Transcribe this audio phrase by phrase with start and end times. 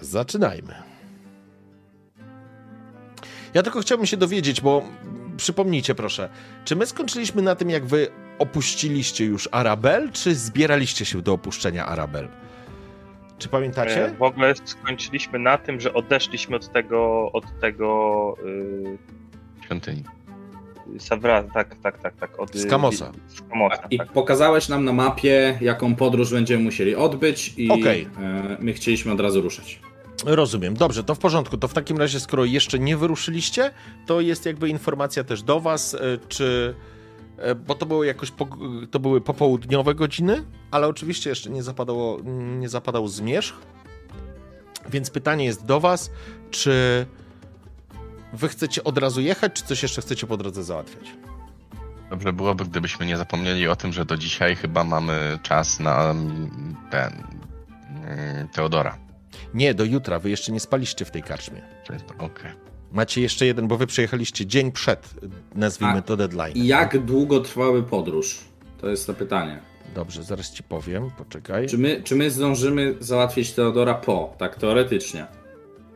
[0.00, 0.74] Zaczynajmy.
[3.54, 4.84] Ja tylko chciałbym się dowiedzieć, bo
[5.36, 6.28] przypomnijcie proszę,
[6.64, 11.86] czy my skończyliśmy na tym, jak wy opuściliście już Arabel, czy zbieraliście się do opuszczenia
[11.86, 12.28] Arabel?
[13.38, 14.06] Czy pamiętacie?
[14.06, 18.98] E, w ogóle skończyliśmy na tym, że odeszliśmy od tego, od tego yy,
[19.64, 20.04] świątyni.
[20.98, 22.40] Savra, tak, tak, tak, tak.
[22.40, 23.12] Od, z Kamosa.
[23.28, 24.12] Z Kamosa I tak.
[24.12, 28.08] pokazałeś nam na mapie, jaką podróż będziemy musieli odbyć i Okej.
[28.20, 29.80] e, my chcieliśmy od razu ruszać.
[30.26, 30.74] Rozumiem.
[30.74, 31.56] Dobrze, to w porządku.
[31.56, 33.70] To w takim razie, skoro jeszcze nie wyruszyliście,
[34.06, 36.74] to jest jakby informacja też do was, e, czy...
[37.38, 38.48] e, Bo to były jakoś po,
[38.90, 42.18] to były popołudniowe godziny, ale oczywiście jeszcze nie zapadało,
[42.58, 43.54] nie zapadał zmierzch.
[44.90, 46.10] Więc pytanie jest do was,
[46.50, 47.06] czy
[48.32, 51.04] wy chcecie od razu jechać, czy coś jeszcze chcecie po drodze załatwiać?
[52.10, 56.76] Dobrze byłoby, gdybyśmy nie zapomnieli o tym, że do dzisiaj chyba mamy czas na mm,
[56.90, 57.12] ten
[57.88, 58.98] mm, Teodora.
[59.54, 60.18] Nie, do jutra.
[60.18, 61.62] Wy jeszcze nie spaliście w tej karczmie.
[62.18, 62.52] Okej.
[62.92, 65.14] Macie jeszcze jeden, bo wy przyjechaliście dzień przed,
[65.54, 66.52] nazwijmy A, to deadline.
[66.54, 68.38] I jak długo trwały podróż?
[68.80, 69.58] To jest to pytanie.
[69.94, 71.68] Dobrze, zaraz ci powiem, poczekaj.
[71.68, 75.26] Czy my, czy my zdążymy załatwić Teodora po, tak teoretycznie?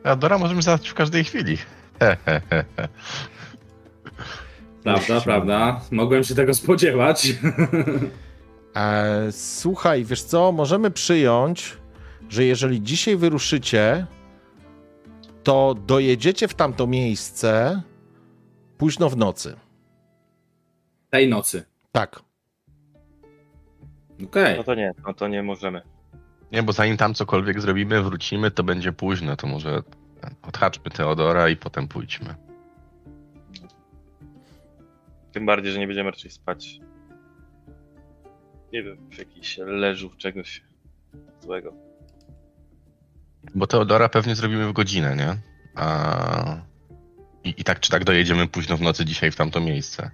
[0.03, 1.57] Teodora możemy załatwić w każdej chwili.
[4.83, 5.81] Prawda, prawda.
[5.91, 7.27] Mogłem się tego spodziewać.
[8.75, 11.77] E, słuchaj, wiesz co, możemy przyjąć,
[12.29, 14.05] że jeżeli dzisiaj wyruszycie,
[15.43, 17.81] to dojedziecie w tamto miejsce
[18.77, 19.55] późno w nocy.
[21.09, 21.65] Tej nocy.
[21.91, 22.19] Tak.
[24.25, 24.57] Okej.
[24.57, 25.81] No to nie, no to nie możemy.
[26.51, 29.35] Nie, bo zanim tam cokolwiek zrobimy, wrócimy, to będzie późno.
[29.35, 29.83] To może
[30.41, 32.35] odhaczmy Teodora i potem pójdźmy.
[35.31, 36.79] Tym bardziej, że nie będziemy raczej spać.
[38.73, 40.63] Nie wiem, w jakichś leżów czegoś
[41.41, 41.73] złego.
[43.55, 45.37] Bo Teodora pewnie zrobimy w godzinę, nie?
[45.75, 46.57] A...
[47.43, 50.11] I, I tak czy tak dojedziemy późno w nocy dzisiaj w tamto miejsce.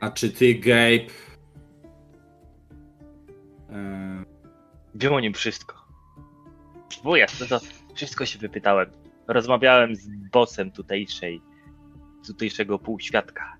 [0.00, 1.12] A czy ty, Gabe...
[4.94, 5.86] Wiem o nim wszystko.
[7.04, 7.60] Bo jasne, to
[7.96, 8.90] wszystko się wypytałem.
[9.28, 11.40] Rozmawiałem z bossem tutejszej,
[12.26, 13.56] tutejszego półświadka.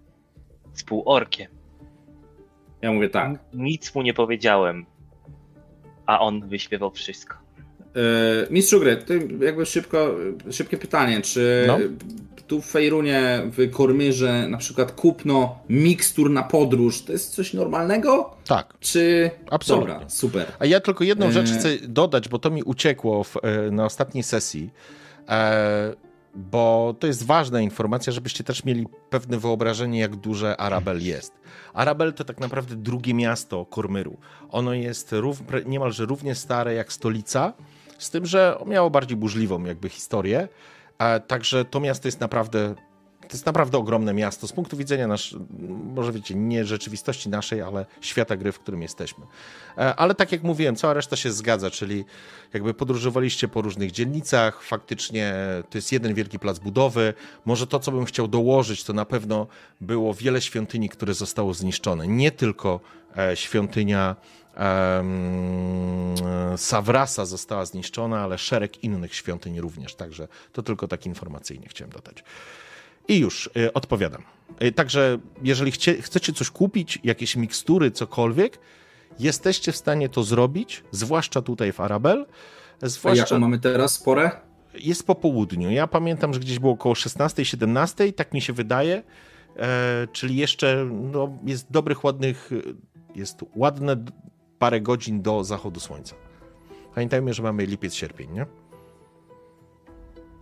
[0.73, 1.51] Z półorkiem.
[2.83, 3.45] ja mówię tak.
[3.53, 4.87] Nic mu nie powiedziałem.
[6.07, 7.46] A on wyśpiewał wszystko.
[7.97, 8.01] E,
[8.51, 9.03] Mistrzu gry,
[9.41, 10.15] jakby szybko,
[10.51, 11.79] szybkie pytanie, czy No.
[12.47, 18.37] tu w Fejrunie, w Kormyrze na przykład kupno mikstur na podróż, to jest coś normalnego?
[18.47, 19.31] Tak, Czy...
[19.51, 19.93] Absolutnie.
[19.93, 20.47] Dobra, super.
[20.59, 21.59] A ja tylko jedną rzecz E.
[21.59, 24.71] chcę dodać, bo to mi uciekło w, e, na ostatniej sesji,
[26.35, 31.33] bo to jest ważna informacja, żebyście też mieli pewne wyobrażenie, jak duże Arabel jest.
[31.75, 34.17] Arabel to tak naprawdę drugie miasto Kormyru.
[34.51, 37.53] Ono jest rów, pre- niemalże równie stare jak stolica,
[37.99, 40.49] z tym, że miało bardziej burzliwą jakby historię.
[40.99, 42.75] E, także to miasto jest naprawdę
[43.29, 45.37] to jest naprawdę ogromne miasto z punktu widzenia nasz,
[45.95, 49.25] może wiecie, nie rzeczywistości naszej, ale świata gry, w którym jesteśmy.
[49.79, 52.05] E, Ale tak jak mówiłem, cała reszta się zgadza, czyli
[52.55, 55.35] jakby podróżowaliście po różnych dzielnicach, faktycznie
[55.71, 57.15] to jest jeden wielki plac budowy.
[57.45, 59.47] Może to, co bym chciał dołożyć, to na pewno
[59.81, 62.09] było wiele świątyni, które zostało zniszczone.
[62.09, 62.81] Nie tylko
[63.19, 64.17] e, świątynia
[66.57, 72.25] Savrasa została zniszczona, ale szereg innych świątyń również, także to tylko tak informacyjnie chciałem dodać.
[73.09, 74.23] I już y, odpowiadam.
[74.63, 78.59] Y, także, jeżeli chcie, chcecie coś kupić, jakieś mikstury, cokolwiek,
[79.19, 82.27] jesteście w stanie to zrobić, zwłaszcza tutaj w Arabel.
[82.83, 84.31] A Zwłaszcza jaką mamy teraz sporę?
[84.79, 85.71] jest po południu.
[85.71, 89.03] Ja pamiętam, że gdzieś było około 16-17, tak mi się wydaje.
[89.57, 92.51] E, czyli jeszcze no, jest dobrych, ładnych,
[93.15, 94.05] jest ładne
[94.59, 96.17] parę godzin do zachodu słońca.
[96.95, 98.47] Pamiętajmy, że mamy lipiec, sierpień, nie?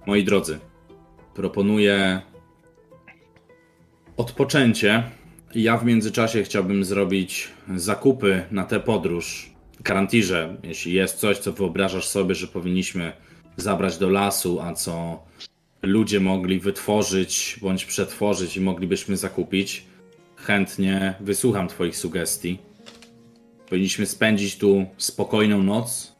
[0.07, 0.59] Moi drodzy,
[1.35, 2.23] proponuję
[4.17, 5.03] odpoczęcie.
[5.55, 9.55] Ja w międzyczasie chciałbym zrobić zakupy na tę podróż.
[9.83, 13.13] Karantirze, jeśli jest coś, co wyobrażasz sobie, że powinniśmy
[13.57, 15.23] zabrać do lasu, a co
[15.83, 19.85] ludzie mogli wytworzyć bądź przetworzyć i moglibyśmy zakupić,
[20.37, 22.59] chętnie wysłucham Twoich sugestii.
[23.69, 26.13] Powinniśmy spędzić tu spokojną noc,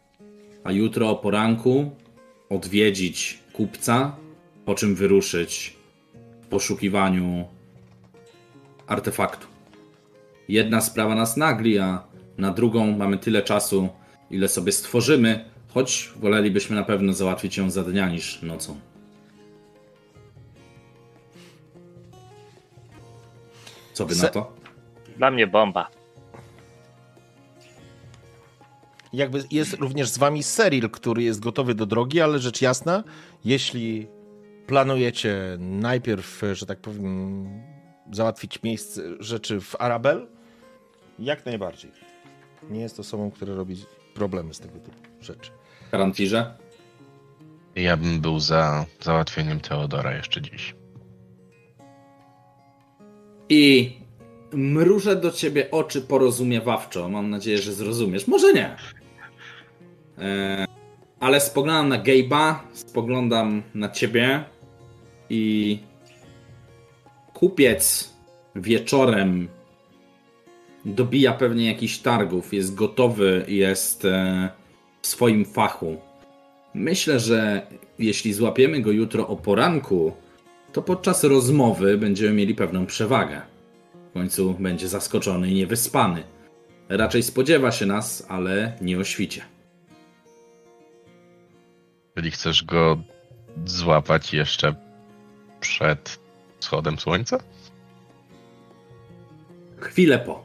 [0.65, 1.91] a jutro o poranku
[2.51, 4.17] odwiedzić kupca,
[4.65, 5.77] po czym wyruszyć
[6.43, 7.45] w poszukiwaniu
[8.87, 9.47] artefaktu.
[10.49, 12.03] Jedna sprawa nas nagli, a
[12.39, 13.89] na drugą mamy tyle czasu,
[14.31, 18.81] ile sobie stworzymy, choć wolelibyśmy na pewno załatwić ją za dnia niż nocą.
[23.93, 24.53] Co Se- na to?
[25.17, 25.91] Dla mnie bomba.
[29.15, 33.05] Jakby jest również z wami Seril, który jest gotowy do drogi, ale rzecz jasna,
[33.45, 34.07] jeśli
[34.67, 37.47] planujecie najpierw, że tak powiem,
[38.13, 40.27] załatwić miejsce rzeczy w Arabel,
[41.19, 41.91] jak najbardziej.
[42.71, 43.77] Nie jest osobą, która robi
[44.15, 45.51] problemy z tego typu rzeczy.
[45.91, 46.55] Karantirze?
[47.75, 50.75] Ja bym był za załatwieniem Teodora jeszcze dziś.
[53.49, 53.93] I
[54.53, 57.09] mrużę do ciebie oczy porozumiewawczo.
[57.09, 58.27] Mam nadzieję, że zrozumiesz.
[58.27, 58.77] Może nie.
[60.19, 60.67] E,
[61.21, 64.45] ale spoglądam na Gabe'a, spoglądam na ciebie
[65.31, 65.79] i
[67.35, 68.15] kupiec
[68.57, 69.49] wieczorem
[70.85, 74.51] dobija pewnie jakichś targów, jest gotowy, jest e,
[75.03, 75.97] w swoim fachu.
[76.75, 77.67] Myślę, że
[77.99, 80.13] jeśli złapiemy go jutro o poranku,
[80.73, 83.43] to podczas rozmowy będziemy mieli pewną przewagę.
[84.11, 86.23] W końcu będzie zaskoczony i niewyspany.
[86.89, 89.54] Raczej spodziewa się nas, ale nie o świcie.
[92.17, 92.99] Jeżeli chcesz go
[93.65, 94.75] złapać jeszcze
[95.61, 96.19] przed
[96.61, 97.39] wschodem słońca?
[99.81, 100.45] Chwilę po.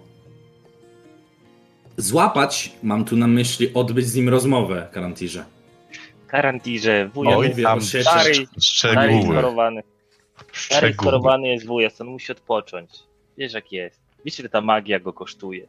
[1.97, 5.45] Złapać, mam tu na myśli odbyć z nim rozmowę, Karantirze.
[6.27, 9.21] Karantirze, wuja Oj, tam stary, stary szczegóły.
[9.23, 9.81] schorowany.
[10.53, 12.89] Stary schorowany jest wujas, on musi odpocząć.
[13.37, 13.99] Wiesz jak jest.
[14.25, 15.67] Wiesz ile ta magia go kosztuje.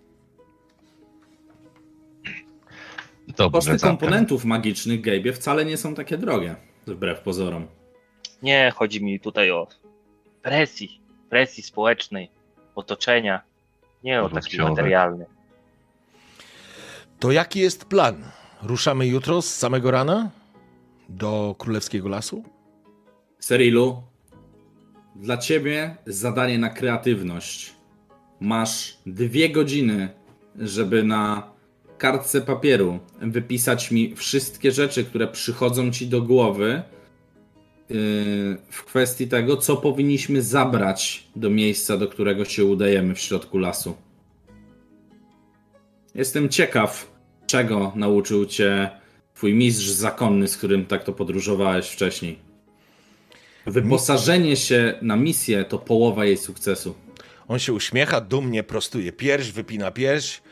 [3.37, 3.91] Dobrze, Koszty Duncan.
[3.91, 6.57] komponentów magicznych Gabe'ie wcale nie są takie drogie,
[6.87, 7.67] wbrew pozorom.
[8.43, 9.67] Nie, chodzi mi tutaj o
[10.43, 11.01] presji,
[11.31, 12.31] presji społecznej,
[12.75, 13.41] otoczenia.
[14.05, 15.27] Nie o taki materialny.
[17.19, 18.25] To jaki jest plan?
[18.63, 20.31] Ruszamy jutro z samego rana
[21.09, 22.45] do Królewskiego Lasu?
[23.39, 24.03] Serilu,
[25.17, 27.75] dla ciebie zadanie na kreatywność.
[28.41, 30.09] Masz dwie godziny,
[30.57, 31.51] żeby na
[32.01, 36.83] kartce papieru wypisać mi wszystkie rzeczy, które przychodzą ci do głowy
[37.89, 37.97] yy,
[38.71, 43.97] w kwestii tego, co powinniśmy zabrać do miejsca, do którego się udajemy w środku lasu.
[46.15, 47.13] Jestem ciekaw,
[47.47, 48.91] czego nauczył cię
[49.35, 52.39] twój mistrz zakonny, z którym tak to podróżowałeś wcześniej.
[53.67, 56.95] Wyposażenie się na misję to połowa jej sukcesu.
[57.49, 60.43] On się uśmiecha, dumnie prostuje pierś, wypina pierś.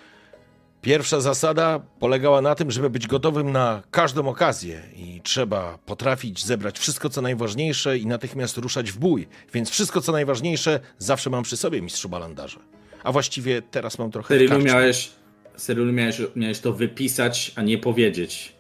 [0.83, 6.79] Pierwsza zasada polegała na tym, żeby być gotowym na każdą okazję i trzeba potrafić zebrać
[6.79, 9.29] wszystko, co najważniejsze i natychmiast ruszać w bój.
[9.55, 12.61] Więc wszystko, co najważniejsze, zawsze mam przy sobie, mistrzu Balandarze.
[13.05, 14.65] A właściwie teraz mam trochę karczmie.
[14.65, 15.11] miałeś,
[15.57, 18.53] Serylu miałeś, miałeś to wypisać, a nie powiedzieć.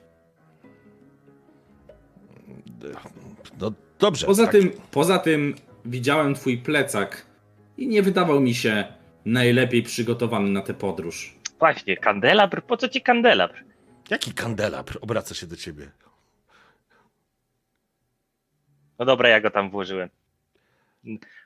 [3.60, 4.26] No dobrze.
[4.26, 4.52] Poza tak.
[4.52, 5.54] tym, poza tym
[5.84, 7.26] widziałem twój plecak
[7.76, 8.84] i nie wydawał mi się
[9.24, 11.37] najlepiej przygotowany na tę podróż.
[11.58, 12.62] Właśnie, kandelabr?
[12.62, 13.64] Po co ci kandelabr?
[14.10, 15.90] Jaki kandelabr obraca się do ciebie?
[18.98, 20.08] No dobra, ja go tam włożyłem.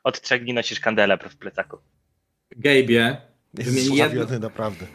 [0.05, 1.79] Od trzech dni nosisz kandelabr w plecaku.
[3.59, 4.87] Jest Wymień jedno- zławiony, naprawdę.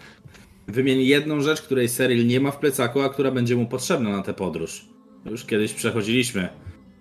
[0.68, 4.24] wymień jedną rzecz, której Seryl nie ma w plecaku, a która będzie mu potrzebna na
[4.24, 4.86] tę podróż.
[5.26, 6.50] Już kiedyś przechodziliśmy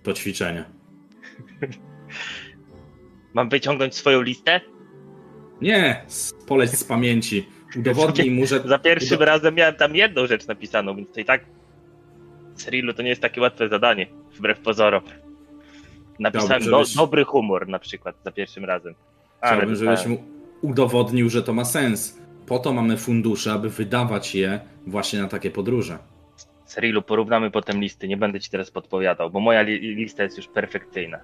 [0.03, 0.65] to ćwiczenie.
[3.35, 4.61] Mam wyciągnąć swoją listę?
[5.61, 6.05] Nie,
[6.47, 7.49] poleć z pamięci.
[7.77, 8.61] Udowodnij mu, że...
[8.65, 11.45] Za pierwszym razem miałem tam jedną rzecz napisaną, więc to i tak
[12.55, 14.07] Cyrilu to nie jest takie łatwe zadanie,
[14.37, 15.03] wbrew pozorom.
[16.19, 18.95] Napisałem Chciałbym, do, żebyś- dobry humor na przykład za pierwszym razem.
[19.39, 19.97] Chciałbym, dostałem.
[19.97, 20.25] żebyś mu
[20.63, 22.19] udowodnił, że to ma sens.
[22.47, 25.99] Po to mamy fundusze, aby wydawać je właśnie na takie podróże.
[26.65, 30.47] Cyrilu, porównamy potem listy, nie będę ci teraz podpowiadał, bo moja li lista jest już
[30.47, 31.19] perfekcyjna.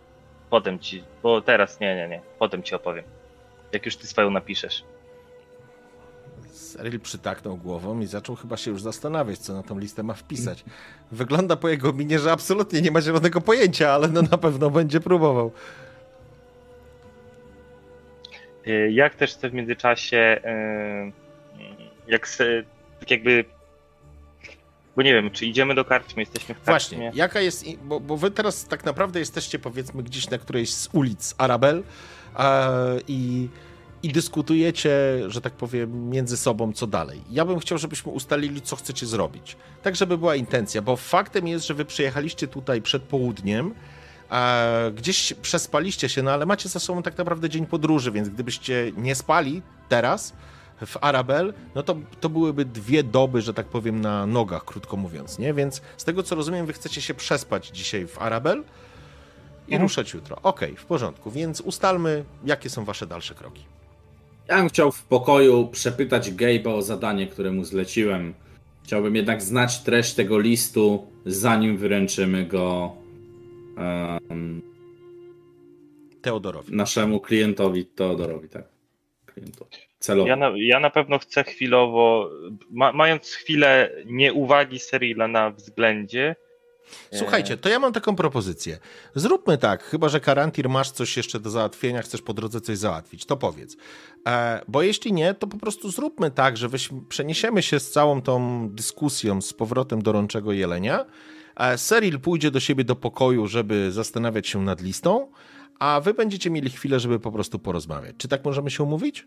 [0.50, 3.04] Potem ci, bo teraz nie, nie, nie, potem ci opowiem.
[3.72, 4.84] Jak już ty swoją napiszesz.
[6.72, 10.64] Cyril przytaknął głową i zaczął chyba się już zastanawiać, co na tą listę ma wpisać.
[11.12, 15.00] Wygląda po jego minie, że absolutnie nie ma zielonego pojęcia, ale no na pewno będzie
[15.00, 15.52] próbował.
[18.66, 20.40] Y, Jak też chcę w międzyczasie,
[21.08, 21.12] y,
[22.08, 22.62] jak se,
[23.00, 23.44] tak jakby,
[24.96, 26.98] bo nie wiem, czy idziemy do karczmy, jesteśmy w karczmie.
[26.98, 30.88] Właśnie, jaka jest, bo, bo wy teraz tak naprawdę jesteście powiedzmy gdzieś na którejś z
[30.92, 31.82] ulic Arabel
[32.38, 33.48] e, i
[34.02, 34.90] i dyskutujecie,
[35.26, 37.22] że tak powiem, między sobą, co dalej.
[37.30, 39.56] Ja bym chciał, żebyśmy ustalili, co chcecie zrobić.
[39.82, 43.74] Tak, żeby była intencja, bo faktem jest, że wy przyjechaliście tutaj przed południem,
[44.28, 48.92] a gdzieś przespaliście się, no ale macie za sobą tak naprawdę dzień podróży, więc gdybyście
[48.96, 50.32] nie spali teraz
[50.86, 55.38] w Arabel, no to, to byłyby dwie doby, że tak powiem, na nogach, krótko mówiąc,
[55.38, 55.54] nie?
[55.54, 58.58] Więc z tego, co rozumiem, wy chcecie się przespać dzisiaj w Arabel
[59.68, 59.82] i mhm.
[59.82, 60.36] ruszać jutro.
[60.36, 63.64] Okej, okay, w porządku, więc ustalmy, jakie są wasze dalsze kroki.
[64.48, 68.34] Ja bym chciał w pokoju przepytać Gabe'a o zadanie, które mu zleciłem.
[68.84, 72.92] Chciałbym jednak znać treść tego listu, zanim wyręczymy go
[73.76, 74.62] um,
[76.22, 76.76] Teodorowi.
[76.76, 78.64] Naszemu klientowi Teodorowi, tak.
[79.26, 79.76] Klientowi.
[79.98, 80.28] Celowo.
[80.28, 82.30] Ja na, ja na pewno chcę chwilowo,
[82.70, 86.36] ma, mając chwilę nieuwagi Serila na względzie,
[87.14, 88.78] Słuchajcie, to ja mam taką propozycję.
[89.14, 93.24] Zróbmy tak, chyba że Karantir masz coś jeszcze do załatwienia, chcesz po drodze coś załatwić,
[93.24, 93.76] to powiedz.
[94.28, 96.68] E, bo jeśli nie, to po prostu zróbmy tak, że
[97.08, 101.04] przeniesiemy się z całą tą dyskusją z powrotem do Rączego Jelenia.
[101.56, 105.28] E, Seril pójdzie do siebie do pokoju, żeby zastanawiać się nad listą,
[105.78, 108.14] a wy będziecie mieli chwilę, żeby po prostu porozmawiać.
[108.18, 109.26] Czy tak możemy się umówić?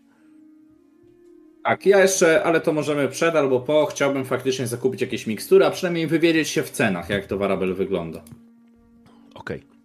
[1.66, 5.70] Tak, ja jeszcze, ale to możemy przed albo po, chciałbym faktycznie zakupić jakieś mikstury, a
[5.70, 8.22] przynajmniej wywiedzieć się w cenach, jak to Warabel wygląda.
[9.34, 9.56] Okej.
[9.56, 9.76] Okay.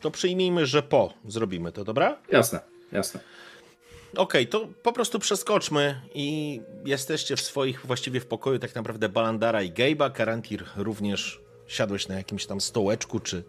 [0.00, 2.16] To przyjmijmy, że po zrobimy to, dobra?
[2.30, 2.60] Jasne,
[2.92, 3.20] jasne.
[4.16, 9.08] Okej, okay, to po prostu przeskoczmy i jesteście w swoich, właściwie w pokoju tak naprawdę
[9.08, 10.12] Balandara i Gabe'a.
[10.12, 13.44] Karantir również siadłeś na jakimś tam stołeczku czy,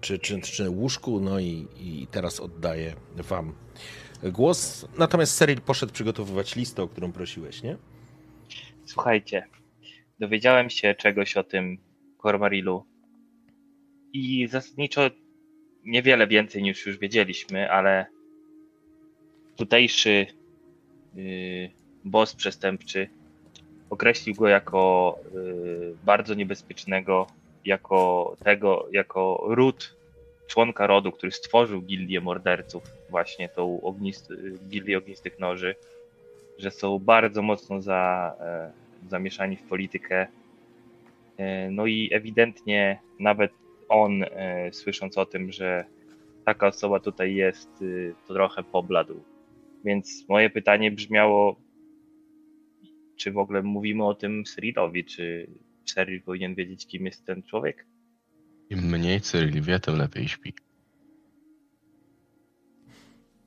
[0.00, 3.54] czy, czy, czy łóżku, no i, i teraz oddaję wam
[4.22, 4.88] głos.
[4.98, 7.76] Natomiast Cyril poszedł przygotowywać listę, o którą prosiłeś, nie?
[8.84, 9.46] Słuchajcie,
[10.18, 11.78] dowiedziałem się czegoś o tym
[12.22, 12.84] Cormarilu
[14.12, 15.10] i zasadniczo
[15.84, 18.06] niewiele więcej niż już wiedzieliśmy, ale
[19.56, 20.26] tutejszy
[21.14, 21.70] yy,
[22.04, 23.08] boss przestępczy
[23.90, 27.26] określił go jako yy, bardzo niebezpiecznego,
[27.64, 29.95] jako tego, jako ród
[30.46, 34.32] członka rodu, który stworzył gildię morderców, właśnie tą ognist,
[34.68, 35.74] gildię ognistych noży,
[36.58, 38.70] że są bardzo mocno za, e,
[39.08, 40.26] zamieszani w politykę.
[41.36, 43.52] E, no i ewidentnie nawet
[43.88, 45.84] on, e, słysząc o tym, że
[46.46, 49.22] taka osoba tutaj jest, y, to trochę pobladł.
[49.84, 51.56] Więc moje pytanie brzmiało,
[53.16, 55.50] czy w ogóle mówimy o tym Cyrilowi, czy
[55.84, 57.86] Cyril powinien wiedzieć, kim jest ten człowiek?
[58.70, 60.54] Im mniej Cyril wie, tym lepiej śpi.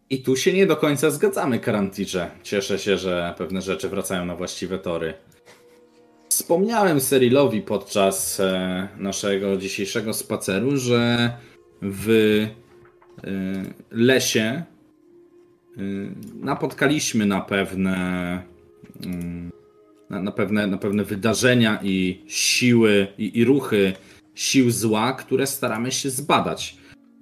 [0.09, 2.31] I tu się nie do końca zgadzamy, Karantirze.
[2.43, 5.13] Cieszę się, że pewne rzeczy wracają na właściwe tory.
[6.29, 11.31] Wspomniałem Cyrilowi podczas e, naszego dzisiejszego spaceru, że
[11.81, 13.29] w e,
[13.91, 14.63] lesie e,
[16.35, 18.43] napotkaliśmy na pewne
[19.05, 19.51] mm,
[20.09, 23.93] na, pewne, na pewne wydarzenia i siły i, i ruchy
[24.39, 26.77] sił zła, które staramy się zbadać.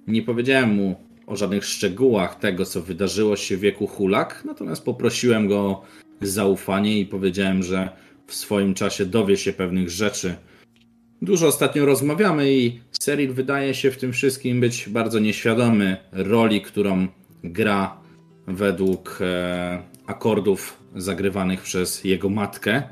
[0.06, 0.96] Nie powiedziałem mu
[1.26, 5.84] o żadnych szczegółach tego, co wydarzyło się w wieku Hulak, natomiast poprosiłem go o
[6.22, 7.88] zaufanie i powiedziałem, że
[8.26, 10.34] w swoim czasie dowie się pewnych rzeczy.
[11.22, 17.06] Dużo ostatnio rozmawiamy i Cyril wydaje się w tym wszystkim być bardzo nieświadomy roli, którą
[17.44, 18.00] gra
[18.46, 22.82] według e, akordów zagrywanych przez jego matkę.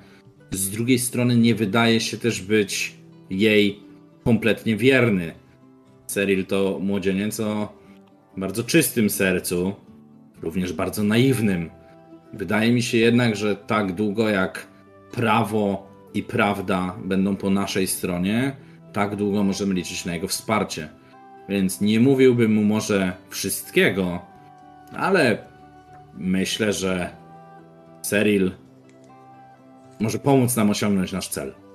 [0.51, 2.95] Z drugiej strony nie wydaje się też być
[3.31, 3.86] jej
[4.27, 5.35] kompletnie wierny.
[6.07, 7.73] Cyril to młodzieniec o
[8.37, 9.75] bardzo czystym sercu,
[10.43, 11.71] również bardzo naiwnym.
[12.33, 14.67] Wydaje mi się jednak, że tak długo jak
[15.13, 18.57] prawo i prawda będą po naszej stronie,
[18.93, 20.89] tak długo możemy liczyć na jego wsparcie.
[21.49, 24.21] Więc nie mówiłbym mu może wszystkiego,
[24.93, 25.39] ale
[26.15, 27.11] myślę, że
[28.03, 28.51] Cyril
[30.01, 31.66] może pomóc nam osiągnąć nasz cel.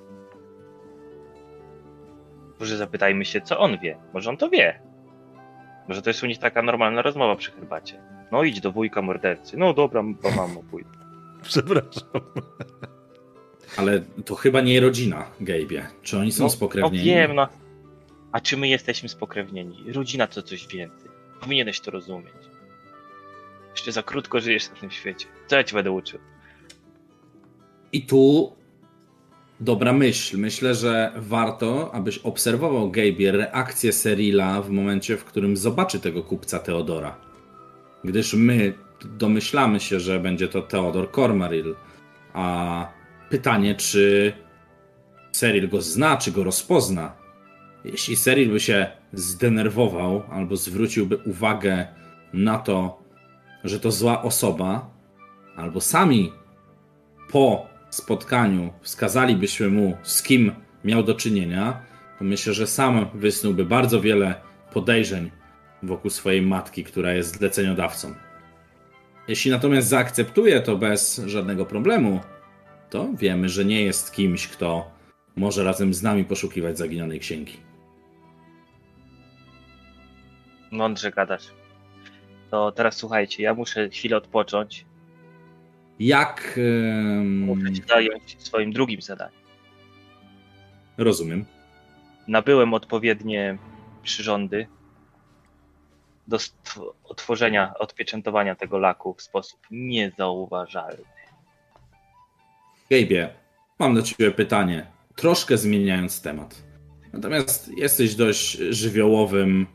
[2.62, 3.96] Może zapytajmy się, co on wie.
[4.14, 4.80] Może on to wie.
[5.88, 8.02] Może to jest u nich taka normalna rozmowa przy herbacie.
[8.32, 9.56] No idź do wujka mordercy.
[9.56, 10.90] No dobra, bo mamo pójdę.
[11.42, 12.20] Przepraszam.
[13.76, 15.82] Ale to chyba nie rodzina, Gabe'ie.
[16.02, 16.98] Czy oni są no, spokrewnieni?
[16.98, 17.48] No wiem, no.
[18.32, 19.92] A czy my jesteśmy spokrewnieni?
[19.92, 21.10] Rodzina to coś więcej.
[21.40, 22.34] Powinieneś to rozumieć.
[23.70, 25.26] Jeszcze za krótko żyjesz na tym świecie.
[25.46, 26.20] Co ja ci będę uczył?
[27.92, 28.52] I tu
[29.62, 30.38] dobra myśl.
[30.38, 36.58] Myślę, że warto, abyś obserwował Gabe reakcję Serila w momencie, w którym zobaczy tego kupca
[36.58, 37.16] Teodora.
[38.04, 41.74] Gdyż my domyślamy się, że będzie to Teodor Cormaril,
[42.32, 42.86] a
[43.30, 44.32] pytanie, czy
[45.32, 47.12] Seril go zna, czy go rozpozna,
[47.84, 51.86] jeśli Seril by się zdenerwował albo zwróciłby uwagę
[52.32, 53.02] na to,
[53.64, 54.90] że to zła osoba,
[55.56, 56.32] albo sami
[57.30, 60.52] po spotkaniu wskazalibyśmy mu, z kim
[60.84, 61.82] miał do czynienia,
[62.18, 64.34] to myślę, że sam wysnułby bardzo wiele
[64.72, 65.30] podejrzeń
[65.82, 68.14] wokół swojej matki, która jest zleceniodawcą.
[69.28, 72.20] Jeśli natomiast zaakceptuje to bez żadnego problemu,
[72.90, 74.90] to wiemy, że nie jest kimś, kto
[75.36, 77.56] może razem z nami poszukiwać zaginionej księgi.
[80.70, 81.46] Mądrze gadasz.
[82.50, 84.84] To teraz słuchajcie, ja muszę chwilę odpocząć.
[86.02, 86.60] Jak.
[87.24, 89.40] Muszę się zająć swoim drugim zadaniem.
[90.98, 91.44] Rozumiem.
[92.28, 93.58] Nabyłem odpowiednie
[94.02, 94.66] przyrządy
[96.28, 96.38] do
[97.04, 101.04] otworzenia, odpieczętowania tego laku w sposób niezauważalny.
[102.90, 103.28] Gabe'ie,
[103.78, 106.62] mam do ciebie pytanie, troszkę zmieniając temat.
[107.12, 109.66] Natomiast jesteś dość żywiołowym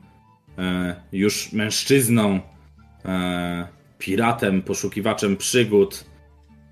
[0.57, 2.39] e, już mężczyzną,
[3.05, 3.67] e,
[3.97, 6.05] piratem, poszukiwaczem przygód.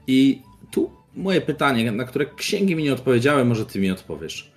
[0.07, 4.51] I tu moje pytanie, na które księgi mi nie odpowiedziały, może ty mi odpowiesz.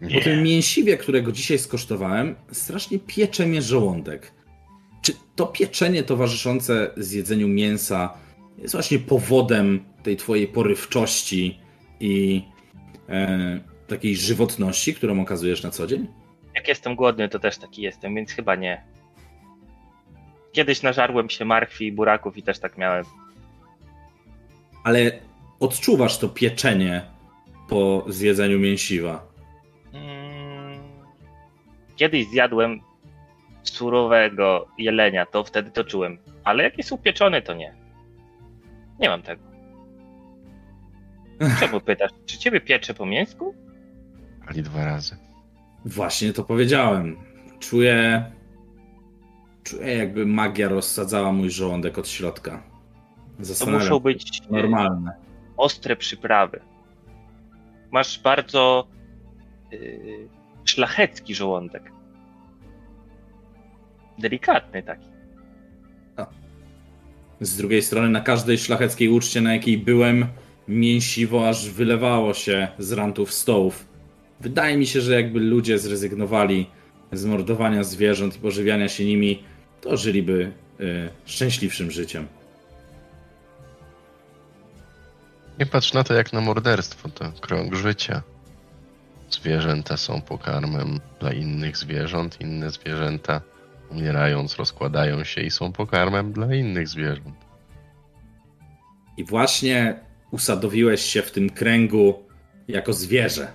[0.00, 0.18] Nie.
[0.18, 4.32] Po tym mięsiwie, którego dzisiaj skosztowałem, strasznie piecze mnie żołądek.
[5.02, 8.14] Czy to pieczenie towarzyszące zjedzeniu mięsa
[8.58, 11.58] jest właśnie powodem tej twojej porywczości
[12.00, 12.42] i
[13.08, 16.08] e, takiej żywotności, którą okazujesz na co dzień?
[16.54, 18.84] Jak jestem głodny, to też taki jestem, więc chyba nie.
[20.52, 23.04] Kiedyś nażarłem się marchwi i buraków i też tak miałem.
[24.84, 25.12] Ale
[25.60, 27.02] odczuwasz to pieczenie
[27.68, 29.26] po zjedzeniu mięsiwa?
[29.92, 30.78] Hmm.
[31.96, 32.80] Kiedyś zjadłem
[33.62, 36.18] surowego jelenia, to wtedy to czułem.
[36.44, 37.74] Ale jak jest upieczony, to nie.
[39.00, 39.42] Nie mam tego.
[41.60, 42.10] Czemu pytasz?
[42.26, 43.54] Czy ciebie piecze po mięsku?
[44.46, 45.16] Ali dwa razy.
[45.84, 47.16] Właśnie to powiedziałem.
[47.60, 48.24] Czuję.
[49.62, 52.73] Czuję, jakby magia rozsadzała mój żołądek od środka.
[53.58, 55.12] To muszą być e, normalne.
[55.56, 56.60] Ostre przyprawy.
[57.90, 58.86] Masz bardzo
[59.70, 60.28] yy,
[60.64, 61.92] szlachecki żołądek.
[64.18, 65.14] Delikatny taki.
[67.40, 70.26] Z drugiej strony, na każdej szlacheckiej uczcie, na jakiej byłem,
[70.68, 73.86] mięsiwo aż wylewało się z rantów stołów.
[74.40, 76.66] Wydaje mi się, że jakby ludzie zrezygnowali
[77.12, 79.42] z mordowania zwierząt i pożywiania się nimi,
[79.80, 82.26] to żyliby y, szczęśliwszym życiem.
[85.58, 88.22] Nie patrz na to jak na morderstwo, to krąg życia.
[89.30, 93.40] Zwierzęta są pokarmem dla innych zwierząt, inne zwierzęta
[93.90, 97.36] umierając rozkładają się i są pokarmem dla innych zwierząt.
[99.16, 102.22] I właśnie usadowiłeś się w tym kręgu
[102.68, 103.52] jako zwierzę.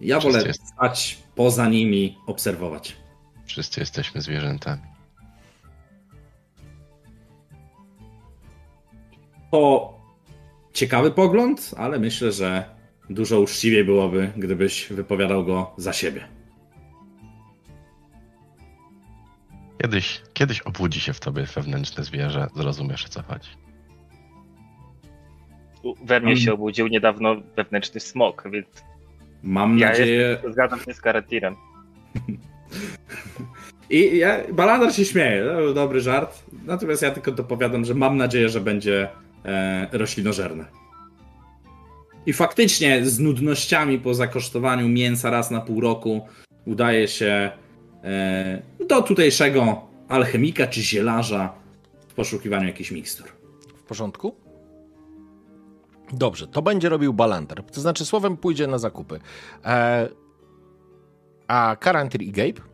[0.00, 0.68] Ja Wszyscy wolę jest...
[0.68, 2.96] stać poza nimi, obserwować.
[3.44, 4.82] Wszyscy jesteśmy zwierzętami.
[9.50, 9.99] To
[10.72, 12.64] ciekawy pogląd, ale myślę, że
[13.10, 16.28] dużo uczciwiej byłoby, gdybyś wypowiadał go za siebie.
[19.82, 23.50] Kiedyś, kiedyś obudzi się w tobie wewnętrzne zwierzę, zrozumiesz o co chodzi.
[26.04, 28.66] We mnie się obudził niedawno wewnętrzny smok, więc.
[29.42, 30.20] Mam ja nadzieję.
[30.20, 31.56] Jestem, zgadzam się z Karatirem.
[33.90, 36.44] I ja, Baladar się śmieje, to dobry żart.
[36.64, 39.08] Natomiast ja tylko dopowiadam, że mam nadzieję, że będzie
[39.44, 40.64] e, roślinożerne.
[42.26, 46.26] I faktycznie z nudnościami po zakosztowaniu mięsa raz na pół roku
[46.64, 47.50] udaje się
[48.04, 51.52] e, do tutejszego alchemika czy zielarza
[52.08, 53.28] w poszukiwaniu jakichś mikstur.
[53.76, 54.34] W porządku?
[56.12, 57.62] Dobrze, to będzie robił Balanter.
[57.62, 59.20] To znaczy, słowem pójdzie na zakupy.
[59.64, 60.08] E,
[61.48, 62.69] a Karantir i Gabe?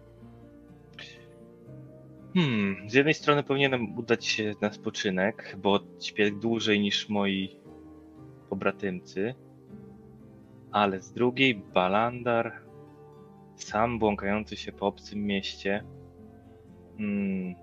[2.37, 7.57] Hmm, z jednej strony powinienem udać się na spoczynek, bo śpię dłużej niż moi
[8.51, 9.35] pobratymcy,
[10.72, 12.62] ale z drugiej Balandar,
[13.55, 15.85] sam błąkający się po obcym mieście,
[16.99, 17.55] hmm,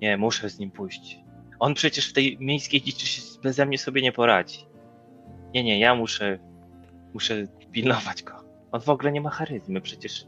[0.00, 1.18] nie, muszę z nim pójść.
[1.58, 4.66] On przecież w tej miejskiej dziczy beze mnie sobie nie poradzi.
[5.54, 6.38] Nie, nie, ja muszę,
[7.14, 8.44] muszę pilnować go.
[8.70, 10.26] On w ogóle nie ma charyzmy, przecież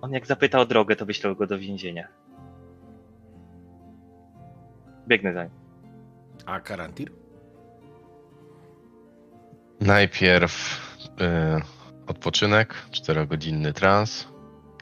[0.00, 2.21] on jak zapyta o drogę, to wyślą go do więzienia.
[5.08, 5.52] Biegnę za nim.
[6.46, 7.10] A Karantir?
[9.80, 14.28] Najpierw y, odpoczynek, 4-godzinny trans,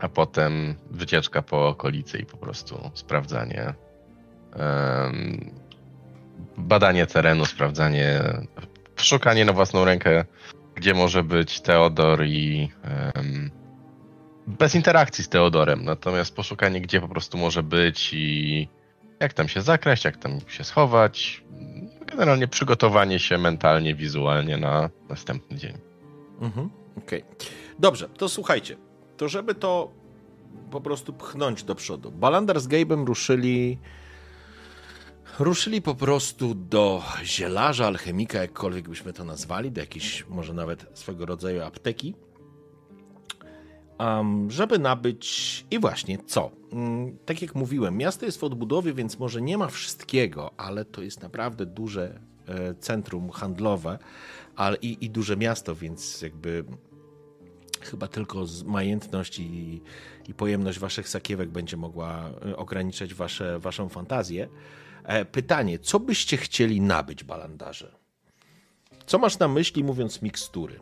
[0.00, 4.56] a potem wycieczka po okolicy i po prostu sprawdzanie, y,
[6.56, 8.22] badanie terenu, sprawdzanie
[8.96, 10.24] szukanie na własną rękę,
[10.74, 12.70] gdzie może być Teodor i
[14.46, 18.68] bez interakcji z Teodorem, natomiast poszukanie, gdzie po prostu może być i
[19.20, 21.44] jak tam się zakraść, jak tam się schować.
[22.06, 25.78] Generalnie przygotowanie się mentalnie, wizualnie na następny dzień.
[26.40, 27.22] Mhm, Okej.
[27.22, 27.46] Okay.
[27.78, 28.76] Dobrze, to słuchajcie.
[29.16, 29.90] To żeby to
[30.70, 32.10] po prostu pchnąć do przodu.
[32.10, 33.78] Balandar z Gabe'em ruszyli
[35.38, 41.26] ruszyli po prostu do zielarza, alchemika, jakkolwiek byśmy to nazwali, do jakiejś może nawet swego
[41.26, 42.14] rodzaju apteki,
[44.00, 46.50] um, żeby nabyć i właśnie co?
[46.72, 51.02] Um, tak jak mówiłem, miasto jest w odbudowie, więc może nie ma wszystkiego, ale to
[51.02, 53.98] jest naprawdę duże e, centrum handlowe
[54.60, 56.64] ale i, i duże miasto, więc jakby
[57.80, 59.82] chyba tylko majętność i,
[60.28, 64.48] i pojemność waszych sakiewek będzie mogła e, ograniczać wasze, waszą fantazję.
[65.04, 67.94] E, pytanie, co byście chcieli nabyć, balandarze?
[69.06, 70.80] Co masz na myśli mówiąc mikstury?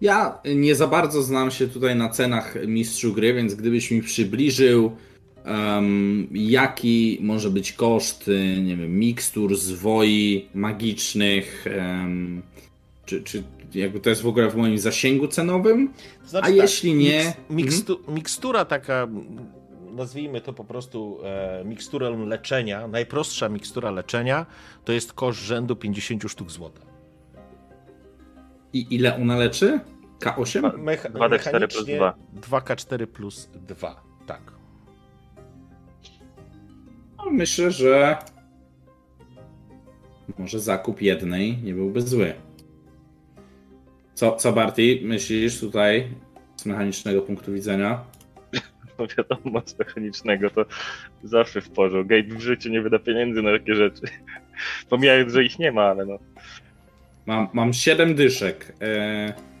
[0.00, 4.92] Ja nie za bardzo znam się tutaj na cenach mistrzu gry, więc gdybyś mi przybliżył,
[5.46, 8.30] um, jaki może być koszt,
[8.64, 12.42] nie wiem, mikstur, zwoi magicznych, um,
[13.06, 13.42] czy, czy
[13.74, 15.92] jakby to jest w ogóle w moim zasięgu cenowym?
[16.26, 17.24] znaczy, A tak, jeśli nie.
[17.24, 18.14] Miks, mikstu, mhm.
[18.14, 19.08] Mikstura taka,
[19.92, 24.46] nazwijmy to po prostu e, miksturą leczenia, najprostsza mikstura leczenia,
[24.84, 26.95] to jest koszt rzędu 50 sztuk złota.
[28.76, 29.80] I ile ona leczy?
[30.20, 30.78] K8?
[30.78, 32.14] Mecha 2D4 plus 2.
[32.40, 34.40] 2K4 plus 2, tak.
[37.18, 38.18] No, myślę, że
[40.38, 42.34] może zakup jednej nie byłby zły.
[44.14, 46.08] Co, co Barty, myślisz tutaj
[46.56, 48.00] z mechanicznego punktu widzenia?
[48.98, 50.64] No wiadomo, z mechanicznego to
[51.22, 52.08] zawsze w porządku.
[52.08, 54.02] Gabe w życiu nie wyda pieniędzy na takie rzeczy.
[54.90, 56.18] Pomijając, że ich nie ma, ale no.
[57.26, 58.72] Mam, mam 7 dyszek.
[58.80, 59.56] E,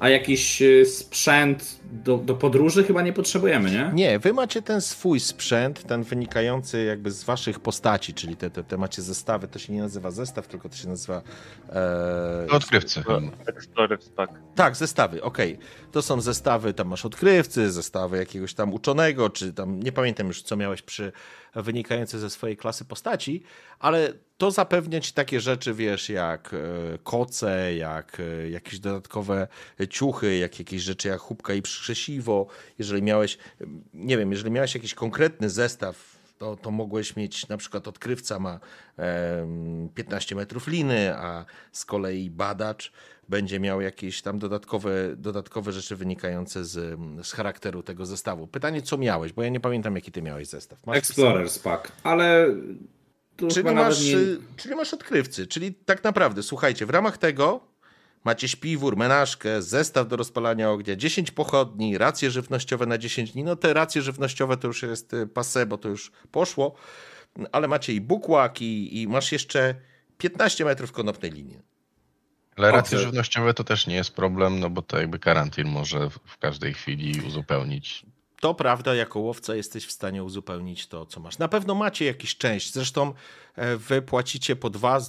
[0.00, 3.90] a jakiś e, sprzęt do, do podróży chyba nie potrzebujemy, nie?
[3.94, 8.64] Nie, wy macie ten swój sprzęt, ten wynikający jakby z waszych postaci, czyli te, te,
[8.64, 11.22] te macie zestawy, to się nie nazywa zestaw, tylko to się nazywa...
[11.68, 12.46] E...
[12.50, 13.02] Odkrywcy.
[13.46, 14.32] Explorers Pack.
[14.54, 15.54] Tak, zestawy, okej.
[15.54, 15.66] Okay.
[15.92, 20.42] To są zestawy, tam masz odkrywcy, zestawy jakiegoś tam uczonego, czy tam, nie pamiętam już
[20.42, 21.12] co miałeś przy
[21.54, 23.42] wynikające ze swojej klasy postaci,
[23.78, 29.48] ale to zapewnia ci takie rzeczy, wiesz, jak e, koce, jak e, jakieś dodatkowe
[29.90, 32.46] ciuchy, jak jakieś rzeczy jak chubka i przykrzesiwo.
[32.78, 33.38] Jeżeli miałeś,
[33.94, 38.60] nie wiem, jeżeli miałeś jakiś konkretny zestaw, to, to mogłeś mieć na przykład odkrywca ma
[39.94, 42.92] 15 metrów liny, a z kolei badacz
[43.28, 48.46] będzie miał jakieś tam dodatkowe, dodatkowe rzeczy wynikające z, z charakteru tego zestawu.
[48.46, 50.86] Pytanie, co miałeś, bo ja nie pamiętam, jaki ty miałeś zestaw.
[50.86, 52.46] Masz Explorers Pack, ale...
[53.50, 54.14] Czyli masz, nie...
[54.56, 57.60] czyli masz odkrywcy, czyli tak naprawdę, słuchajcie, w ramach tego
[58.24, 63.44] macie śpiwór, menażkę, zestaw do rozpalania ognia, 10 pochodni, racje żywnościowe na 10 dni.
[63.44, 66.74] No te racje żywnościowe to już jest y, passe, bo to już poszło,
[67.52, 69.74] ale macie i bukłak i, i masz jeszcze
[70.18, 71.58] 15 metrów konopnej linii.
[72.56, 76.38] Ale racje żywnościowe to też nie jest problem, no bo to jakby karantin może w
[76.38, 78.06] każdej chwili uzupełnić.
[78.40, 81.38] To prawda, jako łowca jesteś w stanie uzupełnić to, co masz.
[81.38, 82.72] Na pewno macie jakiś część.
[82.72, 83.12] Zresztą
[83.56, 85.00] e, wy płacicie po dwa,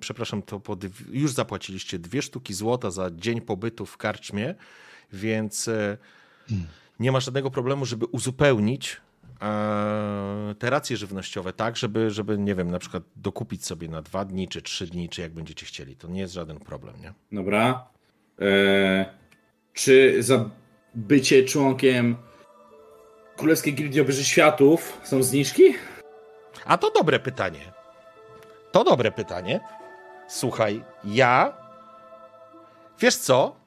[0.00, 0.76] przepraszam, to po,
[1.10, 4.54] już zapłaciliście dwie sztuki złota za dzień pobytu w karczmie,
[5.12, 5.98] więc e,
[6.48, 6.66] hmm.
[7.00, 9.00] nie ma żadnego problemu, żeby uzupełnić
[9.42, 14.24] E, te racje żywnościowe tak, żeby, żeby, nie wiem, na przykład dokupić sobie na dwa
[14.24, 15.96] dni, czy trzy dni, czy jak będziecie chcieli.
[15.96, 17.12] To nie jest żaden problem, nie?
[17.32, 17.88] Dobra.
[18.38, 19.04] Eee,
[19.72, 20.50] czy za
[20.94, 22.16] bycie członkiem
[23.36, 25.74] Królewskiej Gildii Obyży Światów są zniżki?
[26.64, 27.72] A to dobre pytanie.
[28.72, 29.60] To dobre pytanie.
[30.28, 31.52] Słuchaj, ja...
[33.00, 33.64] Wiesz co?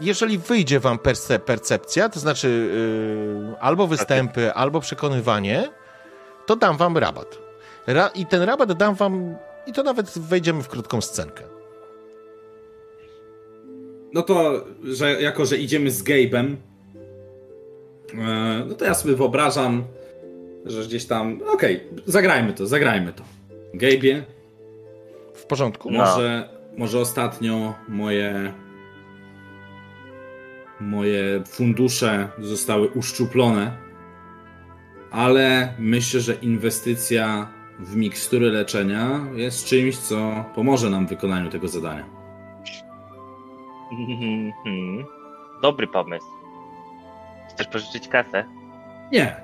[0.00, 2.48] jeżeli wyjdzie wam perce percepcja, to znaczy
[3.48, 5.68] yy, albo występy, albo przekonywanie,
[6.46, 7.38] to dam wam rabat.
[7.86, 11.44] Ra I ten rabat dam wam, i to nawet wejdziemy w krótką scenkę.
[14.12, 16.56] No to, że jako, że idziemy z Gabe'em,
[18.68, 19.84] no to ja sobie wyobrażam,
[20.64, 23.24] że gdzieś tam, okej, okay, zagrajmy to, zagrajmy to.
[23.74, 24.22] Gabe'ie.
[25.34, 25.90] W porządku.
[25.90, 26.78] Może, no.
[26.78, 28.52] może ostatnio moje
[30.80, 33.72] moje fundusze zostały uszczuplone,
[35.10, 41.68] ale myślę, że inwestycja w mikstury leczenia jest czymś, co pomoże nam w wykonaniu tego
[41.68, 42.04] zadania.
[45.62, 46.37] Dobry pomysł.
[47.58, 48.44] Chcesz pożyczyć kasę?
[49.12, 49.36] Nie,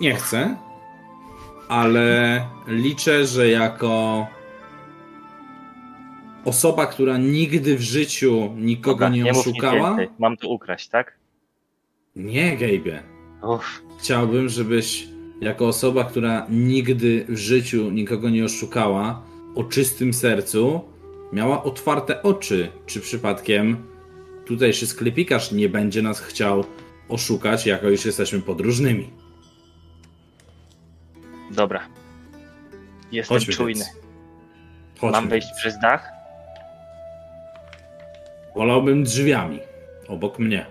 [0.00, 0.56] nie chcę,
[1.68, 4.26] ale liczę, że jako
[6.44, 9.96] osoba, która nigdy w życiu nikogo Dobra, nie nic oszukała.
[10.18, 11.16] Mam to ukraść, tak?
[12.16, 12.56] Nie.
[13.42, 15.08] Uff, Chciałbym, żebyś
[15.40, 19.22] jako osoba, która nigdy w życiu nikogo nie oszukała,
[19.54, 20.80] o czystym sercu,
[21.32, 23.76] miała otwarte oczy, czy przypadkiem
[24.44, 26.64] tutejszy sklepikarz nie będzie nas chciał
[27.08, 29.10] oszukać, jako już jesteśmy podróżnymi.
[31.50, 31.88] dobra.
[33.12, 33.84] Jestem Chodźmy czujny.
[35.02, 36.08] Mam wejść przez dach?
[38.56, 39.58] Wolałbym drzwiami,
[40.08, 40.66] obok mnie.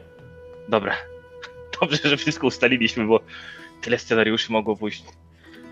[0.70, 0.96] Dobra.
[1.82, 3.20] Dobrze, że wszystko ustaliliśmy, bo
[3.82, 5.04] tyle scenariuszy mogło pójść.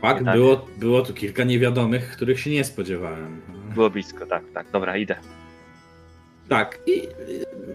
[0.02, 0.24] Tak.
[0.24, 3.42] Było, było tu kilka niewiadomych, których się nie spodziewałem.
[3.74, 4.72] Było blisko, tak, tak.
[4.72, 5.16] Dobra, idę.
[6.50, 7.08] Tak, i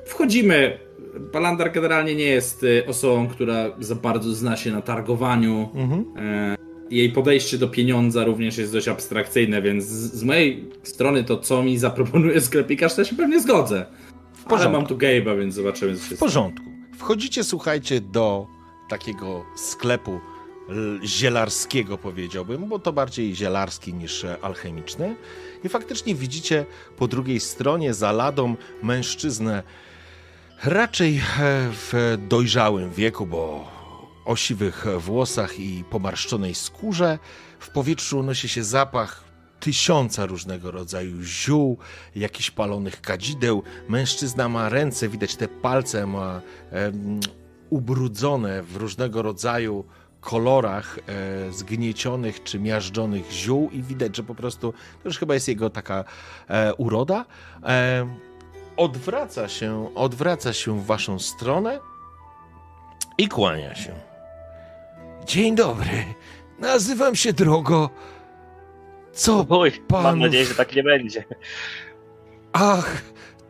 [0.07, 0.79] wchodzimy.
[1.33, 5.69] Balandar generalnie nie jest y, osobą, która za bardzo zna się na targowaniu.
[5.75, 6.05] Mhm.
[6.17, 6.57] E,
[6.91, 11.79] Jej podejście do pieniądza również jest dość abstrakcyjne, więc z, mojej strony to, co mi
[11.79, 13.87] zaproponuje sklepikarz, to ja się pewnie zgodzę.
[14.47, 16.67] Ale mam tu Gabe'a, więc zobaczymy, co się W porządku.
[16.99, 18.47] Wchodzicie, słuchajcie, do
[18.89, 20.21] takiego sklepu
[21.05, 25.17] zielarskiego, powiedziałbym, bo to bardziej zielarski niż e, alchemiczny.
[25.65, 29.63] I faktycznie widzicie po drugiej stronie za ladą mężczyznę
[30.65, 31.21] raczej e,
[31.71, 33.71] w dojrzałym wieku, bo
[34.25, 37.19] o siwych włosach i pomarszczonej skórze.
[37.59, 39.25] W powietrzu unosi się zapach
[39.61, 41.79] tysiąca różnego rodzaju ziół,
[42.17, 43.63] jakichś palonych kadzideł.
[43.89, 46.41] Mężczyzna ma ręce, widać te palce ma
[46.71, 47.21] em,
[47.71, 49.85] ubrudzone w różnego rodzaju
[50.21, 55.49] kolorach e, zgniecionych czy miażdżonych ziół i widać, że po prostu to już chyba jest
[55.49, 56.05] jego taka
[56.49, 57.25] e, uroda.
[57.63, 58.07] E,
[58.77, 61.81] odwraca się, odwraca się w waszą stronę
[63.19, 63.95] i kłania się.
[65.27, 66.05] Dzień dobry,
[66.59, 67.91] nazywam się Drogo.
[69.13, 71.25] Co Oj, panów- mam nadzieję, że tak nie będzie.
[72.53, 73.03] Ach,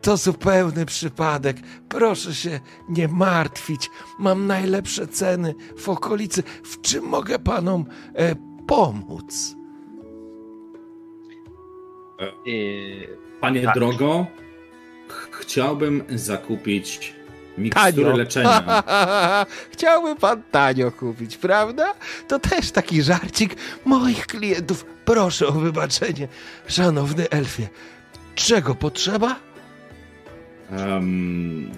[0.03, 1.57] to zupełny przypadek.
[1.89, 3.91] Proszę się nie martwić.
[4.19, 6.43] Mam najlepsze ceny w okolicy.
[6.43, 7.85] W czym mogę panom
[8.15, 8.35] e,
[8.67, 9.55] pomóc?
[12.47, 13.75] Yy, Panie Tak.
[13.75, 14.27] drogo,
[15.41, 17.15] chciałbym zakupić
[17.59, 18.17] mikstury Tanio.
[18.17, 18.83] leczenia.
[19.73, 21.95] Chciałby pan tanio kupić, prawda?
[22.29, 24.85] To też taki żarcik moich klientów.
[25.05, 26.29] Proszę o wybaczenie,
[26.69, 27.69] szanowny elfie.
[28.35, 29.37] Czego potrzeba?
[30.71, 31.71] Em,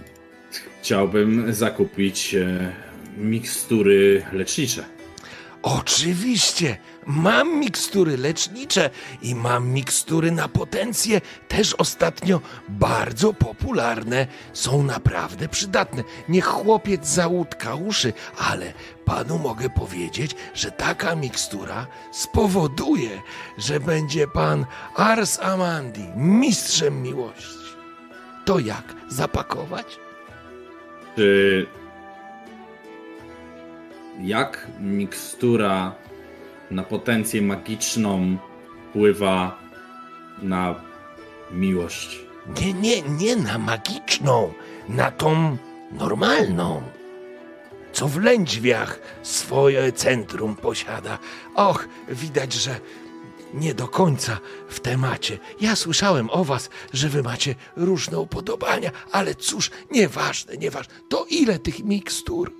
[0.81, 2.73] chciałbym zakupić e,
[3.17, 4.85] mikstury lecznicze.
[5.63, 6.77] Oczywiście,
[7.09, 8.91] mam mikstury lecznicze
[9.23, 14.27] i mam mikstury na potencję, też ostatnio bardzo popularne.
[14.53, 16.05] Są naprawdę przydatne.
[16.29, 18.73] Niech chłopiec załutka uszy, ale
[19.05, 23.11] panu mogę powiedzieć, że taka mikstura spowoduje,
[23.59, 24.67] że będzie pan
[24.97, 27.59] Ars Amandi, mistrzem miłości.
[28.45, 29.99] To jak, zapakować?
[31.17, 31.67] Czy
[34.21, 35.95] jak mikstura
[36.71, 38.37] na potencję magiczną
[38.91, 39.59] wpływa
[40.43, 40.75] na
[41.51, 42.21] miłość?
[42.61, 44.53] Nie, nie, nie na magiczną,
[44.89, 45.57] na tą
[45.93, 46.83] normalną.
[47.93, 51.19] Co w lędźwiach swoje centrum posiada.
[51.55, 52.81] Och, widać, że
[53.55, 55.39] nie do końca w temacie.
[55.61, 60.95] Ja słyszałem o was, że wy macie różne upodobania, ale cóż, nieważne, nieważne.
[61.09, 62.53] To ile tych mikstur?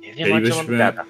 [0.00, 1.04] nie wiem, o czym on Chcielibyśmy- gada.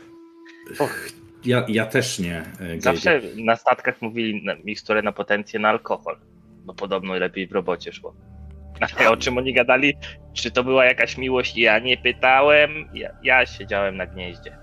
[1.45, 2.37] Ja, ja też nie.
[2.39, 2.81] e, Gabe.
[2.81, 6.17] Zawsze na statkach mówili na miksturę na potencję na alkohol,
[6.65, 8.15] bo podobno lepiej w robocie szło.
[8.99, 9.95] Ale o czym oni gadali?
[10.35, 11.57] Czy to była jakaś miłość?
[11.57, 12.71] Ja nie pytałem.
[12.95, 14.59] Ja, ja siedziałem na gnieździe.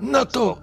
[0.00, 0.58] No to.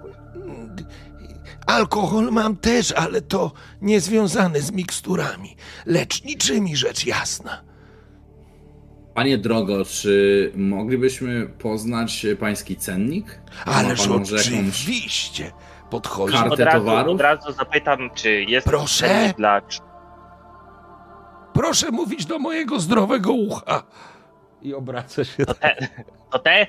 [1.66, 5.56] Alkohol mam też, ale to niezwiązane z miksturami.
[5.86, 7.62] Leczniczymi rzecz jasna.
[9.14, 13.40] Panie drogo, czy moglibyśmy poznać pański cennik?
[13.66, 15.52] Ależ oczywiście.
[15.90, 16.34] Podchodzi.
[16.34, 17.14] Kartę Od razu, towarów?
[17.14, 19.08] od razu zapytam, czy jest Proszę?
[19.08, 19.60] cennik dla
[21.54, 23.82] Proszę mówić do mojego zdrowego ucha.
[24.62, 25.46] I obraca się.
[25.46, 25.76] to te,
[26.30, 26.66] to te?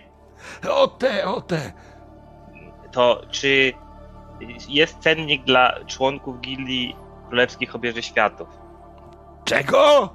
[0.69, 1.73] O te, o te.
[2.91, 3.73] To czy
[4.69, 6.95] jest cennik dla członków gildii
[7.27, 8.47] królewskich obieży światów?
[9.45, 10.09] Czego?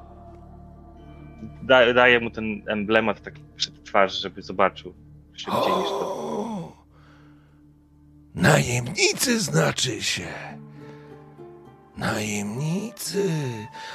[1.68, 4.94] Da, daję mu ten emblemat taki przed twarz, żeby zobaczył
[5.32, 6.72] szybciej niż to.
[8.34, 10.26] Najemnicy znaczy się.
[11.96, 13.30] Najemnicy.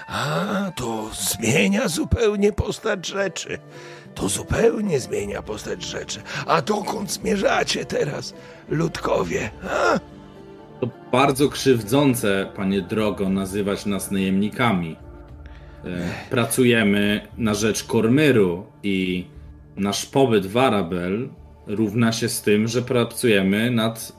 [0.07, 3.59] A, to zmienia zupełnie postać rzeczy.
[4.15, 6.21] To zupełnie zmienia postać rzeczy.
[6.47, 8.33] A dokąd zmierzacie teraz,
[8.69, 9.51] ludkowie?
[9.69, 9.99] A?
[10.79, 15.02] To bardzo krzywdzące, panie drogo, nazywać nas najemnikami.
[15.85, 15.89] E,
[16.29, 19.27] pracujemy na rzecz Kormyru i
[19.75, 21.29] nasz pobyt w Arabel
[21.67, 24.11] równa się z tym, że pracujemy nad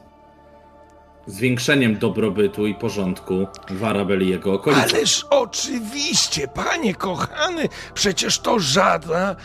[1.27, 4.91] zwiększeniem dobrobytu i porządku w Arabel i jego okolicach.
[4.95, 9.37] Ależ oczywiście, panie kochany, przecież to żadna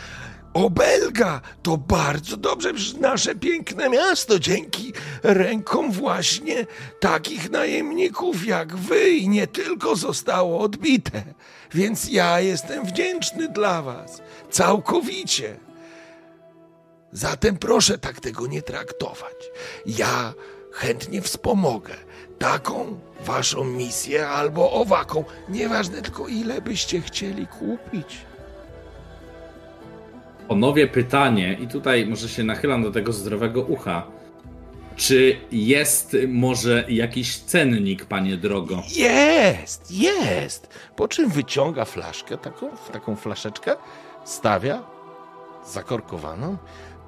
[0.54, 1.40] obelga.
[1.62, 6.66] To bardzo dobrze, przecież nasze piękne miasto dzięki rękom właśnie
[7.00, 11.22] takich najemników jak wy i nie tylko zostało odbite.
[11.74, 14.22] Więc ja jestem wdzięczny dla was.
[14.50, 15.56] Całkowicie.
[17.12, 19.50] Zatem proszę tak tego nie traktować.
[19.86, 20.34] Ja
[20.72, 21.94] chętnie wspomogę
[22.38, 25.24] taką waszą misję albo owaką.
[25.48, 28.18] Nieważne tylko ile byście chcieli kupić.
[30.48, 34.06] Ponowię pytanie, i tutaj może się nachylam do tego zdrowego ucha.
[34.96, 38.82] Czy jest może jakiś cennik, panie drogo?
[38.88, 40.68] Jest, jest.
[40.96, 43.76] Po czym wyciąga flaszkę, taką, taką flaszeczkę,
[44.24, 44.82] stawia
[45.66, 46.56] zakorkowaną.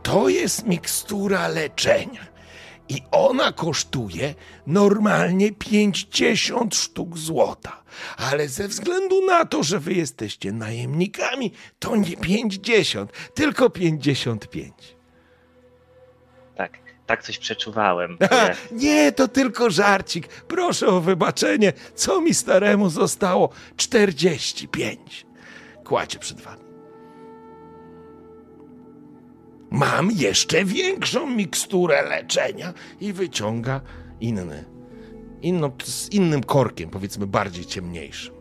[0.03, 2.33] To jest mikstura leczenia.
[2.89, 4.35] I ona kosztuje
[4.67, 7.83] normalnie 50 sztuk złota.
[8.17, 14.92] Ale ze względu na to, że wy jesteście najemnikami, to nie 50, tylko 55.
[17.13, 18.19] Tak, coś przeczuwałem.
[18.31, 20.29] Ale- nie, to tylko żarcik.
[20.29, 21.73] Proszę o wybaczenie.
[21.95, 23.49] Co mi staremu zostało?
[23.77, 25.27] 45.
[25.85, 26.63] Kładzie przed wami.
[29.71, 33.81] Mam jeszcze większą miksturę leczenia i wyciąga
[34.21, 34.65] inny.
[35.43, 38.35] Inno, z innym korkiem, powiedzmy bardziej ciemniejszym.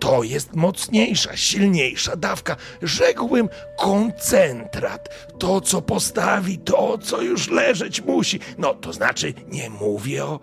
[0.00, 2.56] To jest mocniejsza, silniejsza dawka.
[2.82, 5.08] Rzekłbym koncentrat.
[5.38, 8.40] To, co postawi, to, co już leżeć musi.
[8.58, 10.40] No, to znaczy, nie mówię o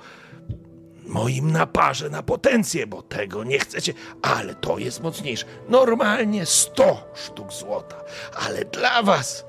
[1.06, 5.46] moim naparze na potencję, bo tego nie chcecie, ale to jest mocniejsze.
[5.70, 8.04] Normalnie 100 sztuk złota,
[8.48, 9.46] ale dla was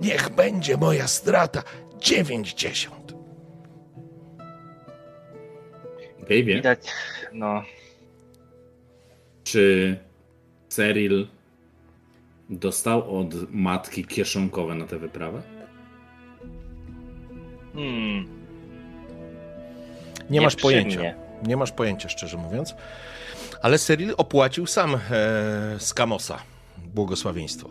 [0.00, 1.62] niech będzie moja strata
[1.98, 3.14] 90.
[6.20, 6.80] Gabe'ie, Widać,
[7.32, 7.62] no,
[9.44, 9.96] czy
[10.68, 11.26] Cyril
[12.50, 15.42] dostał od matki kieszonkowe na tę wyprawę?
[17.74, 18.26] hmm,
[20.30, 20.96] Nie masz przyjemnie.
[20.96, 21.14] pojęcia.
[21.46, 22.74] Nie masz pojęcia, szczerze mówiąc.
[23.62, 24.98] Ale Cyril opłacił sam e,
[25.78, 26.38] z Kamosa
[26.94, 27.68] błogosławieństwo.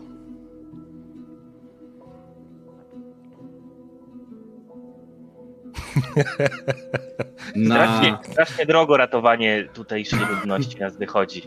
[7.56, 7.74] Na...
[7.74, 11.42] strasznie, strasznie drogo ratowanie tutejszej ludności nas wychodzi.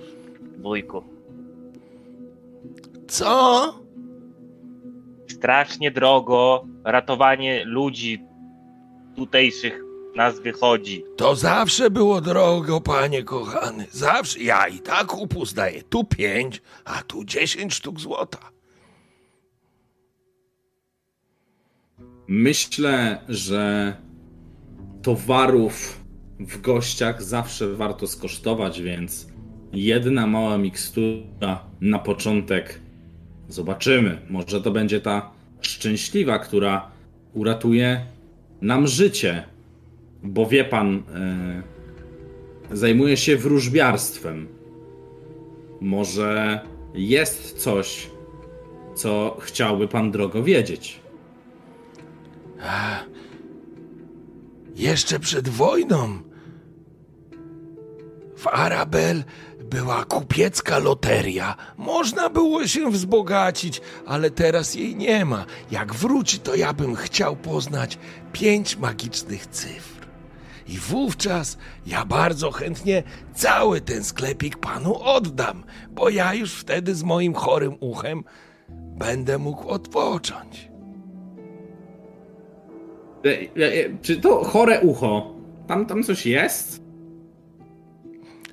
[0.58, 1.04] Wujku.
[3.08, 3.74] Co?
[5.28, 8.24] Strasznie drogo ratowanie ludzi
[9.16, 9.84] tutejszych
[10.16, 11.04] nas wychodzi.
[11.18, 13.88] To zawsze było drogo, panie kochany.
[13.92, 14.40] Zawsze.
[14.40, 15.84] Ja i tak upust daję.
[15.84, 18.52] Tu pięć, a tu dziesięć sztuk złota.
[22.28, 23.96] Myślę, że
[25.02, 26.04] towarów
[26.40, 29.28] w gościach zawsze warto skosztować, więc
[29.74, 32.80] jedna mała mikstura na początek.
[33.50, 34.22] Zobaczymy.
[34.30, 36.92] Może to będzie ta szczęśliwa, która
[37.34, 38.02] uratuje
[38.62, 39.44] nam życie.
[40.24, 44.48] Bo wie pan, e, zajmuje się wróżbiarstwem.
[45.82, 46.60] Może
[46.94, 48.10] jest coś,
[48.96, 51.00] co chciałby pan drogo wiedzieć.
[54.76, 56.20] Jeszcze przed wojną
[58.38, 59.24] w Arabel
[59.70, 61.56] była kupiecka loteria.
[61.78, 65.46] Można było się wzbogacić, ale teraz jej nie ma.
[65.72, 67.98] Jak wróci, to ja bym chciał poznać
[68.34, 70.08] pięć magicznych cyfr.
[70.68, 73.04] I wówczas ja bardzo chętnie
[73.36, 78.24] cały ten sklepik panu oddam, bo ja już wtedy z moim chorym uchem
[78.98, 80.72] będę mógł odpocząć.
[83.26, 85.34] E, e, Czy to chore ucho?
[85.68, 86.87] Tam, tam coś jest?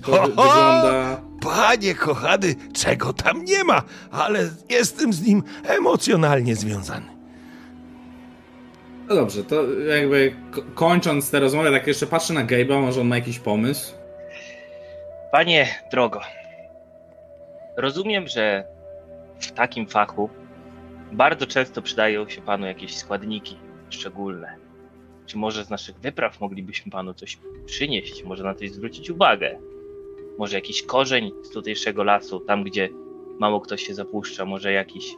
[0.05, 0.27] To Ho, ho!
[0.27, 1.21] wygląda.
[1.41, 7.05] Panie kochany, czego tam nie ma, ale jestem z nim emocjonalnie związany.
[9.07, 13.07] No dobrze, to jakby ko- kończąc tę rozmowę, tak jeszcze patrzę na Gabe'a, może on
[13.07, 13.93] ma jakiś pomysł?
[15.31, 16.21] Panie drogo,
[17.77, 18.63] rozumiem, że
[19.39, 20.29] w takim fachu
[21.11, 23.57] bardzo często przydają się panu jakieś składniki
[23.89, 24.55] szczególne.
[25.25, 28.23] Czy może z naszych wypraw moglibyśmy panu coś przynieść?
[28.23, 29.57] Może na coś zwrócić uwagę?
[30.37, 32.89] Może jakiś korzeń z tutejszego lasu, tam gdzie
[33.39, 35.15] mało ktoś się zapuszcza, może jakiś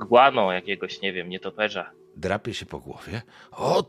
[0.00, 1.90] guano jakiegoś, nie wiem, nietoperza.
[2.16, 3.22] Drapie się po głowie.
[3.52, 3.84] O,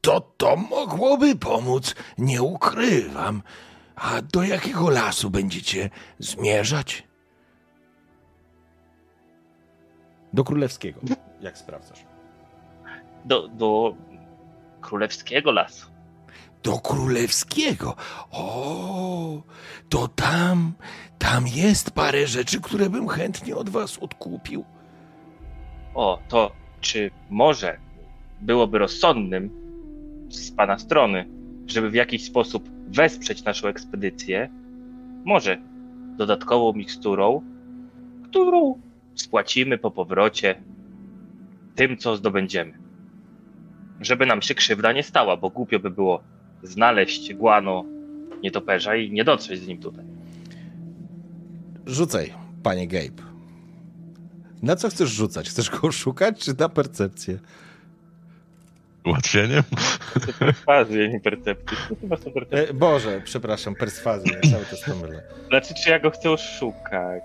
[0.00, 3.42] to to mogłoby pomóc, nie ukrywam.
[3.96, 7.08] A do jakiego lasu będziecie zmierzać?
[10.32, 11.00] Do królewskiego,
[11.40, 12.04] jak sprawdzasz.
[13.24, 13.94] Do, do
[14.80, 15.89] królewskiego lasu.
[16.62, 17.96] Do królewskiego.
[18.30, 19.42] O,
[19.88, 20.72] to tam,
[21.18, 24.64] tam jest parę rzeczy, które bym chętnie od was odkupił.
[25.94, 27.78] O, to czy może
[28.40, 29.50] byłoby rozsądnym
[30.28, 31.28] z pana strony,
[31.66, 34.50] żeby w jakiś sposób wesprzeć naszą ekspedycję,
[35.24, 35.58] może
[36.16, 37.42] dodatkową miksturą,
[38.24, 38.80] którą
[39.14, 40.62] spłacimy po powrocie
[41.74, 42.78] tym, co zdobędziemy.
[44.00, 46.22] Żeby nam się krzywda nie stała, bo głupio by było
[46.62, 47.84] znaleźć guano
[48.42, 50.04] nietoperza i nie dotrzeć z nim tutaj.
[51.86, 52.32] Rzucaj,
[52.62, 53.22] panie Gabe.
[54.62, 55.48] Na co chcesz rzucać?
[55.48, 57.38] Chcesz go szukać, czy na percepcję?
[59.06, 59.62] Ułatwieniem?
[60.38, 61.78] Perswazję, nie percepcję.
[62.50, 65.22] E, Boże, przepraszam, perswazję, ja cały czas to mylę.
[65.48, 67.22] Znaczy, czy ja go chcę szukać?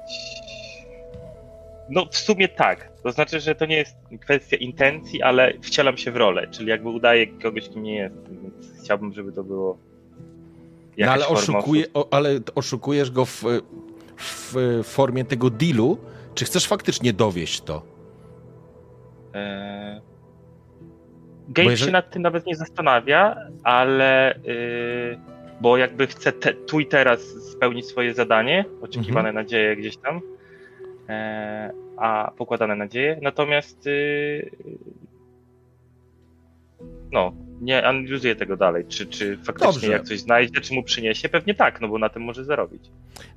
[1.90, 2.92] No, w sumie tak.
[3.04, 6.90] To znaczy, że to nie jest kwestia intencji, ale wcielam się w rolę, czyli jakby
[6.90, 8.16] udaję kogoś, kim nie jest.
[8.44, 9.78] Więc chciałbym, żeby to było.
[10.98, 13.44] No ale, oszukuje, o, ale oszukujesz go w,
[14.18, 15.98] w formie tego dealu,
[16.36, 17.82] czy chcesz faktycznie dowieść to?
[19.34, 20.02] Eee...
[21.50, 25.20] Gabe jeżeli- się nad tym nawet nie zastanawia, ale yy,
[25.62, 27.22] bo jakby chce te, tu i teraz
[27.52, 29.36] spełnić swoje zadanie, oczekiwane Mhm.
[29.36, 30.22] nadzieje gdzieś tam,
[31.98, 34.52] a pokładane nadzieje, natomiast yy,
[37.12, 39.92] no, nie analizuję tego dalej, czy, czy faktycznie Dobrze.
[39.92, 42.92] jak coś znajdzie, czy mu przyniesie, pewnie tak, no bo na tym może zarobić.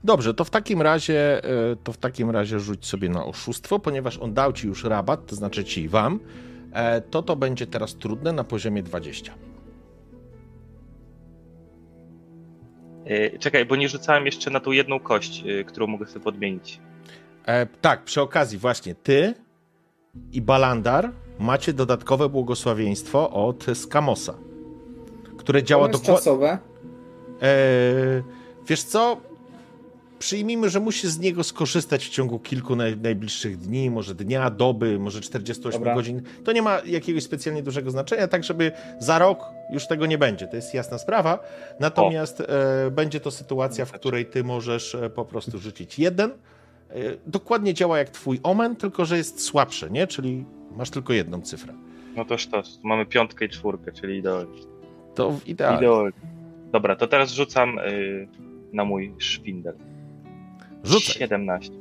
[0.05, 4.19] Dobrze, to w takim razie e, to w takim razie rzuć sobie na oszustwo, ponieważ
[4.19, 6.21] on dał ci już rabat, to znaczy ci i wam,
[6.73, 9.35] e, to to będzie teraz trudne na poziomie 20.
[13.09, 16.81] Yy, czekaj, bo nie rzucałem jeszcze na tą jedną kość, yy, którą mogę sobie podmienić.
[17.49, 19.34] E, tak, przy okazji właśnie ty
[20.32, 24.34] i Balandar macie dodatkowe błogosławieństwo od Skamosa,
[25.36, 26.14] które działa dokładnie...
[26.14, 26.59] czasowe.
[27.42, 27.49] E,
[28.66, 29.20] wiesz co?
[30.18, 34.99] Przyjmijmy, że musisz z niego skorzystać w ciągu kilku naj, najbliższych dni, może dnia, doby,
[34.99, 35.94] może 48 Dobra.
[35.94, 36.22] godzin.
[36.44, 40.46] To nie ma jakiegoś specjalnie dużego znaczenia, tak żeby za rok już tego nie będzie.
[40.46, 41.38] To jest jasna sprawa.
[41.80, 46.30] Natomiast e, będzie to sytuacja, w której ty możesz e, po prostu rzucić jeden.
[46.91, 46.95] E,
[47.26, 50.07] dokładnie działa jak twój omen, tylko że jest słabszy, nie?
[50.07, 50.45] Czyli
[50.76, 51.74] masz tylko jedną cyfrę.
[52.16, 52.80] No to sztos.
[52.84, 54.59] Mamy piątkę i czwórkę, czyli idealnie.
[55.14, 55.78] To idealnie.
[55.78, 56.12] Idealnie.
[56.72, 58.28] Dobra, to teraz rzucam y,
[58.72, 59.74] na mój szwindel.
[60.84, 61.14] Rzucaj.
[61.14, 61.72] 17.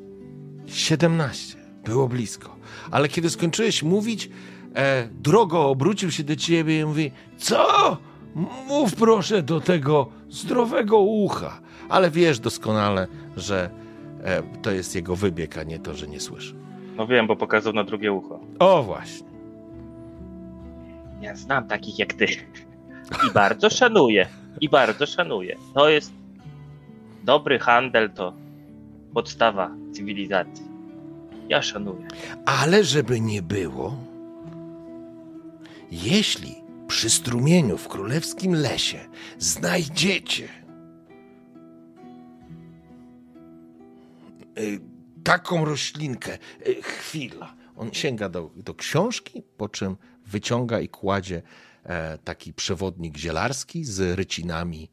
[0.66, 1.58] 17.
[1.86, 2.56] Było blisko.
[2.92, 4.30] Ale kiedy skończyłeś mówić,
[4.76, 7.98] e, drogo obrócił się do ciebie i mówi: Co?
[8.68, 11.62] Mów proszę do tego zdrowego ucha.
[11.90, 13.70] Ale wiesz doskonale, że
[14.62, 16.56] to jest jego wybieg, a nie to, że nie słyszy.
[16.96, 18.40] No wiem, bo pokazał na drugie ucho.
[18.60, 19.28] O, właśnie.
[21.22, 22.26] Ja znam takich jak ty.
[23.28, 24.28] I bardzo szanuję.
[24.62, 25.56] I bardzo szanuję.
[25.74, 26.12] To jest
[27.24, 28.34] dobry handel, to
[29.14, 30.66] podstawa cywilizacji.
[31.50, 32.08] Ja szanuję.
[32.46, 33.96] Ale żeby nie było,
[35.92, 36.56] jeśli
[36.88, 39.00] przy strumieniu w królewskim lesie
[39.38, 40.48] znajdziecie
[45.24, 46.38] taką roślinkę,
[46.68, 47.56] y, chwila.
[47.76, 51.42] On sięga do, do książki, po czym wyciąga i kładzie
[51.84, 54.90] e, taki przewodnik zielarski z rycinami,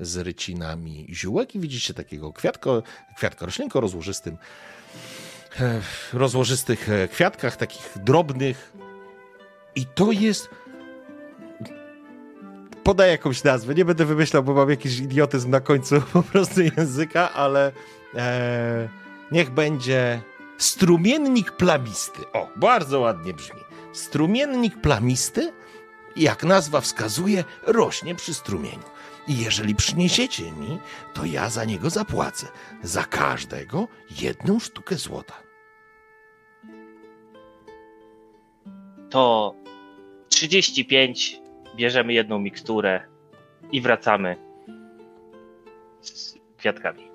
[0.00, 2.82] z rycinami ziółek i widzicie takiego kwiatko,
[3.16, 4.36] kwiatka roślinko rozłożystym,
[5.60, 5.80] e,
[6.12, 8.72] rozłożystych e, kwiatkach, takich drobnych.
[9.74, 10.48] I to jest
[12.88, 17.32] Podaję jakąś nazwę, nie będę wymyślał, bo mam jakiś idiotyzm na końcu po prostu języka,
[17.32, 17.72] ale
[18.14, 18.88] e,
[19.32, 20.20] niech będzie
[20.58, 22.22] strumiennik plamisty.
[22.32, 23.60] O, bardzo ładnie brzmi.
[23.92, 25.52] Strumiennik plamisty,
[26.16, 28.84] jak nazwa wskazuje, rośnie przy strumieniu.
[29.28, 30.78] I jeżeli przyniesiecie mi,
[31.14, 32.46] to ja za niego zapłacę.
[32.82, 33.88] Za każdego
[34.22, 35.34] jedną sztukę złota.
[39.10, 39.54] To
[40.28, 41.40] 35,
[41.76, 43.00] bierzemy jedną miksturę
[43.72, 44.36] i wracamy
[46.00, 47.07] z kwiatkami.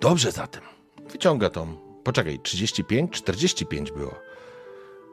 [0.00, 0.62] Dobrze zatem.
[1.10, 1.76] wyciąga tą.
[2.04, 4.14] Poczekaj, 35, 45 było.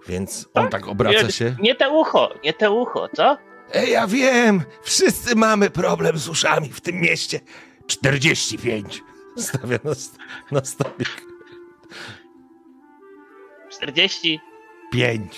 [0.07, 1.55] Więc on tak obraca nie, się.
[1.61, 3.37] Nie te ucho, nie te ucho, co?
[3.73, 7.39] E, ja wiem, wszyscy mamy problem z uszami w tym mieście.
[7.87, 9.01] 45.
[9.37, 9.91] Stawia na,
[10.51, 11.25] na stolik.
[13.71, 14.39] 40.
[14.91, 15.33] 5.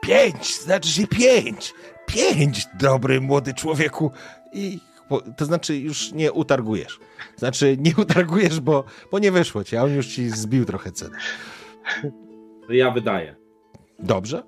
[0.00, 1.74] Pięć, znaczy się pięć.
[2.06, 4.12] Pięć, dobry młody człowieku.
[4.52, 4.78] I
[5.36, 7.00] to znaczy już nie utargujesz.
[7.36, 11.18] Znaczy nie utargujesz, bo, bo nie wyszło ci, a on już ci zbił trochę cenę.
[12.68, 13.36] Ja wydaję.
[13.98, 14.42] Dobrze.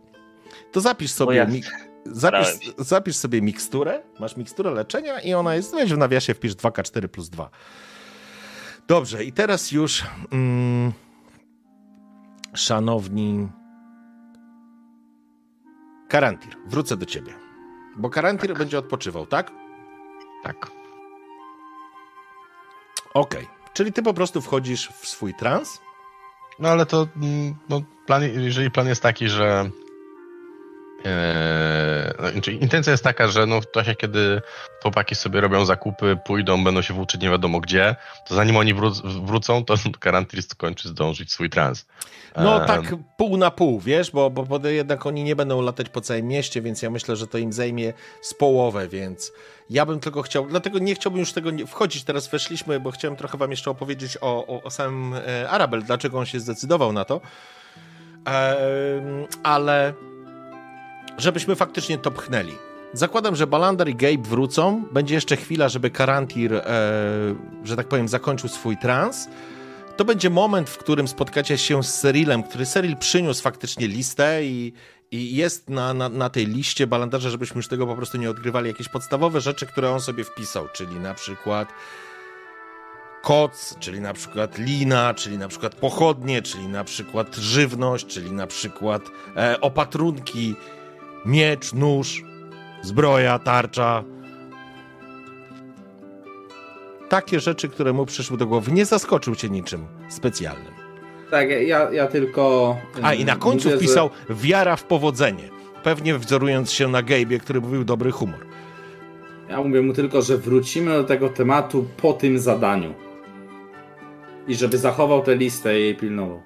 [0.73, 1.63] To zapisz sobie, ja mi,
[2.07, 4.03] zapisz, zapisz sobie miksturę.
[4.21, 7.51] Masz miksturę leczenia i ona jest, weź w nawiasie wpisz 2K4 plus 2.
[8.89, 10.93] Dobrze, i teraz już mm,
[12.55, 13.49] szanowni
[16.09, 17.33] Karantir, wrócę do ciebie.
[17.97, 18.59] Bo Karantir tak.
[18.59, 19.53] będzie odpoczywał, tak?
[20.43, 20.71] Tak.
[23.15, 23.57] Okej, okay.
[23.75, 25.81] czyli ty po prostu wchodzisz w swój trans?
[26.59, 29.71] No ale to, mm, no, plan, jeżeli plan jest taki, że
[32.33, 34.43] znaczy intencja jest taka, że no w czasie, kiedy
[34.83, 37.97] chłopaki sobie robią zakupy, pójdą, będą się włóczyć nie wiadomo gdzie,
[38.29, 41.87] to zanim oni wró- wrócą, to Karantiris kończy zdążyć swój trans.
[42.37, 45.89] No eee, tak pół na pół, wiesz, bo, bo, bo jednak oni nie będą latać
[45.89, 47.93] po całym mieście, więc ja myślę, że to im zajmie
[48.23, 49.33] z połowę, więc
[49.71, 53.39] ja bym tylko chciał, dlatego nie chciałbym już tego wchodzić, teraz weszliśmy, bo chciałem trochę
[53.39, 57.21] wam jeszcze opowiedzieć o, o, o samym e, Arabel, dlaczego on się zdecydował na to,
[59.43, 59.95] ale
[61.19, 62.53] żebyśmy faktycznie to pchnęli.
[62.93, 64.85] Zakładam, że Balander i Gabe wrócą.
[64.93, 66.63] Będzie jeszcze chwila, żeby Karantir, e,
[67.65, 69.29] że tak powiem, zakończył swój trans.
[69.97, 74.73] To będzie moment, w którym spotkacie się z Serilem, który Seril przyniósł faktycznie listę i,
[75.11, 78.69] i jest na, na, na, tej liście Balandarza, żebyśmy już tego po prostu nie odgrywali,
[78.69, 81.69] jakieś podstawowe rzeczy, które on sobie wpisał, czyli na przykład
[83.23, 88.47] koc, czyli na przykład lina, czyli na przykład pochodnie, czyli na przykład żywność, czyli na
[88.47, 89.03] przykład
[89.37, 90.57] e, opatrunki,
[91.27, 92.23] miecz, nóż,
[92.83, 94.05] zbroja, tarcza.
[97.09, 98.73] Takie rzeczy, które mu przyszły do głowy.
[98.73, 100.73] Nie zaskoczył cię niczym specjalnym.
[101.31, 102.77] Tak, ja, ja tylko.
[103.03, 104.35] A i na końcu mówię, wpisał że...
[104.35, 105.49] wiara w powodzenie.
[105.83, 108.47] Pewnie wzorując się na Gabe'ie, który mówił dobry humor.
[109.49, 112.95] Ja mówię mu tylko, że wrócimy do tego tematu po tym zadaniu.
[114.49, 116.43] I żeby zachował tę listę i jej pilnował.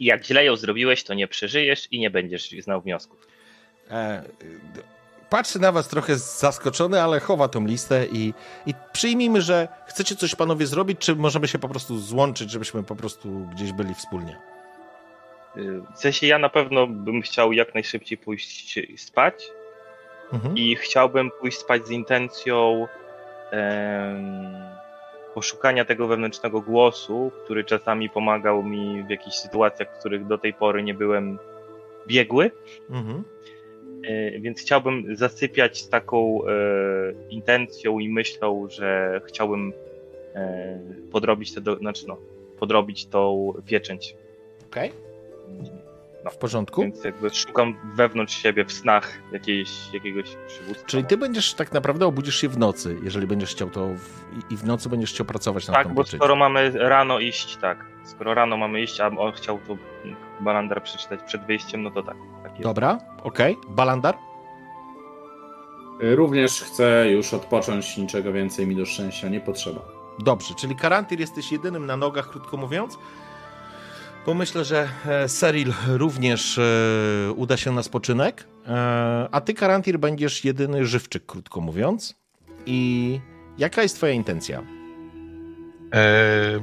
[0.00, 3.27] Jak źle ją zrobiłeś, to nie przeżyjesz i nie będziesz znał wniosków.
[3.90, 4.22] E,
[5.30, 8.34] patrzy na was trochę zaskoczony, ale chowa tą listę i,
[8.66, 12.96] i przyjmijmy, że chcecie coś panowie zrobić, czy możemy się po prostu złączyć, żebyśmy po
[12.96, 14.36] prostu gdzieś byli wspólnie?
[15.56, 19.50] Y, w sensie ja na pewno bym chciał jak najszybciej pójść spać
[20.32, 20.56] mhm.
[20.56, 22.86] i chciałbym pójść spać z intencją
[23.50, 24.68] em,
[25.34, 30.54] poszukania tego wewnętrznego głosu, który czasami pomagał mi w jakichś sytuacjach, w których do tej
[30.54, 31.38] pory nie byłem
[32.06, 32.50] biegły.
[32.90, 33.24] Mhm.
[34.04, 36.50] E, więc chciałbym zasypiać z taką e,
[37.30, 39.72] intencją i myślą, że chciałbym
[40.34, 40.80] e,
[41.12, 42.16] podrobić te, do, znaczy no,
[42.58, 44.16] podrobić tą pieczęć.
[44.70, 44.90] Okej.
[44.90, 45.08] Okay.
[46.24, 46.30] No.
[46.30, 46.82] W porządku.
[46.82, 50.86] Więc jakby szukam wewnątrz siebie w snach jakiejś, jakiegoś przywództwa.
[50.86, 54.56] Czyli ty będziesz tak naprawdę obudzisz się w nocy, jeżeli będziesz chciał to w, i
[54.56, 57.84] w nocy będziesz chciał pracować na Tak, bo skoro mamy rano iść, tak.
[58.04, 59.76] Skoro rano mamy iść, a on chciał to
[60.40, 62.16] Balandar przeczytać przed wyjściem, no to tak.
[62.42, 63.56] tak Dobra, okej.
[63.56, 63.74] Okay.
[63.74, 64.18] Balandar?
[66.00, 69.80] Również chcę już odpocząć, niczego więcej mi do szczęścia nie potrzeba.
[70.18, 72.98] Dobrze, czyli Karantir jesteś jedynym na nogach, krótko mówiąc.
[74.26, 76.62] Bo myślę, że e, Seril również e,
[77.36, 82.14] uda się na spoczynek, e, a ty, Karantir, będziesz jedyny żywczyk, krótko mówiąc.
[82.66, 83.20] I
[83.58, 84.62] jaka jest twoja intencja?
[85.92, 86.60] Eee,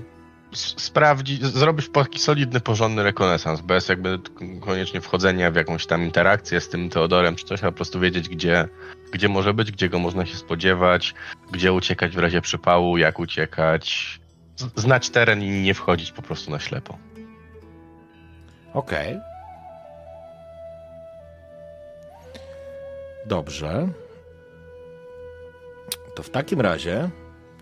[0.58, 4.20] sprawdzić, zrobić taki solidny, porządny rekonesans, bez jakby
[4.62, 8.30] koniecznie wchodzenia w jakąś tam interakcję z tym Teodorem czy coś, a po prostu wiedzieć,
[8.30, 8.68] gdzie,
[9.12, 11.14] gdzie może być, gdzie go można się spodziewać,
[11.52, 14.20] gdzie uciekać w razie przypału, jak uciekać,
[14.76, 16.98] znać teren i nie wchodzić po prostu na ślepo.
[18.74, 19.18] Okej.
[19.18, 19.36] Okay.
[23.26, 23.88] Dobrze.
[26.16, 27.10] To w takim razie,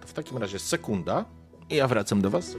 [0.01, 1.25] to w takim razie sekunda
[1.70, 2.57] i ja wracam do was.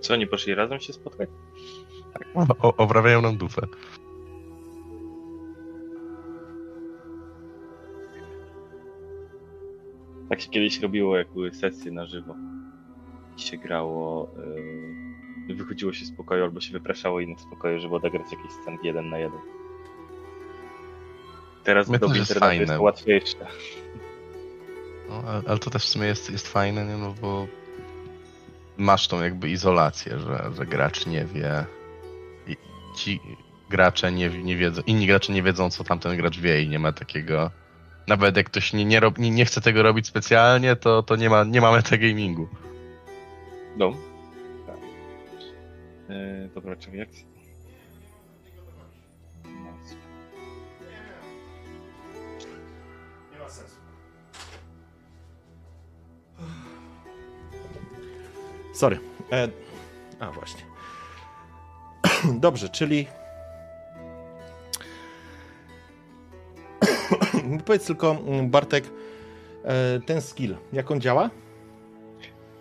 [0.00, 1.28] Co, oni poszli razem się spotkać?
[2.12, 3.66] Tak, o, oprawiają nam dufę.
[10.28, 12.34] Tak się kiedyś robiło, jak były sesje na żywo.
[13.36, 14.30] I się grało,
[15.48, 18.78] yy, wychodziło się z pokoju albo się wypraszało innych z pokoju, żeby odegrać jakiś scen
[18.82, 19.55] jeden na jeden.
[21.66, 23.46] Teraz w dobie internetu jest to łatwiejsze.
[25.08, 26.96] No, ale to też w sumie jest, jest fajne, nie?
[26.96, 27.46] No bo
[28.76, 31.64] masz tą jakby izolację, że, że gracz nie wie
[32.46, 32.56] i
[32.96, 33.20] ci
[33.70, 36.92] gracze nie, nie wiedzą, inni gracze nie wiedzą, co tamten gracz wie i nie ma
[36.92, 37.50] takiego
[38.06, 41.30] nawet jak ktoś nie, nie, rob, nie, nie chce tego robić specjalnie, to, to nie,
[41.30, 42.48] ma, nie ma metagamingu.
[43.76, 43.92] No.
[44.66, 44.76] Tak.
[46.08, 47.08] E, dobra, czekaj, jak...
[58.76, 58.98] Sorry.
[59.32, 59.48] E,
[60.20, 60.62] a właśnie.
[62.46, 63.06] Dobrze, czyli.
[67.66, 68.84] Powiedz tylko, mm, Bartek,
[69.64, 71.30] e, ten skill, jak on działa?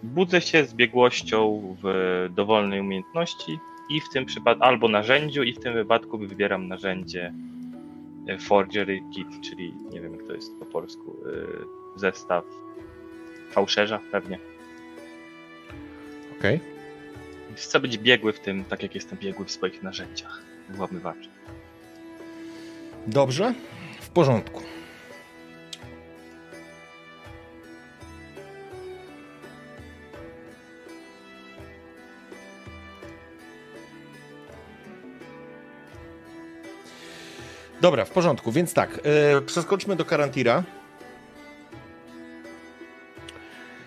[0.03, 3.59] Budzę się z biegłością w dowolnej umiejętności
[3.89, 7.33] i w tym przypadku albo narzędziu i w tym wypadku wybieram narzędzie
[8.27, 12.43] e, Forgery Kit, czyli nie wiem jak to jest po polsku, e, zestaw
[13.51, 14.54] fałszerza pewnie.
[16.39, 16.59] Okej.
[17.55, 21.29] Chcę być biegły w tym, tak jak jestem biegły w swoich narzędziach włamywaczy.
[23.07, 23.53] Dobrze,
[24.01, 24.61] w porządku.
[37.81, 40.63] Dobra, w porządku, więc tak, e, przeskoczmy do Karantira.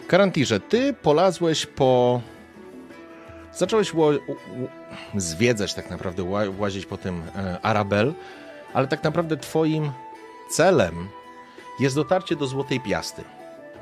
[0.07, 2.20] Karantirze, ty polazłeś po...
[3.59, 3.92] Zacząłeś
[5.16, 8.14] zwiedzać tak naprawdę, ła- łazić po tym e, Arabel,
[8.74, 9.92] ale tak naprawdę twoim
[10.50, 11.09] celem
[11.80, 13.24] jest dotarcie do Złotej Piasty.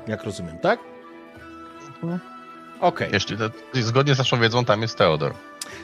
[0.07, 0.79] Jak rozumiem, tak?
[2.79, 3.09] Okej.
[3.13, 5.33] Jeśli to, zgodnie z naszą wiedzą, tam jest Teodor.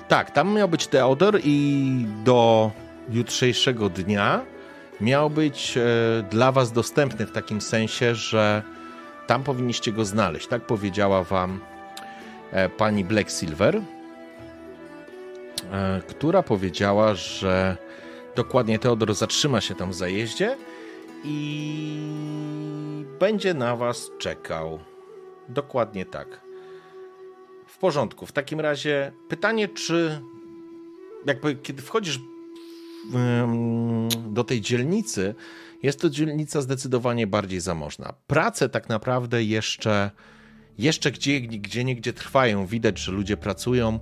[0.07, 2.71] Tak, tam miał być Teodor i do
[3.09, 4.41] jutrzejszego dnia
[5.01, 5.81] miał być e,
[6.31, 8.63] dla was dostępny w takim sensie, że
[9.27, 10.47] tam powinniście go znaleźć.
[10.47, 11.59] Tak powiedziała wam
[12.77, 13.81] pani Black Silver,
[15.71, 17.77] e, która powiedziała, że
[18.35, 20.57] dokładnie Teodor zatrzyma się tam w zajeździe
[21.23, 21.97] i
[23.19, 24.79] będzie na was czekał.
[25.49, 26.41] Dokładnie tak.
[27.67, 28.25] W porządku.
[28.25, 30.21] W takim razie pytanie, czy
[31.25, 32.19] jakby kiedy wchodzisz
[34.27, 35.35] do tej dzielnicy,
[35.83, 38.13] jest to dzielnica zdecydowanie bardziej zamożna.
[38.27, 40.11] Prace tak naprawdę jeszcze,
[40.77, 42.65] jeszcze gdzie, gdzie niegdzie trwają.
[42.65, 43.99] Widać, że ludzie pracują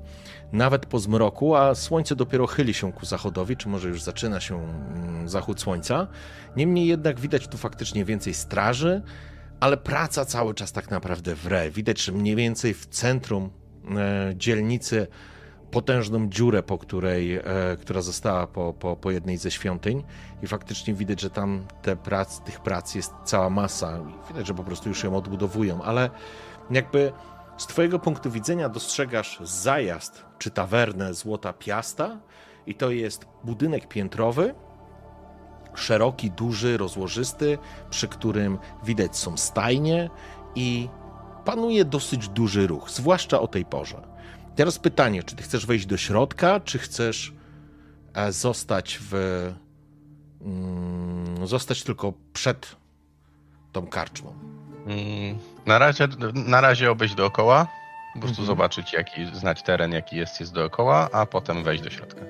[0.51, 4.55] nawet po zmroku, a słońce dopiero chyli się ku zachodowi, czy może już zaczyna się
[4.55, 6.07] mm, zachód słońca.
[6.55, 9.01] Niemniej jednak widać tu faktycznie więcej straży,
[9.59, 11.71] ale praca cały czas tak naprawdę wre.
[11.71, 13.49] Widać, że mniej więcej w centrum
[13.97, 15.07] e, dzielnicy
[15.71, 17.43] potężną dziurę, po której, e,
[17.81, 20.03] która została po, po, po jednej ze świątyń
[20.43, 23.99] i faktycznie widać, że tam te prac, tych prac jest cała masa.
[24.27, 26.09] Widać, że po prostu już ją odbudowują, ale
[26.71, 27.11] jakby
[27.57, 32.19] z twojego punktu widzenia dostrzegasz zajazd czy tawernę Złota Piasta
[32.65, 34.55] i to jest budynek piętrowy,
[35.75, 37.57] szeroki, duży, rozłożysty,
[37.89, 40.09] przy którym widać są stajnie
[40.55, 40.89] i
[41.45, 44.01] panuje dosyć duży ruch, zwłaszcza o tej porze.
[44.55, 47.33] Teraz pytanie, czy ty chcesz wejść do środka, czy chcesz
[48.13, 49.13] e, zostać w.
[50.41, 52.75] mm, zostać tylko przed
[53.71, 54.33] tą karczmą?
[54.85, 57.67] Mm, Na razie, na razie obejść dookoła,
[58.13, 58.47] po prostu Mhm.
[58.47, 62.21] zobaczyć, jaki, znać teren, jaki jest, jest dookoła, a potem wejść do środka.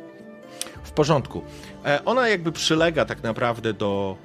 [0.84, 1.42] W porządku.
[1.86, 4.18] E, Ona jakby przylega tak naprawdę do,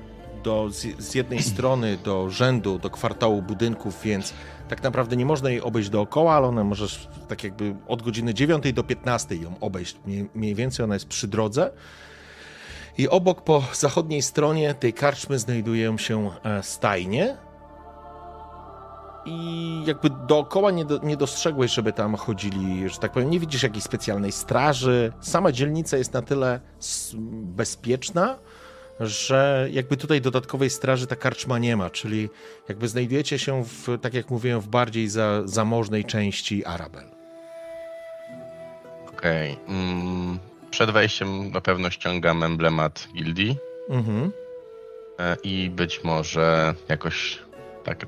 [0.43, 4.33] do z, z jednej strony do rzędu, do kwartału budynków, więc
[4.69, 8.73] tak naprawdę nie można jej obejść dookoła, ale ona możesz tak jakby od godziny 9
[8.73, 9.97] do 15 ją obejść.
[10.07, 11.71] Mniej, mniej więcej ona jest przy drodze.
[12.99, 17.37] I obok po zachodniej stronie tej karczmy znajdują się e, stajnie.
[19.27, 23.63] I jakby dookoła nie, do, nie dostrzegłeś, żeby tam chodzili, że tak powiem, nie widzisz
[23.63, 25.13] jakiejś specjalnej straży.
[25.21, 26.61] Sama dzielnica jest na tyle
[27.43, 28.39] bezpieczna,
[29.01, 32.29] że jakby tutaj dodatkowej straży ta karczma nie ma, czyli
[32.69, 37.05] jakby znajdujecie się w, tak jak mówiłem, w bardziej za, zamożnej części Arabel.
[39.09, 39.59] Okej.
[39.69, 40.39] Mm,
[40.71, 43.57] przed wejściem na pewno ściągam emblemat gildii
[43.89, 44.33] Mhm.
[45.19, 47.39] e, i być może jakoś
[47.85, 48.07] tak.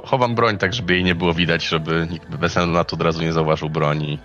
[0.00, 3.02] Cho- Chowam broń tak, żeby jej nie było widać, żeby nikt bez na to od
[3.02, 4.18] razu nie zauważył broni,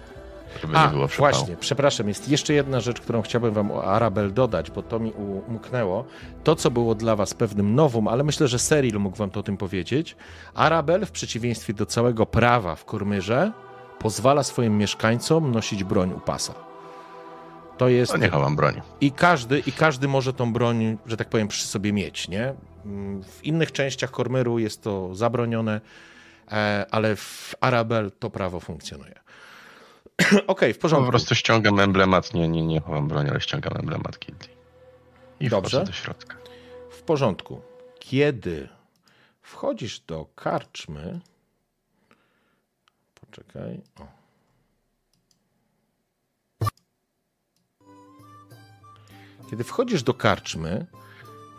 [0.62, 1.32] żeby A, nie było przypału.
[1.34, 5.12] właśnie, przepraszam, jest jeszcze jedna rzecz, którą chciałbym wam o Arabel dodać, bo to mi
[5.48, 6.06] umknęło.
[6.44, 9.44] To, co było dla was pewnym nowum, ale myślę, że Seril mógł wam to o
[9.44, 10.16] tym powiedzieć.
[10.54, 13.52] Arabel, w przeciwieństwie do całego prawa w Kurmyrze,
[14.00, 16.54] pozwala swoim mieszkańcom nosić broń u pasa.
[17.78, 18.12] To jest...
[18.12, 18.82] To nie chowam broni.
[19.02, 22.54] I każdy, I każdy może tą broń, że tak powiem, przy sobie mieć, nie?
[23.24, 25.82] W innych częściach Kormyru jest to zabronione,
[26.52, 29.20] e, ale w Arabel to prawo funkcjonuje.
[30.48, 31.10] Okej, w Po porządku.
[31.10, 34.50] prostu ściągam emblemat, nie, nie, nie chowam broni, ale ściągam emblemat gildii.
[35.40, 35.84] I Dobrze.
[35.84, 36.38] do środka.
[36.92, 37.62] W porządku.
[38.00, 38.70] kiedy
[39.42, 41.20] wchodzisz do karczmy,
[43.22, 44.08] poczekaj, o.
[49.50, 50.86] Kiedy wchodzisz do karczmy,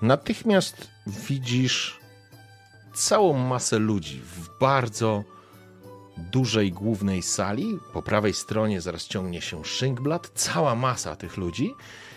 [0.02, 2.00] natychmiast widzisz
[2.94, 5.24] całą masę ludzi w bardzo
[6.32, 7.78] dużej głównej sali.
[7.92, 11.74] Po prawej stronie zaraz ciągnie się Szynkblad, cała masa tych ludzi.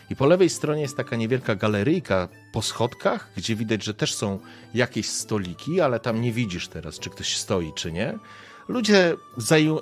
[0.09, 4.39] I po lewej stronie jest taka niewielka galeryjka po schodkach, gdzie widać, że też są
[4.73, 8.19] jakieś stoliki, ale tam nie widzisz teraz, czy ktoś stoi, czy nie.
[8.67, 9.15] Ludzie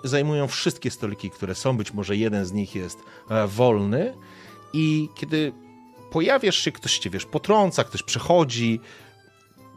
[0.04, 2.99] zajmują wszystkie stoliki, które są, być może jeden z nich jest
[3.30, 4.14] e, wolny.
[4.74, 5.54] I kiedy
[6.12, 8.80] pojawiasz się, ktoś cię, wiesz, potrąca, ktoś przechodzi,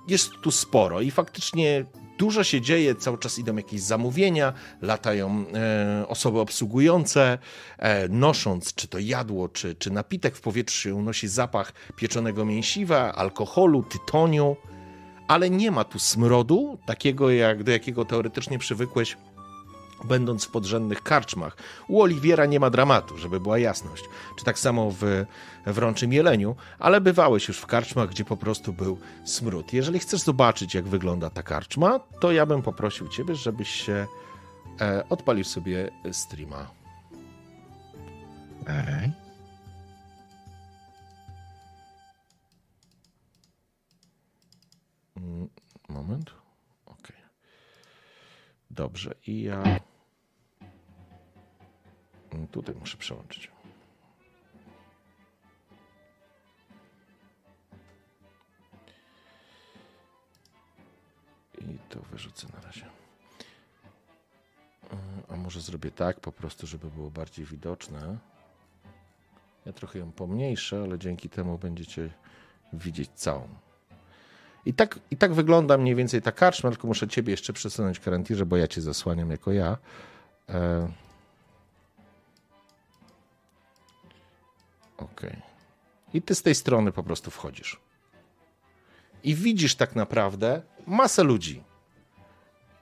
[0.09, 1.85] jest tu sporo i faktycznie
[2.18, 7.39] dużo się dzieje, cały czas idą jakieś zamówienia, latają e, osoby obsługujące,
[7.78, 13.14] e, nosząc czy to jadło, czy, czy napitek w powietrzu się unosi zapach pieczonego mięsiwa,
[13.14, 14.57] alkoholu, tytoniu,
[15.28, 19.16] ale nie ma tu smrodu, takiego jak do jakiego teoretycznie przywykłeś
[20.05, 21.57] będąc w podrzędnych karczmach.
[21.88, 24.05] U Oliwiera nie ma dramatu, żeby była jasność.
[24.38, 25.24] Czy tak samo w
[25.66, 29.72] Wrączym Jeleniu, ale bywałeś już w karczmach, gdzie po prostu był smród.
[29.72, 34.07] Jeżeli chcesz zobaczyć, jak wygląda ta karczma, to ja bym poprosił ciebie, żebyś się
[34.80, 36.70] e, odpalił sobie streama.
[38.66, 39.12] Ej.
[45.16, 45.48] Mm,
[45.88, 46.30] moment.
[46.86, 47.12] Ok.
[48.70, 49.14] Dobrze.
[49.26, 49.62] I ja.
[52.53, 53.51] Tutaj muszę przełączyć.
[61.59, 62.87] I to wyrzucę na razie.
[64.93, 64.97] E,
[65.28, 68.18] a może zrobię tak po prostu, żeby było bardziej widoczne.
[69.66, 72.11] Ja trochę ją pomniejszę, ale dzięki temu będziecie
[72.72, 73.49] widzieć całą.
[74.66, 78.47] I tak, I tak wygląda mniej więcej ta karczma, tylko muszę ciebie jeszcze przesunąć karantirze,
[78.47, 79.78] bo ja cię zasłaniam jako ja.
[80.49, 81.03] E
[84.97, 85.20] Ok.
[86.14, 87.80] I ty z tej strony po prostu wchodzisz.
[89.24, 91.62] I widzisz tak naprawdę masę ludzi.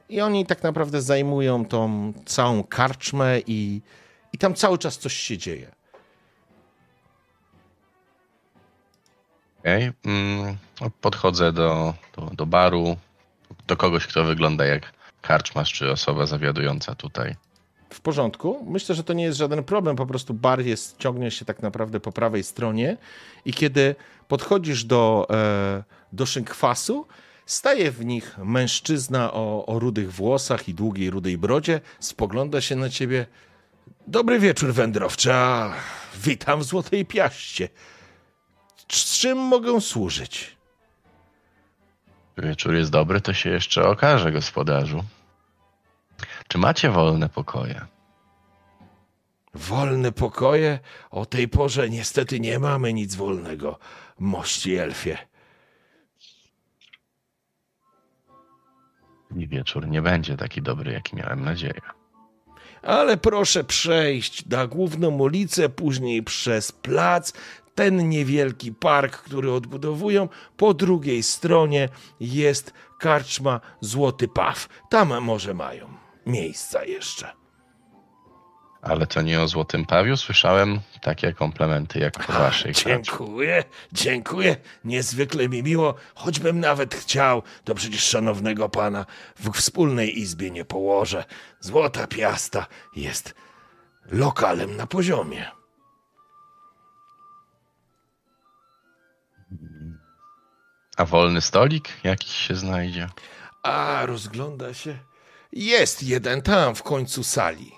[0.08, 3.80] I oni tak naprawdę zajmują tą całą karczmę i,
[4.32, 5.72] i tam cały czas coś się dzieje.
[9.58, 9.88] Okej.
[9.88, 10.12] Okay.
[10.12, 10.56] Mm,
[11.00, 12.96] podchodzę do, do, do baru,
[13.66, 17.36] do kogoś, kto wygląda jak karczmasz czy osoba zawiadująca tutaj
[17.94, 18.66] w porządku.
[18.68, 19.96] Myślę, że to nie jest żaden problem.
[19.96, 22.96] Po prostu bar jest, ciągnie się tak naprawdę po prawej stronie
[23.44, 23.94] i kiedy
[24.28, 25.82] podchodzisz do, e,
[26.12, 27.06] do szynkwasu,
[27.46, 32.88] staje w nich mężczyzna o, o rudych włosach i długiej rudej brodzie, spogląda się na
[32.90, 33.26] ciebie.
[34.06, 35.72] Dobry wieczór, wędrowcza.
[36.24, 37.68] Witam w Złotej Piaście.
[38.86, 40.56] Czym mogę służyć?
[42.38, 45.04] Wieczór jest dobry, to się jeszcze okaże, gospodarzu.
[46.48, 47.86] Czy macie wolne pokoje?
[49.54, 50.78] Wolne pokoje?
[51.10, 53.78] O tej porze niestety nie mamy nic wolnego,
[54.18, 55.18] mości elfie.
[59.36, 61.80] I wieczór nie będzie taki dobry, jaki miałem nadzieję.
[62.82, 67.32] Ale proszę przejść na główną ulicę, później przez plac,
[67.74, 70.28] ten niewielki park, który odbudowują.
[70.56, 71.88] Po drugiej stronie
[72.20, 74.68] jest karczma Złoty Paw.
[74.90, 77.32] Tam może mają miejsca jeszcze.
[78.82, 80.16] Ale to nie o Złotym Pawiu.
[80.16, 84.56] Słyszałem takie komplementy jak po waszej Dziękuję, dziękuję.
[84.84, 85.94] Niezwykle mi miło.
[86.14, 89.06] Choćbym nawet chciał, to przecież szanownego pana
[89.36, 91.24] w wspólnej izbie nie położę.
[91.60, 92.66] Złota Piasta
[92.96, 93.34] jest
[94.10, 95.50] lokalem na poziomie.
[100.96, 103.08] A wolny stolik jakiś się znajdzie?
[103.62, 104.98] A, rozgląda się
[105.52, 107.72] jest jeden tam w końcu sali.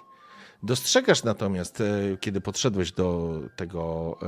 [0.62, 1.84] Dostrzegasz natomiast, e,
[2.20, 4.26] kiedy podszedłeś do tego e,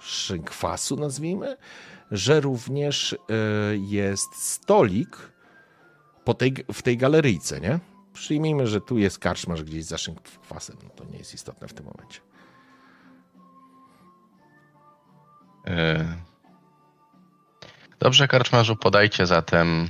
[0.00, 1.56] szynkwasu, nazwijmy,
[2.10, 3.16] że również e,
[3.76, 5.16] jest stolik
[6.24, 7.78] po tej, w tej galeryjce, nie?
[8.12, 10.76] Przyjmijmy, że tu jest karczmarz gdzieś za szynkwasem.
[10.84, 12.20] No to nie jest istotne w tym momencie.
[18.00, 19.88] Dobrze, karczmarzu, podajcie zatem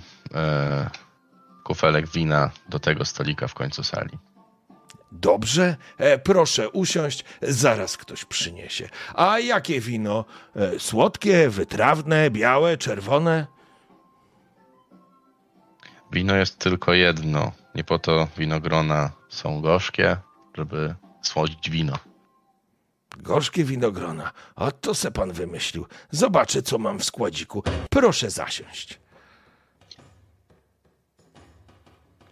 [1.65, 4.19] kufelek wina do tego stolika w końcu sali.
[5.13, 8.89] Dobrze, e, proszę usiąść, zaraz ktoś przyniesie.
[9.15, 10.25] A jakie wino?
[10.57, 13.47] E, słodkie, wytrawne, białe, czerwone?
[16.13, 17.53] Wino jest tylko jedno.
[17.75, 20.17] Nie po to winogrona są gorzkie,
[20.57, 21.99] żeby słodzić wino.
[23.17, 24.33] Gorzkie winogrona.
[24.57, 25.87] O, to se pan wymyślił.
[26.11, 27.63] Zobaczę, co mam w składziku.
[27.91, 29.02] Proszę zasiąść.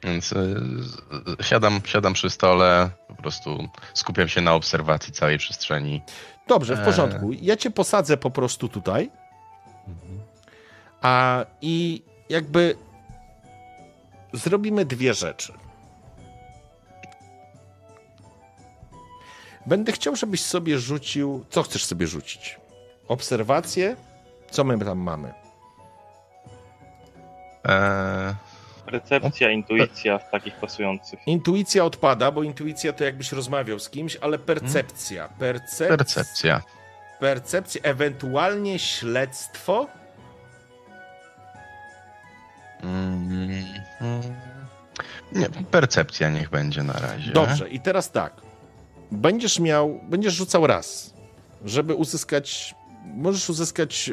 [0.03, 0.37] Więc y,
[0.83, 6.03] z- siadam, siadam przy stole, po prostu skupiam się na obserwacji całej przestrzeni.
[6.49, 6.85] Dobrze, w Eee.
[6.85, 7.33] porządku.
[7.33, 9.11] Ja cię posadzę po prostu tutaj.
[11.03, 12.77] A i jakby
[14.33, 15.53] zrobimy dwie rzeczy.
[19.67, 21.45] Będę chciał, żebyś sobie rzucił.
[21.51, 22.61] Co chcesz sobie rzucić?
[23.09, 23.97] Obserwacje?
[24.51, 25.33] Co my tam mamy?
[27.65, 28.35] Eee,
[28.91, 31.21] Recepcja, intuicja w takich pasujących.
[31.27, 35.29] Intuicja odpada, bo intuicja to jakbyś rozmawiał z kimś, ale percepcja.
[35.29, 35.89] Percep...
[35.89, 36.63] percepcja.
[37.21, 39.87] Percepcja, ewentualnie śledztwo.
[42.83, 43.65] Mm,
[44.01, 44.23] mm.
[45.33, 47.33] Nie, percepcja niech będzie na razie.
[47.33, 48.33] Dobrze, i teraz tak.
[49.11, 51.15] Będziesz miał, będziesz rzucał raz,
[51.65, 52.75] żeby uzyskać,
[53.05, 54.11] możesz uzyskać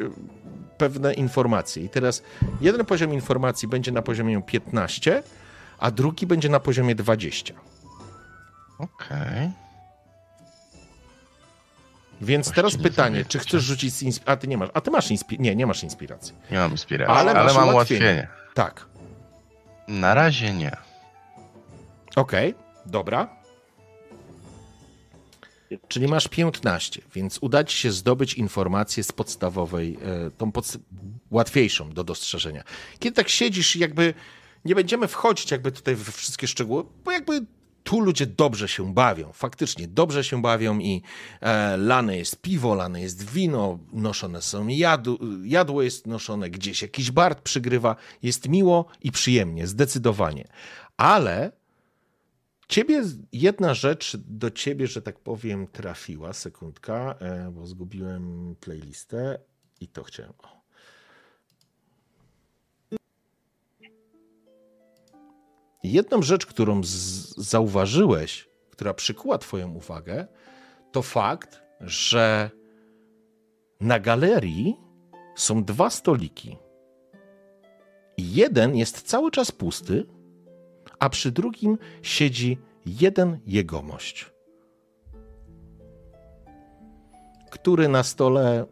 [0.78, 1.82] pewne informacje.
[1.82, 2.22] I teraz
[2.60, 5.22] jeden poziom informacji będzie na poziomie 15,
[5.78, 7.54] a drugi będzie na poziomie 20.
[8.78, 9.50] Okej.
[12.20, 14.68] Więc Właśnie teraz nie pytanie, czy chcesz rzucić insp- A ty nie masz.
[14.74, 15.42] A ty masz inspiracji.
[15.44, 16.34] Nie, nie masz inspiracji.
[16.50, 17.74] Nie mam inspiracji, Ale ale, mam ułatwienie.
[18.04, 18.28] ułatwienie.
[18.54, 18.86] Tak.
[19.88, 20.76] Na razie nie.
[22.16, 22.54] Okej,
[22.86, 23.28] dobra.
[25.88, 30.52] Czyli masz 15, więc uda ci się zdobyć informację z podstawowej, e, tą
[31.30, 32.64] łatwiejszą do dostrzeżenia.
[32.98, 34.14] Kiedy tak siedzisz, jakby
[34.64, 37.46] nie będziemy wchodzić jakby tutaj we wszystkie szczegóły, bo jakby
[37.84, 41.02] tu ludzie dobrze się bawią, faktycznie dobrze się bawią i
[41.40, 47.10] e, lane jest piwo, lane jest wino, noszone są jadu, jadło jest noszone, gdzieś jakiś
[47.10, 50.48] bart przygrywa, jest miło i przyjemnie, zdecydowanie.
[50.96, 51.52] Ale
[52.68, 53.02] Ciebie
[53.32, 56.32] jedna rzecz do ciebie, że tak powiem, trafiła.
[56.32, 59.38] Sekundka, e, bo zgubiłem playlistę
[59.80, 60.32] i to chciałem.
[60.42, 60.58] O.
[65.82, 66.80] Jedną rzecz, którą
[67.36, 70.26] zauważyłeś, która przykuła Twoją uwagę,
[70.92, 72.50] to fakt, że
[73.80, 74.76] na galerii
[75.36, 76.56] są dwa stoliki.
[78.18, 80.17] Jeden jest cały czas pusty,
[80.98, 84.30] a przy drugim siedzi jeden jegomość,
[87.50, 88.66] który na stole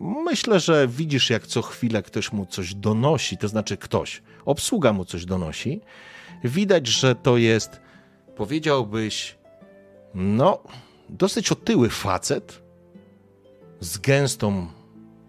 [0.00, 5.04] myślę, że widzisz, jak co chwilę ktoś mu coś donosi, to znaczy ktoś, obsługa mu
[5.04, 5.80] coś donosi.
[6.44, 7.80] Widać, że to jest,
[8.36, 9.38] powiedziałbyś,
[10.14, 10.62] no,
[11.08, 12.62] dosyć otyły facet
[13.80, 14.66] z gęstą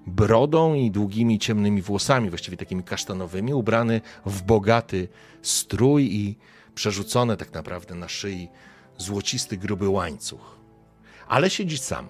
[0.08, 5.08] brodą i długimi ciemnymi włosami, właściwie takimi kasztanowymi, ubrany w bogaty
[5.42, 6.38] strój i
[6.76, 8.48] przerzucone tak naprawdę na szyi
[8.98, 10.58] złocisty, gruby łańcuch.
[11.28, 12.08] Ale siedzi sam.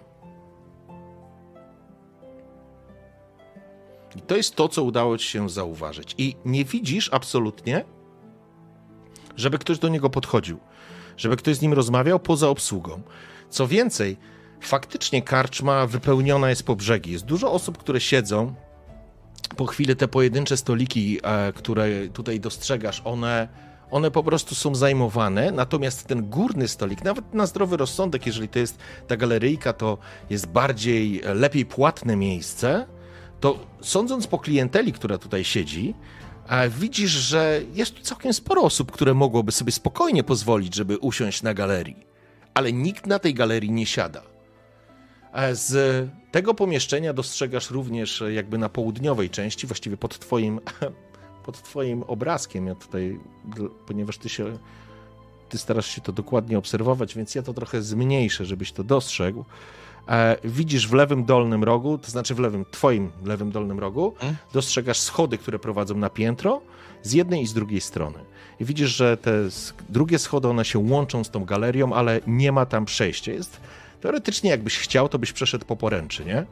[4.15, 6.15] I to jest to, co udało ci się zauważyć.
[6.17, 7.85] I nie widzisz absolutnie,
[9.35, 10.59] żeby ktoś do niego podchodził,
[11.17, 13.01] żeby ktoś z nim rozmawiał poza obsługą.
[13.49, 14.17] Co więcej,
[14.61, 17.11] faktycznie karczma wypełniona jest po brzegi.
[17.11, 18.53] Jest dużo osób, które siedzą.
[19.57, 23.47] Po chwili te pojedyncze stoliki, e, które tutaj dostrzegasz, one,
[23.91, 25.51] one po prostu są zajmowane.
[25.51, 28.77] Natomiast ten górny stolik, nawet na zdrowy rozsądek, jeżeli to jest
[29.07, 29.97] ta galeryjka, to
[30.29, 32.87] jest bardziej, e, lepiej płatne miejsce.
[33.39, 35.95] To sądząc po klienteli, która tutaj siedzi,
[36.47, 41.43] e, widzisz, że jest tu całkiem sporo osób, które mogłoby sobie spokojnie pozwolić, żeby usiąść
[41.43, 42.07] na galerii.
[42.53, 44.36] Ale nikt na tej galerii nie siada.
[45.53, 50.59] Z tego pomieszczenia dostrzegasz również e, jakby na południowej części, właściwie pod twoim,
[51.45, 53.19] pod twoim obrazkiem, ja tutaj,
[53.87, 54.57] ponieważ ty się,
[55.49, 59.45] ty starasz się to dokładnie obserwować, więc ja to trochę zmniejszę, żebyś to dostrzegł.
[60.09, 64.35] E, Widzisz w lewym dolnym rogu, to znaczy w lewym, twoim lewym dolnym rogu, Mhm.
[64.53, 66.61] dostrzegasz schody, które prowadzą na piętro
[67.03, 68.19] z jednej i z drugiej strony.
[68.59, 69.31] I widzisz, że te
[69.89, 73.31] drugie schody, one się łączą z tą galerią, ale nie ma tam przejścia.
[73.31, 73.59] Jest
[74.01, 76.45] teoretycznie, jakbyś chciał, to byś przeszedł po poręczy, nie?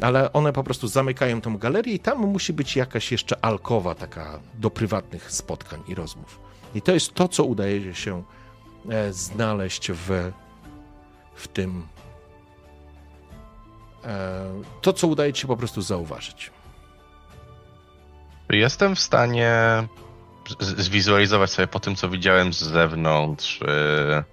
[0.00, 4.40] Ale one po prostu zamykają tą galerię i tam musi być jakaś jeszcze alkowa taka
[4.54, 6.40] do prywatnych spotkań i rozmów.
[6.74, 8.22] I to jest to, co udaje się
[8.90, 10.32] e, znaleźć w,
[11.34, 11.86] w tym.
[14.04, 14.44] E,
[14.82, 16.50] to, co udaje się po prostu zauważyć.
[18.50, 19.52] Jestem w stanie
[20.60, 24.24] z- zwizualizować sobie po tym, co widziałem z zewnątrz, yy,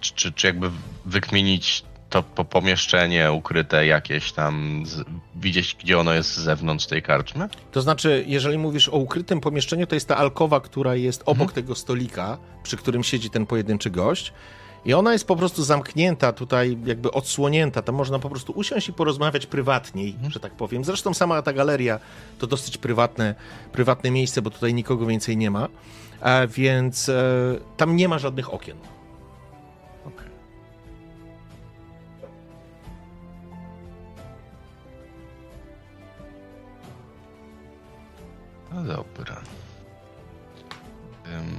[0.00, 0.70] czy, czy, czy jakby
[1.06, 5.04] wykminić to po pomieszczenie ukryte jakieś tam, z,
[5.36, 7.48] widzieć gdzie ono jest z zewnątrz tej karczmy?
[7.72, 11.74] To znaczy, jeżeli mówisz o ukrytym pomieszczeniu, to jest ta alkowa, która jest obok tego
[11.74, 14.32] stolika, przy którym siedzi ten pojedynczy gość.
[14.84, 17.82] I ona jest po prostu zamknięta tutaj, jakby odsłonięta.
[17.82, 20.30] Tam można po prostu usiąść i porozmawiać prywatniej, mhm.
[20.30, 20.84] że tak powiem.
[20.84, 22.00] Zresztą sama ta galeria
[22.38, 23.34] to dosyć prywatne,
[23.72, 25.68] prywatne miejsce, bo tutaj nikogo więcej nie ma.
[26.20, 27.22] E, więc e,
[27.76, 28.76] tam nie ma żadnych okien.
[38.80, 39.40] No dobra.
[41.32, 41.58] Um.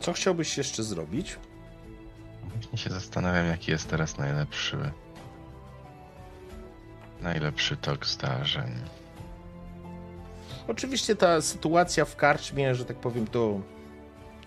[0.00, 1.38] Co chciałbyś jeszcze zrobić?
[2.54, 4.90] Właśnie się zastanawiam, jaki jest teraz najlepszy.
[7.20, 8.72] Najlepszy tok zdarzeń.
[10.68, 13.60] Oczywiście ta sytuacja w karczmie, że tak powiem, to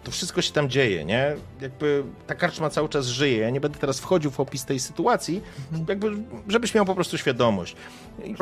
[0.04, 1.36] to wszystko się tam dzieje, nie?
[1.62, 3.38] Jakby ta karczma cały czas żyje.
[3.38, 5.42] Ja nie będę teraz wchodził w opis tej sytuacji,
[5.72, 5.86] mhm.
[5.90, 6.12] jakby,
[6.48, 7.76] żebyś miał po prostu świadomość.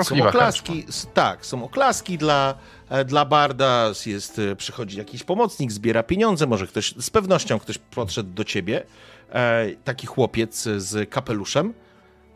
[0.04, 1.12] Są oklaski, karczma.
[1.14, 2.56] tak, są oklaski dla,
[2.90, 7.78] e, dla Barda, jest, e, przychodzi jakiś pomocnik, zbiera pieniądze, może ktoś, z pewnością ktoś
[7.78, 8.84] podszedł do ciebie,
[9.30, 11.74] e, taki chłopiec z kapeluszem.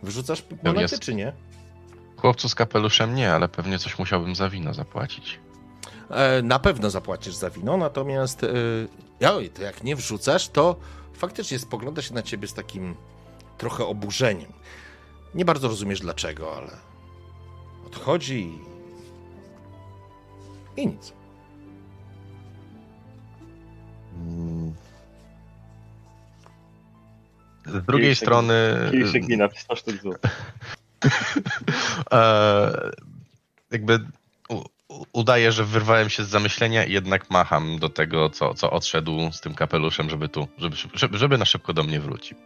[0.03, 1.33] Wyrzucasz monety, czy nie?
[2.17, 5.39] Chłopcu z kapeluszem nie, ale pewnie coś musiałbym za wino zapłacić.
[6.11, 8.45] E, na pewno zapłacisz za wino, natomiast
[9.19, 10.75] ja, to jak nie wrzucasz, to
[11.13, 12.95] faktycznie spogląda się na ciebie z takim
[13.57, 14.53] trochę oburzeniem.
[15.35, 16.77] Nie bardzo rozumiesz dlaczego, ale
[17.85, 18.59] odchodzi i,
[20.81, 21.13] i nic.
[27.65, 28.53] Z drugiej strony.
[28.91, 30.53] Kieliszek wina, 100 sztuk złotych.
[33.71, 33.99] jakby
[35.13, 39.41] udaję, że wyrwałem się z zamyślenia i jednak macham do tego, co, co odszedł z
[39.41, 42.37] tym kapeluszem, żeby tu, żeby, żeby, żeby na szybko do mnie wrócił.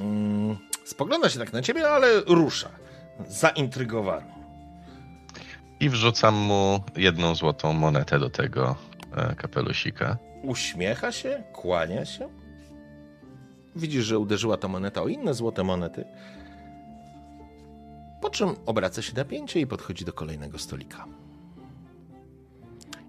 [0.00, 2.70] Mm, spogląda się tak na ciebie, ale rusza.
[3.28, 4.40] Zaintrygowany.
[5.80, 8.76] I wrzucam mu jedną złotą monetę do tego
[9.16, 10.16] e, kapelusika.
[10.42, 12.28] Uśmiecha się, kłania się.
[13.76, 16.04] Widzisz, że uderzyła ta moneta o inne złote monety.
[18.20, 21.04] Po czym obraca się napięcie i podchodzi do kolejnego stolika.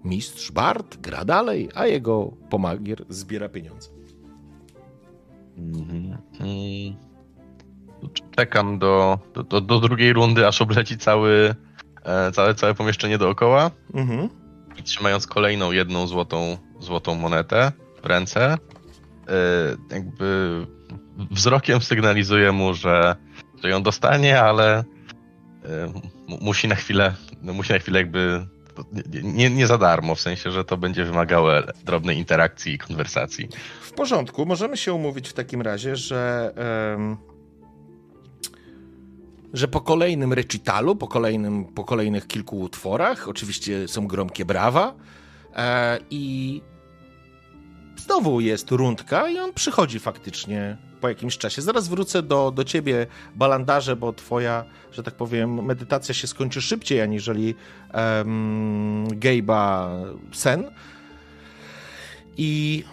[0.04, 3.90] Mistrz Bart gra dalej, a jego pomagier zbiera pieniądze.
[5.58, 6.18] Mhm.
[8.36, 11.54] Czekam do, do, do, drugiej rundy, aż obleci cały,
[12.04, 13.70] e, całe, całe pomieszczenie dookoła.
[13.94, 14.28] Mhm.
[14.84, 18.58] Trzymając kolejną jedną złotą, złotą monetę w ręce, e,
[19.90, 20.66] jakby
[21.30, 23.16] wzrokiem sygnalizuję mu, że,
[23.62, 24.84] że ją dostanie, ale
[26.26, 28.46] musi na chwilę, no musi na chwilę jakby
[29.22, 31.50] nie, nie za darmo, w sensie, że to będzie wymagało
[31.84, 33.48] drobnej interakcji i konwersacji.
[33.82, 36.52] W porządku, możemy się umówić w takim razie, że
[36.92, 37.16] um,
[39.52, 44.94] że po kolejnym recitalu, po, kolejnym, po kolejnych kilku utworach, oczywiście są gromkie brawa
[45.56, 46.60] e, i
[47.96, 51.62] znowu jest rundka i on przychodzi faktycznie po jakimś czasie.
[51.62, 57.00] Zaraz wrócę do, do ciebie, balandarze, bo twoja, że tak powiem, medytacja się skończy szybciej,
[57.00, 57.54] aniżeli
[57.94, 59.88] um, Gabe'a
[60.32, 60.70] sen.
[62.36, 62.84] I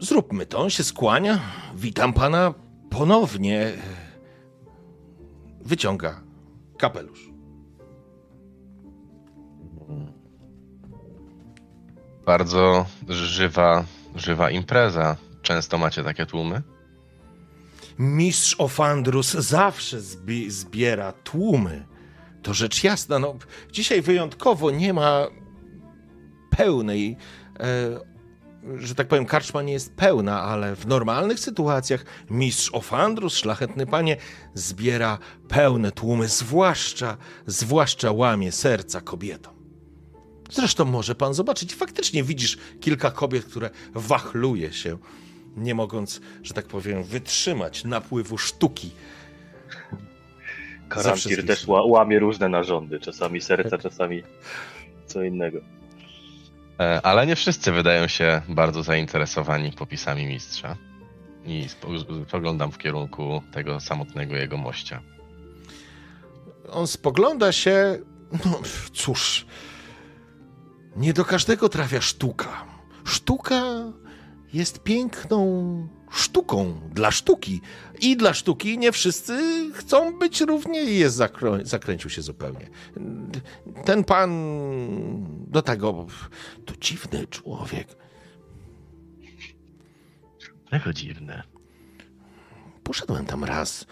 [0.00, 0.58] zróbmy to.
[0.58, 1.40] On się skłania.
[1.74, 2.54] Witam pana
[2.90, 3.72] ponownie.
[5.60, 6.20] Wyciąga
[6.78, 7.28] kapelusz.
[12.26, 13.84] Bardzo żywa,
[14.18, 15.16] żywa impreza.
[15.42, 16.62] Często macie takie tłumy?
[17.98, 21.86] Mistrz Ofandrus zawsze zbi zbiera tłumy.
[22.42, 23.18] To rzecz jasna.
[23.18, 23.34] No,
[23.72, 25.26] dzisiaj wyjątkowo nie ma
[26.50, 27.16] pełnej,
[27.60, 28.00] e,
[28.78, 34.16] że tak powiem, karczma nie jest pełna, ale w normalnych sytuacjach mistrz Ofandrus, szlachetny panie,
[34.54, 37.16] zbiera pełne tłumy, zwłaszcza,
[37.46, 39.57] zwłaszcza łamie serca kobietom.
[40.50, 44.98] Zresztą może pan zobaczyć, faktycznie widzisz kilka kobiet, które wachluje się
[45.58, 48.90] nie mogąc, że tak powiem, wytrzymać napływu sztuki.
[50.88, 54.22] Karantir też łamie różne narządy, czasami serca, czasami
[55.06, 55.58] co innego.
[56.80, 60.76] E, ale nie wszyscy wydają się bardzo zainteresowani popisami mistrza.
[61.44, 61.66] I
[62.28, 65.02] spoglądam w kierunku tego samotnego jego mościa.
[66.70, 67.98] On spogląda się.
[68.44, 68.60] No
[68.92, 69.46] cóż.
[70.98, 72.64] Nie do każdego trafia sztuka.
[73.04, 73.62] Sztuka
[74.52, 77.60] jest piękną sztuką dla sztuki.
[78.00, 79.40] I dla sztuki nie wszyscy
[79.74, 81.20] chcą być równie i jest
[81.62, 82.70] zakręcił się zupełnie.
[83.84, 84.30] Ten pan
[85.48, 86.06] do tego
[86.64, 87.88] to dziwny człowiek.
[90.70, 91.42] Czego dziwne?
[92.84, 93.86] Poszedłem tam raz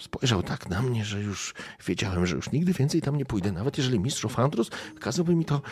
[0.00, 1.54] spojrzał tak na mnie, że już
[1.86, 4.70] wiedziałem, że już nigdy więcej tam nie pójdę, nawet jeżeli mistrz Ofandrus
[5.00, 5.62] kazałby mi to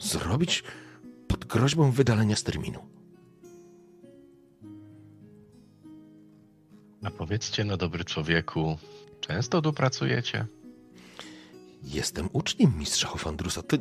[0.00, 0.64] zrobić
[1.28, 2.86] pod groźbą wydalenia z terminu.
[7.04, 8.78] A powiedzcie, no dobry człowieku,
[9.20, 10.46] często tu pracujecie?
[11.82, 13.62] Jestem uczniem mistrza Ofandrusa.
[13.62, 13.76] To,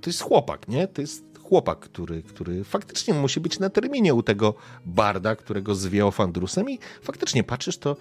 [0.00, 0.88] to jest chłopak, nie?
[0.88, 4.54] To jest chłopak, który, który faktycznie musi być na terminie u tego
[4.86, 7.96] barda, którego zwie Ofandrusem i faktycznie patrzysz to...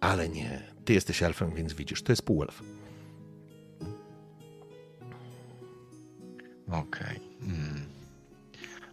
[0.00, 2.62] Ale nie, ty jesteś elfem, więc widzisz, to jest półelf.
[6.70, 7.20] Okej.
[7.40, 7.86] Hmm.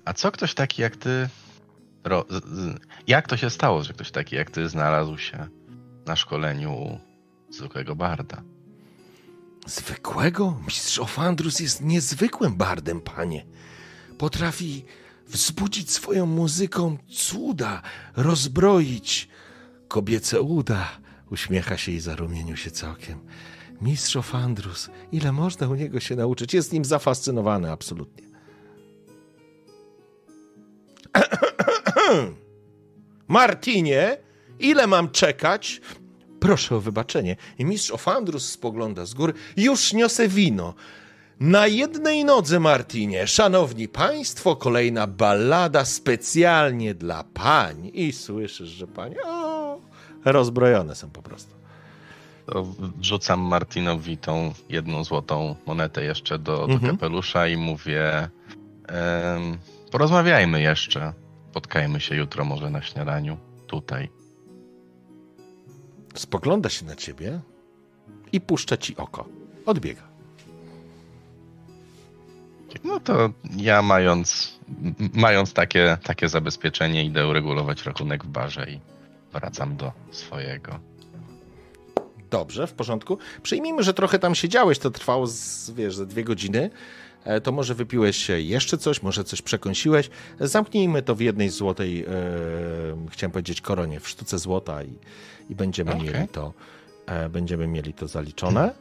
[0.06, 1.30] A co ktoś taki jak ty.
[2.04, 2.26] Ro...
[3.08, 5.48] Jak to się stało, że ktoś taki jak ty znalazł się
[6.06, 7.00] na szkoleniu u
[7.50, 8.42] zwykłego barda?
[9.66, 10.62] Zwykłego?
[10.66, 13.46] Mistrz Ofandrus jest niezwykłym bardem, panie.
[14.18, 14.86] Potrafi
[15.28, 17.82] wzbudzić swoją muzyką cuda,
[18.16, 19.30] rozbroić
[19.88, 20.90] kobiece uda.
[21.32, 23.20] Uśmiecha się i zarumienił się całkiem.
[23.82, 26.54] Mistrz Ofandrus, ile można u niego się nauczyć?
[26.54, 28.24] Jest nim zafascynowany, absolutnie.
[33.28, 34.18] Martinie,
[34.60, 35.82] ile mam czekać?
[36.40, 37.36] Proszę o wybaczenie.
[37.58, 39.34] I mistrz Ofandrus spogląda z góry.
[39.58, 40.74] Już niosę wino.
[41.40, 43.28] Na jednej nodze, Martinie.
[43.28, 47.92] Szanowni Państwo, kolejna ballada specjalnie dla pań.
[47.94, 49.65] I słyszysz, że panie o,
[50.32, 51.56] rozbrojone są po prostu.
[52.46, 52.66] To
[53.00, 56.98] wrzucam Martinowi tą jedną złotą monetę jeszcze do, do Mhm.
[56.98, 58.30] kapelusza i mówię:
[59.92, 61.14] porozmawiajmy jeszcze.
[61.52, 63.38] Spotkajmy się jutro może na śniadaniu.
[63.68, 64.10] Tutaj.
[66.16, 67.40] Spogląda się na ciebie
[68.32, 69.26] i puszcza ci oko.
[69.66, 70.02] Odbiega.
[72.84, 74.60] No to ja mając,
[75.14, 78.80] mając takie, takie zabezpieczenie idę uregulować rachunek w barze i
[79.40, 80.80] wracam do swojego.
[82.30, 83.18] Dobrze, w porządku.
[83.44, 86.70] Przyjmijmy, że trochę tam siedziałeś, to trwało, z, wiesz, ze dwie godziny.
[87.24, 90.10] E, To może wypiłeś jeszcze coś, może coś przekąsiłeś.
[90.40, 92.08] Zamknijmy to w jednej złotej, e,
[93.12, 94.94] chciałem powiedzieć, koronie, w sztuce złota i,
[95.50, 96.04] i będziemy, Okej.
[96.04, 96.54] mieli to,
[97.06, 98.74] e, będziemy mieli to zaliczone.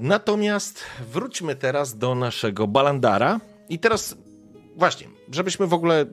[0.00, 3.40] Natomiast wróćmy teraz do naszego Balandara.
[3.68, 4.16] I teraz
[4.76, 6.06] właśnie, żebyśmy w ogóle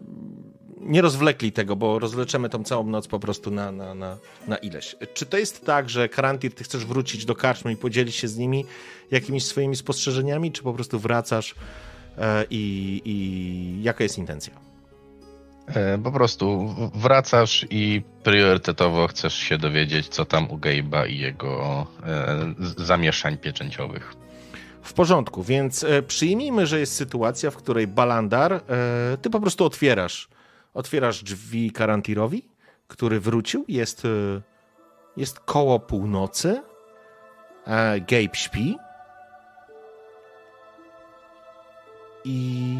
[0.80, 4.17] nie rozwlekli tego, bo rozwleczemy tą całą noc po prostu na, na, na,
[4.47, 4.95] na ileś.
[5.13, 8.38] Czy to jest tak, że Karantir, ty chcesz wrócić do karczmy i podzielić się z
[8.38, 8.65] nimi
[9.11, 11.55] jakimiś swoimi spostrzeżeniami, czy po prostu wracasz
[12.17, 14.53] e, i, i jaka jest intencja?
[15.67, 21.88] E, Po prostu wracasz i priorytetowo chcesz się dowiedzieć, co tam u Gabe'a i jego
[22.03, 24.13] e, zamieszań pieczęciowych.
[24.82, 28.61] W porządku, więc przyjmijmy, że jest sytuacja, w której Balandar,
[29.21, 30.27] ty po prostu otwierasz,
[30.80, 32.49] otwierasz drzwi Karantirowi,
[32.88, 34.41] który wrócił, jest, e,
[35.17, 36.63] jest koło północy,
[37.65, 38.77] e, Gabe śpi
[42.23, 42.77] i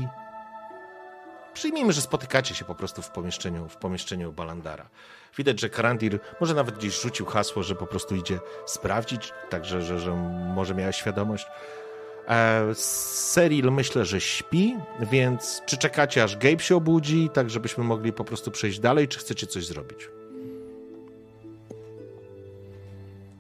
[1.54, 4.90] przyjmijmy, że spotykacie się po prostu w pomieszczeniu, w pomieszczeniu Balandara.
[5.38, 10.00] Widać, że Karantir może nawet gdzieś rzucił hasło, że po prostu idzie sprawdzić, także że,
[10.00, 10.12] że
[10.56, 11.48] może miała świadomość.
[12.30, 12.76] E,
[13.34, 14.76] Cyril myślę, że śpi,
[15.12, 19.20] więc czy czekacie aż Gabe się obudzi, tak żebyśmy mogli po prostu przejść dalej, czy
[19.20, 20.10] chcecie coś zrobić?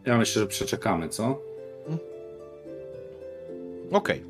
[0.05, 1.41] Ja myślę, że przeczekamy, co?
[3.91, 4.23] Okej.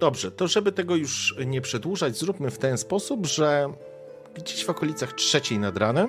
[0.00, 3.72] Dobrze, to żeby tego już nie przedłużać, zróbmy w ten sposób, że
[4.34, 6.08] gdzieś w okolicach trzeciej nad ranem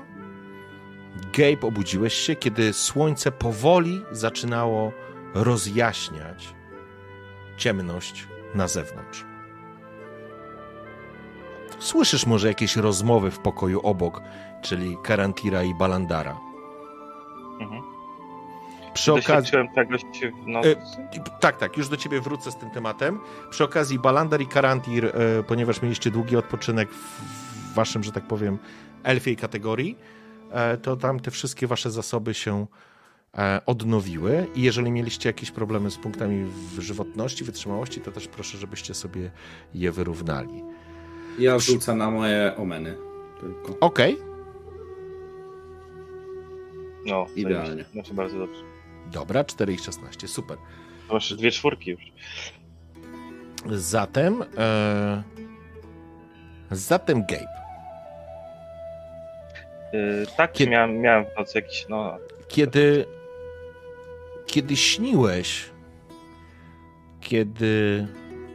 [1.37, 4.91] Gabe obudziłeś się, kiedy słońce powoli zaczynało
[5.33, 6.58] rozjaśniać
[7.59, 9.25] ciemność na zewnątrz.
[11.79, 14.21] Słyszysz może jakieś rozmowy w pokoju obok,
[14.61, 16.37] czyli Karantira i Balandara.
[17.61, 17.81] Mhm.
[18.93, 19.27] Przy okazji...
[19.27, 20.01] Doświadczyłem czegoś
[20.43, 20.75] w nocy.
[21.13, 23.19] I- Tak, tak, już do ciebie wrócę z tym tematem.
[23.49, 28.57] Przy okazji Balandar i Karantir, e, ponieważ mieliście długi odpoczynek w, waszym, że tak powiem,
[29.03, 29.97] elfiej kategorii,
[30.51, 32.65] e, to tam te wszystkie wasze zasoby się e,
[33.65, 38.93] odnowiły i jeżeli mieliście jakieś problemy z punktami w żywotności, wytrzymałości, to też proszę, żebyście
[38.93, 39.31] sobie
[39.73, 40.63] je wyrównali.
[41.39, 42.97] Ja rzucę na moje omeny.
[43.79, 44.17] Okej,
[47.05, 47.83] No, Idealnie.
[47.93, 48.61] Znaczy bardzo dobrze.
[49.11, 50.57] dobra, 4 i 16, super.
[51.11, 52.01] Masz dwie czwórki już.
[53.71, 55.23] Zatem, e,
[56.71, 57.59] zatem Gabe.
[59.93, 63.05] Yy, tak, Kiedy- miałem, miałem w nocy jakiś, no, kiedy,
[64.49, 65.69] kiedy śniłeś,
[67.21, 68.07] kiedy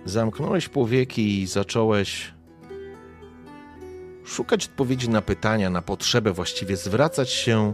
[0.05, 2.35] zamknąłeś powieki i zacząłeś
[4.25, 7.73] szukać odpowiedzi na pytania, na potrzebę, właściwie zwracać się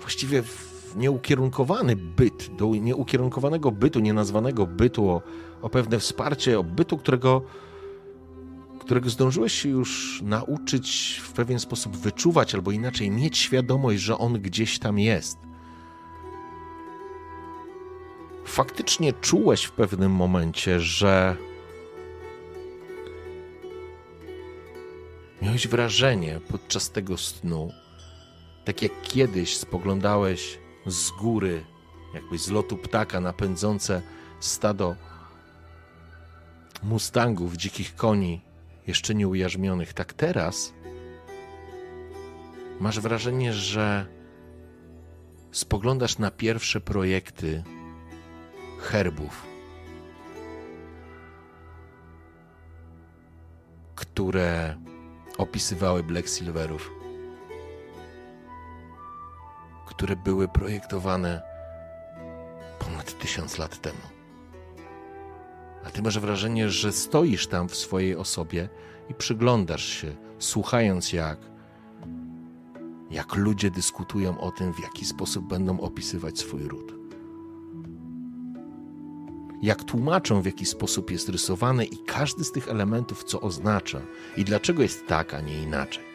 [0.00, 5.22] właściwie w nieukierunkowany byt, do nieukierunkowanego bytu, nienazwanego bytu, o,
[5.62, 7.42] o pewne wsparcie, o bytu, którego,
[8.80, 14.32] którego zdążyłeś się już nauczyć w pewien sposób wyczuwać, albo inaczej mieć świadomość, że on
[14.32, 15.49] gdzieś tam jest.
[18.44, 21.36] Faktycznie czułeś w pewnym momencie, że
[25.42, 27.70] miałeś wrażenie podczas tego snu,
[28.64, 31.64] tak jak kiedyś spoglądałeś z góry,
[32.14, 34.02] jakby z lotu ptaka napędzące
[34.40, 34.96] stado
[36.82, 38.40] mustangów, dzikich koni,
[38.86, 40.72] jeszcze nie ujarzmionych, tak teraz
[42.80, 44.06] masz wrażenie, że
[45.52, 47.62] spoglądasz na pierwsze projekty
[48.80, 49.46] herbów,
[53.94, 54.76] które
[55.38, 57.00] opisywały Black Silverów
[60.00, 61.42] które były projektowane
[62.78, 63.98] ponad tysiąc lat temu.
[65.84, 68.68] A ty masz wrażenie, że stoisz tam w swojej osobie
[69.08, 71.38] i przyglądasz się, słuchając jak
[73.10, 76.99] jak ludzie dyskutują o tym, w jaki sposób będą opisywać swój ród.
[79.62, 84.00] Jak tłumaczą, w jaki sposób jest rysowany i każdy z tych elementów, co oznacza
[84.36, 86.10] i dlaczego jest tak, a nie inaczej.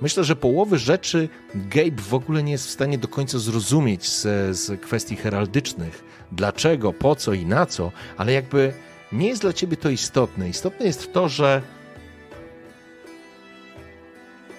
[0.00, 4.22] Myślę, że połowy rzeczy Gabe w ogóle nie jest w stanie do końca zrozumieć z,
[4.56, 6.04] z kwestii heraldycznych.
[6.32, 8.72] Dlaczego, po co i na co, ale jakby
[9.12, 10.48] nie jest dla ciebie to istotne.
[10.48, 11.62] Istotne jest to, że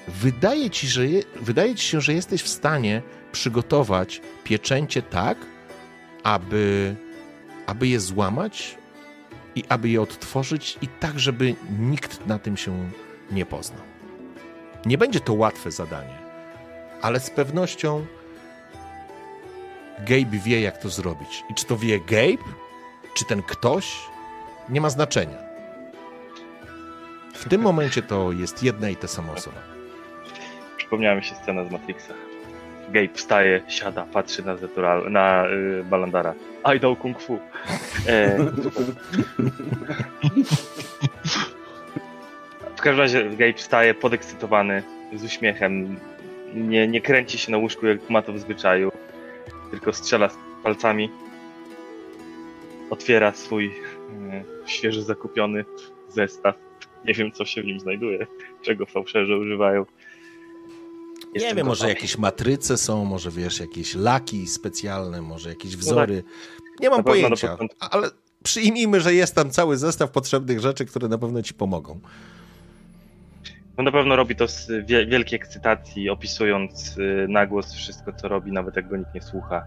[0.07, 3.01] wydaje ci, że je, wydaje ci się, że jesteś w stanie
[3.31, 5.37] przygotować pieczęcie tak,
[6.27, 6.95] aby,
[7.65, 8.77] aby je złamać
[9.55, 12.89] i aby je odtworzyć, i tak, żeby nikt na tym się
[13.31, 13.81] nie poznał.
[14.85, 16.17] Nie będzie to łatwe zadanie,
[17.01, 18.05] ale z pewnością
[19.99, 21.43] Gabe wie, jak to zrobić.
[21.49, 22.43] I czy to wie Gabe,
[23.13, 23.99] czy ten ktoś,
[24.69, 25.37] nie ma znaczenia.
[27.33, 29.61] W tym momencie to jest jedna i ta sama osoba.
[30.77, 32.26] Przypomniała mi się scena z Matrixa.
[32.87, 36.33] Gabe wstaje, siada, patrzy na, Zetural, na y, Balandara.
[36.75, 37.39] I know kung fu.
[38.07, 38.37] E,
[42.75, 44.83] W każdym razie Gabe wstaje podekscytowany,
[45.15, 45.99] z uśmiechem.
[46.53, 48.91] Nie, nie kręci się na łóżku, jak ma to w zwyczaju,
[49.71, 50.29] tylko strzela
[50.63, 51.09] palcami.
[52.89, 53.65] Otwiera swój
[54.31, 55.65] e, świeżo zakupiony
[56.09, 56.55] zestaw.
[57.05, 58.27] Nie wiem, co się w nim znajduje,
[58.61, 59.85] czego fałszerze używają.
[61.37, 66.23] Nie wiem, może jakieś matryce są, może wiesz, jakieś laki specjalne, może jakieś wzory.
[66.25, 66.31] No
[66.61, 66.79] tak.
[66.79, 68.09] Nie mam pojęcia, ale
[68.43, 71.99] przyjmijmy, że jest tam cały zestaw potrzebnych rzeczy, które na pewno ci pomogą.
[73.77, 78.51] No na pewno robi to z wielkiej ekscytacji, opisując y, na głos wszystko, co robi,
[78.51, 79.65] nawet jak go nikt nie słucha.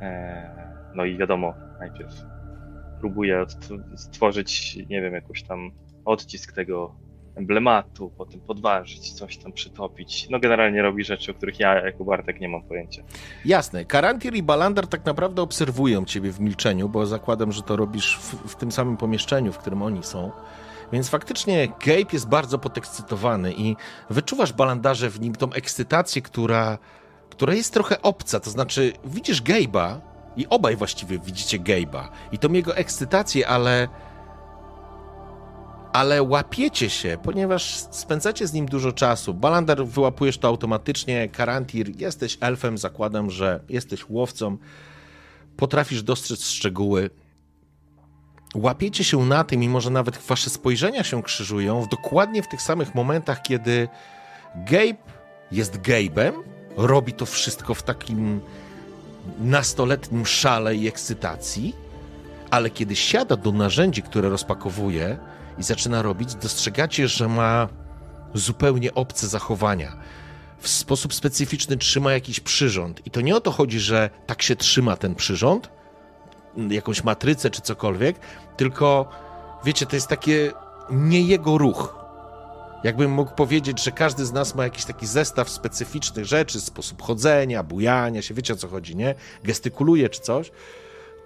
[0.00, 2.12] E, no i wiadomo, najpierw
[3.00, 3.46] próbuje
[3.96, 5.70] stworzyć, nie wiem, jakoś tam
[6.04, 6.94] odcisk tego
[7.38, 10.28] emblematu, potem podważyć, coś tam przytopić.
[10.30, 13.02] No generalnie robi rzeczy, o których ja jako Bartek nie mam pojęcia.
[13.44, 13.84] Jasne.
[13.84, 18.52] Karantir i Balandar tak naprawdę obserwują ciebie w milczeniu, bo zakładam, że to robisz w,
[18.52, 20.30] w tym samym pomieszczeniu, w którym oni są.
[20.92, 23.76] Więc faktycznie Gabe jest bardzo podekscytowany i
[24.10, 26.78] wyczuwasz balandarze w nim tą ekscytację, która,
[27.30, 28.40] która jest trochę obca.
[28.40, 30.00] To znaczy, widzisz Gabe'a
[30.36, 33.88] i obaj właściwie widzicie Gabe'a i tą jego ekscytację, ale
[35.98, 39.34] ale łapiecie się, ponieważ spędzacie z nim dużo czasu.
[39.34, 44.58] Balandar wyłapujesz to automatycznie, Karantir, jesteś elfem, zakładam, że jesteś łowcą,
[45.56, 47.10] potrafisz dostrzec szczegóły.
[48.54, 52.62] Łapiecie się na tym i może nawet wasze spojrzenia się krzyżują w dokładnie w tych
[52.62, 53.88] samych momentach, kiedy
[54.54, 55.02] Gabe
[55.52, 56.32] jest Gabe'em,
[56.76, 58.40] robi to wszystko w takim
[59.40, 61.76] nastoletnim szale i ekscytacji,
[62.50, 65.18] ale kiedy siada do narzędzi, które rozpakowuje
[65.58, 67.68] i zaczyna robić, dostrzegacie, że ma
[68.34, 69.96] zupełnie obce zachowania.
[70.58, 73.06] W sposób specyficzny trzyma jakiś przyrząd.
[73.06, 75.70] I to nie o to chodzi, że tak się trzyma ten przyrząd,
[76.70, 78.18] jakąś matrycę czy cokolwiek,
[78.56, 79.08] tylko
[79.64, 80.52] wiecie, to jest takie
[80.90, 81.98] nie jego ruch.
[82.84, 87.62] Jakbym mógł powiedzieć, że każdy z nas ma jakiś taki zestaw specyficznych rzeczy, sposób chodzenia,
[87.62, 89.14] bujania się, wiecie o co chodzi, nie?
[89.44, 90.50] Gestykuluje czy coś,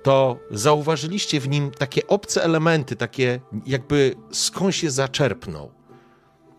[0.03, 5.70] to zauważyliście w nim takie obce elementy, takie jakby skąd je zaczerpnął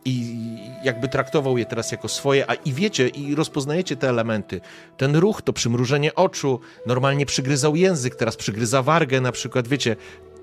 [0.06, 0.36] i
[0.84, 4.61] jakby traktował je teraz jako swoje, a i wiecie, i rozpoznajecie te elementy.
[4.98, 9.95] Ten ruch, to przymrużenie oczu, normalnie przygryzał język, teraz przygryza wargę na przykład, wiecie,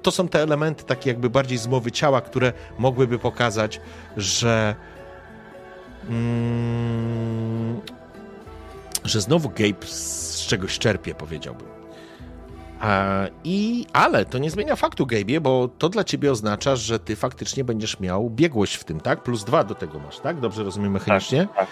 [0.03, 3.81] to są te elementy takie jakby bardziej z mowy ciała, które mogłyby pokazać,
[4.17, 4.75] że
[6.09, 7.81] Mm,
[9.05, 11.80] że znowu Gabe z czegoś czerpie, powiedziałbym.
[13.45, 17.65] I, ale to nie zmienia faktu, Gabe, bo to dla ciebie oznacza, że ty faktycznie
[17.65, 19.23] będziesz miał biegłość w tym, tak?
[19.23, 20.41] Plus dwa do tego masz, tak?
[20.41, 21.49] Dobrze rozumiem mechanicznie?
[21.57, 21.69] Tak,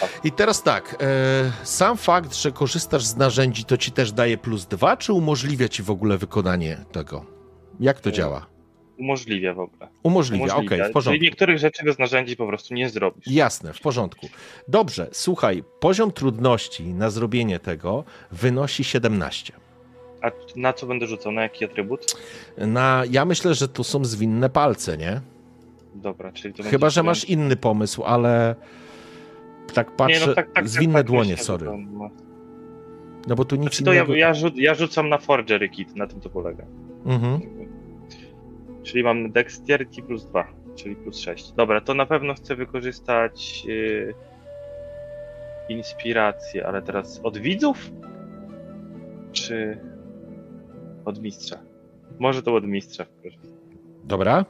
[0.00, 0.20] tak.
[0.24, 4.66] I teraz tak, e, sam fakt, że korzystasz z narzędzi, to ci też daje plus
[4.66, 7.24] dwa, czy umożliwia ci w ogóle wykonanie tego?
[7.80, 8.46] Jak to E, działa?
[8.98, 9.88] Umożliwia w ogóle.
[10.02, 10.88] Umożliwia, okej, Umożliwia.
[10.88, 11.18] w porządku.
[11.18, 13.26] Czyli niektórych rzeczy z narzędzi po prostu nie zrobisz.
[13.26, 14.28] Jasne, w porządku.
[14.68, 19.52] Dobrze, słuchaj, poziom trudności na zrobienie tego wynosi 17.
[20.22, 21.32] A na co będę rzucał?
[21.32, 22.16] Na jaki atrybut?
[22.58, 25.20] Na, ja myślę, że to są zwinne palce, nie?
[25.94, 28.54] Dobra, czyli to Chyba, że masz inny pomysł, ale
[29.74, 31.66] tak patrzę, Nie, no tak, tak, zwinne tak, tak dłonie, myślę, sorry.
[33.26, 34.14] No bo tu nic Znaczy to ja, innego...
[34.14, 36.64] ja, ja rzucam na Forgery Kit, na tym to polega.
[37.06, 37.40] Mhm.
[38.82, 41.52] Czyli mam Dexterity plus 2, czyli plus 6.
[41.52, 44.14] Dobra, to na pewno chcę wykorzystać yy,
[45.68, 47.90] inspirację, ale teraz od widzów?
[49.32, 49.78] Czy
[51.04, 51.58] od mistrza?
[52.18, 53.06] Może to od mistrza.
[53.22, 53.38] proszę.
[54.04, 54.44] Dobra,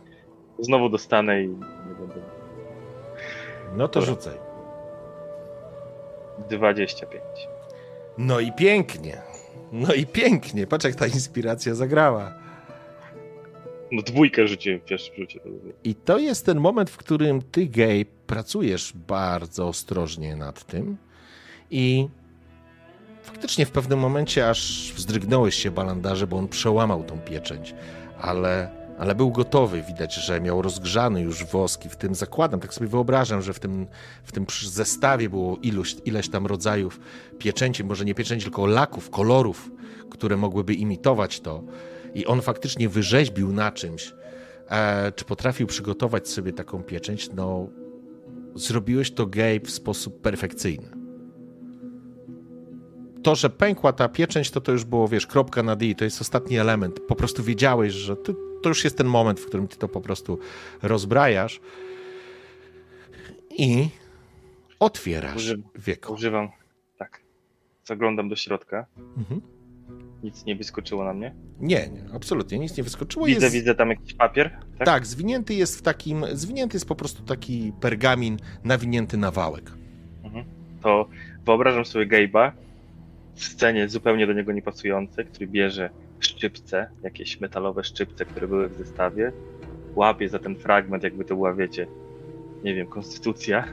[0.59, 2.15] Znowu dostanę i nie będę.
[3.77, 4.15] no to Dobra.
[4.15, 4.35] rzucaj.
[6.51, 7.23] 25.
[8.19, 9.23] No i pięknie.
[9.73, 10.67] No i pięknie.
[10.67, 12.35] Patrz jak ta inspiracja zagrała.
[13.93, 15.41] No dwójkę rzuciłem w pierwszym rzucie.
[15.85, 20.97] I to jest ten moment, w którym ty, gej, pracujesz bardzo ostrożnie nad tym
[21.71, 22.09] i
[23.31, 27.75] faktycznie w pewnym momencie aż wzdrygnąłeś się, Balandarze, bo on przełamał tą pieczęć,
[28.21, 29.83] ale, ale był gotowy.
[29.83, 32.61] Widać, że miał rozgrzany już woski w tym zakładam.
[32.61, 33.87] Tak sobie wyobrażam, że w tym,
[34.25, 37.01] w tym zestawie było iluś, ileś tam rodzajów
[37.39, 39.71] pieczęci, może nie pieczęci, tylko laków, kolorów,
[40.11, 41.63] które mogłyby imitować to.
[42.15, 44.13] I on faktycznie wyrzeźbił na czymś,
[44.71, 47.31] E, czy potrafił przygotować sobie taką pieczęć?
[47.35, 47.69] No,
[48.55, 51.00] zrobiłeś to Gabe w sposób perfekcyjny.
[53.23, 56.21] To, że pękła ta pieczęć, to to już było, wiesz, kropka na D, to jest
[56.21, 57.01] ostatni element.
[57.01, 60.01] Po prostu wiedziałeś, że ty, to już jest ten moment, w którym ty to po
[60.01, 60.39] prostu
[60.83, 61.61] rozbrajasz
[63.59, 63.89] i
[64.81, 65.71] otwierasz Używam.
[65.75, 66.13] wieko.
[66.13, 66.49] Używam.
[66.99, 67.21] Tak.
[67.85, 68.87] Zaglądam do środka.
[69.17, 69.41] Mhm.
[70.23, 71.35] Nic nie wyskoczyło na mnie.
[71.61, 73.27] Nie, nie, absolutnie, nic nie wyskoczyło.
[73.27, 73.55] Widzę, jest...
[73.55, 74.51] widzę tam jakiś papier.
[74.79, 74.87] Tak?
[74.87, 79.73] Tak, zwinięty jest w takim, zwinięty jest po prostu taki pergamin nawinięty na wałek.
[80.83, 81.09] to
[81.47, 82.53] wyobrażam sobie Gabe'a
[83.45, 85.91] scenie zupełnie do niego niepasującej, który bierze
[86.21, 89.33] szczypce, jakieś metalowe szczypce, które były w zestawie,
[89.95, 91.87] łapie za ten fragment, jakby to była, wiecie,
[92.65, 93.65] nie wiem, konstytucja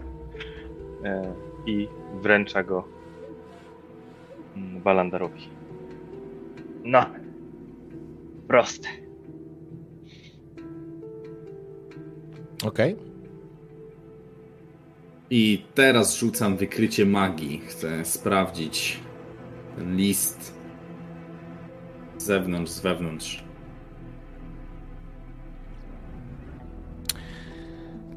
[1.03, 1.33] e,
[1.65, 1.87] i
[2.21, 2.87] wręcza go
[4.55, 5.49] mm, Balandarowi.
[6.83, 7.05] No,
[8.47, 8.87] proste.
[12.65, 12.95] Okej?
[15.29, 17.61] I teraz rzucam wykrycie magii.
[17.65, 18.99] Chcę sprawdzić
[19.77, 20.53] ten list
[22.17, 23.43] z zewnątrz, z wewnątrz.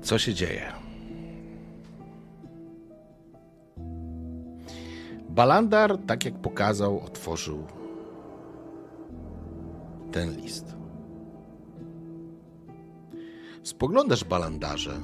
[0.02, 0.72] Co się dzieje?
[5.28, 7.66] Balandar, tak jak pokazał, otworzył
[10.12, 10.76] ten list.
[13.62, 15.00] Spoglądasz, Balandarze.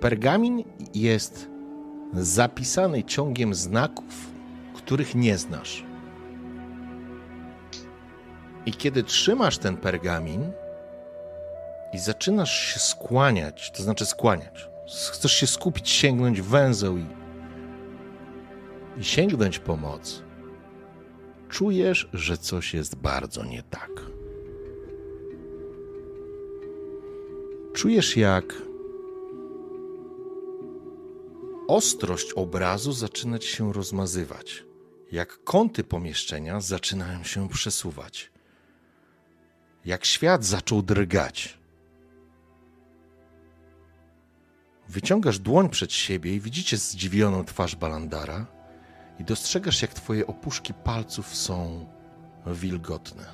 [0.00, 0.64] Pergamin
[0.94, 1.50] jest
[2.12, 4.33] zapisany ciągiem znaków,
[4.84, 5.84] których nie znasz.
[8.66, 10.52] I kiedy trzymasz ten pergamin,
[11.94, 14.68] i zaczynasz się skłaniać, to znaczy skłaniać.
[15.12, 17.06] Chcesz się skupić, sięgnąć węzeł i,
[19.00, 20.22] i sięgnąć po moc.
[21.48, 23.90] Czujesz, że coś jest bardzo nie tak.
[27.72, 28.62] Czujesz, jak
[31.68, 34.64] ostrość obrazu zaczyna ci się rozmazywać,
[35.14, 38.30] jak kąty pomieszczenia zaczynają się przesuwać,
[39.84, 41.58] jak świat zaczął drgać.
[44.88, 48.46] Wyciągasz dłoń przed siebie i widzicie zdziwioną twarz Balandara
[49.18, 51.86] i dostrzegasz, jak twoje opuszki palców są
[52.46, 53.24] wilgotne.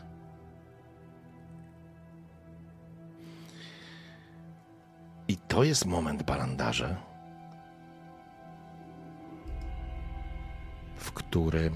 [5.28, 6.96] I to jest moment, Balandarze,
[11.00, 11.72] w którym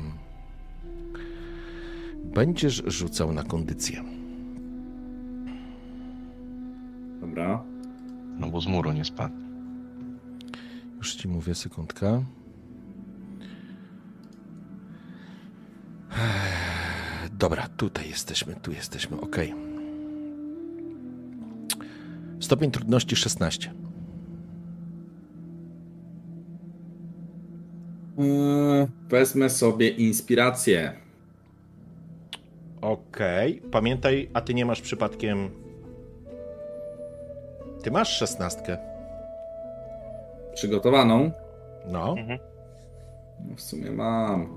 [2.24, 4.04] będziesz rzucał na kondycję.
[7.20, 7.64] Dobra.
[8.38, 9.34] No bo z muru nie spadł.
[10.96, 12.22] Już ci mówię, sekundka.
[17.32, 19.36] Dobra, tutaj jesteśmy, tu jesteśmy, ok.
[22.40, 23.83] Stopień trudności 16.
[29.08, 30.92] wezmę sobie inspirację.
[32.80, 33.58] Okej.
[33.58, 33.70] Okay.
[33.70, 35.50] Pamiętaj, a ty nie masz przypadkiem.
[37.82, 38.78] Ty masz szesnastkę.
[40.54, 41.30] Przygotowaną?
[41.86, 42.14] No.
[42.18, 42.38] Mhm.
[43.48, 43.56] no.
[43.56, 44.48] W sumie mam.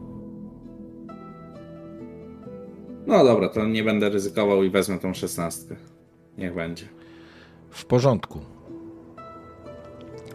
[3.07, 5.75] No dobra, to nie będę ryzykował i wezmę tą szesnastkę.
[6.37, 6.85] Niech będzie.
[7.69, 8.39] W porządku.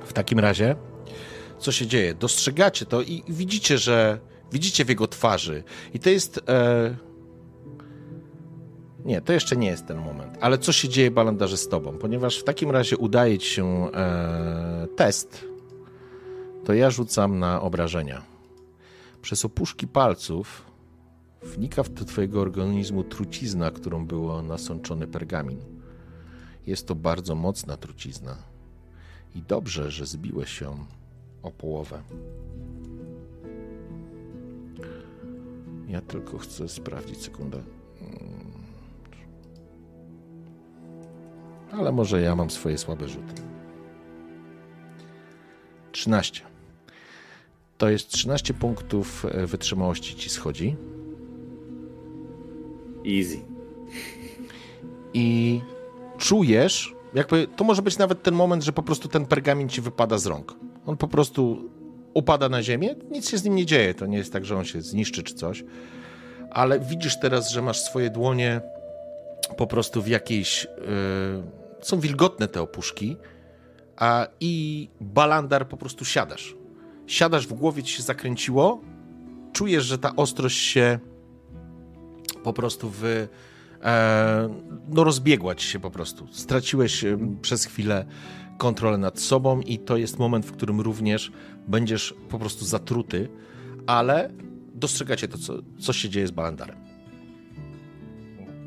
[0.04, 0.76] W takim razie,
[1.62, 2.14] co się dzieje?
[2.14, 4.18] Dostrzegacie to i widzicie, że
[4.52, 5.64] widzicie w jego twarzy.
[5.94, 6.40] I to jest.
[6.48, 6.96] E...
[9.04, 10.38] Nie, to jeszcze nie jest ten moment.
[10.40, 11.98] Ale co się dzieje, balandarze, z tobą?
[11.98, 14.86] Ponieważ w takim razie udaje ci się e...
[14.96, 15.44] test,
[16.64, 18.22] to ja rzucam na obrażenia.
[19.22, 20.72] Przez opuszki palców
[21.42, 25.60] wnika do twojego organizmu trucizna, którą było nasączony pergamin.
[26.66, 28.36] Jest to bardzo mocna trucizna.
[29.34, 30.86] I dobrze, że zbiłeś się
[31.42, 32.02] o połowę.
[35.88, 37.62] Ja tylko chcę sprawdzić sekundę.
[38.00, 38.52] Mm.
[41.72, 43.42] Ale może ja mam swoje słabe rzuty.
[45.92, 46.42] 13.
[47.78, 50.76] To jest 13 punktów e, wytrzymałości ci schodzi.
[53.06, 53.38] Easy.
[55.14, 55.60] I
[56.18, 60.18] czujesz, jakby to może być nawet ten moment, że po prostu ten pergamin ci wypada
[60.18, 60.54] z rąk.
[60.86, 61.70] On po prostu
[62.14, 63.94] upada na ziemię, nic się z nim nie dzieje.
[63.94, 65.64] To nie jest tak, że on się zniszczy czy coś.
[66.50, 68.60] Ale widzisz teraz, że masz swoje dłonie
[69.56, 70.64] po prostu w jakiejś.
[70.64, 73.16] Yy, są wilgotne te opuszki,
[73.96, 76.54] a i balandar po prostu siadasz.
[77.06, 78.80] Siadasz, w głowie ci się zakręciło,
[79.52, 80.98] czujesz, że ta ostrość się
[82.44, 83.28] po prostu wy,
[83.82, 84.48] e,
[84.88, 86.26] no rozbiegła ci się po prostu.
[86.32, 88.04] Straciłeś e, przez chwilę
[88.62, 91.32] kontrolę nad sobą i to jest moment, w którym również
[91.68, 93.28] będziesz po prostu zatruty,
[93.86, 94.30] ale
[94.74, 96.76] dostrzegacie to, co, co się dzieje z Balandarem.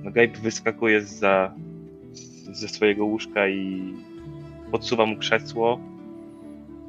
[0.03, 1.55] No Gabe wyskakuje za,
[2.51, 3.93] ze swojego łóżka i
[4.71, 5.79] podsuwa mu krzesło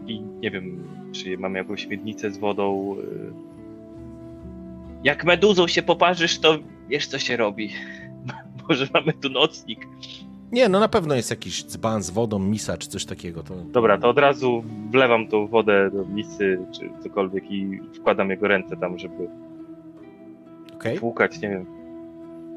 [0.07, 2.97] i nie wiem, czy mamy jakąś miednicę z wodą.
[2.99, 3.33] Y,
[5.05, 6.59] jak meduzą się poparzysz, to
[6.89, 7.73] wiesz co się robi.
[8.69, 9.89] Może mamy tu nocnik.
[10.53, 13.43] Nie, no na pewno jest jakiś dzban z wodą, misa czy coś takiego.
[13.43, 13.55] To...
[13.55, 18.77] Dobra, to od razu wlewam tą wodę do misy czy cokolwiek i wkładam jego ręce
[18.77, 19.29] tam, żeby
[20.75, 20.99] okay.
[20.99, 21.67] płukać, nie wiem.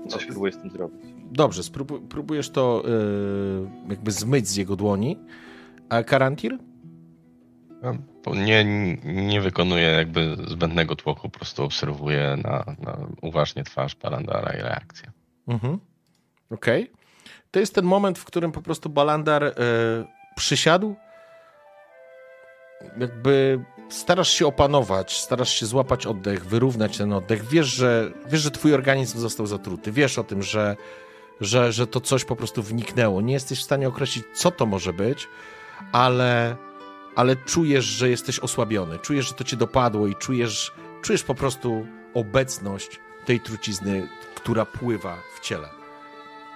[0.08, 1.02] Coś no, próbuję z tym zrobić.
[1.32, 5.18] Dobrze, sprób próbujesz to yy, jakby zmyć z jego dłoni.
[5.90, 6.58] A Karantir?
[8.46, 8.66] Nie,
[9.06, 15.12] nie wykonuję jakby zbędnego tłoku, po prostu obserwuję na, na uważnie twarz Balandara i reakcję.
[15.48, 15.80] Mhm.
[16.52, 16.84] Okej.
[16.84, 16.99] Okay.
[17.52, 19.54] To jest ten moment, w którym po prostu Balandar y,
[20.36, 20.96] przysiadł,
[22.98, 27.46] jakby starasz się opanować, starasz się złapać oddech, wyrównać ten oddech.
[27.46, 29.92] Wiesz, że, wiesz, że twój organizm został zatruty.
[29.92, 30.76] Wiesz o tym, że,
[31.42, 33.22] że, że to coś po prostu wniknęło.
[33.22, 35.28] Nie jesteś w stanie określić, co to może być,
[35.92, 36.56] ale
[37.16, 40.72] ale czujesz, że jesteś osłabiony, czujesz, że to cię dopadło i czujesz,
[41.02, 45.70] czujesz po prostu obecność tej trucizny, która pływa w ciele.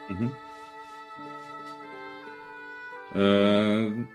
[0.09, 0.42] Mhm.
[3.15, 4.06] Eee,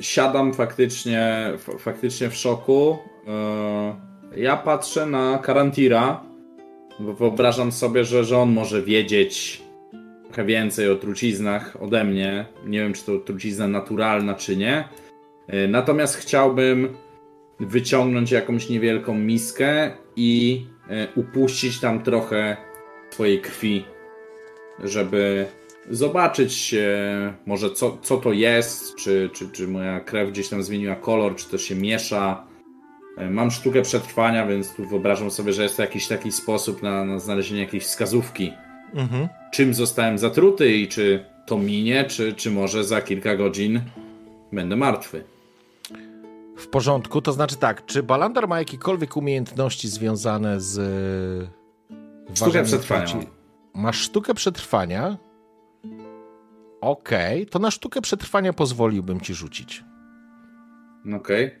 [0.00, 2.98] siadam faktycznie, faktycznie w szoku.
[3.26, 6.22] Eee, ja patrzę na Karantira,
[7.00, 9.62] bo wyobrażam sobie, że, że on może wiedzieć
[10.24, 12.46] trochę więcej o truciznach ode mnie.
[12.66, 14.84] Nie wiem, czy to trucizna naturalna, czy nie
[15.48, 16.96] E, natomiast chciałbym
[17.60, 22.56] wyciągnąć jakąś niewielką miskę i e, upuścić tam trochę
[23.10, 23.84] swojej krwi,
[24.84, 25.46] żeby
[25.90, 26.74] zobaczyć
[27.46, 31.48] może co, co to jest, czy, czy, czy moja krew gdzieś tam zmieniła kolor, czy
[31.48, 32.44] to się miesza.
[33.16, 37.04] E, mam sztukę przetrwania, więc tu wyobrażam sobie, że jest to jakiś taki sposób na,
[37.04, 38.52] na znalezienie jakiejś wskazówki.
[38.94, 39.28] Mhm.
[39.52, 43.80] Czym zostałem zatruty i czy to minie, czy, czy może za kilka godzin
[44.52, 45.24] będę martwy.
[46.56, 50.80] W porządku, to znaczy tak, czy Balandar ma jakiekolwiek umiejętności związane z.
[52.34, 53.14] Sztukę przetrwania.
[53.74, 55.27] Masz sztukę przetrwania.
[56.80, 57.46] Okej, okay.
[57.46, 59.84] to na sztukę przetrwania pozwoliłbym ci rzucić.
[61.16, 61.46] Okej.
[61.46, 61.60] Okay.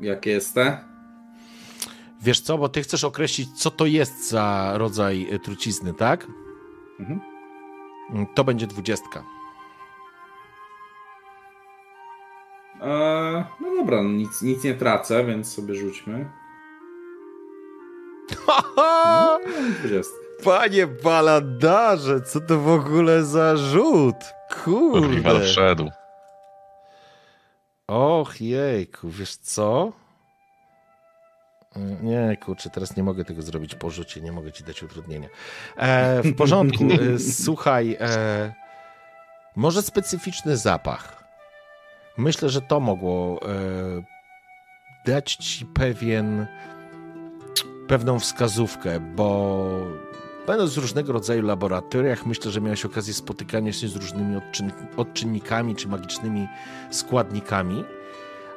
[0.00, 0.84] Jakie jest te?
[2.22, 6.26] Wiesz co, bo ty chcesz określić, co to jest za rodzaj trucizny, tak?
[7.00, 7.20] Mhm.
[8.34, 9.24] To będzie dwudziestka.
[12.80, 16.30] Eee, no dobra, no nic, nic nie tracę, więc sobie rzućmy.
[19.06, 19.38] No,
[20.44, 24.16] Panie baladarze, co to w ogóle za rzut?
[24.64, 25.40] Kurde.
[25.40, 25.90] Wszedł.
[27.86, 29.92] Och jejku, wiesz co?
[32.02, 35.28] Nie, kurczę, teraz nie mogę tego zrobić po rzucie, nie mogę ci dać utrudnienia.
[35.76, 38.52] E, w porządku, e, słuchaj, e,
[39.56, 41.24] może specyficzny zapach.
[42.16, 43.52] Myślę, że to mogło e,
[45.06, 46.46] dać ci pewien,
[47.88, 49.70] pewną wskazówkę, bo
[50.50, 55.76] będąc w różnego rodzaju laboratoriach, myślę, że miałeś okazję spotykania się z różnymi odczyn odczynnikami
[55.76, 56.48] czy magicznymi
[56.90, 57.84] składnikami.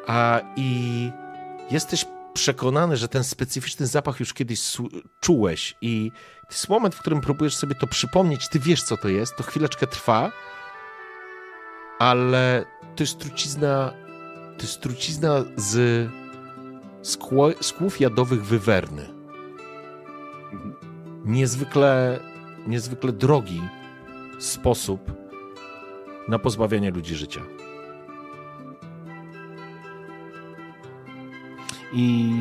[0.08, 1.12] A, I
[1.72, 4.78] jesteś przekonany, że ten specyficzny zapach już kiedyś
[5.20, 6.12] czułeś i
[6.42, 9.44] to jest moment, w którym próbujesz sobie to przypomnieć, ty wiesz, co to jest, to
[9.44, 10.32] chwileczkę trwa,
[12.00, 12.66] ale
[12.96, 13.94] to jest trucizna,
[14.58, 16.10] to jest trucizna z
[17.62, 19.13] skłów jadowych wywerny.
[21.26, 22.20] Niezwykle,
[22.68, 23.62] niezwykle drogi
[24.40, 25.12] sposób
[26.28, 27.42] na pozbawianie ludzi życia.
[31.94, 32.32] I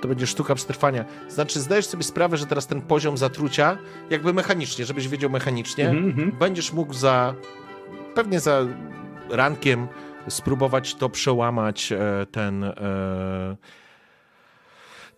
[0.00, 1.04] to będzie sztuka przetrwania.
[1.28, 3.78] Znaczy, zdajesz sobie sprawę, że teraz ten poziom zatrucia,
[4.10, 6.32] jakby mechanicznie, żebyś wiedział mechanicznie, mm -hmm.
[6.32, 7.34] będziesz mógł za
[8.14, 8.66] pewnie za
[9.30, 9.88] rankiem
[10.28, 13.56] spróbować to przełamać e, ten e,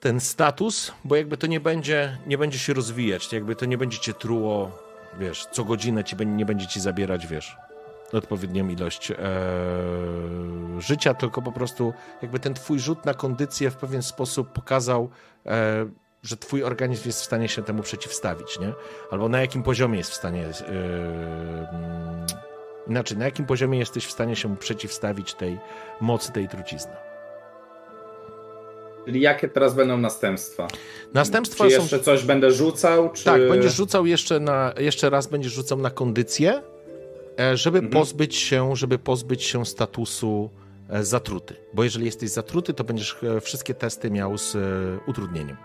[0.03, 3.99] ten status, bo jakby to nie będzie, nie będzie się rozwijać, jakby to nie będzie
[3.99, 4.79] cię truło,
[5.19, 7.57] wiesz, co godzinę ci nie będzie ci zabierać, wiesz,
[8.13, 9.17] odpowiednią ilość e,
[10.79, 11.93] życia, tylko po prostu
[12.23, 15.11] jakby ten twój rzut na kondycję w pewien sposób pokazał,
[15.47, 15.87] e,
[16.23, 18.73] że twój organizm jest w stanie się temu przeciwstawić, nie?
[19.11, 22.27] Albo na jakim poziomie jest w stanie e, mm,
[22.89, 25.59] inaczej, na jakim poziomie jesteś w stanie się przeciwstawić tej
[26.01, 27.12] mocy tej trucizny.
[29.05, 30.69] Czyli jakie teraz będą następstwa?
[31.15, 32.05] Następstwa czy jeszcze są...
[32.05, 33.13] coś będę rzucał?
[33.13, 33.25] Czy...
[33.25, 36.63] Tak, będziesz rzucał jeszcze, na, jeszcze raz będziesz rzucał na kondycję,
[37.39, 37.93] E, żeby mhm.
[37.93, 40.51] pozbyć się, żeby pozbyć się statusu
[40.89, 41.57] e, zatruty.
[41.75, 44.57] Bo jeżeli jesteś zatruty, to będziesz e, wszystkie testy miał z
[45.07, 45.57] utrudnieniem.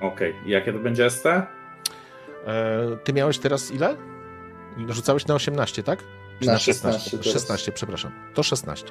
[0.00, 0.50] Okej, okay.
[0.50, 1.24] jakie to będzie ST?
[3.04, 3.96] Ty miałeś teraz ile?
[4.88, 6.04] Rzucałeś na 18, tak?
[6.40, 7.10] Czy na, na 16?
[7.10, 8.12] 16, 16, przepraszam.
[8.34, 8.86] To 16.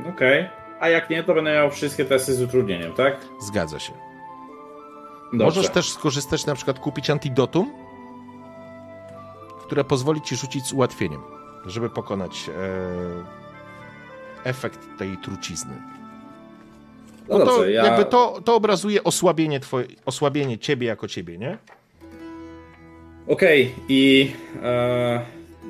[0.00, 0.40] Okej.
[0.40, 0.65] Okay.
[0.80, 3.16] A jak nie, to będę miał wszystkie testy z utrudnieniem, tak?
[3.40, 3.92] Zgadza się.
[5.32, 5.44] Dobrze.
[5.44, 7.86] Możesz też skorzystać, na przykład kupić antidotum
[9.66, 11.20] które pozwoli ci rzucić z ułatwieniem,
[11.66, 12.52] żeby pokonać e,
[14.44, 15.74] efekt tej trucizny.
[17.28, 17.86] No, no dobrze, to, ja...
[17.86, 21.58] jakby to, to obrazuje osłabienie, twoje, osłabienie ciebie jako ciebie, nie?
[23.28, 23.84] Okej, okay.
[23.88, 24.32] i
[24.62, 25.20] e,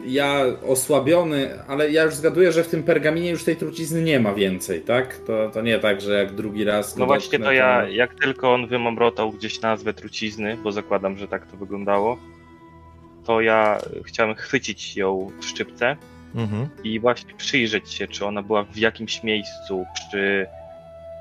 [0.04, 4.34] ja osłabiony, ale ja już zgaduję, że w tym pergaminie już tej trucizny nie ma
[4.34, 5.16] więcej, tak?
[5.18, 6.96] To, to nie tak, że jak drugi raz.
[6.96, 11.46] No właśnie, to ja, jak tylko on wymamrotał gdzieś nazwę trucizny, bo zakładam, że tak
[11.46, 12.18] to wyglądało,
[13.24, 15.96] to ja chciałem chwycić ją w szczypce
[16.34, 16.68] mhm.
[16.84, 20.46] i właśnie przyjrzeć się, czy ona była w jakimś miejscu, czy.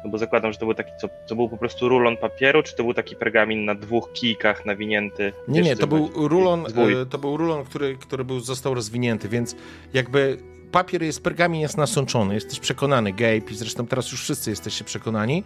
[0.05, 2.75] No bo zakładam, że to był taki, co, co był po prostu rulon papieru, czy
[2.75, 5.33] to był taki pergamin na dwóch kijkach nawinięty?
[5.47, 9.55] Nie, nie, to był rulon, e, to był rulon, który, który był, został rozwinięty, więc
[9.93, 10.37] jakby
[10.71, 15.43] papier jest, pergamin jest nasączony, jesteś przekonany, Gabe, i zresztą teraz już wszyscy jesteście przekonani.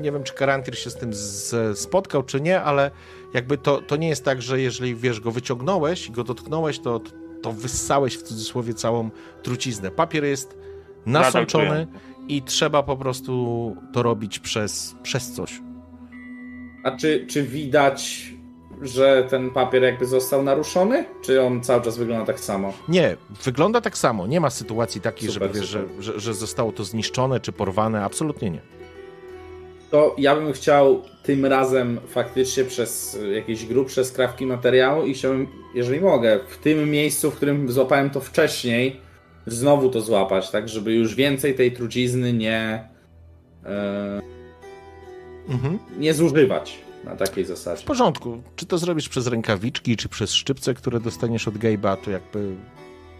[0.00, 2.90] Nie wiem, czy Karantir się z tym z, spotkał, czy nie, ale
[3.34, 7.00] jakby to, to nie jest tak, że jeżeli, wiesz, go wyciągnąłeś i go dotknąłeś, to,
[7.42, 9.10] to wyssałeś w cudzysłowie całą
[9.42, 9.90] truciznę.
[9.90, 10.58] Papier jest
[11.06, 11.86] nasączony
[12.28, 15.60] i trzeba po prostu to robić przez, przez coś.
[16.84, 18.26] A czy, czy widać
[18.82, 21.04] że ten papier jakby został naruszony?
[21.22, 22.72] Czy on cały czas wygląda tak samo?
[22.88, 24.26] Nie, wygląda tak samo.
[24.26, 28.04] Nie ma sytuacji takiej, super, żeby wiesz, że, że, że, zostało to zniszczone czy porwane.
[28.04, 28.60] Absolutnie nie.
[29.90, 36.00] To ja bym chciał tym razem faktycznie przez jakieś grubsze skrawki materiału i chciałbym, jeżeli
[36.00, 39.00] mogę, w tym miejscu, w którym złapałem to wcześniej,
[39.46, 42.88] znowu to złapać, tak, żeby już więcej tej trucizny nie.
[43.64, 44.22] E,
[45.48, 45.78] mhm.
[45.98, 47.82] nie zużywać na takiej zasadzie.
[47.82, 48.42] W porządku.
[48.56, 52.56] Czy to zrobisz przez rękawiczki, czy przez szczypce, które dostaniesz od Gabe'a, to jakby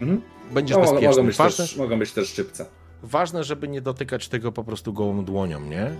[0.01, 0.21] mhm.
[0.51, 1.09] będziesz no, bezpieczny.
[1.09, 2.65] Mogą być, ważne, też, mogą być też szczypce.
[3.03, 5.91] Ważne, żeby nie dotykać tego po prostu gołą dłonią, nie?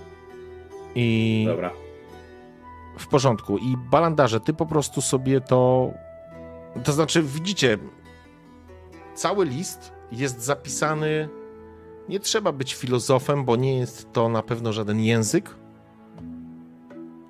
[0.96, 1.44] I...
[1.48, 1.72] Dobra.
[3.00, 3.58] W porządku.
[3.58, 5.92] I balandarze, ty po prostu sobie to...
[6.84, 7.78] To znaczy, widzicie,
[9.16, 11.30] cały list jest zapisany...
[12.10, 15.56] Nie trzeba być filozofem, bo nie jest to na pewno żaden język,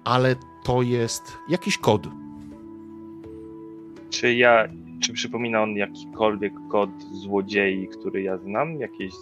[0.03, 2.07] ale to jest jakiś kod.
[4.09, 4.67] Czy ja,
[5.01, 8.79] czy przypomina on jakikolwiek kod złodziei, który ja znam?
[8.79, 9.13] Jakieś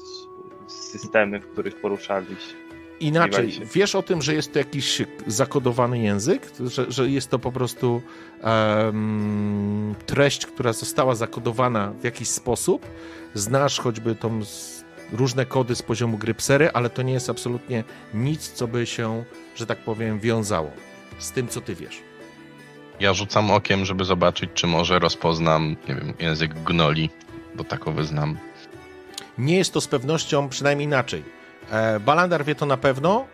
[0.68, 2.65] systemy, w których poruszaliście?
[3.00, 7.52] Inaczej, wiesz o tym, że jest to jakiś zakodowany język, że, że jest to po
[7.52, 8.02] prostu
[8.44, 12.86] um, treść, która została zakodowana w jakiś sposób.
[13.34, 14.42] Znasz choćby tą
[15.12, 19.24] różne kody z poziomu gry psery, ale to nie jest absolutnie nic, co by się,
[19.56, 20.72] że tak powiem, wiązało
[21.20, 22.02] z tym, co ty wiesz.
[23.00, 27.10] Ja rzucam okiem, żeby zobaczyć, czy może rozpoznam, nie wiem, język gnoli,
[27.56, 28.38] bo takowy znam.
[29.38, 31.24] Nie jest to z pewnością przynajmniej inaczej.
[31.72, 33.26] E, Balandar wie to na pewno.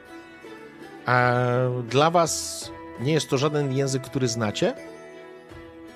[1.07, 4.73] E, dla was nie jest to żaden język, który znacie.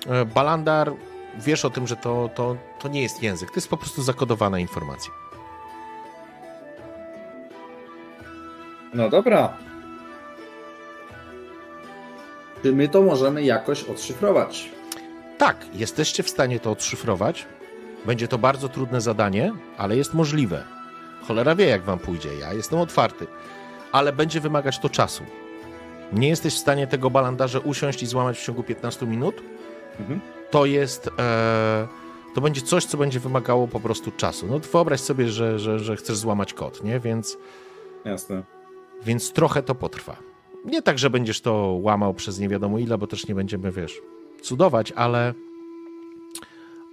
[0.06, 0.92] E, Balandar,
[1.38, 3.50] wiesz o tym, że to, to, to nie jest język.
[3.50, 5.12] To jest po prostu zakodowana informacja.
[8.94, 9.56] No dobra.
[12.62, 14.70] Czy my to możemy jakoś odszyfrować?
[15.38, 17.46] Tak, jesteście w stanie to odszyfrować.
[18.06, 20.75] Będzie to bardzo trudne zadanie, ale jest możliwe.
[21.28, 22.34] Cholera wie, jak wam pójdzie.
[22.34, 23.26] Ja jestem otwarty,
[23.92, 25.24] ale będzie wymagać to czasu.
[26.12, 29.42] Nie jesteś w stanie tego balandarze usiąść i złamać w ciągu 15 minut.
[30.00, 30.20] Mhm.
[30.50, 31.10] To jest.
[31.18, 31.88] E,
[32.34, 34.46] to będzie coś, co będzie wymagało po prostu czasu.
[34.46, 37.00] No wyobraź sobie, że, że, że chcesz złamać kod, nie?
[37.00, 37.38] Więc,
[38.04, 38.42] Jasne.
[39.04, 40.16] więc trochę to potrwa.
[40.64, 44.00] Nie tak, że będziesz to łamał przez nie wiadomo ile, bo też nie będziemy, wiesz,
[44.42, 45.34] cudować, ale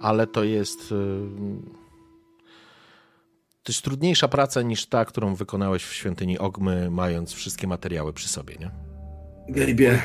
[0.00, 0.94] ale to jest y,
[3.64, 8.28] to jest trudniejsza praca niż ta, którą wykonałeś w świątyni Ogmy, mając wszystkie materiały przy
[8.28, 8.70] sobie, nie?
[9.48, 9.98] Gejbie,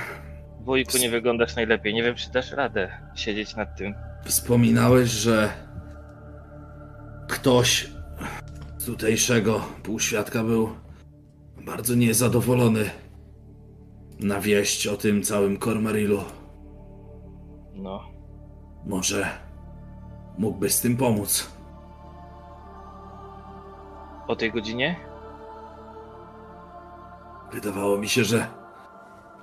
[0.60, 1.94] Wujku, nie wyglądasz najlepiej.
[1.94, 3.94] Nie wiem, czy dasz radę siedzieć nad tym.
[4.26, 5.50] wspominałeś, że
[7.28, 7.90] ktoś
[8.78, 10.70] z tutejszego półświadka był
[11.66, 12.90] bardzo niezadowolony
[14.20, 16.24] na wieść o tym całym Cormarilu.
[17.74, 18.04] No.
[18.86, 19.30] Może
[20.38, 21.59] mógłbyś z tym pomóc?
[24.30, 24.96] O tej godzinie?
[27.54, 28.48] Wydawało mi się, że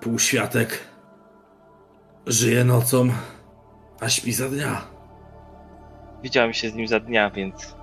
[0.00, 0.84] półświatek
[2.26, 3.08] żyje nocą,
[4.00, 4.82] a śpi za dnia.
[6.22, 7.76] Widziałem się z nim za dnia, więc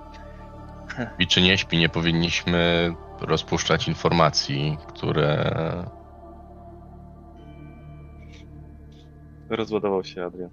[1.18, 5.54] I czy nie śpi, nie powinniśmy rozpuszczać informacji, które
[9.48, 10.50] rozładował się Adrian.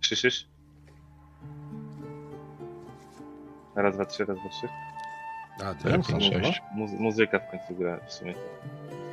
[0.00, 0.55] Słyszysz?
[3.76, 4.68] Raz, dwa, trzy, raz, dwa, trzy.
[5.66, 6.62] Adrian, pięć, sześć.
[6.76, 8.34] Muzy- muzyka w końcu gra w sumie.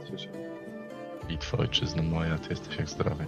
[0.08, 0.28] Słyszę.
[1.28, 3.26] Bitwa ojczyzna moja, ty jesteś jak zdrowy.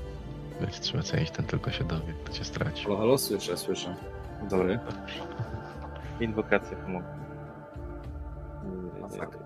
[0.62, 2.84] Wiecie, trzeba cenić, ten tylko się dowie, to cię straci.
[2.84, 3.96] Halo, halo, słyszę, słyszę.
[4.50, 4.80] Dobry.
[6.20, 7.10] Inwokacja pomogła.
[9.02, 9.40] Masakra.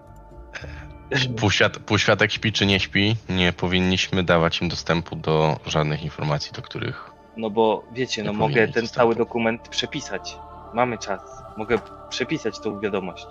[1.40, 6.62] Półświat, półświatek śpi czy nie śpi, nie powinniśmy dawać im dostępu do żadnych informacji, do
[6.62, 8.92] których No bo wiecie, no mogę ten zostać.
[8.92, 10.38] cały dokument przepisać.
[10.74, 11.22] Mamy czas.
[11.60, 11.80] Mogę
[12.10, 13.28] przepisać tą wiadomość.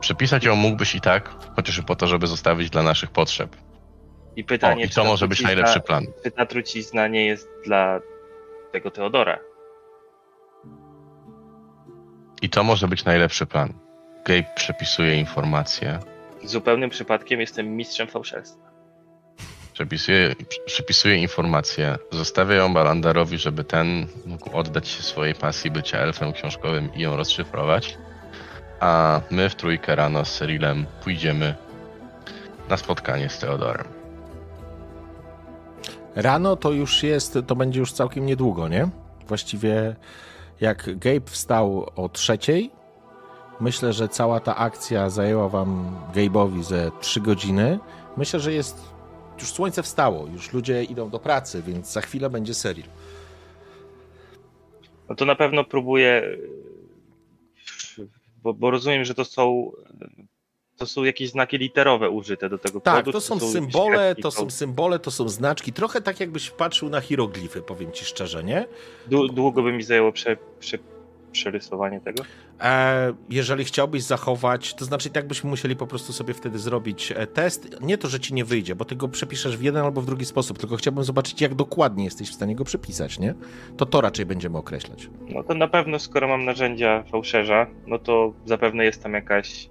[0.00, 3.56] przepisać ją mógłbyś i tak, chociaż i po to, żeby zostawić dla naszych potrzeb.
[4.36, 6.06] I O, pytanie, I czy to może być najlepszy plan.
[6.24, 8.00] Czy ta trucizna nie jest dla
[8.72, 9.38] tego Teodora?
[12.42, 13.72] I to może być najlepszy plan.
[14.24, 15.98] Gabe przepisuje informacje,
[16.44, 18.73] Zupełnym przypadkiem jestem mistrzem fałszerstwa.
[19.74, 20.34] Przepisuje,
[20.66, 26.94] przepisuje informacje, zostawia ją Balandarowi, żeby ten mógł oddać się swojej pasji bycia elfem książkowym
[26.94, 27.98] i ją rozszyfrować.
[28.80, 31.54] A my w trójkę rano z Cyrilem pójdziemy
[32.68, 33.86] na spotkanie z Teodorem.
[36.16, 38.88] Rano to już jest, to będzie już całkiem niedługo, nie?
[39.28, 39.96] Właściwie
[40.60, 42.70] jak Gabe wstał o trzeciej,
[43.60, 47.78] myślę, że cała ta akcja zajęła wam Gabe'owi ze trzy godziny.
[48.16, 48.93] Myślę, że jest
[49.40, 52.88] już słońce wstało, już ludzie idą do pracy, więc za chwilę będzie serial.
[55.08, 56.38] No to na pewno próbuję,
[58.42, 59.72] bo, bo rozumiem, że to są
[60.76, 63.12] to są jakieś znaki literowe użyte do tego Tak, kodu.
[63.12, 67.00] to czy są symbole, to są symbole, to są znaczki, trochę tak jakbyś patrzył na
[67.00, 68.66] hieroglify, powiem ci szczerze, nie?
[69.10, 70.78] Dłu- Długo by mi zajęło prze, prze,
[71.34, 72.22] przerysowanie tego?
[72.60, 77.26] E, jeżeli chciałbyś zachować, to znaczy tak byśmy musieli po prostu sobie wtedy zrobić e,
[77.26, 77.80] test.
[77.80, 80.24] Nie to, że ci nie wyjdzie, bo ty go przepiszesz w jeden albo w drugi
[80.24, 83.34] sposób, tylko chciałbym zobaczyć, jak dokładnie jesteś w stanie go przepisać, nie?
[83.76, 85.08] To to raczej będziemy określać.
[85.28, 89.68] No to na pewno, skoro mam narzędzia fałszerza, no to zapewne jest tam jakaś.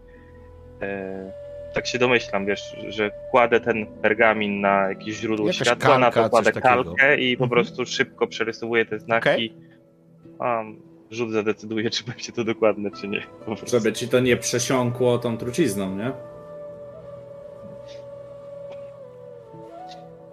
[0.81, 1.31] E,
[1.73, 6.23] tak się domyślam, wiesz, że kładę ten pergamin na jakieś źródło Jakaś światła, na kalka,
[6.23, 6.84] to kładę takiego.
[6.84, 7.49] kalkę i po Mhm.
[7.49, 9.30] prostu szybko przerysowuję te znaki.
[9.30, 9.53] Okej.
[10.40, 10.64] A
[11.12, 13.28] rzut zadecyduje, czy będzie to dokładne, czy nie.
[13.68, 16.12] Żeby ci to nie przesiąkło tą trucizną, nie?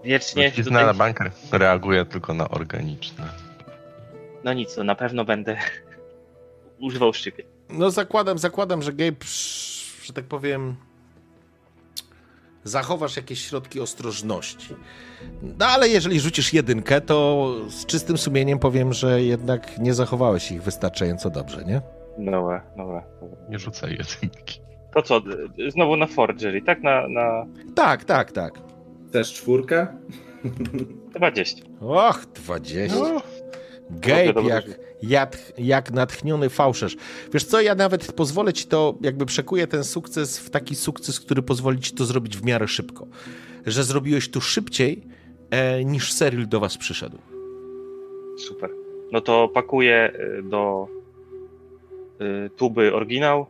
[0.05, 0.87] Wiecznie Trucizna tutaj...
[0.87, 1.19] na bank
[1.53, 3.29] reaguje tylko na organiczne.
[4.45, 5.57] No nic, to na pewno będę
[6.81, 7.45] używał szczypie.
[7.69, 9.25] No zakładam, zakładam, że Gabe,
[10.03, 10.77] że tak powiem,
[12.65, 14.75] zachowasz jakieś środki ostrożności.
[15.43, 20.63] No ale jeżeli rzucisz jedynkę, to z czystym sumieniem powiem, że jednak nie zachowałeś ich
[20.63, 21.83] wystarczająco dobrze, nie?
[22.19, 23.05] Dobra, dobra.
[23.21, 23.37] dobra.
[23.49, 24.61] Nie rzucaj jedynki.
[24.95, 25.21] To co,
[25.69, 26.83] znowu na Forgery, tak?
[26.83, 28.55] Na, na Tak, tak, tak.
[29.09, 29.87] Chcesz czwórkę?
[31.15, 31.65] 20.
[31.81, 32.97] Och, 20.
[32.99, 33.23] No,
[33.91, 34.65] Gabe Dobrze, jak.
[35.03, 36.97] Jak, jak natchniony fałszerz.
[37.33, 41.43] Wiesz co, ja nawet pozwolę ci to, jakby przekuję ten sukces w taki sukces, który
[41.43, 43.07] pozwoli ci to zrobić w miarę szybko.
[43.67, 45.03] Że zrobiłeś to szybciej
[45.51, 47.19] e, niż Cyril do was przyszedł.
[48.39, 48.71] Super.
[49.13, 50.89] No to pakuję y, do
[52.47, 53.47] y, tuby oryginał.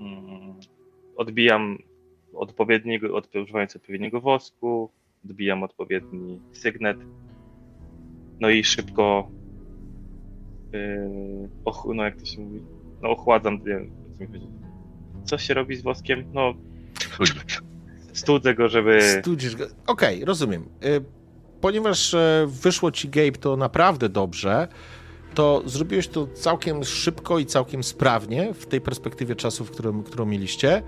[0.00, 0.54] Mm,
[1.16, 1.78] Odbijam
[2.34, 4.90] odpowiedniego, od, używając odpowiedniego wosku.
[5.24, 6.96] Odbijam odpowiedni sygnet.
[8.40, 9.30] No i szybko.
[10.74, 12.62] Yy, och, no jak to się mówi?
[13.02, 13.54] No ochładzam.
[13.58, 14.48] Nie wiem, o co mi chodzi.
[15.24, 16.24] Co się robi z woskiem?
[16.32, 16.54] No,
[18.12, 19.00] studzę go, żeby.
[19.20, 19.66] Studzisz go.
[19.86, 20.62] Okej, rozumiem.
[20.84, 21.04] Y,
[21.64, 24.68] Ponieważ e, wyszło ci Gabe to naprawdę dobrze,
[25.34, 30.24] to zrobiłeś to całkiem szybko i całkiem sprawnie w tej perspektywie czasu, w którym, którą
[30.26, 30.82] mieliście.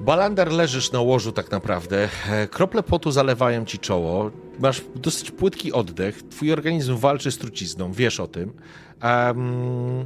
[0.00, 2.08] Balander leżysz na łożu tak naprawdę.
[2.30, 4.30] E, Krople potu zalewają ci czoło.
[4.60, 6.22] Masz dosyć płytki oddech.
[6.22, 8.52] Twój organizm walczy z trucizną, wiesz o tym.
[9.00, 10.04] Em,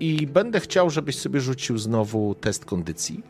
[0.00, 3.22] I będę chciał, żebyś sobie rzucił znowu test kondycji.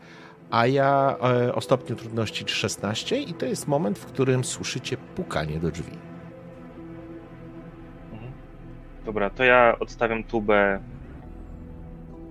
[0.51, 5.59] A ja e, o stopniu trudności 16 i to jest moment, w którym słyszycie pukanie
[5.59, 5.97] do drzwi.
[8.13, 8.31] Mhm.
[9.05, 10.79] Dobra, to ja odstawiam tubę.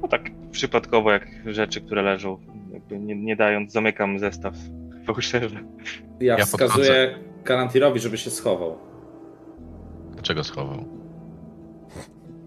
[0.02, 2.38] No tak przypadkowo, jak rzeczy, które leżą.
[2.72, 4.54] Jakby nie, nie dając, zamykam zestaw
[5.06, 5.56] fałszerzy.
[6.20, 8.78] Ja, Ja wskazuję Karantirowi, żeby się schował.
[10.12, 10.84] Dlaczego schował?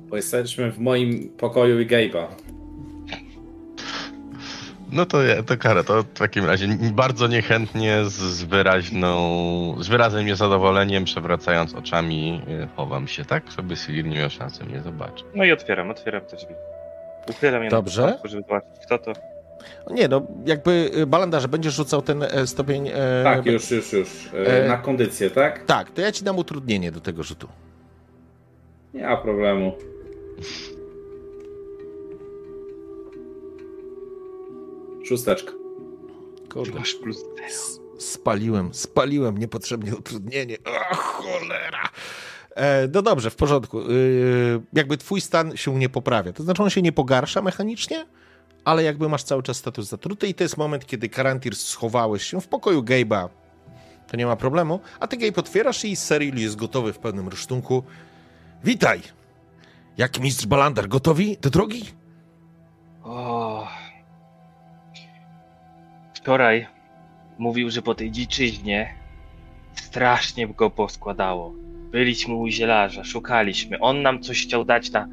[0.10, 2.26] Bo jesteśmy w moim pokoju i Gabe'a.
[4.92, 9.16] No to, ja- to kara, to w takim razie bardzo niechętnie z, z wyraźną,
[9.80, 13.52] z wyrazem niezadowoleniem, przewracając oczami, y, chowam się, tak?
[13.58, 15.26] Żeby Silir nie miał szansy mnie zobaczyć.
[15.36, 16.54] No i otwieram, otwieram te drzwi.
[17.30, 18.02] Uchylam je Dobrze.
[18.02, 19.14] na początku, żeby zobaczyć, kto to.
[19.92, 22.88] Nie, no jakby e, Balandarze, będziesz rzucał ten e, stopień...
[22.88, 22.94] E,
[23.24, 24.30] Tak, już, już, już.
[24.48, 25.66] E, Na kondycję, tak?
[25.66, 27.48] Tak, to ja ci dam utrudnienie do tego rzutu.
[28.94, 29.74] Nie ma problemu.
[35.06, 35.52] Szósteczka.
[36.54, 36.80] Kurde.
[36.80, 37.26] Masz plus
[38.00, 40.58] Spaliłem, spaliłem niepotrzebnie utrudnienie.
[40.66, 41.90] O, cholera!
[42.56, 43.82] E, no dobrze, w porządku.
[43.82, 46.34] Yy, jakby twój stan się nie poprawia.
[46.34, 48.06] To znaczy on się nie pogarsza mechanicznie,
[48.66, 52.42] ale jakby masz cały czas status zatruty i to jest moment, kiedy Karantir schowałeś się
[52.42, 53.30] w pokoju Gabe'a.
[54.08, 54.80] To nie ma problemu.
[55.00, 57.84] A ty Gabe otwierasz i Cyril jest gotowy w pełnym rysztunku.
[58.64, 59.02] Witaj!
[59.98, 61.84] Jak mistrz Balander, gotowi do drogi?
[63.04, 63.68] O.
[66.14, 66.68] Wczoraj
[67.38, 68.96] mówił, że po tej dziczyźnie
[69.76, 71.54] strasznie go poskładało.
[71.94, 73.80] Byliśmy u zielarza, szukaliśmy.
[73.80, 75.08] On nam coś chciał dać na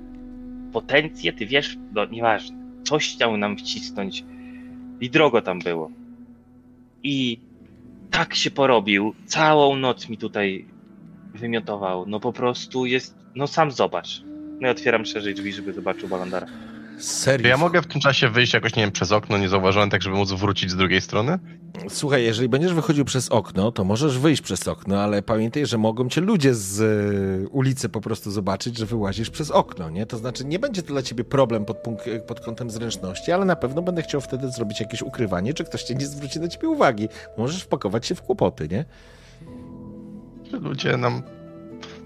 [0.73, 2.57] potencję, ty wiesz, no nieważne.
[2.85, 4.25] Coś chciał nam wcisnąć
[5.01, 5.91] i drogo tam było.
[7.03, 7.39] I
[8.11, 10.65] tak się porobił, całą noc mi tutaj
[11.35, 12.07] wymiotował.
[12.07, 14.23] No po prostu jest, no sam zobacz.
[14.61, 16.47] No i otwieram szerzej drzwi, żeby zobaczył Balandara.
[17.01, 17.49] Serio.
[17.49, 20.17] Ja mogę w tym czasie wyjść jakoś, nie wiem, przez okno, nie zauważyłem, tak żeby
[20.17, 21.39] móc wrócić z drugiej strony?
[21.89, 26.09] Słuchaj, jeżeli będziesz wychodził przez okno, to możesz wyjść przez okno, ale pamiętaj, że mogą
[26.09, 30.07] cię ludzie z e, ulicy po prostu zobaczyć, że wyłazisz przez okno, nie?
[30.07, 33.57] To znaczy, nie będzie to dla ciebie problem pod, punk- pod kątem zręczności, ale na
[33.57, 37.09] pewno będę chciał wtedy zrobić jakieś ukrywanie, czy ktoś cię nie zwróci na ciebie uwagi.
[37.39, 38.85] Możesz wpakować się w kłopoty, nie?
[40.53, 41.23] Ludzie nam...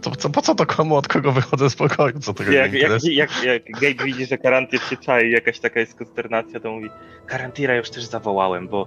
[0.05, 2.19] Co, co, po co to komu, od kogo wychodzę z pokoju?
[2.21, 3.15] Co tego Jak, nie jak, interesuje?
[3.17, 6.89] jak, jak Gabe widzi, że Karantir się czai, jakaś taka jest konsternacja, to mówi
[7.27, 8.87] Karantira już też zawołałem, bo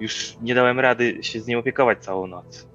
[0.00, 2.68] już nie dałem rady się z nim opiekować całą noc.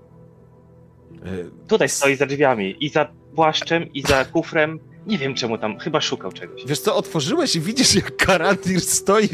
[1.25, 4.79] E, Tutaj stoi za drzwiami i za płaszczem i za kufrem.
[5.07, 6.65] Nie wiem czemu tam, chyba szukał czegoś.
[6.65, 9.29] Wiesz co, otworzyłeś i widzisz, jak Karantir stoi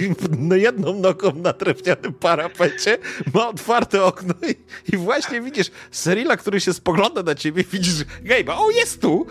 [0.56, 2.98] jedną nogą na drewnianym parapecie,
[3.34, 4.56] ma otwarte okno i,
[4.94, 9.26] i właśnie widzisz Serila, który się spogląda na ciebie, widzisz Gabe'a, o jest tu!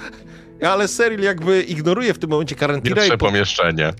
[0.63, 3.93] Ale Seril jakby ignoruje w tym momencie Karantira i Pierwsze po, pomieszczenie.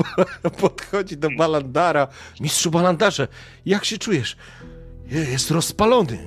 [0.60, 2.08] podchodzi do Balandara.
[2.40, 3.28] Mistrzu Balandarze,
[3.66, 4.36] jak się czujesz?
[5.06, 6.18] Je- Jest rozpalony.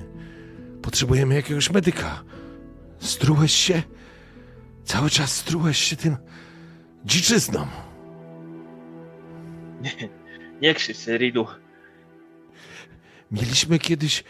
[0.82, 2.22] Potrzebujemy jakiegoś medyka.
[3.00, 3.82] Strułeś się?
[4.88, 6.16] Cały czas strułeś się tym
[7.04, 7.66] dziczyzną.
[10.62, 11.46] Nie krzycz, Cyrilu.
[13.30, 14.24] Mieliśmy kiedyś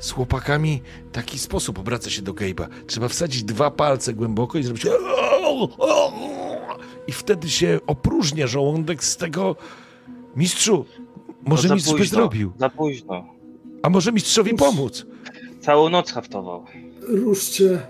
[0.00, 0.82] z chłopakami
[1.12, 2.68] taki sposób, obraca się do Gabe'a.
[2.86, 4.86] Trzeba wsadzić dwa palce głęboko i zrobić
[7.06, 9.56] i wtedy się opróżnia żołądek z tego
[10.36, 10.84] mistrzu.
[11.42, 12.52] Może No mistrz by późno, zrobił.
[12.56, 13.24] Za późno.
[13.82, 15.06] A może mistrzowi pomóc?
[15.60, 16.64] Całą noc haftował.
[17.08, 17.80] Ruszcie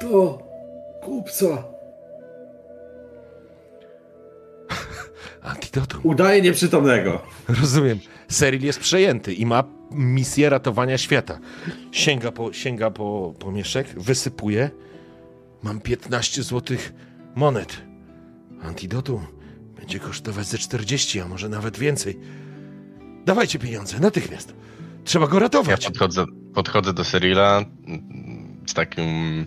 [0.00, 0.45] do
[1.06, 1.46] kupca.
[5.42, 6.00] Antidotum.
[6.02, 7.22] Udaje nieprzytomnego.
[7.48, 7.98] Rozumiem.
[8.28, 11.38] Cyril jest przejęty i ma misję ratowania świata.
[11.92, 14.70] Sięga po, sięga po, po mieszek, wysypuje.
[15.62, 16.92] Mam 15 złotych
[17.34, 17.82] monet.
[18.62, 19.26] Antidotum
[19.76, 22.18] będzie kosztować ze 40, a może nawet więcej.
[23.26, 24.54] Dawajcie pieniądze, natychmiast.
[25.04, 25.84] Trzeba go Ja ratować.
[25.86, 26.24] podchodzę,
[26.54, 29.46] podchodzę do Cyrila mm, z takim,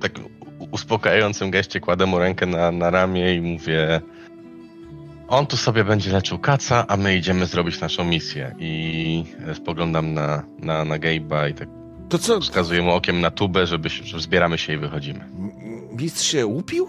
[0.00, 0.24] takim
[0.72, 4.00] uspokajającym geście, kładę mu rękę na, na ramię i mówię
[5.28, 8.54] on tu sobie będzie leczył kaca, a my idziemy zrobić naszą misję.
[8.58, 11.68] I e, spoglądam na, na, na Gabe'a i tak
[12.08, 15.20] To co, wskazuję mu okiem na tubę, żeby, że zbieramy się i wychodzimy.
[15.92, 16.88] mistrz się upił?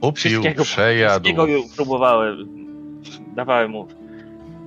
[0.00, 1.24] Upił, przejadł.
[1.24, 2.48] wszystkiego już próbowałem.
[3.34, 3.88] Dawałem mu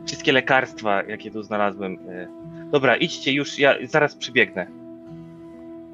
[0.06, 1.98] wszystkie lekarstwa, jakie tu znalazłem.
[2.10, 2.28] E,
[2.72, 4.68] Dobra, idźcie już, ja zaraz przybiegnę.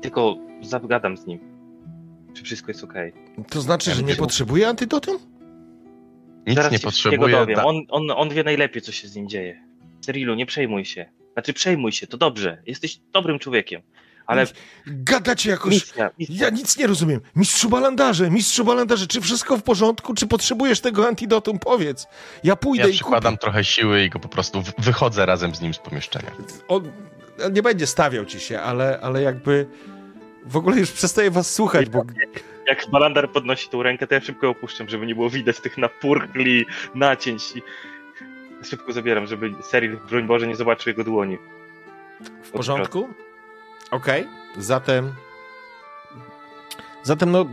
[0.02, 1.40] Tylko zagadam z nim.
[2.34, 3.14] Czy wszystko jest okej.
[3.50, 5.18] To znaczy, Ja że nie myślę- potrzebuje antidotum?
[6.48, 7.36] Nic Zaraz nie się potrzebuje.
[7.36, 7.56] dowiem.
[7.56, 9.64] Da, On, on, on wie najlepiej, co się z nim dzieje.
[10.02, 11.06] Cyrilu, nie przejmuj się.
[11.34, 12.62] Znaczy, przejmuj się, to dobrze.
[12.66, 13.82] Jesteś dobrym człowiekiem.
[14.26, 14.48] Ale
[14.88, 15.74] Gadacie jakoś...
[15.74, 16.36] misja, misja.
[16.46, 17.22] Ja nic nie rozumiem.
[17.36, 20.14] Mistrzu balandarze, mistrzu balandarze, czy wszystko w porządku?
[20.14, 21.60] Czy potrzebujesz tego antidotum?
[21.60, 22.08] Powiedz.
[22.44, 23.42] Ja pójdę ja i przykładam kupię.
[23.42, 26.32] trochę siły i go po prostu wychodzę razem z nim z pomieszczenia.
[26.68, 26.92] On
[27.52, 29.66] nie będzie stawiał ci się, ale, ale jakby
[30.46, 32.04] w ogóle już przestaję was słuchać, bo
[32.68, 36.66] Jak Balandar podnosi tą rękę, to ja szybko opuszczam, żeby nie było widać tych napurkli,
[36.96, 37.44] nacięć.
[37.56, 37.62] I
[38.66, 41.38] szybko zabieram, żeby Cyril, broń Boże, nie zobaczył jego dłoni.
[42.44, 43.10] w porządku?
[43.92, 45.14] Okej, zatem
[47.04, 47.46] zatem no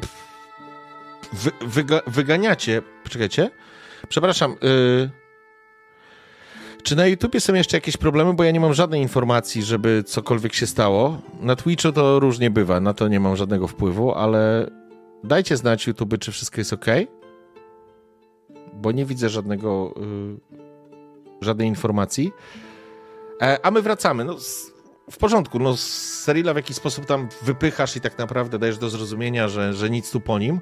[1.33, 3.51] wy, wyga, wyganiacie, poczekajcie,
[4.09, 5.11] przepraszam, y,
[6.87, 10.55] czy na YouTubie są jeszcze jakieś problemy, bo ja nie mam żadnej informacji, żeby cokolwiek
[10.55, 11.19] się stało.
[11.41, 14.71] Na Twitchu to różnie bywa, na to nie mam żadnego wpływu, ale
[15.25, 16.87] dajcie znać YouTube, czy wszystko jest ok,
[18.75, 19.95] bo nie widzę żadnego,
[21.41, 22.33] y, żadnej informacji.
[23.43, 24.25] E, a my wracamy.
[24.25, 24.73] No, s-
[25.11, 29.49] w porządku, no Serila w jakiś sposób tam wypychasz i tak naprawdę dajesz do zrozumienia,
[29.49, 30.61] że, że nic tu po nim.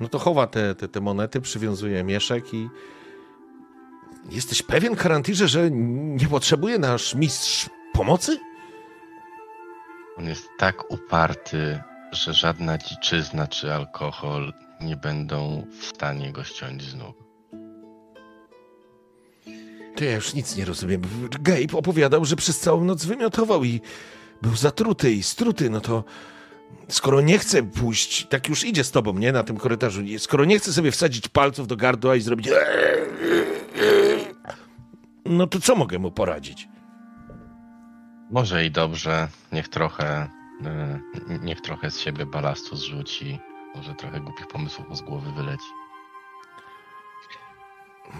[0.00, 2.68] No to chowa te, te, te monety, przywiązuje mieszek i...
[4.30, 8.38] Jesteś pewien, Karantirze, że nie potrzebuje nasz mistrz pomocy?
[10.18, 11.82] On jest tak uparty,
[12.12, 17.16] że żadna dziczyzna czy alkohol nie będą w stanie go ściąć z nóg.
[19.96, 21.02] To ja już nic nie rozumiem.
[21.40, 23.80] Gabe opowiadał, że przez całą noc wymiotował i
[24.42, 26.04] był zatruty i struty, no to
[26.88, 30.58] skoro nie chce pójść, tak już idzie z tobą, nie, na tym korytarzu, skoro nie
[30.58, 32.48] chce sobie wsadzić palców do gardła i zrobić
[35.28, 36.68] no to co mogę mu poradzić?
[38.30, 40.28] Może i dobrze, niech trochę,
[40.64, 41.00] e,
[41.42, 43.38] niech trochę z siebie balastu zrzuci.
[43.74, 45.68] Może trochę głupich pomysłów z głowy wyleci.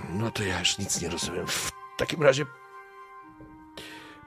[0.08, 1.46] No to ja już nic nie rozumiem.
[1.46, 2.46] W takim razie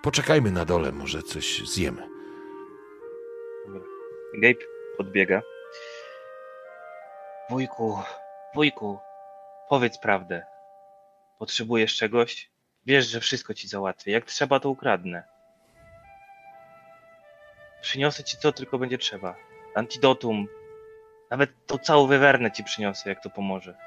[0.02, 2.10] poczekajmy na dole, może coś zjemy.
[3.66, 3.82] Dobra.
[4.34, 4.60] Gabe
[4.98, 5.42] podbiega.
[7.50, 8.00] Wujku,
[8.56, 9.00] wujku,
[9.70, 10.46] powiedz prawdę.
[11.40, 12.52] Potrzebujesz czegoś?
[12.90, 14.12] Wiesz, że wszystko ci załatwię.
[14.12, 15.24] Jak trzeba, to ukradnę.
[17.82, 19.36] Przyniosę ci co tylko będzie trzeba.
[19.76, 20.48] Antidotum.
[21.32, 23.78] Nawet tą całą wywernę ci przyniosę, jak to pomoże.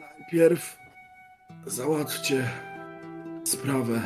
[0.00, 0.78] Najpierw
[1.66, 2.44] załatwcie
[3.44, 4.00] sprawę,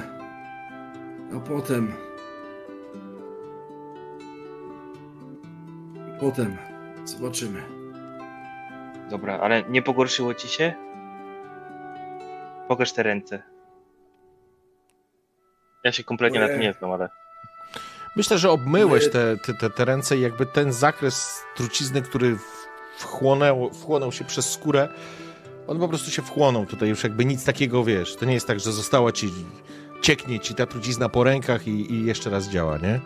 [1.36, 1.94] a potem.
[6.20, 6.56] Potem
[7.04, 7.62] zobaczymy.
[9.10, 10.85] Dobra, ale nie pogorszyło ci się?
[12.68, 13.42] Pokaż te ręce.
[15.84, 17.08] Ja się kompletnie na tym nie znam, ale.
[18.16, 22.38] Myślę, że obmyłeś te, te, te, te ręce i jakby ten zakres trucizny, który
[22.98, 24.88] wchłonął, wchłonął się przez skórę,
[25.66, 26.66] on po prostu się wchłonął.
[26.66, 29.30] Tutaj już jakby nic takiego, wiesz, to nie jest tak, że została ci,
[30.02, 33.00] cieknie ci ta trucizna po rękach i, i jeszcze raz działa, nie?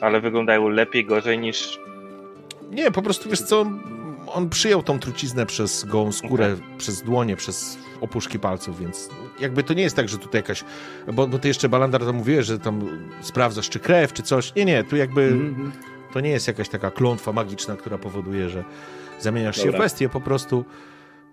[0.00, 1.80] Ale wyglądają lepiej, gorzej niż.
[2.70, 3.66] Nie, po prostu wiesz co,
[4.32, 9.08] on przyjął tą truciznę przez gołą skórę, przez dłonie, przez opuszki palców, więc
[9.40, 10.64] jakby to nie jest tak, że tutaj jakaś,
[11.12, 14.54] bo, bo ty jeszcze Balandar tam mówiłeś, że tam sprawdzasz czy krew, czy coś.
[14.54, 15.72] Nie, nie, tu jakby Mhm.
[16.12, 18.64] to nie jest jakaś taka klątwa magiczna, która powoduje, że
[19.18, 19.80] zamieniasz się w Dobra.
[19.80, 20.64] bestię, po prostu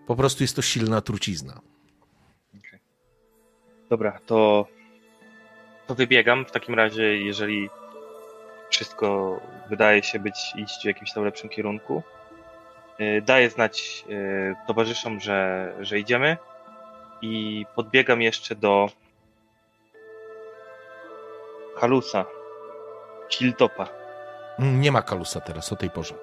[0.08, 1.60] po prostu jest to silna trucizna.
[3.90, 4.68] Dobra, to.
[5.88, 6.46] To wybiegam.
[6.46, 7.70] W takim razie, jeżeli
[8.70, 9.40] wszystko
[9.70, 12.04] wydaje się być iść w jakimś tam lepszym kierunku,
[13.22, 16.38] daję znać y, towarzyszom, że, że idziemy
[17.22, 18.90] i podbiegam jeszcze do
[21.76, 22.26] Halusa,
[23.30, 23.88] Hilltopa.
[24.60, 26.16] Mm, Nie ma Kalusa teraz o tej porze.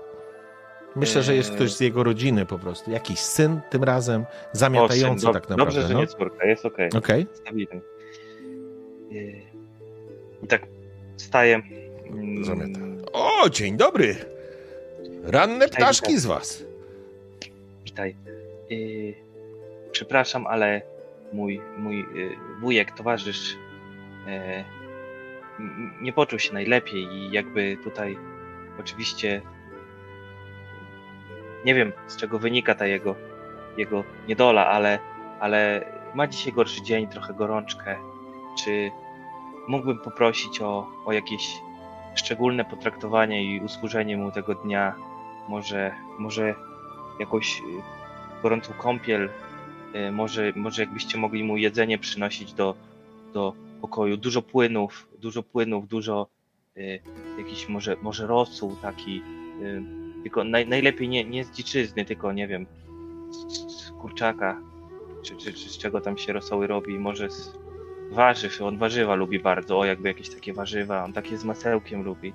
[0.96, 1.56] Myślę, że jest Eee.
[1.56, 2.90] ktoś z jego rodziny po prostu.
[2.90, 5.56] Jakiś syn tym razem, zamiatający tak naprawdę.
[5.64, 6.00] Dobrze, że no.
[6.00, 6.90] nie córka, jest okej.
[6.98, 7.26] Okej.
[7.32, 7.80] Stabilny.
[9.12, 9.42] Y,
[10.42, 10.62] I tak
[11.18, 11.62] wstaję.
[12.10, 12.80] mm, Zamiata.
[13.12, 14.16] O, dzień dobry.
[15.22, 16.20] Ranne Witaj, ptaszki witaj.
[16.20, 16.64] z was.
[17.84, 18.16] Witaj.
[18.70, 19.14] Y,
[19.92, 20.82] przepraszam, ale
[21.32, 23.56] mój, mój y, wujek, towarzysz y,
[25.60, 28.18] n- nie poczuł się najlepiej i jakby tutaj
[28.80, 29.42] oczywiście
[31.64, 33.14] nie wiem z czego wynika ta jego,
[33.76, 34.98] jego niedola, ale,
[35.40, 35.84] ale
[36.14, 37.96] ma dzisiaj gorszy dzień, trochę gorączkę.
[38.64, 38.90] Czy
[39.68, 41.54] mógłbym poprosić o, o jakieś
[42.14, 44.94] szczególne potraktowanie i usłużenie mu tego dnia?
[45.48, 46.54] Może, może
[47.20, 47.62] jakąś y,
[48.42, 49.28] gorącą kąpiel,
[49.94, 52.74] y, może, może jakbyście mogli mu jedzenie przynosić do,
[53.32, 54.16] do pokoju.
[54.16, 56.26] Dużo płynów, dużo płynów, dużo
[56.76, 57.00] y,
[57.38, 59.22] jakiś może, może rosół taki,
[60.22, 62.66] tylko naj, najlepiej nie, nie z dziczyzny, tylko nie wiem,
[63.30, 64.60] z, z kurczaka,
[65.22, 67.52] czy, czy, czy z czego tam się rosoły robi, może z
[68.10, 72.32] warzyw, on warzywa lubi bardzo, o jakby jakieś takie warzywa, on takie z masełkiem lubi.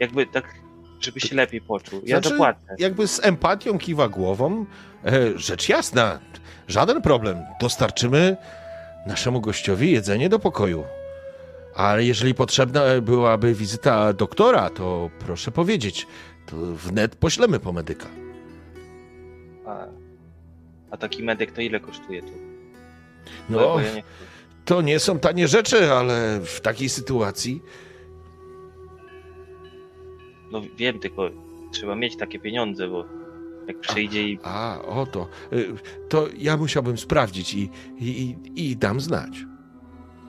[0.00, 0.54] Jakby tak,
[1.00, 2.00] żeby się lepiej poczuł.
[2.04, 2.76] Ja Znaczy, dopłacę.
[2.78, 4.66] Jakby z empatią kiwa głową.
[5.04, 6.20] E, rzecz jasna,
[6.68, 7.38] żaden problem.
[7.60, 8.36] Dostarczymy
[9.06, 10.84] naszemu gościowi jedzenie do pokoju.
[11.74, 16.06] Ale jeżeli potrzebna byłaby wizyta doktora, to proszę powiedzieć,
[16.46, 18.06] to wnet poślemy po medyka.
[19.66, 19.86] A,
[20.90, 22.32] a taki medyk to ile kosztuje tu?
[23.48, 24.02] No, ja nie
[24.68, 27.62] to nie są tanie rzeczy, ale w takiej sytuacji
[30.52, 31.30] No wiem, tylko
[31.72, 33.04] trzeba mieć takie pieniądze, bo
[33.66, 35.28] jak przyjdzie i A, oto.
[35.52, 35.74] Y,
[36.08, 39.30] To ja musiałbym sprawdzić i, i, i, dam znać.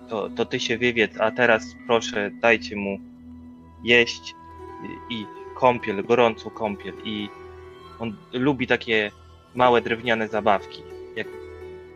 [0.09, 2.99] to, to ty się wywiedz, a teraz proszę dajcie mu
[3.83, 4.33] jeść
[5.09, 5.25] i,
[5.55, 7.29] kąpiel, gorącą kąpiel i
[7.99, 9.11] on lubi takie
[9.55, 10.83] małe drewniane zabawki,
[11.15, 11.27] jak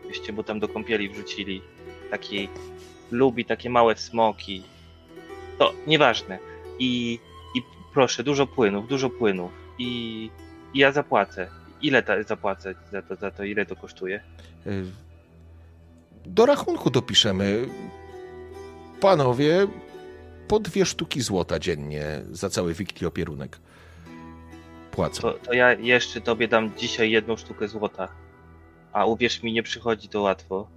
[0.08, 1.62] byście mu tam do kąpieli wrzucili,
[2.10, 2.48] takiej
[3.10, 4.62] lubi takie małe smoki,
[5.58, 6.38] to nieważne
[6.78, 7.18] i
[7.94, 10.30] proszę, dużo płynów, dużo płynów i,
[10.74, 11.48] i ja zapłacę.
[11.82, 14.20] Ile ta, zapłacę za to, za to, ile to kosztuje?
[14.66, 14.84] Y,
[16.26, 17.68] Do rachunku dopiszemy.
[19.00, 19.66] Panowie,
[20.48, 23.58] po dwie sztuki złota dziennie za cały wiktopierunek
[24.90, 25.22] płacą.
[25.22, 28.08] To, to ja jeszcze tobie dam dzisiaj jedną sztukę złota.
[28.92, 30.68] A uwierz mi, nie przychodzi to łatwo.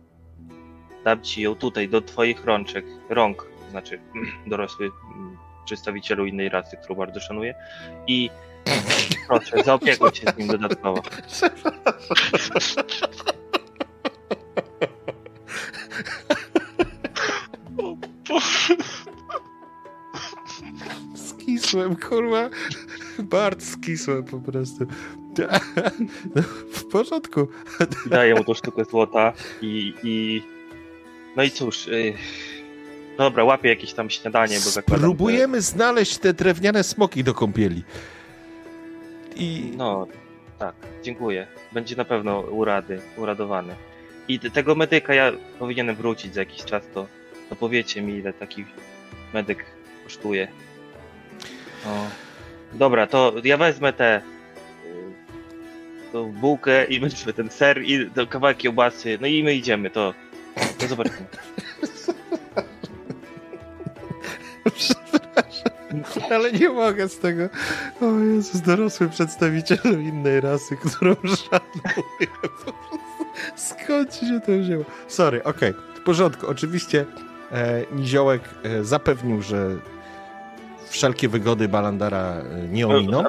[1.04, 4.00] Dam ci ją tutaj, do twoich rączek, rąk, znaczy
[4.48, 5.38] dorosły mm,
[5.68, 7.56] przedstawicielu innej rasy, którą bardzo szanuję.
[8.08, 8.30] I
[9.28, 11.02] proszę, zaopiekuj się z nim dodatkowo.
[21.16, 22.50] Skisłem, kurwa.
[23.20, 24.86] Bardzo skisłem po prostu.
[26.36, 26.42] No,
[26.74, 27.48] w porządku.
[28.06, 30.42] Daję mu tą sztukę złota i, i...
[31.36, 32.14] No i cóż, y...
[33.18, 37.84] dobra, łapię jakieś tam śniadanie, bo zakładam, Spróbujemy znaleźć te drewniane smoki do kąpieli.
[39.36, 40.08] I No,
[40.60, 41.48] tak, dziękuję.
[41.72, 43.76] Będzie na pewno urady, uradowany.
[44.28, 47.08] I te- tego medyka ja powinienem wrócić za jakiś czas, to,
[47.50, 48.66] to powiecie mi, ile taki
[49.34, 49.66] medyk
[50.04, 50.48] kosztuje.
[51.86, 51.92] No.
[52.74, 54.22] Dobra, to ja wezmę tę
[54.86, 59.90] y, tą bułkę i wezmę ten ser i ten kawałek kiełbasy, no i my idziemy,
[59.90, 60.14] to,
[60.80, 61.26] to zobaczymy.
[66.32, 67.44] Ale nie mogę z tego.
[68.02, 72.28] O Jezus, dorosły przedstawicielu innej rasy, którą szanuję.
[73.56, 74.84] Skąd ci się to wzięło?
[75.08, 76.48] Sorry, okej, w porządku.
[76.48, 77.06] Oczywiście
[77.52, 79.78] e, Niziołek e, zapewnił, że
[80.90, 83.24] wszelkie wygody Balandara e, nie ominą.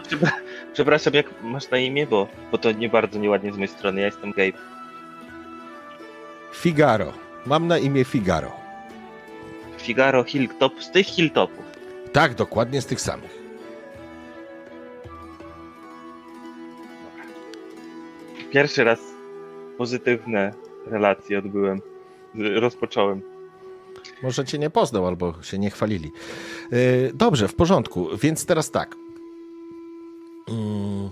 [0.72, 4.06] Przepraszam, jak masz na imię, bo, bo to nie bardzo nieładnie z mojej strony, ja
[4.06, 4.58] jestem Gabe.
[6.52, 7.12] Figaro.
[7.46, 8.67] Mam na imię Figaro.
[9.78, 11.64] Figaro Hilltop, z tych Hilltopów.
[12.12, 13.38] Tak, dokładnie z tych samych.
[18.52, 18.98] Pierwszy raz
[19.78, 20.52] pozytywne
[20.86, 21.80] relacje odbyłem.
[22.34, 23.22] Rozpocząłem.
[24.22, 26.10] Może cię nie poznał albo się nie chwalili.
[26.72, 26.76] E,
[27.14, 28.08] Dobrze, w porządku.
[28.22, 28.96] Więc teraz tak.
[30.48, 31.10] Mm.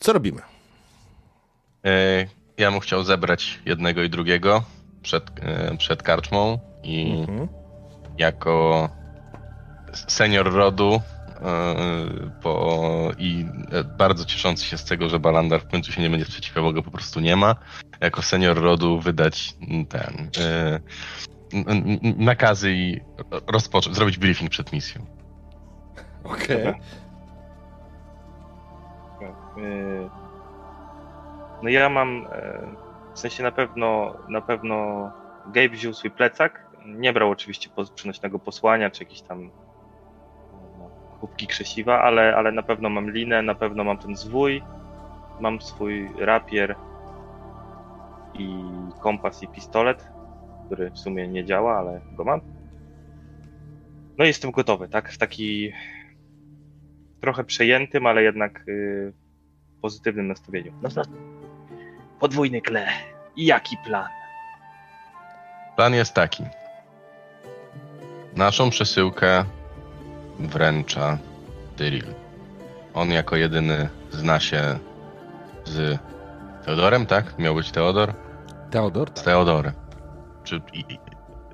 [0.00, 0.40] Co robimy?
[1.84, 2.26] E,
[2.58, 4.62] Ja bym chciał zebrać jednego i drugiego
[5.02, 7.48] przed, e, przed karczmą i Mhm.
[8.18, 8.88] jako
[9.92, 11.00] senior rodu
[12.42, 13.46] po, i
[13.98, 16.82] bardzo cieszący się z tego, że Balandar w końcu się nie będzie sprzeciwiał, bo go
[16.82, 17.56] po prostu nie ma.
[18.00, 19.54] Jako senior rodu wydać
[19.88, 20.30] ten
[22.16, 23.00] nakazy i
[23.46, 25.06] rozpocząć, zrobić briefing przed misją.
[26.24, 26.68] Okej.
[26.68, 26.74] Okay.
[31.62, 32.87] No ja mam, e,
[33.18, 35.10] w sensie na pewno, na pewno
[35.46, 39.50] Gabe wziął swój plecak, nie brał oczywiście przynośnego posłania, czy jakieś tam
[40.78, 40.90] no,
[41.20, 44.62] kubki krzesiwa, ale, ale na pewno mam linę, na pewno mam ten zwój,
[45.40, 46.76] mam swój rapier
[48.34, 48.62] i
[49.02, 50.08] kompas i pistolet,
[50.66, 52.40] który w sumie nie działa, ale go mam.
[54.18, 55.12] No i jestem gotowy, tak?
[55.12, 55.72] W taki
[57.20, 59.12] trochę przejętym, ale jednak y,
[59.80, 60.72] pozytywnym nastawieniu.
[60.82, 60.88] No.
[62.20, 62.86] Podwójny kle.
[63.36, 64.08] I jaki plan?
[65.76, 66.44] Plan jest taki.
[68.36, 69.44] Naszą przesyłkę
[70.38, 71.18] wręcza
[71.76, 72.04] Tyril.
[72.94, 74.78] On jako jedyny zna się
[75.64, 75.98] z
[76.64, 77.38] Teodorem, tak?
[77.38, 78.14] Miał być Teodor?
[78.70, 79.10] Teodor?
[79.14, 79.72] Z Teodorem.
[80.44, 80.84] Czy, i,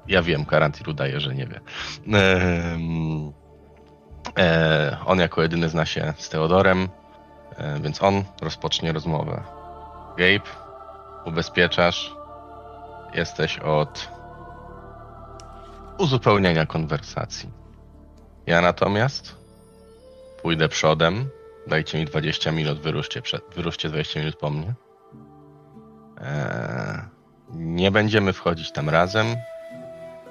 [0.09, 1.61] ja wiem, Karantir udaje, że nie wie.
[2.19, 3.32] Ehm,
[4.39, 6.89] e, on jako jedyny zna się z Teodorem,
[7.57, 9.43] e, więc on rozpocznie rozmowę.
[10.16, 10.51] Gabe,
[11.24, 12.15] ubezpieczasz.
[13.15, 14.09] Jesteś od
[15.99, 17.51] uzupełnienia konwersacji.
[18.47, 19.36] Ja natomiast
[20.43, 21.28] pójdę przodem.
[21.66, 24.74] Dajcie mi 20 minut, wyruszcie, przed, wyruszcie 20 minut po mnie.
[26.20, 27.01] Eee,
[27.51, 29.27] nie będziemy wchodzić tam razem.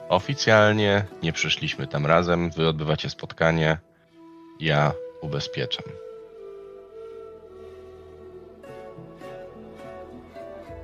[0.09, 2.49] Oficjalnie nie przyszliśmy tam razem.
[2.51, 3.77] Wy odbywacie spotkanie.
[4.59, 4.91] Ja
[5.21, 5.85] ubezpieczam.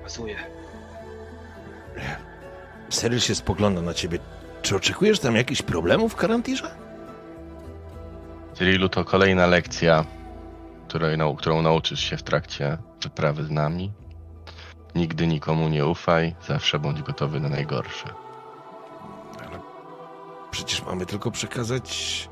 [0.10, 0.38] Pasuje.
[2.90, 4.20] Seryl się spogląda na ciebie.
[4.62, 6.76] Czy oczekujesz tam jakichś problemów w karantirze?
[8.54, 10.06] Cyrilu, to kolejna lekcja,
[10.88, 13.92] której, którą nauczysz się w trakcie wyprawy z nami.
[14.96, 18.14] Nigdy nikomu nie ufaj, zawsze bądź gotowy na najgorsze.
[19.40, 19.60] Ale
[20.52, 22.30] przecież mamy tylko przekazać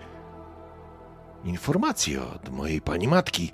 [1.43, 3.51] informacje od mojej pani matki.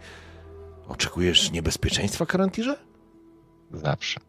[0.88, 2.93] Oczekujesz niebezpieczeństwa karantirze?
[3.74, 4.20] Zawsze.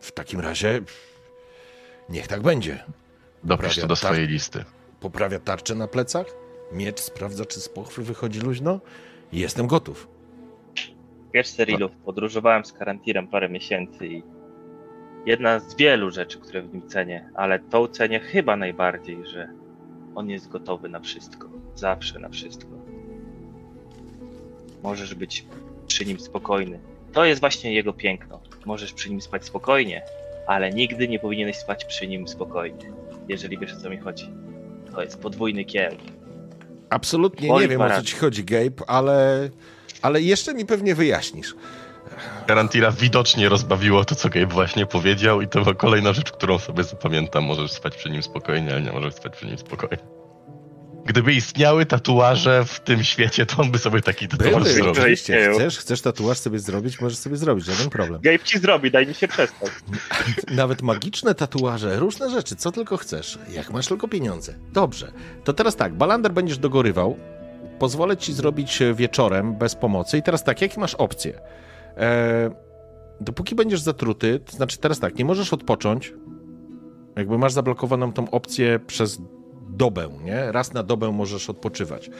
[0.00, 0.80] W takim razie
[2.08, 2.84] niech tak będzie.
[3.44, 4.64] Dopisz to do swojej listy.
[5.00, 6.26] Poprawia tarczę na plecach,
[6.72, 8.80] miecz sprawdza, czy z pochwy wychodzi luźno
[9.32, 10.08] i jestem gotów.
[11.34, 14.22] Wiesz, Cyrilu, podróżowałem z Karantirem parę miesięcy i
[15.26, 19.48] jedna z wielu rzeczy, które w nim cenię, ale tą cenię chyba najbardziej, że
[20.14, 21.48] on jest gotowy na wszystko.
[21.74, 22.75] Zawsze na wszystko.
[24.82, 25.44] Możesz być
[25.86, 26.80] przy nim spokojny.
[27.12, 28.40] To jest właśnie jego piękno.
[28.64, 30.02] Możesz przy nim spać spokojnie,
[30.46, 32.92] ale nigdy nie powinieneś spać przy nim spokojnie.
[33.28, 34.30] Jeżeli wiesz o co mi chodzi.
[34.92, 35.92] To jest podwójny kieł.
[36.90, 39.50] Absolutnie nie wiem o co ci chodzi, Gabe, ale,
[40.02, 41.54] ale jeszcze mi pewnie wyjaśnisz.
[42.46, 46.84] Garantira widocznie rozbawiło to, co Gabe właśnie powiedział i to była kolejna rzecz, którą sobie
[46.84, 47.44] zapamiętam.
[47.44, 50.15] Możesz spać przy nim spokojnie, ale nie możesz spać przy nim spokojnie.
[51.06, 54.92] Gdyby istniały tatuaże w tym świecie, to on by sobie taki tatuaż Były, zrobił.
[54.92, 55.50] Oczywiście.
[55.54, 58.20] Chcesz, chcesz tatuaż sobie zrobić, możesz sobie zrobić, żaden problem.
[58.20, 59.70] Gabe ci zrobi, daj mi się przestać.
[60.50, 64.54] Nawet magiczne tatuaże, różne rzeczy, co tylko chcesz, jak masz tylko pieniądze.
[64.72, 65.12] Dobrze,
[65.44, 67.16] to teraz tak, Balander będziesz dogorywał,
[67.78, 71.40] pozwolę ci zrobić wieczorem bez pomocy i teraz tak, jakie masz opcje?
[71.96, 72.50] Eee,
[73.20, 76.12] dopóki będziesz zatruty, to znaczy teraz tak, nie możesz odpocząć,
[77.16, 79.18] jakby masz zablokowaną tą opcję przez
[79.68, 80.52] dobę, nie?
[80.52, 82.10] Raz na dobę możesz odpoczywać.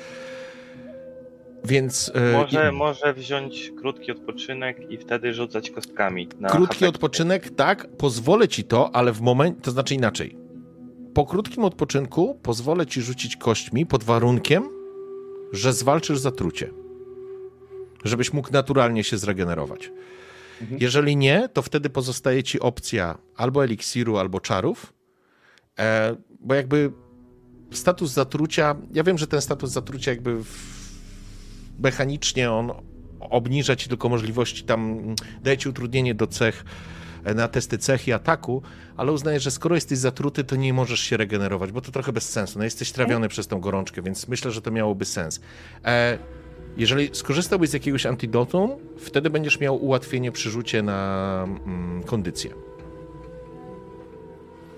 [1.65, 2.13] Więc.
[2.15, 2.77] E, może, i...
[2.77, 6.29] może wziąć krótki odpoczynek i wtedy rzucać kostkami.
[6.49, 9.61] krótki odpoczynek, tak, pozwolę ci to, ale w momencie.
[9.61, 10.37] To znaczy inaczej.
[11.15, 14.69] Po krótkim odpoczynku pozwolę ci rzucić kośćmi pod warunkiem,
[15.53, 16.71] że zwalczysz zatrucie.
[18.05, 19.91] Żebyś mógł naturalnie się zregenerować.
[20.61, 20.81] Mhm.
[20.81, 24.93] Jeżeli nie, to wtedy pozostaje ci opcja albo eliksiru, albo czarów.
[25.79, 26.93] E, bo jakby
[27.71, 30.37] status zatrucia, ja wiem, że ten status zatrucia jakby
[31.79, 32.73] mechanicznie on
[33.21, 35.01] obniża ci tylko możliwości tam,
[35.43, 36.65] daje ci utrudnienie do cech,
[37.25, 38.63] e, na testy cech i ataku,
[38.97, 42.29] ale uznaję, że skoro jesteś zatruty, to nie możesz się regenerować, bo to trochę bez
[42.29, 42.59] sensu.
[42.59, 45.41] No jesteś trawiony przez tą gorączkę, więc myślę, że to miałoby sens.
[45.85, 46.19] E,
[46.77, 52.51] jeżeli skorzystałbyś z jakiegoś antidotum, wtedy będziesz miał ułatwienie przy rzucie na mm, kondycję.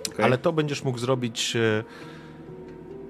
[0.08, 0.24] Okay.
[0.24, 1.56] Ale to będziesz mógł zrobić...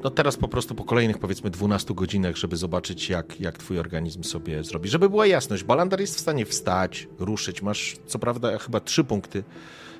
[0.04, 4.22] No teraz po prostu po kolejnych powiedzmy 12 godzinach, żeby zobaczyć jak, jak twój organizm
[4.22, 4.88] sobie zrobi.
[4.88, 7.62] Żeby była jasność, Balandar jest w stanie wstać, ruszyć.
[7.62, 9.44] Masz co prawda chyba trzy punkty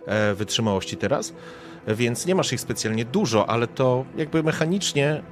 [0.07, 1.35] e, wytrzymałości teraz,
[1.87, 5.23] więc nie masz ich specjalnie dużo, ale to jakby mechanicznie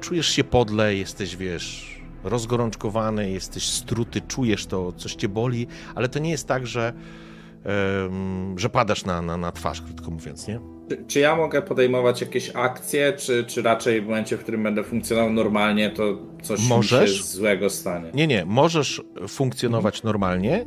[0.00, 6.18] czujesz się podle, jesteś wiesz rozgorączkowany, jesteś struty, czujesz to, coś cię boli, ale to
[6.18, 6.92] nie jest tak, że,
[8.56, 10.79] że padasz na, na, na twarz, krótko mówiąc, nie?
[10.90, 14.84] Czy, czy, ja mogę podejmować jakieś akcje, czy, czy raczej w momencie, w którym będę
[14.84, 18.10] funkcjonował normalnie, to coś możesz, się złego stanie?
[18.14, 20.12] Nie, nie, możesz funkcjonować mhm.
[20.12, 20.64] normalnie,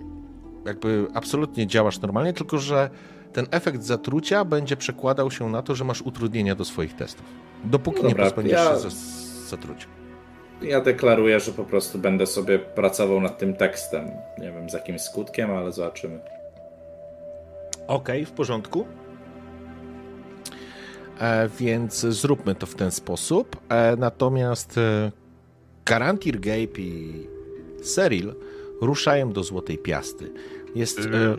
[0.66, 2.90] jakby absolutnie działasz normalnie, tylko że
[3.34, 7.26] ten efekt zatrucia będzie przekładał się na to, że masz utrudnienia do swoich testów.
[7.64, 8.76] Dopóki Dobra, nie pozbędziesz ja...
[8.76, 8.96] się
[9.48, 9.88] zatrucia
[10.62, 14.12] ja deklaruję, że po prostu będę sobie pracował nad tym tekstem.
[14.38, 16.20] Nie wiem z jakim skutkiem, ale zobaczymy.
[17.88, 18.86] Okej, okay, w porządku.
[21.24, 23.58] E, więc zróbmy to w ten sposób.
[23.70, 25.12] E, natomiast e,
[25.86, 27.28] Garantir Gape i
[27.84, 28.36] Seril
[28.82, 30.32] ruszają do Złotej Piasty.
[30.76, 31.00] Jest.
[31.00, 31.38] E,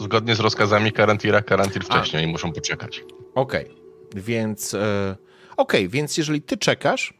[0.00, 2.28] zgodnie z rozkazami Karantira, Karantir wcześniej A.
[2.28, 3.04] muszą poczekać.
[3.34, 4.22] Okej, okay.
[4.22, 4.74] więc.
[4.74, 5.16] Okej,
[5.56, 7.14] okay, więc jeżeli ty czekasz,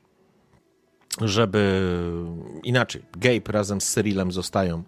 [1.20, 1.82] żeby
[2.62, 4.82] inaczej, Gabe razem z Cyrilem zostają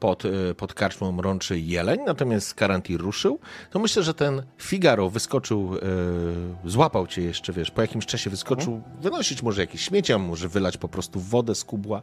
[0.00, 3.38] pod, y, pod karczmą Mrączy Jeleń, natomiast Karantir ruszył,
[3.70, 8.74] to myślę, że ten Figaro wyskoczył, yy, złapał cię jeszcze, wiesz, po jakimś czasie wyskoczył,
[8.74, 9.02] mhm.
[9.02, 12.02] wynosić może jakieś śmiecia, może wylać po prostu wodę z kubła.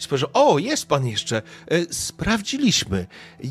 [0.00, 3.06] I spojrzał, o, jest pan jeszcze, yy, sprawdziliśmy,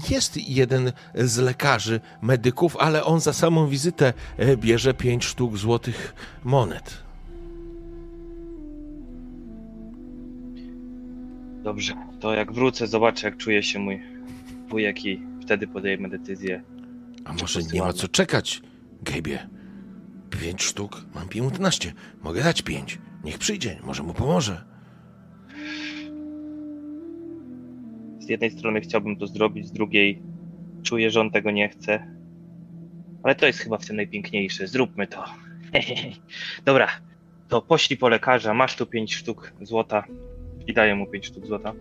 [0.09, 4.13] jest jeden z lekarzy, medyków, ale on za samą wizytę
[4.57, 6.97] bierze pięć sztuk złotych monet.
[11.63, 14.01] Dobrze, to jak wrócę, zobaczę, jak czuje się mój
[14.67, 16.63] wujek i wtedy podejmę decyzję.
[17.25, 18.61] A może nie ma co czekać,
[19.01, 19.49] Gejbie?
[20.29, 21.93] Pięć sztuk, mam piętnaście.
[22.23, 22.99] Mogę dać pięć.
[23.23, 24.63] Niech przyjdzie, może mu pomoże.
[28.19, 30.21] Z jednej strony chciałbym to zrobić, z drugiej
[30.83, 32.07] czuję, że on tego nie chce.
[33.23, 34.67] Ale to jest chyba w tym najpiękniejsze.
[34.67, 35.23] Zróbmy to.
[36.65, 36.87] Dobra,
[37.47, 38.53] to poślij po lekarza.
[38.53, 40.03] Masz tu pięć sztuk złota
[40.67, 41.73] i daję mu 5 sztuk złota.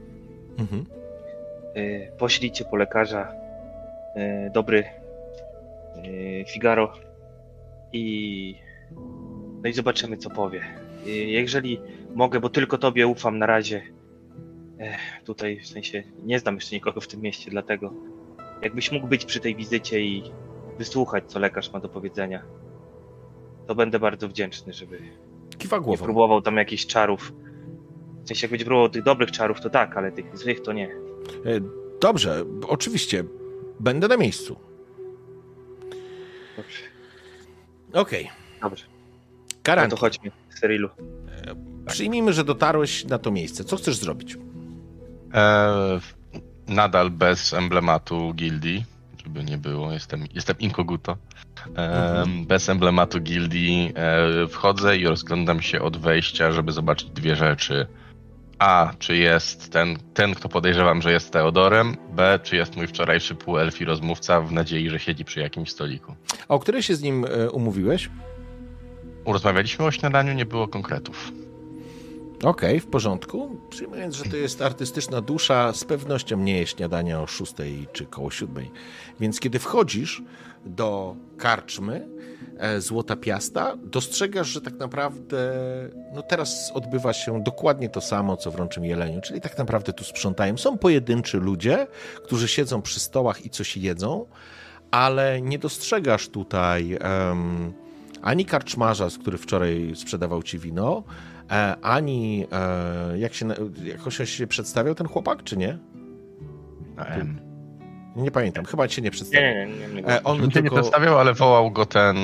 [0.59, 0.87] Mhm.
[1.77, 3.33] Y, poślijcie po lekarza
[4.17, 4.85] y, dobry
[6.05, 6.93] y, Figaro
[7.93, 8.57] i
[9.63, 10.63] no i zobaczymy co powie.
[11.27, 11.81] Jeżeli
[12.15, 13.83] mogę, bo tylko tobie ufam na razie.
[15.25, 17.93] Tutaj w sensie nie znam jeszcze nikogo w tym mieście, dlatego
[18.63, 20.23] jakbyś mógł być przy tej wizycie i
[20.79, 22.43] wysłuchać, co lekarz ma do powiedzenia,
[23.67, 24.99] to będę bardzo wdzięczny, żeby
[25.59, 26.05] Kiwa głową.
[26.05, 27.33] próbował tam jakichś czarów
[28.31, 30.87] sensie jak będzie próbował tych dobrych czarów, to tak, ale tych złych to nie.
[30.87, 31.61] E,
[32.01, 33.25] dobrze, oczywiście.
[33.81, 34.57] Będę na miejscu.
[36.57, 36.79] Dobrze.
[37.93, 38.25] Okej.
[38.25, 38.71] Okay.
[38.71, 38.85] Dobrze.
[39.63, 39.91] Karantin.
[39.91, 40.31] No to chodźmy,
[40.61, 40.89] Serilu.
[40.89, 41.55] E,
[41.87, 43.65] przyjmijmy, że dotarłeś na to miejsce.
[43.65, 44.37] Co chcesz zrobić?
[45.35, 46.01] E,
[46.69, 48.85] nadal bez emblematu gildii,
[49.25, 49.93] żeby nie było.
[49.93, 51.17] Jestem, jestem inkoguto.
[51.67, 52.47] Mhm.
[52.47, 57.87] Bez emblematu gildii e, wchodzę i rozglądam się od wejścia, żeby zobaczyć dwie rzeczy.
[58.61, 63.35] A, czy jest ten, ten, kto podejrzewam, że jest Teodorem, B, czy jest mój wczorajszy
[63.35, 66.15] półelfi rozmówca w nadziei, że siedzi przy jakimś stoliku.
[66.49, 68.11] A o której się z nim e, umówiłeś?
[69.27, 71.33] Rozmawialiśmy o śniadaniu, nie było konkretów.
[72.43, 73.61] Okej, okay, w porządku.
[73.71, 77.53] Przyjmując, że to jest artystyczna dusza, z pewnością nie jest śniadania o 6
[77.93, 78.67] czy koło 7.
[79.21, 80.23] Więc kiedy wchodzisz
[80.65, 82.09] do karczmy,
[82.79, 85.53] Złota Piasta, dostrzegasz, że tak naprawdę
[86.13, 90.05] no teraz odbywa się dokładnie to samo, co w Rączym Jeleniu, czyli tak naprawdę tu
[90.05, 90.57] sprzątają.
[90.57, 91.87] Są pojedynczy ludzie,
[92.25, 94.27] którzy siedzą przy stołach i coś jedzą,
[94.91, 97.73] ale nie dostrzegasz tutaj um,
[98.23, 101.03] ani karczmarza, który wczoraj sprzedawał ci wino,
[101.51, 103.49] e, ani e, jak się,
[103.85, 105.79] jakoś się przedstawiał ten chłopak, czy nie?
[108.21, 109.49] Nie pamiętam, chyba cię nie przedstawił.
[109.49, 109.95] Nie, nie, nie.
[109.95, 110.23] nie, nie.
[110.23, 110.61] On tylko...
[110.61, 112.17] nie przedstawiał, ale wołał go ten,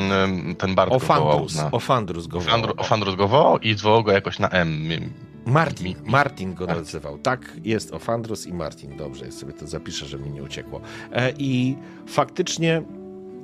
[0.59, 1.70] ten Bart Ofandrus, wołał.
[1.70, 1.70] Na...
[1.70, 2.73] Ofandrus go wołał.
[2.77, 4.89] Ofandrus go wołał i zwołał go jakoś na M.
[5.47, 6.85] Martin, Martin go Martin.
[6.85, 7.18] nazywał.
[7.18, 8.97] Tak, jest Ofandrus i Martin.
[8.97, 10.81] Dobrze, ja sobie to zapiszę, żeby mi nie uciekło.
[11.12, 12.82] E, I faktycznie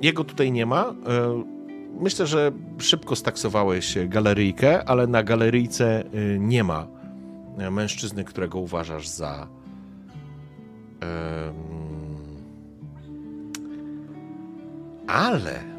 [0.01, 0.81] jego tutaj nie ma.
[0.85, 0.93] E,
[1.99, 6.87] myślę, że szybko staksowałeś galeryjkę, ale na galeryjce e, nie ma
[7.71, 9.47] mężczyzny, którego uważasz za
[15.07, 15.73] ale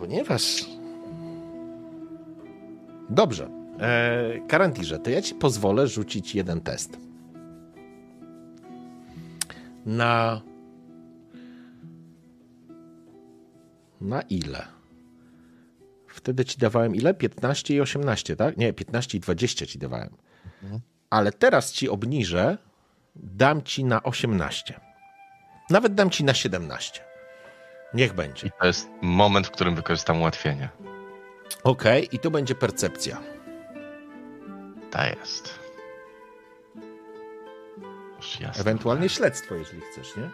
[0.00, 0.64] ponieważ.
[3.10, 3.48] Dobrze.
[3.80, 6.98] E, Karantirze, to ja ci pozwolę rzucić jeden test.
[9.86, 10.40] Na.
[14.00, 14.66] Na ile?
[16.08, 17.14] Wtedy ci dawałem ile?
[17.14, 18.56] 15 i 18, tak?
[18.56, 20.16] Nie, 15 i 20 ci dawałem.
[21.10, 22.58] Ale teraz ci obniżę,
[23.16, 24.80] dam ci na 18.
[25.70, 27.09] Nawet dam ci na 17.
[27.94, 28.46] Niech będzie.
[28.46, 30.68] I to jest moment, w którym wykorzystam ułatwienie.
[31.64, 33.20] Okej, i to będzie percepcja.
[34.90, 35.58] Ta jest.
[38.16, 38.60] Już jasne.
[38.60, 40.30] Ewentualnie śledztwo, jeśli chcesz, nie?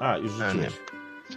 [0.00, 0.72] A, już E, rzuciłeś.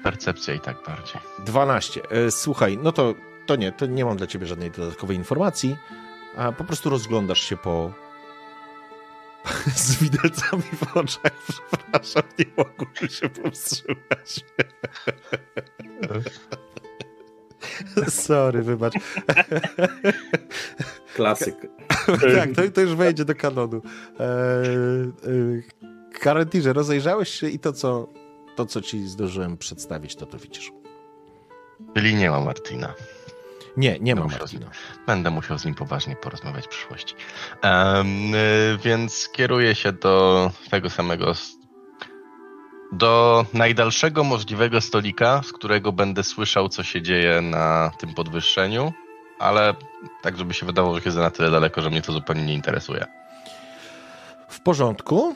[0.04, 1.22] Percepcja i tak bardziej.
[1.40, 2.02] 12.
[2.10, 3.14] E, Słuchaj, no to,
[3.46, 5.78] to nie, to nie mam dla ciebie żadnej dodatkowej informacji,
[6.38, 7.94] a po prostu rozglądasz się po...
[9.76, 14.46] Z widelcami w oczach, przepraszam, nie mogłem się powstrzymać.
[18.10, 18.94] Sorry, wybacz.
[21.16, 21.56] Klasyk.
[22.36, 23.82] tak, to, to już wejdzie do kanonu.
[24.20, 24.52] E, e,
[26.20, 28.08] Karantirze, rozejrzałeś się i to co,
[28.56, 30.72] to, co ci zdążyłem przedstawić, to to widzisz.
[31.96, 32.94] Czyli nie ma Martina.
[33.78, 34.40] Nie, nie ma Dobrze.
[34.40, 34.66] Martina.
[35.08, 37.16] Będę musiał z nim poważnie porozmawiać w przyszłości.
[37.16, 41.34] Y, więc kieruję się do tego samego.
[42.92, 48.94] Do najdalszego możliwego stolika, z którego będę słyszał, co się dzieje na tym podwyższeniu,
[49.40, 49.76] ale
[50.22, 53.06] tak, żeby się wydawało, że jest na tyle daleko, że mnie to zupełnie nie interesuje.
[54.50, 55.36] W porządku.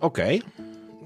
[0.00, 0.42] Okej.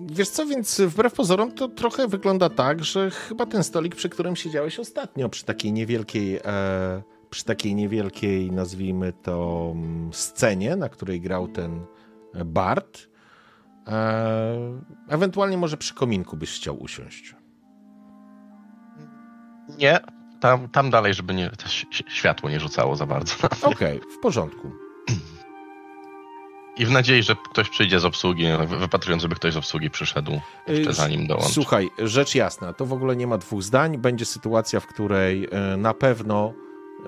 [0.00, 4.36] Wiesz co, więc wbrew pozorom to trochę wygląda tak, że chyba ten stolik, przy którym
[4.36, 11.20] siedziałeś ostatnio, przy takiej niewielkiej, e, przy takiej niewielkiej, nazwijmy to, mm, scenie, na której
[11.20, 11.86] grał ten
[12.34, 13.08] e, Bart,
[13.88, 17.34] e, ewentualnie może przy kominku byś chciał usiąść.
[19.78, 20.00] Nie,
[20.40, 21.50] tam, tam dalej, żeby nie,
[22.08, 23.34] światło nie rzucało za bardzo.
[23.62, 24.70] Okej, w porządku.
[26.78, 30.40] I w nadziei, że ktoś przyjdzie z obsługi, wy- wypatrując, żeby ktoś z obsługi przyszedł
[30.66, 31.52] jeszcze Y, zanim dołączy.
[31.52, 33.98] Słuchaj, rzecz jasna, to w ogóle nie ma dwóch zdań.
[33.98, 36.52] Będzie sytuacja, w której e, na pewno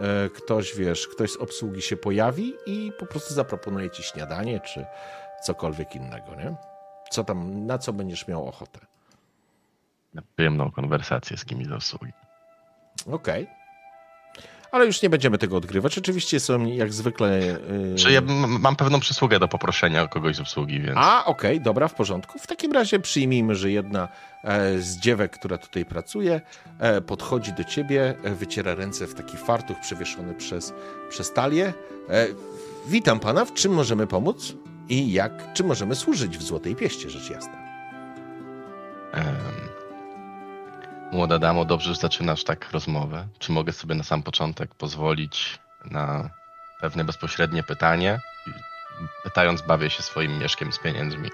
[0.00, 4.84] e, ktoś, wiesz, ktoś z obsługi się pojawi i po prostu zaproponuje ci śniadanie czy
[5.44, 6.54] cokolwiek innego, nie?
[7.10, 8.80] Co tam, na co będziesz miał ochotę.
[10.14, 12.12] Na Przyjemną konwersację z kimś z obsługi.
[13.12, 13.46] Okej.
[14.72, 15.98] Ale już nie będziemy tego odgrywać.
[15.98, 17.40] Oczywiście są jak zwykle.
[17.96, 20.96] Czy ja mam pewną przysługę do poproszenia kogoś z obsługi, więc.
[20.96, 22.38] A, okej, dobra, w porządku.
[22.38, 24.08] W takim razie przyjmijmy, że jedna
[24.44, 26.40] e, z dziewek, która tutaj pracuje,
[26.78, 30.72] e, podchodzi do ciebie, e, wyciera ręce w taki fartuch przewieszony przez,
[31.10, 31.72] przez talię.
[32.08, 32.26] E,
[32.86, 34.54] witam pana, w czym możemy pomóc?
[34.88, 37.52] I jak, czy możemy służyć w Złotej Pieście, rzecz jasna?
[39.12, 39.36] Em,
[41.12, 43.26] młoda damo, dobrze, że zaczynasz tak rozmowę.
[43.38, 46.30] Czy mogę sobie na sam początek pozwolić na
[46.80, 48.20] pewne bezpośrednie pytanie?
[49.24, 51.30] Pytając, bawię się swoim mieszkiem z pieniędzmi.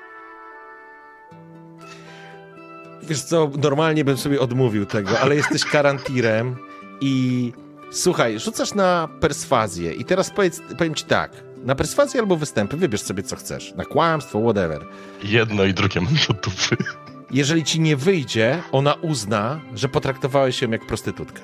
[3.02, 6.56] Wiesz co, normalnie bym sobie odmówił tego, ale jesteś karantirem
[7.00, 7.52] i
[7.90, 11.32] słuchaj, rzucasz na perswazję i teraz powiedz, powiem ci tak,
[11.64, 14.86] na perswazję albo występy, wybierz sobie co chcesz, na kłamstwo, whatever.
[15.22, 16.76] Jedno i drugie mam do dupy.
[17.34, 21.42] Jeżeli ci nie wyjdzie, ona uzna, że potraktowałeś ją jak prostytutkę.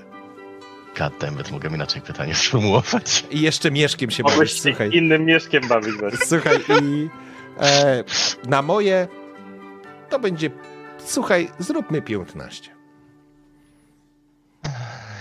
[0.99, 3.25] Goddammit, mogę inaczej pytanie sformułować.
[3.31, 4.91] I jeszcze mieszkiem się się słuchaj.
[4.93, 6.27] innym mieszkiem bawić właśnie.
[6.27, 7.09] Słuchaj, i
[7.61, 8.05] e,
[8.49, 9.09] na moje
[10.11, 10.51] to będzie,
[10.99, 12.71] słuchaj, zróbmy 15.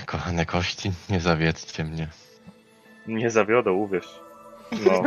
[0.05, 2.07] Kochane kości, nie zawiedźcie mnie.
[3.07, 4.19] Nie zawiodą, uwierz.
[4.71, 5.03] No.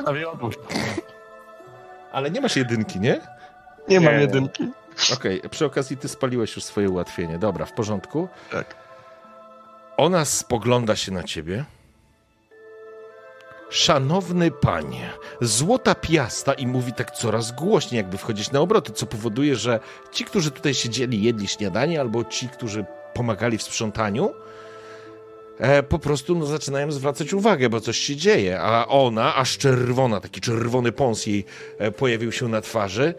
[2.13, 3.21] Ale nie masz jedynki, nie?
[3.89, 4.21] Nie mam Nie.
[4.21, 4.69] jedynki.
[5.13, 7.39] Okej, przy okazji ty spaliłeś już swoje ułatwienie.
[7.39, 8.29] Dobra, w porządku.
[8.51, 8.75] Tak.
[9.97, 11.65] Ona spogląda się na ciebie.
[13.71, 15.11] Szanowny panie,
[15.41, 19.81] złota piasta i mówi tak coraz głośniej, jakby wchodzić na obroty, co powoduje, że
[20.13, 24.35] ci, którzy tutaj siedzieli, jedli śniadanie, albo ci, którzy pomagali w sprzątaniu,
[25.59, 30.21] e, po prostu no, zaczynają zwracać uwagę, bo coś się dzieje, a ona, aż czerwona,
[30.21, 31.45] taki czerwony pąs jej
[31.79, 33.15] e, pojawił się na twarzy,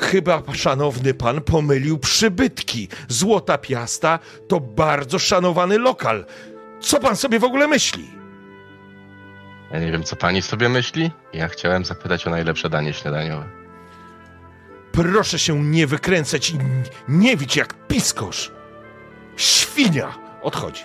[0.00, 2.88] Chyba szanowny pan pomylił przybytki.
[3.08, 4.18] Złota Piasta
[4.48, 6.26] to bardzo szanowany lokal.
[6.80, 8.10] Co pan sobie w ogóle myśli?
[9.72, 11.10] Ja nie wiem, co pani sobie myśli.
[11.32, 13.44] Ja chciałem zapytać o najlepsze danie śniadaniowe.
[14.92, 16.58] Proszę się nie wykręcać i
[17.08, 18.52] nie wić jak piskosz.
[19.36, 20.14] Świnia!
[20.42, 20.82] Odchodzi.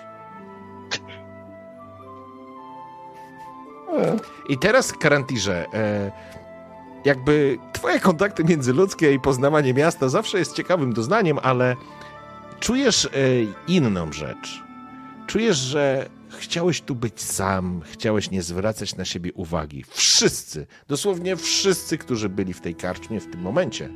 [4.49, 6.11] I teraz, Karantirze, e,
[7.05, 11.75] jakby twoje kontakty międzyludzkie i poznawanie miasta zawsze jest ciekawym doznaniem, ale
[12.59, 13.09] czujesz e,
[13.67, 14.63] inną rzecz.
[15.27, 16.09] Czujesz, że
[16.39, 19.83] chciałeś tu być sam, chciałeś nie zwracać na siebie uwagi.
[19.89, 23.89] Wszyscy, dosłownie wszyscy, którzy byli w tej karczmie w tym momencie,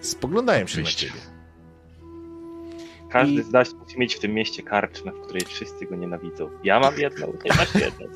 [0.00, 1.06] spoglądają się Oczywiście.
[1.06, 1.24] na ciebie.
[3.10, 6.50] Każdy I- z nas musi mieć w tym mieście karczmę, w której wszyscy go nienawidzą.
[6.64, 8.06] Ja mam jedną, ty masz jedną.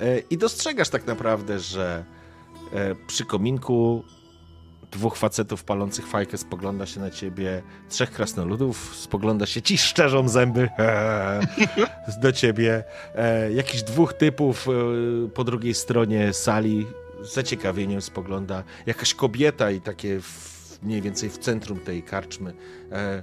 [0.00, 2.04] E, I dostrzegasz tak naprawdę, że
[3.06, 4.04] przy kominku
[4.90, 10.68] dwóch facetów palących fajkę spogląda się na ciebie, trzech krasnoludów spogląda się, ci szczerzą zęby
[12.22, 12.84] do ciebie,
[13.14, 16.86] e, jakichś dwóch typów e, po drugiej stronie sali
[17.22, 22.54] z zaciekawieniem spogląda, jakaś kobieta i takie w, mniej więcej w centrum tej karczmy.
[22.92, 23.22] E,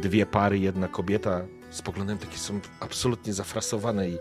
[0.00, 1.44] dwie pary, jedna kobieta.
[1.70, 4.18] Spoglądają, takie są absolutnie zafrasowane i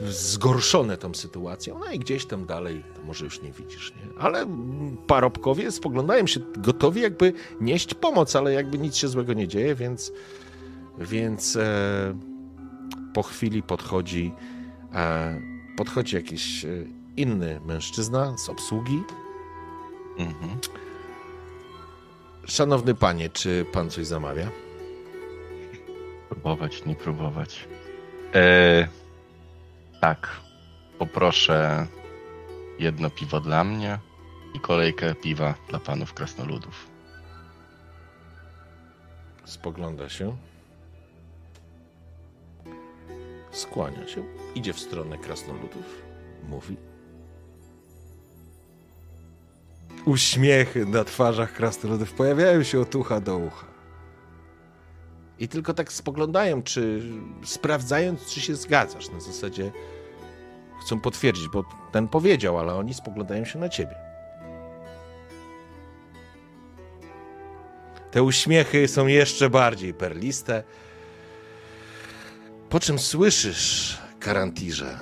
[0.00, 4.20] zgorszone tą sytuacją, no i gdzieś tam dalej, to może już nie widzisz, nie?
[4.22, 9.48] Ale mm, parobkowie spoglądają się gotowi jakby nieść pomoc, ale jakby nic się złego nie
[9.48, 10.12] dzieje, więc
[10.98, 12.18] więc e,
[13.14, 14.32] po chwili podchodzi
[14.94, 15.40] e,
[15.76, 16.68] podchodzi jakiś e,
[17.16, 19.02] inny mężczyzna z obsługi.
[20.18, 20.58] Mhm.
[22.44, 24.50] Szanowny panie, czy pan coś zamawia?
[26.28, 27.68] Próbować, nie próbować.
[28.34, 28.88] E,
[30.00, 30.28] tak.
[30.98, 31.86] Poproszę
[32.78, 33.98] jedno piwo dla mnie
[34.54, 36.86] i kolejkę piwa dla panów krasnoludów.
[39.44, 40.36] Spogląda się.
[43.50, 44.24] Skłania się.
[44.54, 46.02] Idzie w stronę krasnoludów.
[46.48, 46.76] Mówi.
[50.04, 53.67] Uśmiechy na twarzach krasnoludów pojawiają się od ucha do ucha.
[55.38, 57.02] I tylko tak spoglądają, czy
[57.44, 59.10] sprawdzając, czy się zgadzasz.
[59.10, 59.72] Na zasadzie
[60.80, 63.94] chcą potwierdzić, bo ten powiedział, ale oni spoglądają się na ciebie.
[68.10, 70.62] Te uśmiechy są jeszcze bardziej perliste.
[72.68, 74.98] Po czym słyszysz, Karantirze,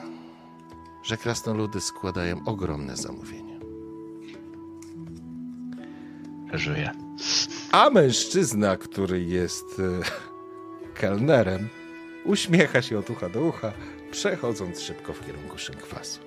[1.02, 3.60] że krasnoludy składają ogromne zamówienie.
[6.48, 7.05] Przeżyję.
[7.72, 9.82] A mężczyzna, który jest e,
[11.00, 11.68] kelnerem,
[12.24, 13.72] uśmiecha się od ucha do ucha,
[14.10, 16.20] przechodząc szybko w kierunku szynkwasu.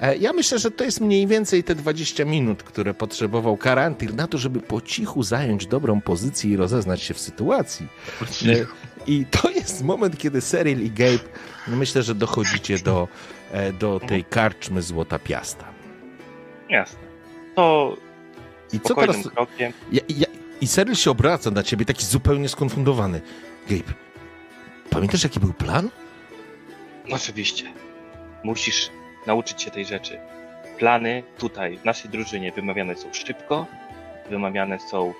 [0.00, 4.26] E, Ja myślę, że to jest mniej więcej te 20 minut, które potrzebował Karantir na
[4.26, 7.86] to, żeby po cichu zająć dobrą pozycję i rozeznać się w sytuacji.
[8.46, 8.66] E,
[9.06, 11.18] I to jest moment, kiedy Cyril i Gabe,
[11.68, 13.08] myślę, że dochodzicie do,
[13.80, 15.64] do tej karczmy Złota Piasta.
[16.68, 16.98] Jasne.
[17.54, 17.96] To
[18.72, 19.28] I co teraz...
[19.28, 19.72] krokiem.
[19.92, 20.26] Ja, ja,
[20.60, 23.20] I Cyril się obraca na ciebie, taki zupełnie skonfundowany.
[23.68, 23.92] Gabe,
[24.90, 25.88] pamiętasz jaki był plan?
[27.12, 27.64] Oczywiście.
[28.44, 28.90] Musisz
[29.26, 30.18] nauczyć się tej rzeczy.
[30.78, 33.66] Plany tutaj, w naszej drużynie, wymawiane są szybko,
[34.30, 35.14] wymawiane są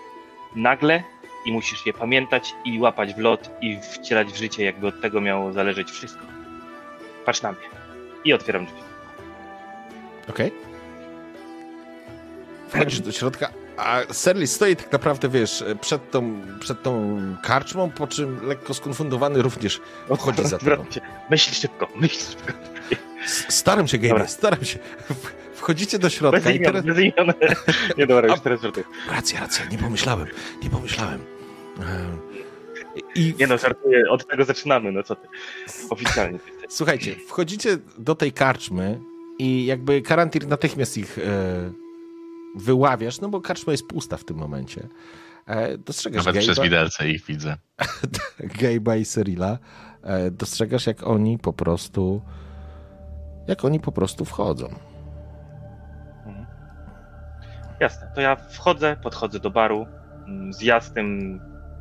[0.56, 1.02] nagle
[1.47, 5.20] i musisz je pamiętać i łapać w lot i wcielać w życie, jakby od tego
[5.20, 6.22] miało zależeć wszystko.
[7.27, 7.60] Patrz na mnie.
[8.24, 8.81] I otwieram drzwi.
[10.28, 10.69] Okej.
[12.70, 18.06] Wchodzisz do środka, a Cyril stoi tak naprawdę, wiesz, przed tą, przed tą karczmą, po
[18.06, 19.80] czym lekko skonfundowany również
[20.16, 20.84] wchodzi za tobą.
[21.30, 22.52] Myśl szybko, myśl szybko.
[23.48, 24.26] Staram się, Dobra.
[24.26, 24.78] staram się.
[25.55, 26.84] Wchodzicie do Bez środka i imion, teraz...
[26.86, 27.32] bez imion.
[27.98, 28.86] Nie, dobra, już teraz żartuję.
[29.10, 30.26] Racja, racja, nie pomyślałem,
[30.62, 31.20] nie pomyślałem.
[31.80, 32.18] Ehm,
[33.14, 35.28] I Nie no, żartuję, od tego zaczynamy, no co ty.
[35.90, 36.38] Oficjalnie.
[36.68, 39.01] Słuchajcie, wchodzicie do tej karczmy
[39.38, 41.22] i jakby Karantir natychmiast ich e,
[42.56, 44.89] wyławiasz, no bo karczma jest pusta w tym momencie.
[45.47, 47.56] E, dostrzegasz Nawet przez widelce ich widzę.
[48.60, 49.59] Gabe'a i Cyrila.
[50.02, 52.22] E, dostrzegasz, jak oni po prostu
[53.47, 54.74] jak oni po prostu wchodzą.
[57.81, 59.86] Jasne, to ja wchodzę, podchodzę do baru
[60.27, 61.40] mm, z jasnym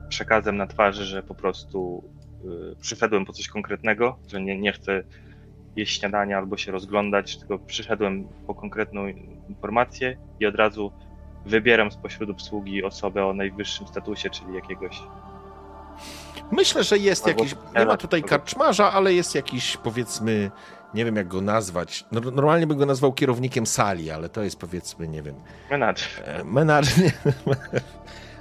[0.10, 2.04] przekazem na twarzy, że po prostu
[2.74, 5.04] y, przyszedłem po coś konkretnego, że nie, nie chcę
[5.80, 9.08] jeść śniadania albo się rozglądać, tylko przyszedłem po konkretną
[9.50, 10.92] informację i od razu
[11.46, 15.02] wybieram spośród obsługi osobę o najwyższym statusie, czyli jakiegoś
[16.52, 17.56] Myślę, że jest Albo jakiś.
[17.76, 20.52] Nie ma tutaj karczmarza, ale jest jakiś, powiedzmy,
[20.94, 22.06] nie wiem jak go nazwać.
[22.12, 25.36] No, normalnie bym go nazwał kierownikiem sali, ale to jest powiedzmy, nie wiem,
[25.72, 26.24] menadżer.
[26.26, 27.04] e, menadżer.
[27.04, 27.12] nie,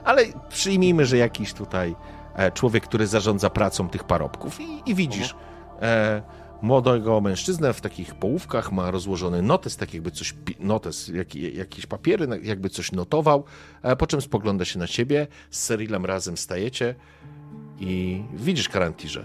[0.04, 1.96] Ale przyjmijmy, że jakiś tutaj
[2.34, 5.34] e, człowiek, który zarządza pracą tych parobków i, i widzisz
[5.82, 6.22] e,
[6.62, 12.26] młodego mężczyznę w takich połówkach, ma rozłożony notes, tak jakby coś, notes, jak, jakieś papiery,
[12.42, 13.44] jakby coś notował,
[13.82, 16.94] e, po czym spogląda się na ciebie, z Cyrilem razem stajecie
[17.80, 19.24] i widzisz Karantirze.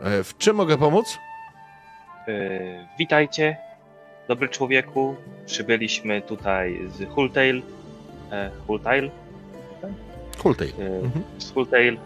[0.00, 1.18] E, w czym mogę pomóc?
[2.28, 3.56] E, witajcie,
[4.28, 5.16] dobry człowieku.
[5.46, 7.62] Przybyliśmy tutaj z Hultail.
[8.66, 9.10] Hultail?
[10.38, 10.72] Kultej.
[10.80, 11.24] E, Mhm.
[11.38, 11.98] z Hultail.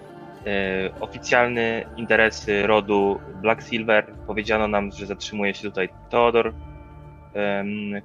[0.47, 4.15] E, oficjalne interesy rodu Black Silver.
[4.27, 6.55] Powiedziano nam, że zatrzymuje się tutaj Teodor,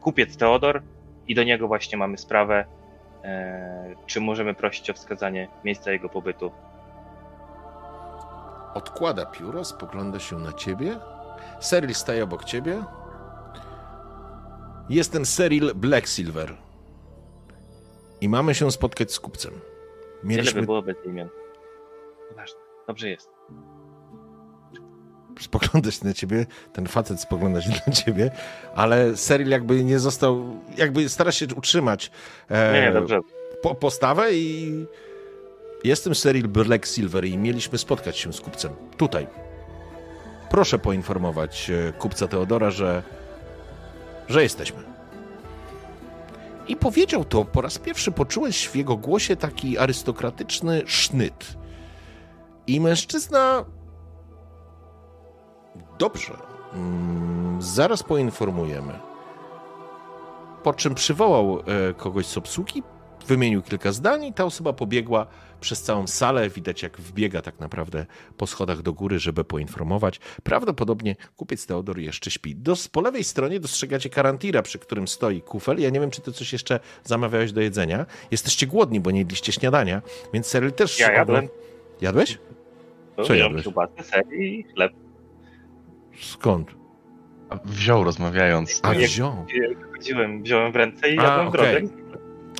[0.02, 0.82] kupiec Teodor
[1.28, 2.66] i do niego właśnie mamy sprawę.
[3.24, 6.52] E, czy możemy prosić o wskazanie miejsca jego pobytu
[8.74, 11.00] Odkłada pióro, spogląda się na ciebie.
[11.60, 12.84] Seril staje obok ciebie.
[14.90, 16.58] Jestem Seril Blacksilver.
[18.22, 19.54] I mamy się spotkać z kupcem.
[20.24, 21.30] Mieliśmy by było bez imion.
[22.88, 23.30] Dobrze jest.
[25.40, 28.32] spoglądać na ciebie, ten facet spoglądać na ciebie,
[28.76, 32.12] ale Seril jakby nie został, jakby stara się utrzymać
[32.50, 33.20] e, Nie, nie, dobrze.
[33.62, 34.86] po, postawę i
[35.84, 38.72] jestem Seril Black Silver i mieliśmy spotkać się z kupcem.
[38.98, 39.28] Tutaj.
[40.50, 43.04] Proszę poinformować e, kupca Teodora, że,
[44.30, 44.84] że jesteśmy.
[46.68, 51.61] I powiedział to po raz pierwszy, poczułeś w jego głosie taki arystokratyczny sznyt.
[52.72, 53.66] I mężczyzna
[56.00, 56.34] Dobrze.
[56.74, 58.94] Mm, zaraz poinformujemy.
[60.64, 62.84] Po czym przywołał e, kogoś z obsługi,
[63.28, 65.28] wymienił kilka zdań i ta osoba pobiegła
[65.62, 66.50] przez całą salę.
[66.50, 68.06] Widać, jak wbiega tak naprawdę
[68.38, 70.20] po schodach do góry, żeby poinformować.
[70.44, 72.56] Prawdopodobnie kupiec Teodor jeszcze śpi.
[72.56, 75.80] Do, po lewej stronie dostrzegacie karantira, przy którym stoi kufel.
[75.80, 78.06] Ja nie wiem, czy ty coś jeszcze zamawiałeś do jedzenia.
[78.32, 80.02] Jesteście głodni, bo nie jedliście śniadania,
[80.34, 81.00] więc Seryl też...
[81.00, 81.48] Ja jadłem.
[82.02, 82.38] Jadłeś?
[83.24, 83.64] Co ja jadłeś?
[83.64, 84.92] kiełbasę, ser i chleb.
[86.20, 86.76] Skąd?
[87.66, 88.80] Wziął rozmawiając.
[88.84, 89.46] A wziął.
[89.92, 91.82] Chodziłem, wziąłem w ręce i A, jadłem w drodze.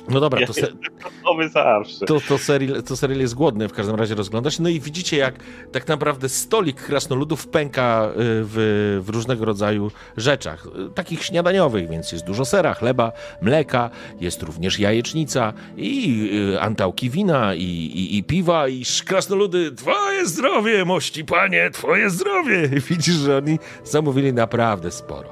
[0.08, 2.06] No dobra, Ja to, se, jestem gotowy zawsze.
[2.06, 4.62] to, to, Seril, to Seril jest głodny, w każdym razie rozgląda się.
[4.62, 5.34] No i widzicie, jak
[5.72, 12.12] tak naprawdę stolik krasnoludów pęka y, w, w różnego rodzaju rzeczach, y, takich śniadaniowych, więc
[12.12, 13.12] jest dużo sera, chleba,
[13.42, 20.26] mleka, jest również jajecznica i y, antałki wina, i, i, i piwa, i krasnoludy, twoje
[20.26, 22.70] zdrowie, mości panie, twoje zdrowie.
[22.76, 25.28] I widzisz, że oni zamówili naprawdę sporo.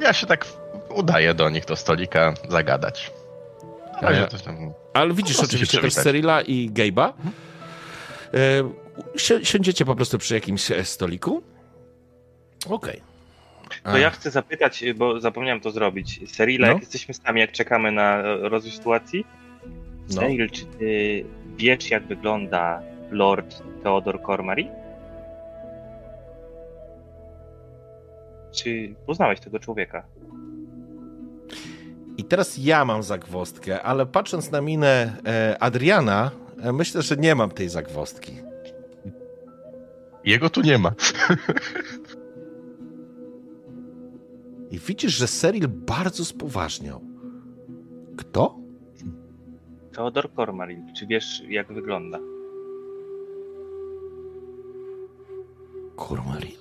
[0.00, 0.46] Ja się tak
[0.94, 3.12] udaję do nich, do stolika, zagadać.
[4.04, 4.56] Razie Ja- coś tam...
[4.94, 5.94] Ale widzisz oczywiście też.
[5.94, 7.12] Cyrila i Gabe'a.
[8.34, 8.38] E,
[9.18, 11.42] si- siądziecie po prostu przy jakimś e, stoliku.
[12.70, 13.00] Okej.
[13.82, 16.20] To ja chcę zapytać, bo zapomniałem to zrobić.
[16.32, 16.72] Serila, No.
[16.72, 19.26] jak jesteśmy sami, jak czekamy na e, rozwój sytuacji,
[20.08, 20.14] No.
[20.20, 21.24] Seril, czy ty
[21.56, 24.66] wiesz, jak wygląda Lord Theodor Cormary?
[28.52, 30.04] Czy poznałeś tego człowieka?
[32.16, 36.30] I teraz ja mam zagwostkę, ale patrząc na minę e, Adriana,
[36.62, 38.32] e, myślę, że nie mam tej zagwostki.
[40.24, 40.92] Jego tu nie ma.
[44.70, 47.00] I widzisz, że Cyril bardzo spoważniał.
[48.16, 48.58] Kto?
[49.92, 52.18] Theodor Cormary, czy wiesz, jak wygląda?
[55.96, 56.58] Kurmaril.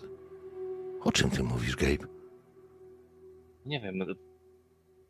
[1.01, 2.07] O czym ty mówisz, Gabe?
[3.65, 4.05] Nie wiem, no,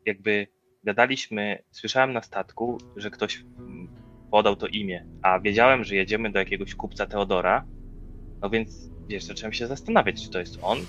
[0.06, 0.48] jakby
[0.84, 3.88] gadaliśmy, słyszałem na statku, że ktoś mm,
[4.32, 7.66] podał to imię, a wiedziałem, że jedziemy do jakiegoś kupca Teodora,
[8.42, 10.80] no więc wiesz, zacząłem się zastanawiać, czy to jest on.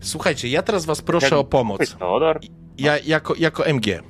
[0.00, 1.96] Słuchajcie, ja teraz was proszę Jak o pomoc.
[1.96, 2.40] Teodor?
[2.78, 4.02] Ja jako, jako MG,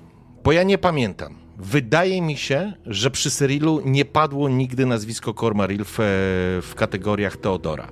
[0.45, 1.45] bo ja nie pamiętam.
[1.59, 6.03] Wydaje mi się, że przy Cyrilu nie padło nigdy nazwisko Cormaril w, e,
[6.63, 7.89] w kategoriach Teodora.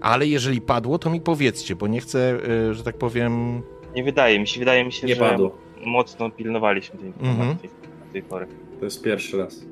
[0.00, 2.38] Ale jeżeli padło, to mi powiedzcie, bo nie chcę,
[2.68, 3.62] e, że tak powiem.
[3.94, 5.58] Nie wydaje mi się, wydaje mi się, Nie że padło.
[5.86, 7.30] mocno pilnowaliśmy tej Mhm.
[7.30, 7.68] informacji
[8.06, 8.46] do tej pory.
[8.78, 9.64] To jest pierwszy raz.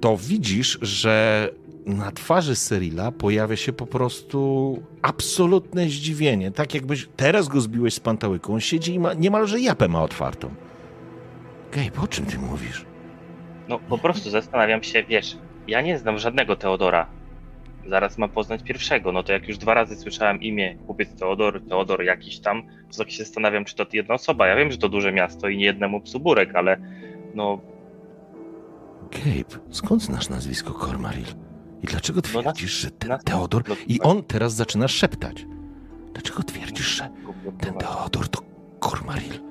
[0.00, 1.48] To widzisz, że
[1.86, 6.50] na twarzy Cyrila pojawia się po prostu absolutne zdziwienie.
[6.50, 8.54] Tak jakbyś teraz go zbiłeś z pantałyką.
[8.54, 10.50] On siedzi i ma, niemalże japę ma otwartą.
[11.72, 12.84] Gabe, o czym ty mówisz?
[13.68, 15.36] No po prostu zastanawiam się, wiesz,
[15.68, 17.06] ja nie znam żadnego Teodora.
[17.86, 22.02] Zaraz mam poznać pierwszego, no to jak już dwa razy słyszałem imię kupiec Teodor, Teodor
[22.02, 22.62] jakiś tam,
[22.92, 24.46] to tak się zastanawiam, czy to jedna osoba.
[24.46, 26.76] Ja wiem, że to duże miasto i nie jednemu psuburek, ale
[27.34, 27.60] no,
[29.10, 31.24] Gabe, skąd znasz nazwisko Cormaril?
[31.82, 33.62] I dlaczego No twierdzisz, że ten Teodor...
[33.68, 35.46] no- I on teraz zaczyna szeptać.
[36.12, 37.08] Dlaczego twierdzisz, że
[37.60, 38.40] ten Teodor to
[38.80, 39.50] Cormaril?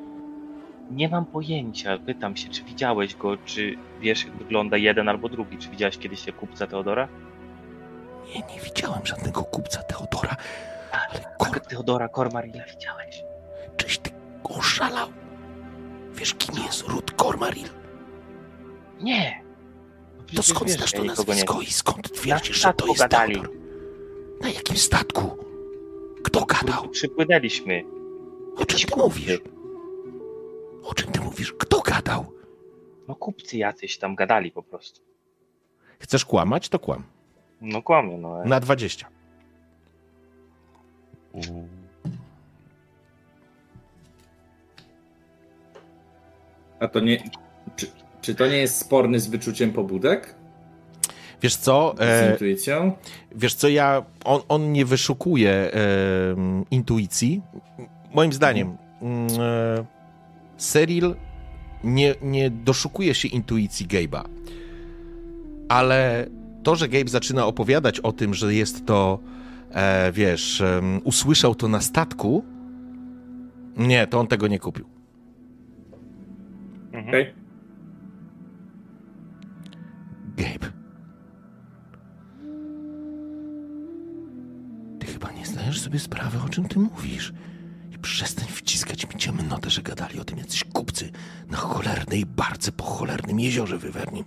[0.91, 1.97] nie mam pojęcia.
[1.97, 5.57] Pytam się, czy widziałeś go, czy wiesz, jak wygląda jeden albo drugi.
[5.57, 7.07] Czy widziałeś kiedyś się kupca Teodora?
[8.29, 10.35] Nie, nie widziałem żadnego kupca Teodora.
[10.91, 11.59] Ale Tak, Kor...
[11.59, 13.23] Teodora Cormarilla widziałeś.
[13.77, 14.09] Czyś ty
[14.43, 15.07] oszalał?
[16.13, 17.69] Wiesz, kim jest Ruth Cormaril?
[18.99, 19.43] Nie!
[20.35, 23.33] To skąd znasz to nazwisko i skąd twierdzisz, że to jest gadali.
[23.35, 23.51] Teodor?
[24.41, 25.37] Na jakim statku?
[26.23, 26.89] Kto gadał?
[26.89, 27.83] Przypłynęliśmy.
[28.57, 29.39] O czym ty mówisz?
[30.83, 31.53] O czym ty mówisz?
[31.53, 32.25] Kto gadał?
[33.07, 35.01] No kupcy jacyś tam gadali po prostu.
[35.99, 36.69] Chcesz kłamać?
[36.69, 37.03] To kłam.
[37.61, 38.33] No kłamię, no.
[38.35, 39.07] ale- Na 20.
[46.79, 47.23] A to nie.
[47.75, 47.87] Czy,
[48.21, 50.35] czy to nie jest sporny z wyczuciem pobudek?
[51.41, 51.95] Wiesz co?
[51.97, 52.91] Z E, intuicją?
[53.35, 54.03] wiesz co, ja.
[54.25, 55.71] On, on nie wyszukuje e,
[56.71, 57.41] intuicji.
[58.13, 59.85] Moim zdaniem, mm, e,
[60.57, 61.15] Cyril
[61.83, 64.23] nie, nie doszukuje się intuicji Gabe'a.
[65.69, 66.25] Ale
[66.63, 69.19] to, że Gabe zaczyna opowiadać o tym, że jest to,
[69.71, 70.63] e, wiesz,
[71.03, 72.43] usłyszał to na statku,
[73.77, 74.85] nie, to on tego nie kupił.
[76.93, 77.07] Mhm.
[77.07, 77.33] Okej.
[80.37, 80.71] Gabe.
[84.99, 87.33] Ty chyba nie zdajesz sobie sprawy, o czym ty mówisz.
[87.91, 91.11] I przestań wciskać mi ciemnotę, że gadali o tym jacyś kupcy
[91.49, 94.25] na cholernej barce po cholernym jeziorze wywernim.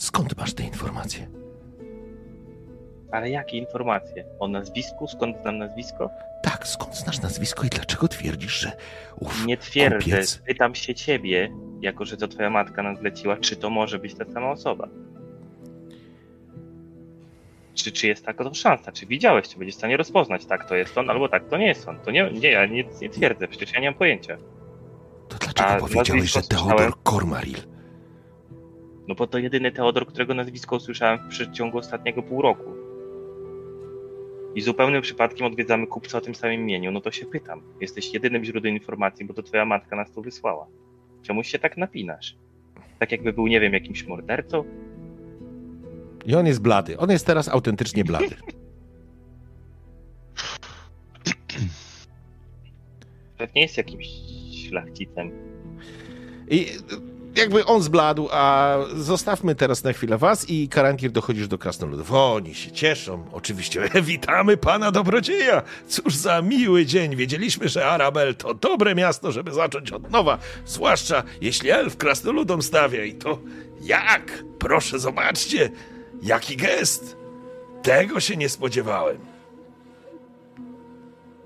[0.00, 1.28] Skąd masz te informacje?
[3.10, 4.24] Ale jakie informacje?
[4.38, 5.08] O nazwisku?
[5.08, 6.10] Skąd znam nazwisko?
[6.42, 8.72] Tak, skąd znasz nazwisko i dlaczego twierdzisz, że
[9.20, 10.38] ów Nie twierdzę, kupiec...
[10.46, 14.24] pytam się ciebie, jako że to twoja matka nas zleciła, czy to może być ta
[14.24, 14.88] sama osoba?
[17.74, 18.92] Czy, czy jest taka szansa?
[18.92, 21.66] Czy widziałeś, czy będziesz w stanie rozpoznać, tak to jest on, albo tak to nie
[21.66, 22.00] jest on?
[22.00, 24.36] To nie, nie ja nic nie twierdzę, przecież ja nie mam pojęcia.
[25.28, 26.92] To dlaczego A powiedziałeś, że Teodor słyszałem?
[29.10, 32.70] No bo to jedyny Teodor, którego nazwisko usłyszałem w przeciągu ostatniego pół roku.
[34.54, 37.62] I zupełnym przypadkiem odwiedzamy kupca o tym samym imieniu, no to się pytam.
[37.80, 40.66] Jesteś jedynym źródłem informacji, bo to twoja matka nas tu wysłała.
[41.22, 42.36] Czemuś się tak napinasz?
[42.98, 44.64] Tak jakby był, nie wiem, jakimś mordercą?
[46.26, 46.98] I on jest blady.
[46.98, 48.36] On jest teraz autentycznie blady.
[53.38, 54.06] Pewnie jest jakimś
[54.68, 55.30] szlachcicem.
[56.50, 56.66] I
[57.36, 62.12] jakby on zbladł, a zostawmy teraz na chwilę was i Karankir dochodzisz do krasnoludów.
[62.12, 63.24] Oni się cieszą.
[63.32, 65.62] Oczywiście witamy pana dobrodzieja.
[65.88, 67.16] Cóż za miły dzień.
[67.16, 70.38] Wiedzieliśmy, że Arabel to dobre miasto, żeby zacząć od nowa.
[70.66, 73.38] Zwłaszcza jeśli elf krasnoludom stawia i to
[73.80, 74.44] jak?
[74.58, 75.70] Proszę zobaczcie,
[76.22, 77.16] jaki gest.
[77.82, 79.18] Tego się nie spodziewałem.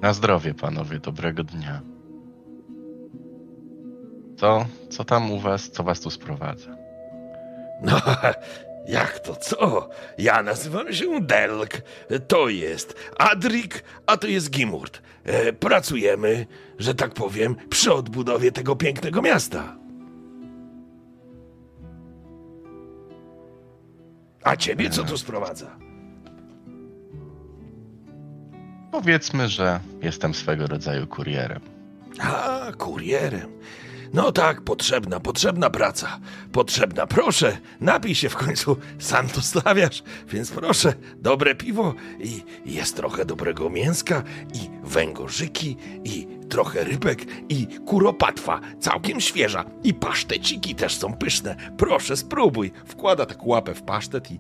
[0.01, 1.94] Na zdrowie, panowie, dobrego dnia.
[4.37, 6.77] Co, co tam u was, co was tu sprowadza?
[7.83, 8.01] No,
[8.89, 9.89] jak to co?
[10.19, 11.71] Ja nazywam się Delk,
[12.29, 15.03] to jest Adrik, a to jest Gimurt.
[15.25, 16.47] E, pracujemy,
[16.79, 19.77] że tak powiem, przy odbudowie tego pięknego miasta.
[24.45, 25.77] A ciebie co tu sprowadza?
[28.93, 31.61] Powiedzmy, że jestem swego rodzaju kurierem.
[32.21, 33.51] A, kurierem.
[34.15, 36.21] No tak, potrzebna, potrzebna praca.
[36.53, 38.77] Potrzebna, proszę, napij się w końcu.
[38.99, 44.23] Sam to stawiasz, więc proszę, dobre piwo i jest trochę dobrego mięska
[44.55, 51.57] i węgorzyki i trochę rybek i kuropatwa, całkiem świeża i paszteciki też są pyszne.
[51.79, 52.73] Proszę, spróbuj.
[52.87, 54.39] Wkłada tak łapę w pasztet i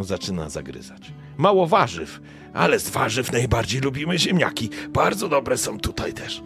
[0.00, 1.12] zaczyna zagryzać.
[1.36, 2.20] Mało warzyw,
[2.54, 4.70] Ale z warzyw najbardziej lubimy ziemniaki.
[4.88, 6.42] Bardzo dobre są tutaj też.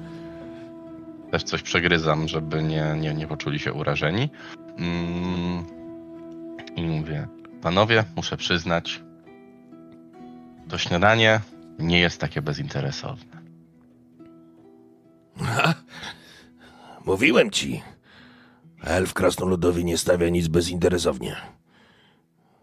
[1.32, 4.30] Też coś przegryzam, żeby nie, nie, nie poczuli się urażeni.
[4.78, 5.64] Mm.
[6.76, 7.28] I mówię,
[7.62, 9.02] panowie, muszę przyznać,
[10.68, 11.40] to śniadanie
[11.78, 13.42] nie jest takie bezinteresowne.
[15.42, 15.74] Ha?
[17.04, 17.82] Mówiłem ci.
[18.84, 21.36] Elf krasnoludowy nie stawia nic bezinteresownie.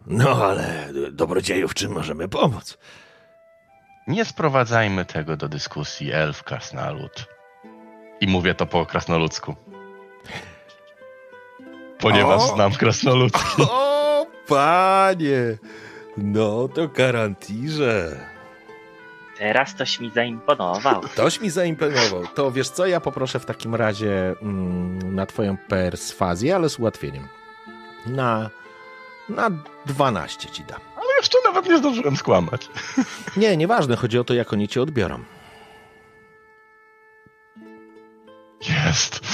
[0.08, 2.78] No ale, dobrodzieju, w czym możemy pomóc?
[4.08, 7.39] Nie sprowadzajmy tego do dyskusji elf krasnolud.
[8.22, 9.56] I mówię to po krasnoludzku.
[12.00, 12.56] Ponieważ O!
[12.56, 13.62] znam krasnoludzki.
[13.70, 15.58] O, panie!
[16.18, 18.26] No to karantirze.
[19.38, 21.02] Teraz toś mi zaimponował.
[21.02, 22.28] Ktoś mi zaimponował.
[22.36, 27.28] To wiesz co, ja poproszę w takim razie mm, na twoją perswazję, ale z ułatwieniem.
[28.06, 28.50] Na,
[29.30, 29.50] na
[29.86, 30.80] 12 ci dam.
[30.96, 32.70] Ale jeszcze nawet nie zdążyłem skłamać.
[33.38, 35.24] Nie, nieważne, chodzi o to, jak oni cię odbiorą.
[38.68, 39.20] Jest.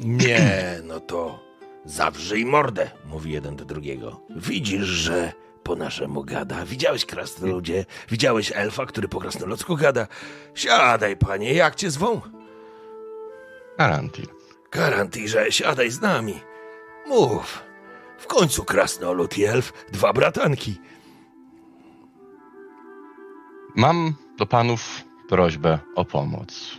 [0.00, 1.44] Nie, no to
[1.84, 4.20] zawrzyj mordę, mówi jeden do drugiego.
[4.30, 5.32] Widzisz, że
[5.62, 6.64] po naszemu gada.
[6.64, 7.84] Widziałeś krasnoludzie?
[8.08, 10.06] Widziałeś elfa, który po krasnoludzku gada?
[10.54, 12.20] Siadaj, panie, jak cię zwą?
[13.78, 14.26] Garantir.
[14.70, 16.40] Garantirze, siadaj z nami.
[17.06, 17.62] Mów.
[18.18, 20.80] W końcu krasnolud i elf, dwa bratanki.
[23.76, 26.78] Mam do panów prośbę o pomoc.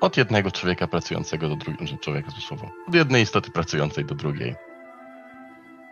[0.00, 4.54] Od jednego człowieka pracującego do drugiego, człowieka słowo, od jednej istoty pracującej do drugiej.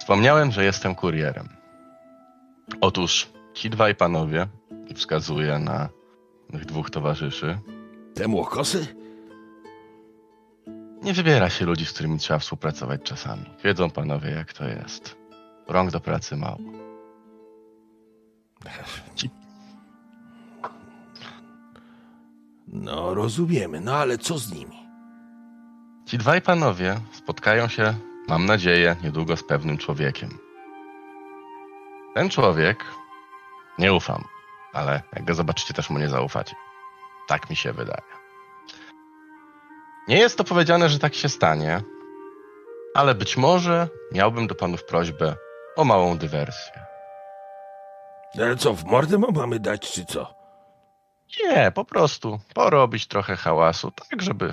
[0.00, 1.48] Wspomniałem, że jestem kurierem.
[2.80, 4.46] Otóż ci dwaj panowie,
[4.88, 5.88] i wskazuję na
[6.52, 7.58] tych dwóch towarzyszy,
[8.14, 8.86] Te młokosy?
[11.02, 13.44] Nie wybiera się ludzi, z którymi trzeba współpracować czasami.
[13.64, 15.16] Wiedzą panowie, jak to jest.
[15.68, 16.58] Rąk do pracy mało.
[19.14, 19.30] Ci
[22.66, 24.86] No, rozumiemy, no ale co z nimi?
[26.06, 27.94] Ci dwaj panowie spotkają się,
[28.28, 30.38] mam nadzieję, niedługo z pewnym człowiekiem.
[32.14, 32.84] Ten człowiek,
[33.78, 34.24] nie ufam,
[34.72, 36.54] ale jak go zobaczycie, też mu nie zaufacie.
[37.28, 38.02] Tak mi się wydaje.
[40.08, 41.82] Nie jest to powiedziane, że tak się stanie,
[42.94, 45.36] ale być może miałbym do panów prośbę
[45.76, 46.72] o małą dywersję.
[48.38, 50.35] Ale co, w mordę mamy dać, czy co?
[51.44, 54.52] Nie, po prostu porobić trochę hałasu, tak żeby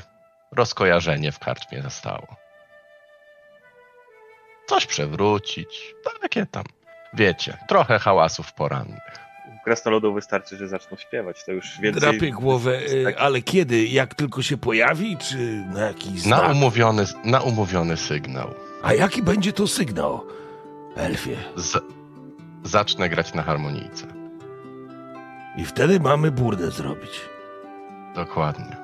[0.51, 2.27] rozkojarzenie w karczmie zostało.
[4.69, 6.63] Coś przewrócić, takie tam.
[7.13, 8.99] Wiecie, trochę hałasów porannych.
[9.65, 12.01] Krasnoludów wystarczy, że zaczną śpiewać, to już więcej...
[12.01, 13.15] Drapie głowę, y, Tak.
[13.17, 13.85] ale kiedy?
[13.87, 15.37] Jak tylko się pojawi, czy
[15.73, 16.51] na jakiś Na znak?
[16.51, 18.53] umówiony, na umówiony sygnał.
[18.83, 20.27] A jaki będzie to sygnał,
[20.95, 21.37] Elfie?
[21.55, 21.83] Z...
[22.63, 24.07] Zacznę grać na harmonijce.
[25.57, 27.21] I wtedy mamy burdę zrobić.
[28.15, 28.77] Dokładnie.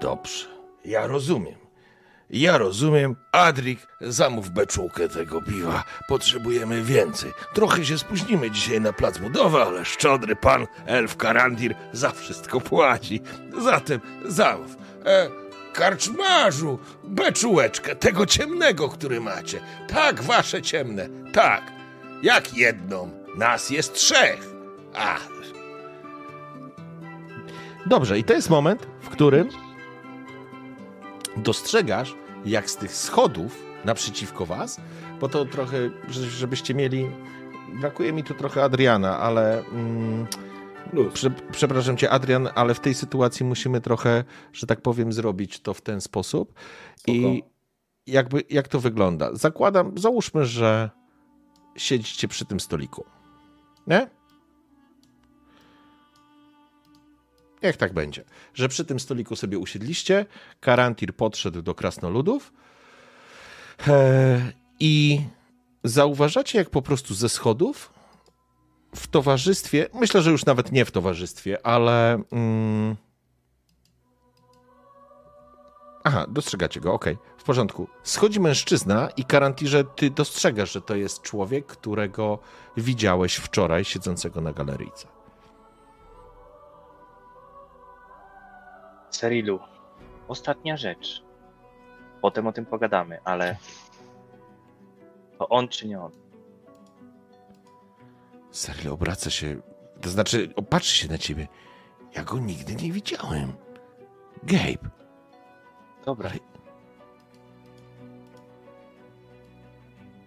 [0.00, 0.46] Dobrze,
[0.84, 1.62] ja rozumiem.
[2.30, 3.16] Ja rozumiem.
[3.32, 5.84] Adrik, zamów beczułkę tego piwa.
[6.08, 7.32] Potrzebujemy więcej.
[7.54, 13.20] Trochę się spóźnimy dzisiaj na plac budowy, ale szczodry pan Elf Karandir za wszystko płaci.
[13.58, 14.76] Zatem zamów.
[15.06, 15.28] E,
[15.72, 19.60] karczmarzu, beczułeczkę tego ciemnego, który macie.
[19.88, 21.08] Tak, wasze ciemne.
[21.32, 21.62] Tak.
[22.22, 23.10] Jak jedną.
[23.36, 24.46] Nas jest trzech.
[24.94, 25.16] A,
[27.86, 29.48] Dobrze, i to jest moment, w którym
[31.36, 34.80] dostrzegasz, jak z tych schodów naprzeciwko was,
[35.20, 37.06] bo to trochę, że- żebyście mieli.
[37.80, 39.64] Brakuje mi tu trochę Adriana, ale.
[39.66, 40.26] Mm,
[41.12, 45.74] prze, przepraszam cię, Adrian, ale w tej sytuacji musimy trochę, że tak powiem, zrobić to
[45.74, 46.54] w ten sposób.
[47.06, 47.42] I
[48.06, 49.30] jakby, jak to wygląda?
[49.34, 50.90] Zakładam, załóżmy, że
[51.76, 53.04] siedzicie przy tym stoliku.
[53.86, 54.10] Nie?
[57.62, 58.24] Niech tak będzie.
[58.54, 60.26] Że przy tym stoliku sobie usiedliście,
[60.60, 62.52] Karantir podszedł do krasnoludów
[63.88, 65.20] e, i
[65.84, 67.92] zauważacie, jak po prostu ze schodów
[68.94, 72.22] w towarzystwie, myślę, że już nawet nie w towarzystwie, ale...
[72.32, 72.96] Mm,
[76.04, 77.88] aha, dostrzegacie go, okej, w porządku.
[78.02, 82.38] Schodzi mężczyzna i Karantirze, ty dostrzegasz, że to jest człowiek, którego
[82.76, 85.21] widziałeś wczoraj siedzącego na galeryjce.
[89.12, 89.60] Serilu,
[90.28, 91.24] ostatnia rzecz.
[92.20, 93.56] Potem o tym pogadamy, ale
[95.38, 96.12] to on czy nie on?
[98.50, 99.60] Serio, obraca się,
[100.00, 101.48] to znaczy, opatrzy się na ciebie.
[102.14, 103.52] Ja go nigdy nie widziałem.
[104.42, 104.90] Gabe,
[106.04, 106.30] Dobra.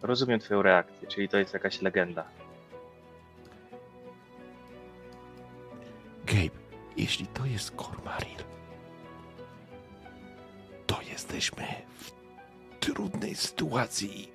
[0.01, 2.25] Rozumiem twoją reakcję, czyli to jest jakaś legenda.
[6.25, 6.59] Gabe,
[6.97, 8.54] jeśli to jest Cormaril, to
[11.15, 11.63] jesteśmy
[11.99, 12.11] w
[12.79, 14.31] trudnej sytuacji.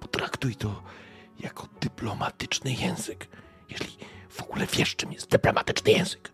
[0.00, 0.82] Potraktuj to
[1.40, 3.26] jako dyplomatyczny język.
[3.70, 3.96] Jeśli
[4.28, 6.32] w ogóle wiesz, czym jest dyplomatyczny język.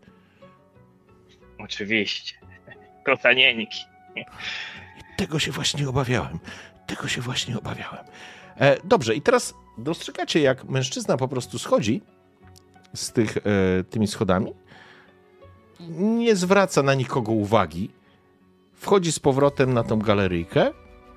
[1.58, 2.34] Oczywiście.
[3.04, 3.84] Krotanieńki.
[5.16, 6.38] Tego się właśnie obawiałem.
[6.86, 8.04] Tego się właśnie obawiałem.
[8.60, 12.02] E, dobrze, i teraz dostrzegacie, jak mężczyzna po prostu schodzi
[12.94, 13.40] z tych, e,
[13.84, 14.52] tymi schodami.
[15.90, 17.90] Nie zwraca na nikogo uwagi.
[18.84, 20.72] Wchodzi z powrotem na tą galeryjkę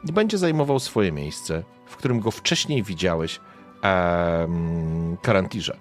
[0.10, 3.40] i będzie zajmował swoje miejsce, w którym go wcześniej widziałeś,
[3.82, 5.78] em, Karantirze.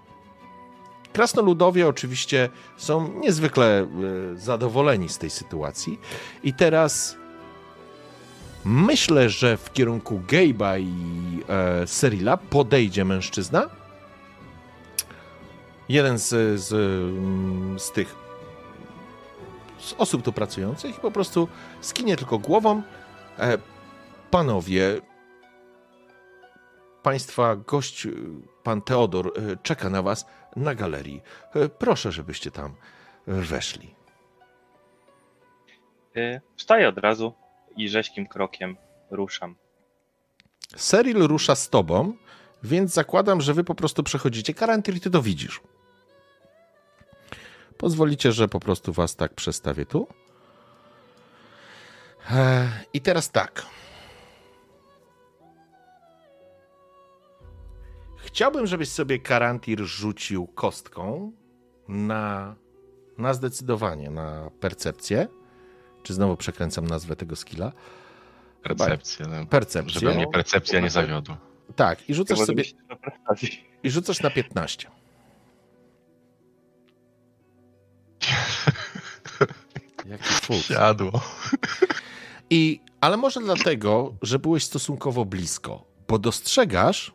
[1.12, 3.86] Krasnoludowie oczywiście są niezwykle e,
[4.36, 6.00] zadowoleni z tej sytuacji
[6.42, 7.16] i teraz
[8.64, 10.90] myślę, że w kierunku Gabe'a i
[11.48, 13.70] e, Serila podejdzie mężczyzna.
[15.88, 16.68] Jeden z, z,
[17.82, 18.25] z tych
[19.86, 21.48] z osób tu pracujących i po prostu
[21.80, 22.82] skinie tylko głową.
[23.38, 23.58] E,
[24.30, 25.00] panowie,
[27.02, 28.10] państwa gość, e,
[28.62, 31.22] pan Teodor, e, czeka na was na galerii.
[31.54, 32.74] E, proszę, żebyście tam
[33.26, 33.94] weszli.
[36.56, 37.32] Wstaję od razu
[37.76, 38.76] i rzeźkim krokiem
[39.10, 39.56] ruszam.
[40.76, 42.16] Seril rusza z tobą,
[42.62, 44.54] więc zakładam, że wy po prostu przechodzicie.
[44.54, 45.60] Karantir, ty to widzisz.
[47.78, 50.06] Pozwolicie, że po prostu was tak przestawię tu.
[52.92, 53.66] I teraz tak.
[58.16, 61.32] Chciałbym, żebyś sobie Karantir rzucił kostką
[61.88, 62.54] na,
[63.18, 65.28] na zdecydowanie, na percepcję.
[66.02, 67.72] Czy znowu przekręcam nazwę tego skilla?
[68.62, 69.26] Percepcję.
[69.26, 69.46] no.
[69.46, 70.00] Percepcję.
[70.00, 71.38] Żeby mnie percepcja nie zawiodła.
[71.76, 72.64] Tak, i rzucasz sobie
[73.82, 74.90] i rzucasz na 15.
[80.10, 80.66] Jaki fuks.
[80.66, 81.20] Siadło.
[82.50, 87.14] I, ale może dlatego, że byłeś stosunkowo blisko, bo dostrzegasz,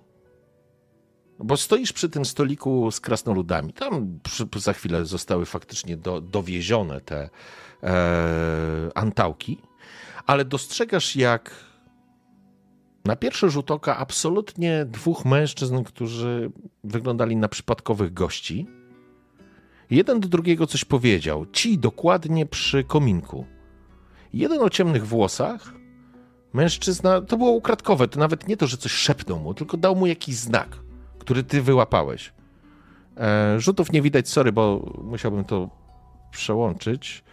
[1.40, 3.74] bo stoisz przy tym stoliku z krasnoludami.
[3.74, 7.30] Tam przy, za chwilę zostały faktycznie do, dowiezione te
[7.84, 9.58] e, antałki,
[10.26, 11.52] ale dostrzegasz jak
[13.06, 16.52] na pierwszy rzut oka absolutnie dwóch mężczyzn, którzy
[16.84, 18.68] wyglądali na przypadkowych gości.
[19.92, 21.46] Jeden do drugiego coś powiedział.
[21.46, 23.46] Ci dokładnie przy kominku.
[24.34, 25.74] Jeden o ciemnych włosach,
[26.54, 30.06] mężczyzna, to było ukradkowe, to nawet nie to, że coś szepnął mu, tylko dał mu
[30.06, 30.78] jakiś znak,
[31.20, 32.34] który ty wyłapałeś.
[33.18, 35.70] E, rzutów nie widać, sorry, bo musiałbym to
[36.32, 37.24] przełączyć,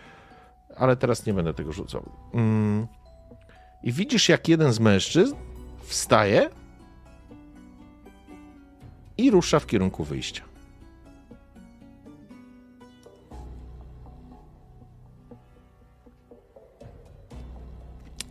[0.77, 2.11] ale teraz nie będę tego rzucał.
[2.35, 2.87] Mm.
[3.83, 5.35] I widzisz, jak jeden z mężczyzn
[5.83, 6.51] wstaje
[9.19, 10.48] i rusza w kierunku wyjścia.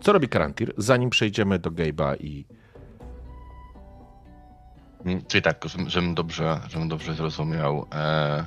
[0.08, 2.46] Co robi Karantir, zanim przejdziemy do Gabe'a i...
[5.06, 7.86] Mm, Czyli tak, żebym dobrze, żebym dobrze zrozumiał.
[7.94, 8.46] E,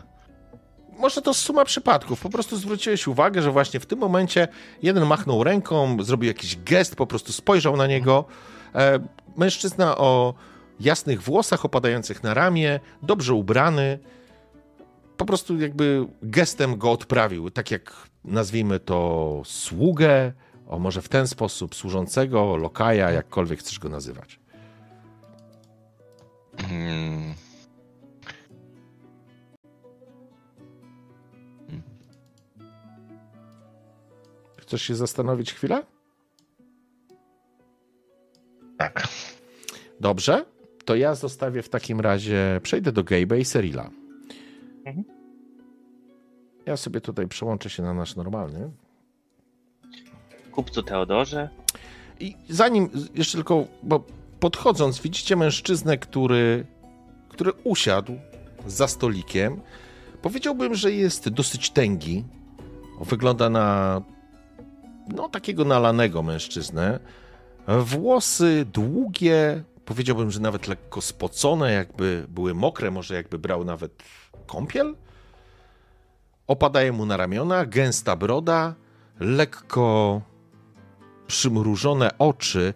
[0.99, 2.21] Może to suma przypadków.
[2.21, 4.49] Po prostu zwróciłeś uwagę, że właśnie w tym momencie
[4.83, 8.25] jeden machnął ręką, zrobił jakiś gest, po prostu spojrzał na niego.
[8.75, 8.99] E,
[9.37, 10.35] mężczyzna o
[10.81, 13.99] jasnych włosach opadających na ramię, dobrze ubrany.
[15.17, 17.93] Po prostu jakby gestem go odprawił, tak jak
[18.25, 20.33] nazwijmy to sługę,
[20.71, 24.41] o może w ten sposób, służącego, lokaja, jakkolwiek chcesz go nazywać.
[26.71, 27.35] mm,
[34.57, 35.83] Chcesz się zastanowić chwilę?
[38.79, 39.09] tak.
[40.01, 40.45] Dobrze,
[40.85, 43.91] to ja zostawię w takim razie, przejdę do Gabe'a i Serila.
[44.85, 45.05] Mhm.
[46.67, 48.71] Ja sobie tutaj przełączę się na nasz normalny.
[50.51, 51.49] Kupcu Teodorze.
[52.21, 54.05] I zanim, jeszcze tylko, bo
[54.41, 56.67] podchodząc, widzicie mężczyznę, który,
[57.29, 58.13] który usiadł
[58.67, 59.61] za stolikiem.
[60.23, 62.25] Powiedziałbym, że jest dosyć tęgi.
[63.01, 64.01] Wygląda na
[65.09, 67.01] no takiego nalanego mężczyznę.
[67.69, 74.03] Włosy długie, powiedziałbym, że nawet lekko spocone, jakby były mokre, może jakby brał nawet
[74.47, 74.97] kąpiel.
[76.47, 78.75] Opadaje mu na ramiona, gęsta broda,
[79.21, 80.21] lekko
[81.31, 82.75] przymrużone oczy,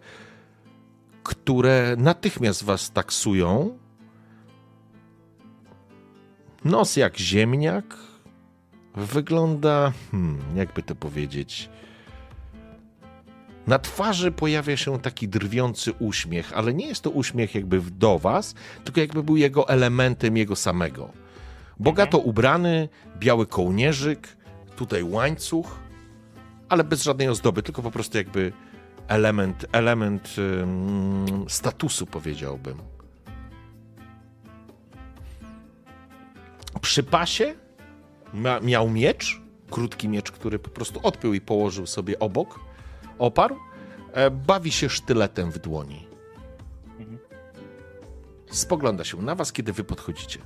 [1.22, 3.78] które natychmiast was taksują.
[6.64, 7.96] Nos jak ziemniak.
[8.94, 11.70] Wygląda, hmm, jakby to powiedzieć.
[13.66, 18.54] Na twarzy pojawia się taki drwiący uśmiech, ale nie jest to uśmiech jakby do was,
[18.84, 21.10] tylko jakby był jego elementem jego samego.
[21.80, 24.36] Bogato ubrany, biały kołnierzyk,
[24.76, 25.83] tutaj łańcuch,
[26.68, 28.52] ale bez żadnej ozdoby, tylko po prostu jakby
[29.08, 32.78] element, element ym, statusu, powiedziałbym.
[36.80, 37.54] Przy pasie
[38.34, 42.60] ma, miał miecz, krótki miecz, który po prostu odpiął i położył sobie obok,
[43.18, 43.56] oparł.
[44.12, 46.06] E, bawi się sztyletem w dłoni.
[48.50, 50.38] Spogląda się na was, kiedy wy podchodzicie.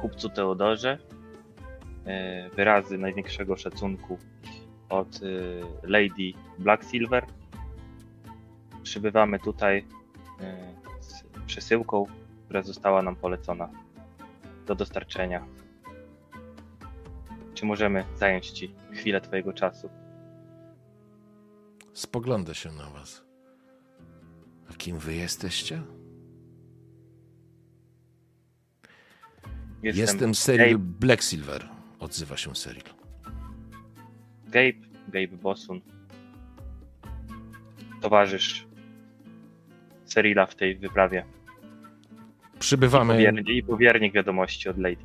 [0.00, 0.98] kupcu Teodorze.
[2.06, 4.18] E, Wyrazy największego szacunku
[4.88, 5.18] od e,
[5.88, 7.26] Lady Black Silver.
[8.82, 9.86] Przybywamy tutaj
[10.40, 12.06] e, z przesyłką,
[12.44, 13.68] która została nam polecona
[14.66, 15.46] do dostarczenia.
[17.54, 19.90] Czy możemy zająć Ci chwilę Twojego czasu?
[21.92, 23.24] Spogląda się na was.
[24.70, 25.82] A kim wy jesteście?
[29.82, 31.73] Jestem Cyril Gabe, Blacksilver.
[32.04, 32.82] Odzywa się Cyril.
[34.46, 34.72] Gabe,
[35.08, 35.80] Gabe Bosun.
[38.00, 38.66] Towarzysz
[40.04, 41.24] Cyrila w tej wyprawie.
[42.58, 45.04] Przybywamy, Powiernik, I powiernik wiadomości od Lady.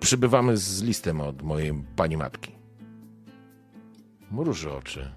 [0.00, 2.52] przybywamy z listem od mojej pani matki.
[4.30, 5.12] Mruży oczy.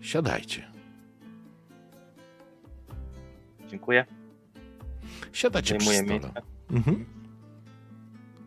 [0.00, 0.72] Siadajcie.
[3.68, 4.04] Dziękuję.
[5.32, 6.42] Siadacie przy Wyjmuję stole.
[6.70, 7.04] Mhm.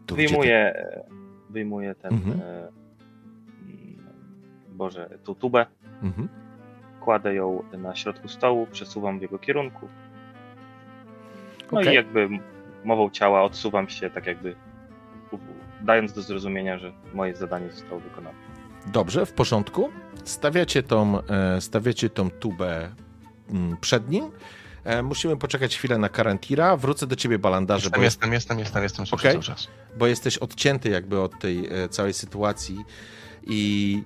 [0.06, 0.86] Gdzie Wyjmuję,
[1.50, 2.14] wyjmuję ten.
[2.14, 2.42] Mhm.
[2.42, 4.08] E, mm,
[4.70, 5.66] Boże, tu tubę.
[6.04, 6.30] Mhm.
[7.00, 9.88] Kładę ją na środku stołu, przesuwam w jego kierunku.
[11.72, 11.94] No Okej.
[11.94, 12.30] i jakby
[12.84, 14.56] mową ciała odsuwam się, tak jakby
[15.82, 18.38] dając do zrozumienia, że moje zadanie zostało wykonane.
[18.88, 19.90] Dobrze, w porządku.
[20.24, 22.90] stawiacie tą, e, stawiacie tą tubę
[23.50, 24.32] mm, przed nim.
[24.86, 26.78] E, musimy poczekać chwilę na Karantira.
[26.78, 29.32] Wrócę do ciebie, Balandarze, Jestem, bo, jestem, jestem, jestem, jestem, słyszę Okej.
[29.32, 29.68] cały czas.
[29.98, 32.86] bo jesteś odcięty jakby od tej e, całej sytuacji
[33.48, 34.04] i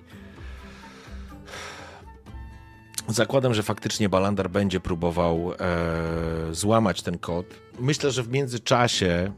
[3.08, 7.46] zakładam, że faktycznie Balandar będzie próbował e, złamać ten kod.
[7.80, 9.32] Myślę, że w międzyczasie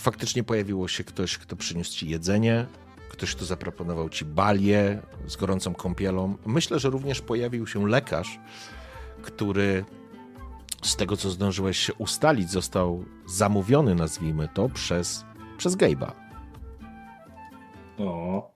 [0.00, 2.66] faktycznie pojawiło się ktoś, kto przyniósł ci jedzenie,
[3.08, 6.36] ktoś, kto zaproponował ci balię z gorącą kąpielą.
[6.46, 8.40] Myślę, że również pojawił się lekarz,
[9.22, 9.84] który
[10.82, 15.24] z tego, co zdążyłeś się ustalić, został zamówiony, nazwijmy to, przez,
[15.58, 16.12] przez Gabe'a.
[17.98, 18.52] O,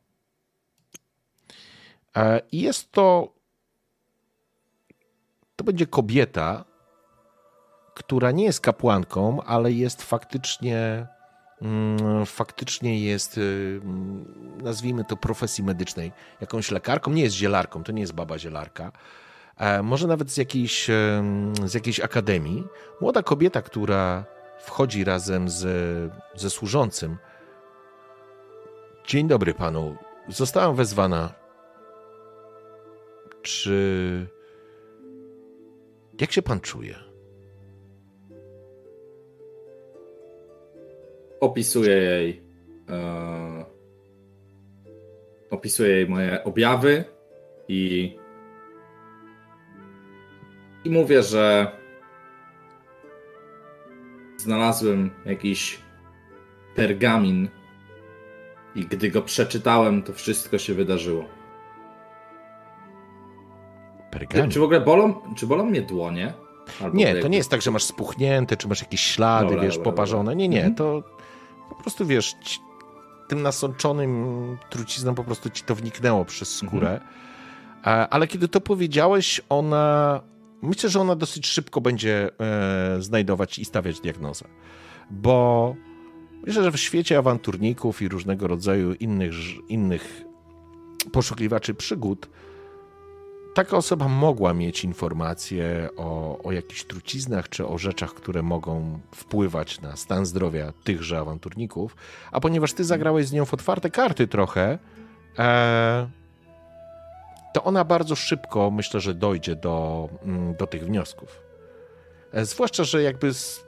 [2.17, 3.33] E, I jest to.
[5.57, 6.65] To będzie kobieta,
[7.95, 11.07] która nie jest kapłanką, ale jest faktycznie.
[11.63, 17.11] mm, Faktycznie jest, y, mm, nazwijmy to, profesji medycznej, jakąś lekarką.
[17.11, 18.93] Nie jest zielarką, to nie jest baba zielarka.
[19.57, 20.87] E, Może nawet z jakiejś,
[21.65, 22.65] z jakiejś akademii.
[23.01, 24.25] Młoda kobieta, która
[24.59, 25.63] wchodzi razem z,
[26.35, 27.17] ze służącym.
[29.07, 29.97] Dzień dobry panu.
[30.29, 31.33] Zostałam wezwana
[33.43, 34.27] czy.
[36.21, 37.07] Jak się pan czuje?
[41.41, 42.43] opisuję jej.
[42.89, 43.65] E,
[45.51, 47.05] opisuję jej moje objawy
[47.69, 48.17] i.
[50.87, 51.71] I mówię, że
[54.37, 55.79] znalazłem jakiś
[56.75, 57.49] pergamin
[58.75, 61.25] i gdy go przeczytałem, to wszystko się wydarzyło.
[64.11, 64.51] Pergamin?
[64.51, 66.33] Czy w ogóle bolą, czy bolą mnie dłonie?
[66.83, 69.77] Albo Nie, to nie jest tak, że masz spuchnięte, czy masz jakieś ślady, Dobra, wiesz,
[69.77, 70.37] dobra, poparzone.
[70.37, 70.75] Nie, nie, Mhm.
[70.75, 71.03] to
[71.69, 72.59] po prostu wiesz, ci,
[73.29, 74.27] tym nasączonym
[74.71, 76.69] trucizną po prostu ci to wniknęło przez Mhm.
[76.71, 77.01] skórę.
[77.83, 80.21] A, ale kiedy to powiedziałeś, ona.
[80.63, 84.45] Myślę, że ona dosyć szybko będzie e, znajdować i stawiać diagnozę.
[85.11, 85.75] Bo
[86.47, 89.35] myślę, że w świecie awanturników i różnego rodzaju innych,
[89.69, 90.25] innych
[91.13, 92.29] poszukiwaczy przygód,
[93.55, 99.81] taka osoba mogła mieć informacje o, o jakichś truciznach czy o rzeczach, które mogą wpływać
[99.81, 101.97] na stan zdrowia tychże awanturników.
[102.33, 104.79] A ponieważ ty zagrałeś z nią w otwarte karty trochę,
[105.39, 106.11] e,
[107.57, 111.43] to ona bardzo szybko myślę, że dojdzie do, mm, do tych wniosków.
[112.33, 113.65] E, zwłaszcza, że jakby z,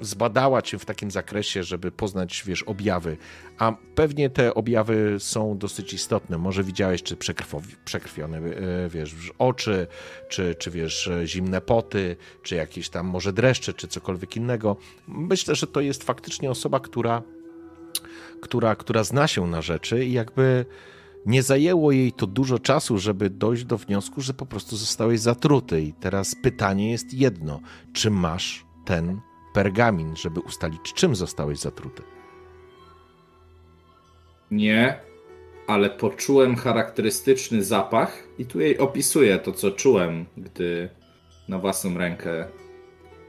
[0.00, 3.16] zbadała cię w takim zakresie, żeby poznać, wiesz, objawy.
[3.58, 6.38] A pewnie te objawy są dosyć istotne.
[6.38, 7.16] Może widziałeś, czy
[7.84, 9.86] przekrwione, e, wiesz, oczy,
[10.28, 14.76] czy, czy wiesz, e, zimne poty, czy jakieś tam może dreszcze, czy cokolwiek innego.
[15.08, 17.22] Myślę, że to jest faktycznie osoba, która,
[18.40, 20.66] która, która zna się na rzeczy i jakby
[21.26, 25.82] nie zajęło jej to dużo czasu, żeby dojść do wniosku, że po prostu zostałeś zatruty.
[25.82, 27.60] I teraz pytanie jest jedno:
[27.92, 29.20] czy masz ten
[29.52, 32.02] pergamin, żeby ustalić, czym zostałeś zatruty?
[34.50, 35.00] Nie,
[35.66, 40.88] ale poczułem charakterystyczny zapach i tu jej opisuję to, co czułem, gdy
[41.48, 42.48] na własną rękę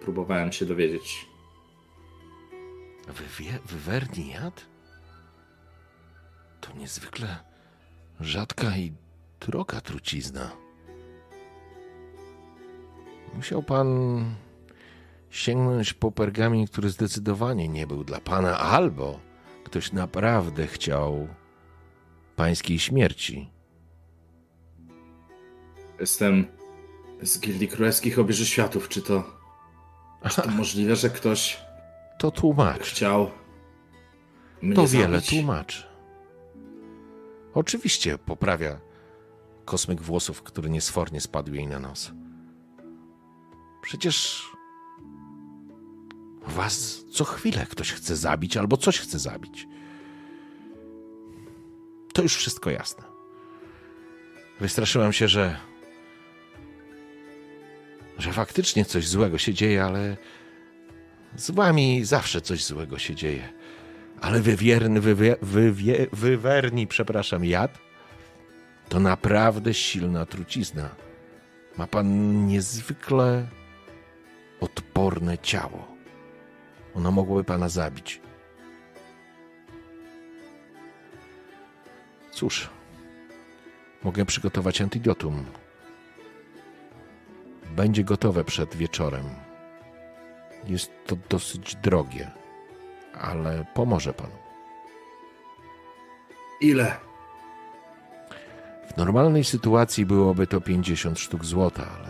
[0.01, 1.25] próbowałem się dowiedzieć.
[3.07, 4.65] Wywie, wywerniat?
[6.61, 7.50] To niezwykle
[8.21, 8.93] rzadka i
[9.39, 10.51] droga trucizna.
[13.33, 13.87] Musiał pan
[15.29, 19.19] sięgnąć po pergamin, który zdecydowanie nie był dla pana, albo
[19.63, 21.27] ktoś naprawdę chciał
[22.35, 23.49] pańskiej śmierci.
[25.99, 26.47] Jestem
[27.21, 28.89] z Gildii Królewskich Obieży Światów.
[28.89, 29.23] Czy to,
[30.29, 31.59] czy to możliwe, że ktoś
[32.19, 32.81] To tłumacz.
[32.81, 33.31] chciał
[34.75, 35.90] To wiele tłumaczy.
[37.53, 38.79] Oczywiście poprawia
[39.65, 42.11] kosmyk włosów, który niesfornie spadł jej na nos.
[43.81, 44.45] Przecież
[46.47, 49.67] was co chwilę ktoś chce zabić albo coś chce zabić.
[52.13, 53.03] To już wszystko jasne.
[54.59, 55.57] Wystraszyłam się, że
[58.17, 60.17] że faktycznie coś złego się dzieje, ale
[61.35, 63.53] z wami zawsze coś złego się dzieje.
[64.21, 67.77] Ale wywierny, wywie, wywie, wywerni, przepraszam, jad
[68.89, 70.89] to naprawdę silna trucizna.
[71.77, 73.47] Ma pan niezwykle
[74.59, 75.87] odporne ciało.
[76.95, 78.21] Ono mogłoby pana zabić.
[82.31, 82.69] Cóż,
[84.03, 85.45] mogę przygotować antidotum.
[87.75, 89.25] Będzie gotowe przed wieczorem.
[90.67, 92.31] Jest to dosyć drogie,
[93.21, 94.35] ale pomoże panu.
[96.61, 96.95] Ile?
[98.93, 102.09] W normalnej sytuacji byłoby to 50 sztuk złota, ale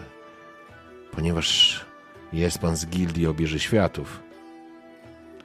[1.11, 1.79] ponieważ
[2.33, 4.19] jest pan z gildii obieży światów,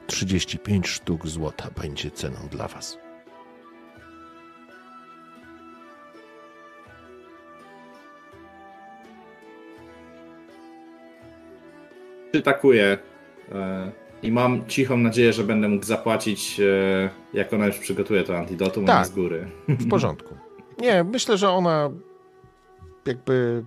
[0.07, 2.97] 35 sztuk złota będzie ceną dla was.
[12.31, 12.97] Przytakuję
[13.51, 13.91] e,
[14.23, 18.85] i mam cichą nadzieję, że będę mógł zapłacić, e, jak ona już przygotuje to antidotum
[18.85, 19.05] Tak.
[19.07, 19.47] z góry.
[19.67, 20.35] W porządku.
[20.81, 21.89] Nie, myślę, że ona
[23.05, 23.63] jakby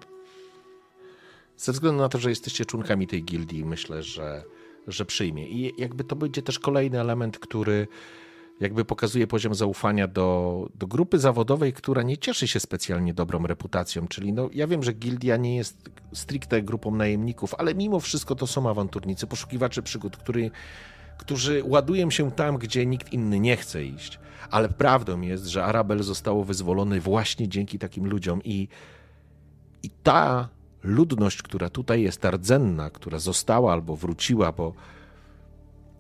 [1.57, 4.43] ze względu na to, że jesteście członkami tej gildii, myślę, że,
[4.87, 5.49] że przyjmie.
[5.49, 7.87] I jakby to będzie też kolejny element, który
[8.61, 14.09] jakby pokazuje poziom zaufania do, do grupy zawodowej, która nie cieszy się specjalnie dobrą reputacją.
[14.09, 18.47] Czyli no, ja wiem, że gildia nie jest stricte grupą najemników, ale mimo wszystko to
[18.47, 20.51] są awanturnicy, poszukiwacze przygód, który,
[21.19, 24.19] którzy ładują się tam, gdzie nikt inny nie chce iść.
[24.51, 28.69] Ale prawdą jest, że Arabel zostało wyzwolony właśnie dzięki takim ludziom i,
[29.83, 30.49] i ta
[30.83, 34.75] ludność, która tutaj jest, rdzenna, która została albo wróciła, bo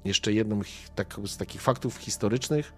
[0.05, 0.61] jeszcze jedną
[0.95, 2.73] tak, z takich faktów historycznych,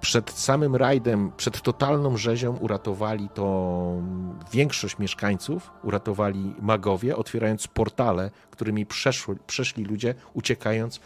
[0.00, 3.92] przed samym rajdem, przed totalną rzezią uratowali to
[4.52, 11.00] większość mieszkańców, uratowali magowie, otwierając portale, którymi przeszły, przeszli ludzie, uciekając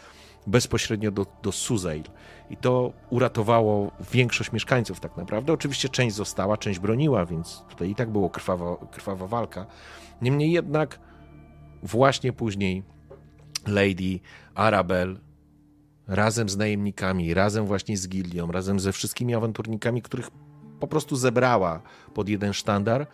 [0.47, 2.03] bezpośrednio do, do Suzail.
[2.49, 5.53] I to uratowało większość mieszkańców tak naprawdę.
[5.53, 9.65] Oczywiście część została, część broniła, więc tutaj i tak było krwawa, krwawa walka.
[10.21, 10.99] Niemniej jednak
[11.83, 12.83] właśnie później
[13.67, 14.19] Lady
[14.55, 15.19] Arabel
[16.07, 20.29] razem z najemnikami, razem właśnie z gildią, razem ze wszystkimi awanturnikami, których
[20.79, 21.81] po prostu zebrała
[22.13, 23.07] pod jeden sztandar,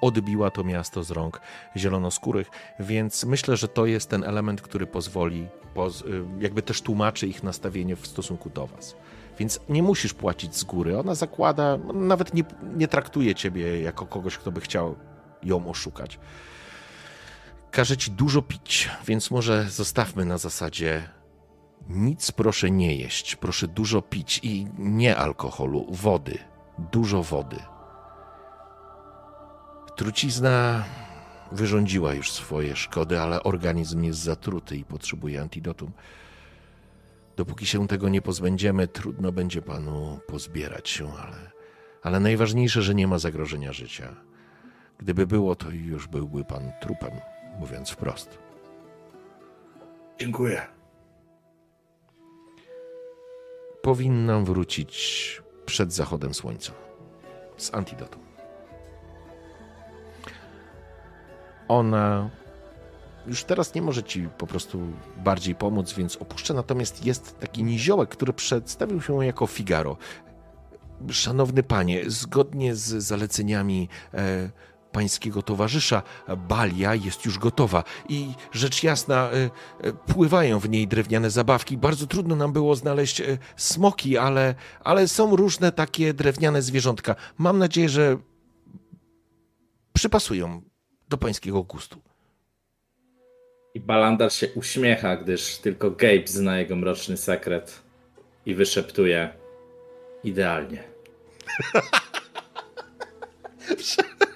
[0.00, 1.40] odbiła to miasto z rąk
[1.76, 7.26] zielonoskórych, więc myślę, że to jest ten element, który pozwoli, poz, y, jakby też tłumaczy
[7.26, 8.96] ich nastawienie w stosunku do was.
[9.38, 10.98] Więc nie musisz płacić z góry.
[10.98, 12.44] Ona zakłada, nawet nie,
[12.76, 14.96] nie traktuje ciebie jako kogoś, kto by chciał
[15.42, 16.18] ją oszukać.
[17.70, 21.08] Każe ci dużo pić, więc może zostawmy na zasadzie
[21.88, 26.38] nic proszę nie jeść, proszę dużo pić i nie alkoholu, wody,
[26.92, 27.56] dużo wody.
[29.96, 30.84] Trucizna
[31.52, 35.92] wyrządziła już swoje szkody, ale organizm jest zatruty i potrzebuje antidotum.
[37.36, 41.50] Dopóki się tego nie pozbędziemy, trudno będzie panu pozbierać się, ale,
[42.02, 44.16] ale najważniejsze, że nie ma zagrożenia życia.
[44.98, 47.12] Gdyby było, to już byłby pan trupem,
[47.60, 48.38] mówiąc wprost.
[50.18, 50.66] Dziękuję.
[53.82, 56.72] Powinnam wrócić przed zachodem słońca
[57.56, 58.22] z antidotum.
[61.68, 62.30] Ona
[63.26, 64.80] już teraz nie może ci po prostu
[65.16, 66.54] bardziej pomóc, więc opuszcza.
[66.54, 69.96] Natomiast jest taki niziołek, który przedstawił się jako Figaro.
[71.10, 74.50] Szanowny panie, zgodnie z zaleceniami e,
[74.92, 76.02] pańskiego towarzysza,
[76.48, 79.50] balia jest już gotowa i rzecz jasna, e,
[79.86, 81.76] e, pływają w niej drewniane zabawki.
[81.76, 84.54] Bardzo trudno nam było znaleźć e, smoki, ale,
[84.84, 87.16] ale są różne takie drewniane zwierzątka.
[87.38, 88.16] Mam nadzieję, że
[89.92, 90.62] przypasują
[91.08, 92.00] do pańskiego gustu.
[93.74, 97.82] I Balandar się uśmiecha, gdyż tylko Gabe zna jego mroczny sekret
[98.46, 99.32] i wyszeptuje
[100.24, 100.84] idealnie.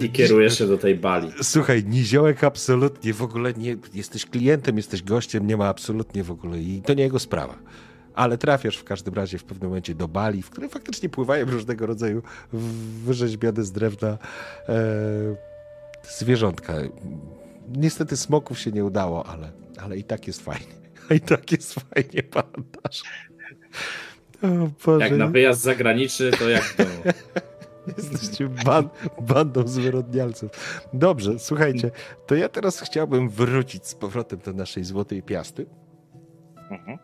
[0.00, 1.32] I kieruje się do tej bali.
[1.42, 3.76] Słuchaj, niziołek absolutnie w ogóle nie.
[3.94, 6.58] Jesteś klientem, jesteś gościem, nie ma absolutnie w ogóle.
[6.58, 7.58] I to nie jego sprawa.
[8.14, 11.86] Ale trafiasz w każdym razie w pewnym momencie do bali, w której faktycznie pływają różnego
[11.86, 12.22] rodzaju
[13.04, 14.18] wyrzeźbione z drewna
[14.68, 14.76] e,
[16.02, 16.74] zwierzątka.
[17.76, 19.52] Niestety smoków się nie udało, ale,
[19.82, 20.74] ale i tak jest fajnie.
[21.16, 23.02] I tak jest fajnie, pamiętasz.
[25.00, 26.84] Jak na wyjazd zagraniczny, to jak to?
[27.96, 28.88] Jesteście ban
[29.20, 30.50] bandą zwyrodnialców.
[30.92, 31.90] Dobrze, słuchajcie,
[32.26, 35.66] to ja teraz chciałbym wrócić z powrotem do naszej złotej piasty.
[36.70, 36.98] Mhm.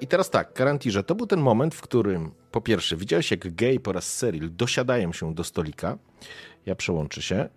[0.00, 3.78] I teraz tak, Karantirze, to był ten moment, w którym po pierwsze widziałeś jak Gay
[3.86, 5.98] oraz Cyril dosiadają się do stolika.
[6.66, 7.48] Ja przełączę się.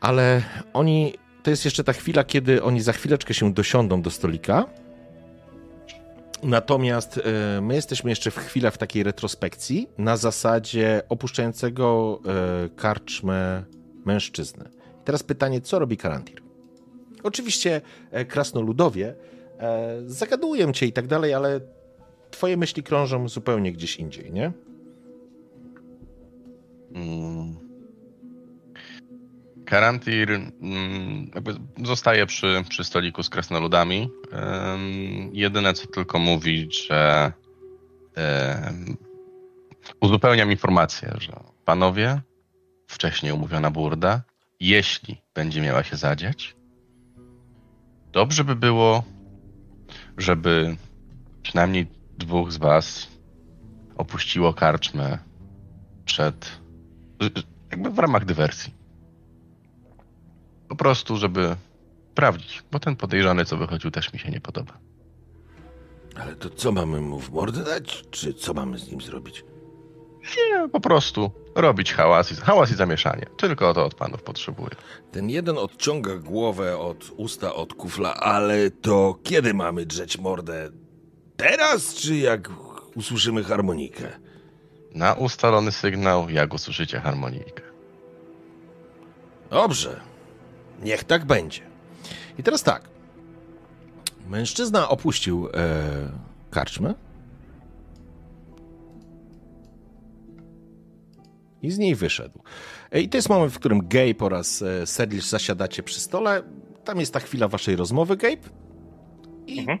[0.00, 4.64] Ale oni, to jest jeszcze ta chwila, kiedy oni za chwileczkę się dosiądą do stolika.
[6.42, 13.64] Natomiast e, my jesteśmy jeszcze w chwilę w takiej retrospekcji na zasadzie opuszczającego e, karczmę
[14.04, 14.70] mężczyzny.
[15.04, 16.42] Teraz pytanie, co robi Karantir?
[17.22, 19.14] Oczywiście e, krasnoludowie
[20.06, 21.60] zagadują cię i tak dalej, ale
[22.30, 24.52] twoje myśli krążą zupełnie gdzieś indziej, nie?
[26.94, 27.65] Mm.
[29.66, 31.54] Karantir mm, jakby
[31.84, 34.10] zostaje przy, przy stoliku z krasnoludami.
[35.32, 37.32] jedyne co tylko mówi, że
[40.00, 41.32] uzupełniam informację, że
[41.64, 42.20] panowie,
[42.86, 44.22] wcześniej umówiona burda,
[44.60, 46.56] jeśli będzie miała się zadziać,
[48.12, 49.04] dobrze by było,
[50.18, 50.76] żeby
[51.42, 51.86] przynajmniej
[52.18, 53.08] dwóch z was
[53.96, 55.18] opuściło karczmę
[56.04, 56.60] przed,
[57.70, 58.75] jakby w ramach dywersji.
[60.68, 61.56] Po prostu, żeby
[62.12, 64.72] sprawdzić, bo ten podejrzany, co wychodził, też mi się nie podoba.
[66.20, 69.44] Ale to co mamy mu w mordę dać, czy co mamy z nim zrobić?
[70.36, 73.26] Nie, po prostu robić hałas i, hałas i zamieszanie.
[73.36, 74.70] Tylko to od panów potrzebuję.
[75.12, 80.70] Ten jeden odciąga głowę od usta od kufla, ale to kiedy mamy drzeć mordę?
[81.36, 82.50] Teraz, czy jak
[82.94, 84.08] usłyszymy harmonikę?
[84.94, 87.62] Na ustalony sygnał, jak usłyszycie harmonikę.
[89.50, 90.00] Dobrze.
[90.82, 91.60] Niech tak będzie.
[92.38, 92.88] I teraz tak.
[94.28, 95.50] Mężczyzna opuścił e,
[96.50, 96.94] karczmę
[101.62, 102.42] i z niej wyszedł.
[102.92, 106.42] E, I to jest moment, w którym Gabe oraz e, Sedlish zasiadacie przy stole.
[106.84, 108.48] Tam jest ta chwila waszej rozmowy, Gabe.
[109.46, 109.78] I mhm.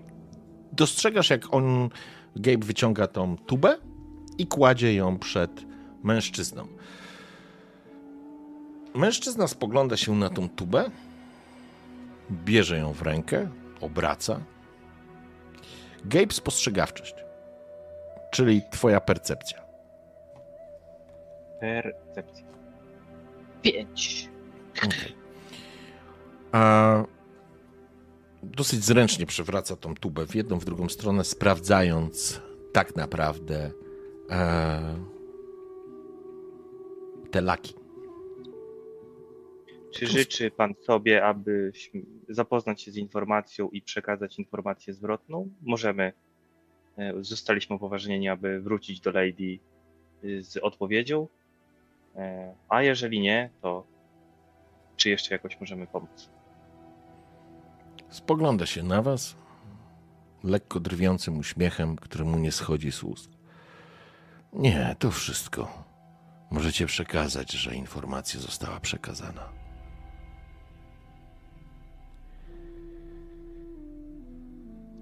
[0.72, 1.88] dostrzegasz, jak on,
[2.36, 3.78] Gabe wyciąga tą tubę
[4.38, 5.64] i kładzie ją przed
[6.02, 6.66] mężczyzną.
[8.96, 10.90] Mężczyzna spogląda się na tą tubę,
[12.30, 13.50] bierze ją w rękę,
[13.80, 14.40] obraca.
[16.04, 17.14] Gabe spostrzegawczość,
[18.30, 19.62] czyli twoja percepcja.
[21.60, 22.46] Percepcja.
[23.62, 24.28] Pięć.
[24.76, 25.12] Okay.
[26.52, 27.04] A
[28.42, 32.40] dosyć zręcznie przewraca tą tubę w jedną, w drugą stronę, sprawdzając
[32.72, 33.70] tak naprawdę
[34.30, 34.94] e,
[37.30, 37.75] te laki.
[39.96, 41.72] Czy życzy Pan sobie, aby
[42.28, 45.48] zapoznać się z informacją i przekazać informację zwrotną?
[45.62, 46.12] Możemy.
[46.98, 49.58] E, zostaliśmy upoważnieni, aby wrócić do Lady
[50.24, 51.28] y, z odpowiedzią.
[52.16, 53.86] E, a jeżeli nie, to
[54.96, 56.30] czy jeszcze jakoś możemy pomóc?
[58.08, 59.36] Spogląda się na Was
[60.44, 63.30] lekko drwiącym uśmiechem, któremu nie schodzi z ust.
[64.52, 65.84] Nie, to wszystko.
[66.50, 69.65] Możecie przekazać, że informacja została przekazana.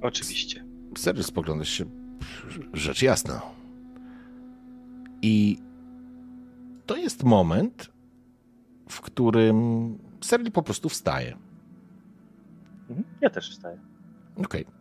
[0.05, 0.65] Oczywiście.
[0.97, 1.85] Serio spoglądasz się,
[2.73, 3.43] rzecz jasna.
[5.23, 5.59] I
[6.87, 7.93] to jest moment,
[8.89, 11.37] w którym Serli po prostu wstaje.
[12.91, 13.05] Mhm.
[13.21, 13.79] Ja też wstaję.
[14.37, 14.67] Okej.
[14.67, 14.75] Okay.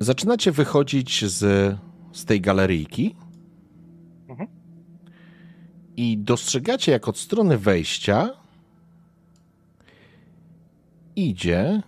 [0.00, 1.38] Zaczynacie wychodzić z,
[2.12, 3.16] z tej galeryjki
[4.28, 4.48] mhm.
[5.96, 8.41] i dostrzegacie, jak od strony wejścia
[11.16, 11.82] idzie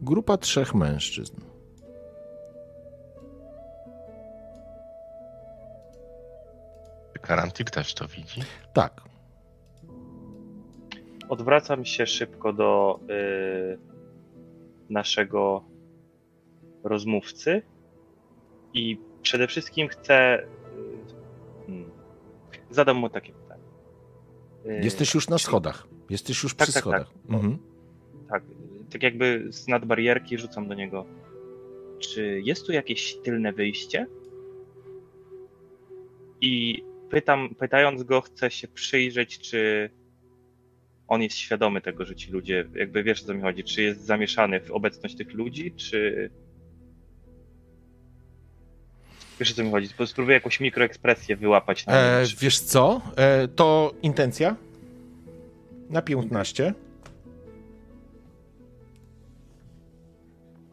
[0.00, 1.40] grupa trzech mężczyzn.
[7.22, 8.40] Karantik też to widzi?
[8.72, 9.02] Tak.
[11.28, 13.78] Odwracam się szybko do y,
[14.90, 15.64] naszego
[16.84, 17.62] rozmówcy
[18.74, 20.42] i przede wszystkim chcę.
[20.42, 20.46] Y,
[21.66, 21.90] hmm,
[22.70, 23.62] zadam mu takie pytanie.
[24.66, 25.86] Y, Jesteś już na schodach.
[26.10, 26.92] Jesteś już tak, przy tak, tak.
[26.92, 27.12] schodach.
[27.12, 27.34] Tak.
[27.34, 27.58] Mhm.
[28.90, 31.06] Tak, jakby z nadbarierki rzucam do niego.
[31.98, 34.06] Czy jest tu jakieś tylne wyjście?
[36.40, 39.90] I pytam, pytając go, chcę się przyjrzeć, czy
[41.08, 44.04] on jest świadomy tego, że ci ludzie, jakby wiesz o co mi chodzi, czy jest
[44.04, 46.30] zamieszany w obecność tych ludzi, czy.
[49.40, 49.88] Wiesz o co mi chodzi?
[50.06, 51.86] Spróbuję jakąś mikroekspresję wyłapać.
[51.86, 53.00] Na e, wiesz co?
[53.16, 54.56] E, to intencja
[55.90, 56.74] na 15.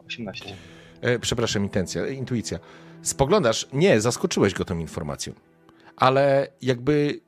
[0.08, 0.54] 18.
[1.02, 2.60] E, przepraszam, intencja, intuicja.
[3.02, 5.34] Spoglądasz, nie, zaskoczyłeś go tą informacją,
[5.96, 7.20] ale jakby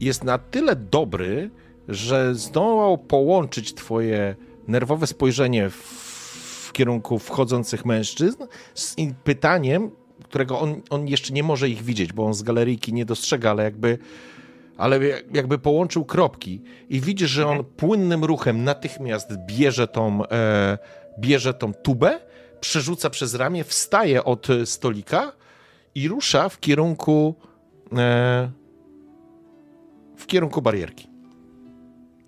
[0.00, 1.50] jest na tyle dobry,
[1.88, 4.36] że zdołał połączyć twoje
[4.68, 5.76] nerwowe spojrzenie w,
[6.68, 8.44] w kierunku wchodzących mężczyzn
[8.74, 9.90] z pytaniem,
[10.24, 13.64] którego on, on jeszcze nie może ich widzieć, bo on z galeryjki nie dostrzega, ale
[13.64, 13.98] jakby
[14.76, 15.00] ale
[15.32, 20.78] jakby połączył kropki i widzisz, że on płynnym ruchem natychmiast bierze tą, e,
[21.18, 22.20] bierze tą tubę,
[22.60, 25.32] przerzuca przez ramię, wstaje od stolika
[25.94, 27.34] i rusza w kierunku
[27.96, 28.50] e,
[30.16, 31.08] w kierunku barierki.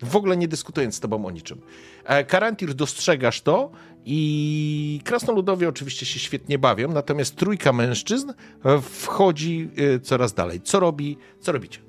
[0.03, 1.61] W ogóle nie dyskutując z tobą o niczym.
[2.05, 3.71] E, Karantir dostrzegasz to
[4.05, 8.33] i krasnoludowie oczywiście się świetnie bawią, natomiast trójka mężczyzn
[8.81, 10.61] wchodzi e, coraz dalej.
[10.61, 11.17] Co robi?
[11.39, 11.79] Co robicie?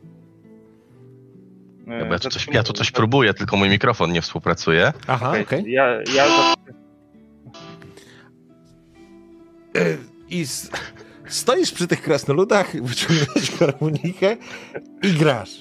[1.89, 4.93] E, Ja, tu coś, zatrzymuje- ja tu coś próbuję, tylko mój mikrofon nie współpracuje.
[5.07, 5.43] Aha, okej.
[5.43, 6.55] Okej, Ja, ja E,
[10.31, 10.45] I
[11.29, 14.37] stoisz przy tych krasnoludach, wyciągnąłeś harmonikę
[15.03, 15.59] i grasz.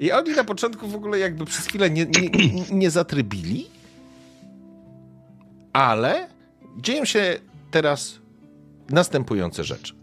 [0.00, 2.30] I oni na początku w ogóle jakby przez chwilę nie, nie,
[2.80, 3.66] nie, zatrybili,
[5.72, 6.28] ale
[6.76, 7.38] dzieją się
[7.70, 8.18] teraz
[8.90, 9.94] następujące rzeczy.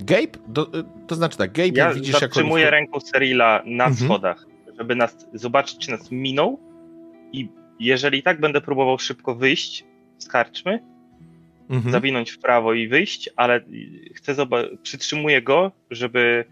[0.00, 0.70] Gabe, do,
[1.06, 2.20] to znaczy tak, Gabe Ja widzisz jako...
[2.26, 3.94] zatrzymuję ręką Serila na Mhm.
[4.08, 4.46] schodach,
[4.78, 6.60] żeby nas zobaczyć, czy nas minął.
[7.32, 7.48] I
[7.80, 9.84] jeżeli tak, będę próbował szybko wyjść
[10.18, 10.80] z karczmy,
[11.70, 11.92] Mhm.
[11.92, 13.60] zawinąć w prawo i wyjść, ale
[14.14, 16.44] chcę zobaczyć, przytrzymuję go, żeby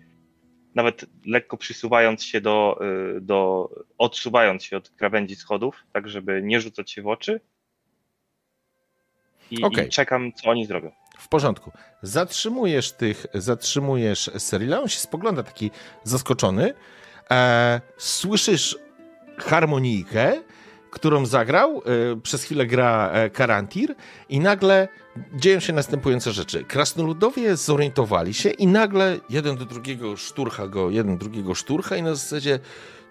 [0.74, 2.80] nawet lekko przysuwając się do,
[3.16, 7.40] y, do, odsuwając się od krawędzi schodów, tak żeby nie rzucać się w oczy.
[9.50, 9.86] I, Okej.
[9.86, 10.90] i czekam, co oni zrobią.
[11.18, 11.72] W porządku.
[12.02, 15.70] Zatrzymujesz tych, zatrzymujesz Serila, on się spogląda taki
[16.04, 16.74] zaskoczony.
[17.30, 18.78] E, słyszysz
[19.38, 20.42] harmonijkę,
[20.90, 23.94] którą zagrał, e, przez chwilę gra e, Karantir
[24.28, 24.88] i nagle
[25.34, 26.64] dzieją się następujące rzeczy.
[26.64, 32.14] Krasnoludowie zorientowali się i nagle jeden do drugiego szturcha go, jeden drugiego szturcha i na
[32.14, 32.58] zasadzie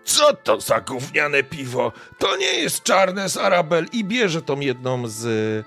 [0.04, 1.92] co to za gówniane piwo?
[2.18, 5.66] To nie jest czarne z Arabel i bierze tą jedną z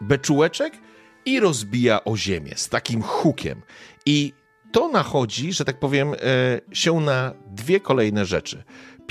[0.00, 0.72] beczułeczek
[1.24, 3.62] i rozbija o ziemię z takim hukiem.
[4.06, 4.32] I
[4.72, 6.16] to nachodzi, że tak powiem, e,
[6.72, 8.62] się na dwie kolejne rzeczy.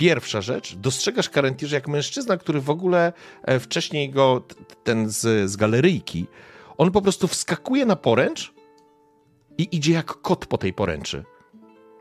[0.02, 3.14] Pierwsza rzecz, dostrzegasz Karentirze jak mężczyzna, który w ogóle
[3.44, 4.44] e, wcześniej go,
[4.84, 6.28] ten z, z galeryjki,
[6.78, 8.54] on po prostu wskakuje na poręcz
[9.58, 11.24] i idzie jak kot po tej poręczy.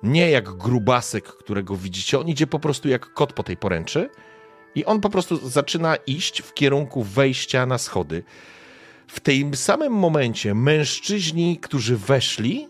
[0.02, 4.10] Nie jak grubasek, którego widzicie, on idzie po prostu jak kot po tej poręczy
[4.74, 8.22] i on po prostu zaczyna iść w kierunku wejścia na schody.
[9.06, 12.68] W tym samym momencie mężczyźni, którzy weszli,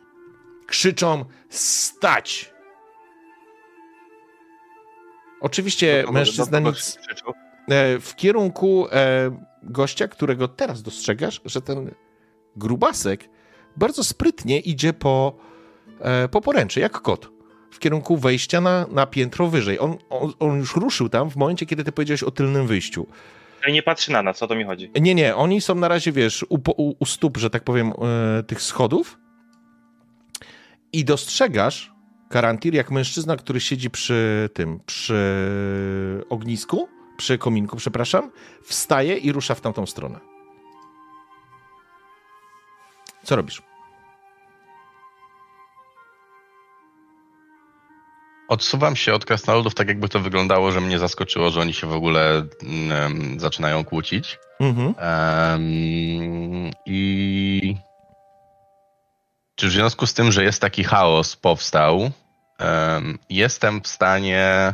[0.67, 2.50] krzyczą stać.
[5.41, 6.99] Oczywiście kogo- mężczyzna nic
[7.71, 9.31] e, w kierunku e,
[9.63, 11.91] gościa, którego teraz dostrzegasz, że ten
[12.57, 13.29] grubasek
[13.77, 15.37] bardzo sprytnie idzie po,
[16.01, 17.31] e, po poręczy, jak kot.
[17.71, 19.79] W kierunku wejścia na, na piętro wyżej.
[19.79, 23.07] On, on, on już ruszył tam w momencie, kiedy ty powiedziałeś o tylnym wyjściu.
[23.65, 24.91] Ale nie patrzy na nas, o to mi chodzi.
[25.01, 27.93] Nie, nie, oni są na razie, wiesz, u, u, u stóp, że tak powiem,
[28.47, 29.19] tych schodów
[30.93, 31.93] i dostrzegasz
[32.31, 38.31] Karantir jak mężczyzna, który siedzi przy tym, przy ognisku, przy kominku, przepraszam,
[38.63, 40.21] wstaje i rusza w tamtą stronę.
[43.25, 43.63] Co robisz?
[48.49, 51.93] Odsuwam się od krasnoludów tak, jakby to wyglądało, że mnie zaskoczyło, że oni się w
[51.93, 54.39] ogóle mm, zaczynają kłócić.
[54.61, 54.95] Mhm.
[54.99, 57.77] Em, I
[59.61, 62.11] czy w związku z tym, że jest taki chaos powstał,
[62.59, 64.73] em, jestem w stanie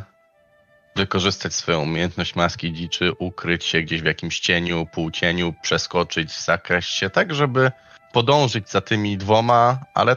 [0.96, 7.10] wykorzystać swoją umiejętność maski dziczy, ukryć się gdzieś w jakimś cieniu, półcieniu, przeskoczyć, zakraść się,
[7.10, 7.72] tak żeby
[8.12, 10.16] podążyć za tymi dwoma, ale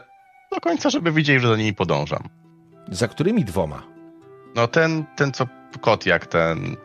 [0.52, 2.30] do końca, żeby widzieli, że za nimi podążam.
[2.92, 3.84] Za którymi dwoma?
[4.56, 5.48] No ten, ten co
[5.82, 6.78] kot jak ten,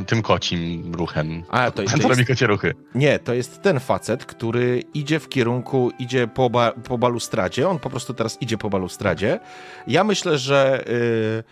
[0.00, 1.42] tym, tym kocim ruchem.
[1.48, 2.74] A, to, to jest, robi kocie ruchy.
[2.94, 7.68] nie, to jest ten facet, który idzie w kierunku, idzie po, ba, po balustradzie.
[7.68, 9.40] On po prostu teraz idzie po balustradzie.
[9.86, 10.84] Ja myślę, że...
[10.88, 11.44] y,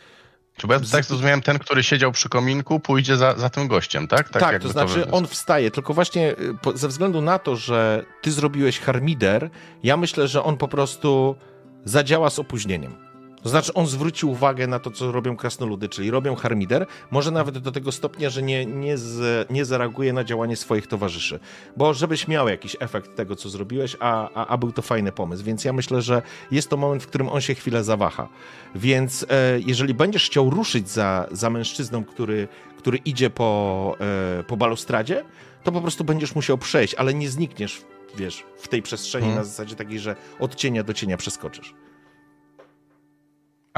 [0.57, 4.09] Czy bo ja tak zrozumiałem, ten, który siedział przy kominku, pójdzie za, za tym gościem,
[4.09, 4.29] tak?
[4.29, 8.05] Tak, jakby to znaczy wy- on wstaje, tylko właśnie y, ze względu na to, że
[8.23, 9.51] ty zrobiłeś harmider,
[9.83, 11.37] ja myślę, że on po prostu
[11.85, 13.08] zadziała z opóźnieniem.
[13.43, 17.59] To znaczy on zwróci uwagę na to, co robią krasnoludy, czyli robią harmider, może nawet
[17.59, 21.41] do tego stopnia, że nie, nie, z, nie zareaguje na działanie swoich towarzyszy.
[21.77, 25.45] Bo żebyś miał jakiś efekt tego, co zrobiłeś, a, a, a był to fajny pomysł.
[25.45, 28.29] Więc ja myślę, że jest to moment, w którym on się chwilę zawaha.
[28.75, 33.97] Więc e, jeżeli będziesz chciał ruszyć za, za mężczyzną, który, który idzie po,
[34.41, 35.25] e, po balustradzie,
[35.65, 37.83] to po prostu będziesz musiał przejść, ale nie znikniesz,
[38.17, 39.39] wiesz, w tej przestrzeni Hmm.
[39.39, 41.75] na zasadzie takiej, że od cienia do cienia przeskoczysz.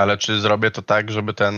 [0.00, 1.54] Ale czy zrobię to tak, żeby ten,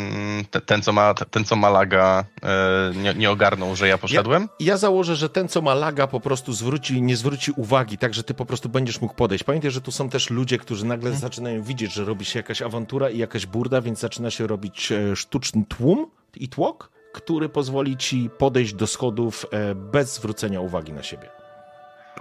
[0.50, 4.48] te- ten, co, ma, ten, co ma laga, e, nie, nie ogarnął, że ja poszedłem?
[4.60, 8.22] Ja założę, że ten, co ma laga, po prostu zwróci, nie zwróci uwagi, tak, że
[8.22, 9.44] ty po prostu będziesz mógł podejść.
[9.44, 11.20] Pamiętaj, że tu są też ludzie, którzy nagle Mhm.
[11.20, 15.16] zaczynają widzieć, że robi się jakaś awantura i jakaś burda, więc zaczyna się robić e,
[15.16, 16.06] sztuczny tłum
[16.36, 21.28] i tłok, który pozwoli ci podejść do schodów e, bez zwrócenia uwagi na siebie.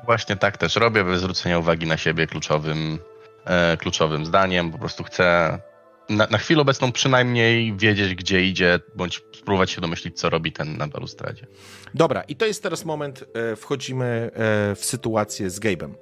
[0.06, 3.00] Właśnie tak też robię, bez zwrócenia uwagi na siebie kluczowym,
[3.80, 4.72] kluczowym zdaniem.
[4.72, 5.60] Po prostu chcę
[6.10, 10.78] na, na chwilę obecną przynajmniej wiedzieć, gdzie idzie, bądź spróbować się domyślić, co robi ten
[10.78, 11.48] na balustradzie.
[11.94, 15.94] Dobra, i to jest teraz moment, e, wchodzimy e, w sytuację z Gabe'em.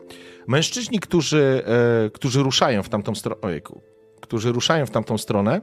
[0.48, 1.64] Mężczyźni, którzy,
[2.06, 3.82] e, którzy ruszają w tamtą stronę, ojejku,
[4.22, 5.62] którzy ruszają w tamtą stronę,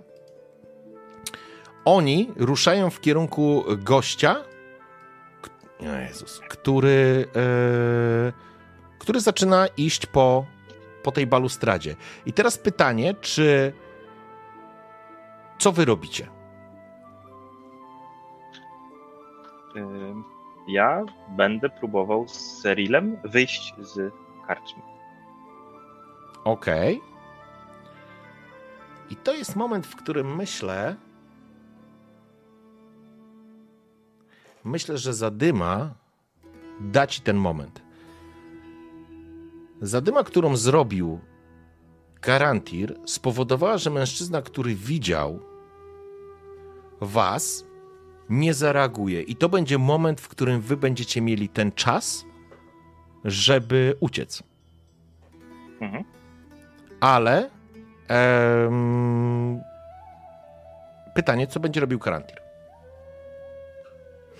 [1.84, 4.36] oni ruszają w kierunku gościa,
[6.08, 7.26] Jezus, który,
[8.98, 10.46] który zaczyna iść po,
[11.02, 11.96] po tej balustradzie.
[12.26, 13.72] I teraz pytanie, czy
[15.58, 16.28] co wy robicie?
[20.68, 24.12] Ja będę próbował z Serilem wyjść z
[24.46, 24.82] karczmy.
[26.44, 27.00] Okej.
[29.10, 30.96] I to jest moment, w którym myślę.
[34.64, 35.94] Myślę, że zadyma
[36.80, 37.82] da ci ten moment.
[39.80, 41.20] Zadyma, którą zrobił
[42.22, 45.40] Garantir, spowodowała, że mężczyzna, który widział
[47.00, 47.64] was,
[48.28, 49.22] nie zareaguje.
[49.22, 52.24] I to będzie moment, w którym wy będziecie mieli ten czas,
[53.24, 54.42] żeby uciec.
[55.80, 56.04] Mhm.
[57.00, 57.50] Ale
[58.08, 59.60] em,
[61.14, 62.45] pytanie, co będzie robił Karantir?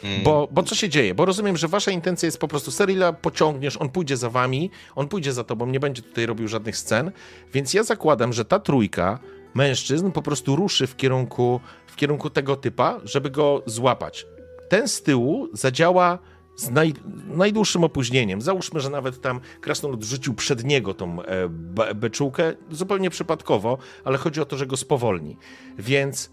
[0.05, 1.15] Mm, Bo, bo co się dzieje?
[1.15, 5.09] Bo rozumiem, że wasza intencja jest po prostu Serila pociągniesz, on pójdzie za wami, on
[5.09, 7.13] pójdzie za tobą, nie będzie tutaj robił żadnych scen,
[7.53, 9.19] więc ja zakładam, że ta trójka
[9.55, 14.27] mężczyzn po prostu ruszy w kierunku, w kierunku tego typa, żeby go złapać.
[14.69, 16.19] Ten z tyłu zadziała
[16.57, 16.95] z naj,
[17.29, 18.41] najdłuższym opóźnieniem.
[18.43, 24.19] Załóżmy, że nawet tam Krasnolud rzucił przed niego tą e, be- beczułkę, zupełnie przypadkowo, ale
[24.19, 25.37] chodzi o to, że go spowolni.
[25.79, 26.31] Więc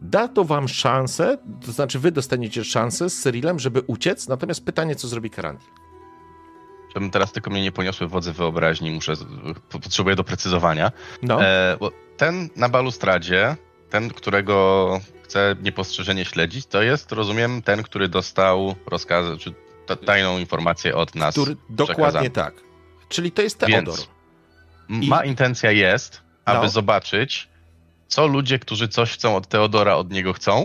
[0.00, 4.96] da to wam szansę, to znaczy wy dostaniecie szansę z Cyrilem, żeby uciec, natomiast pytanie,
[4.96, 5.68] co zrobi Karantil.
[6.94, 9.12] Żebym teraz tylko mnie nie poniosły wodze wyobraźni, muszę,
[9.70, 10.92] potrzebuję doprecyzowania.
[11.22, 11.78] No, E,
[12.16, 13.56] ten na balustradzie,
[13.90, 19.54] ten, którego chcę niepostrzeżenie śledzić, to jest, rozumiem, ten, który dostał rozkaz, czy
[19.86, 21.34] ta- tajną informację od nas.
[21.34, 22.54] który, dokładnie tak.
[23.08, 23.98] Czyli to jest Teodor.
[24.88, 26.68] Więc I- ma intencja jest, aby No.
[26.68, 27.48] zobaczyć,
[28.08, 30.64] co ludzie, którzy coś chcą od Teodora, od niego chcą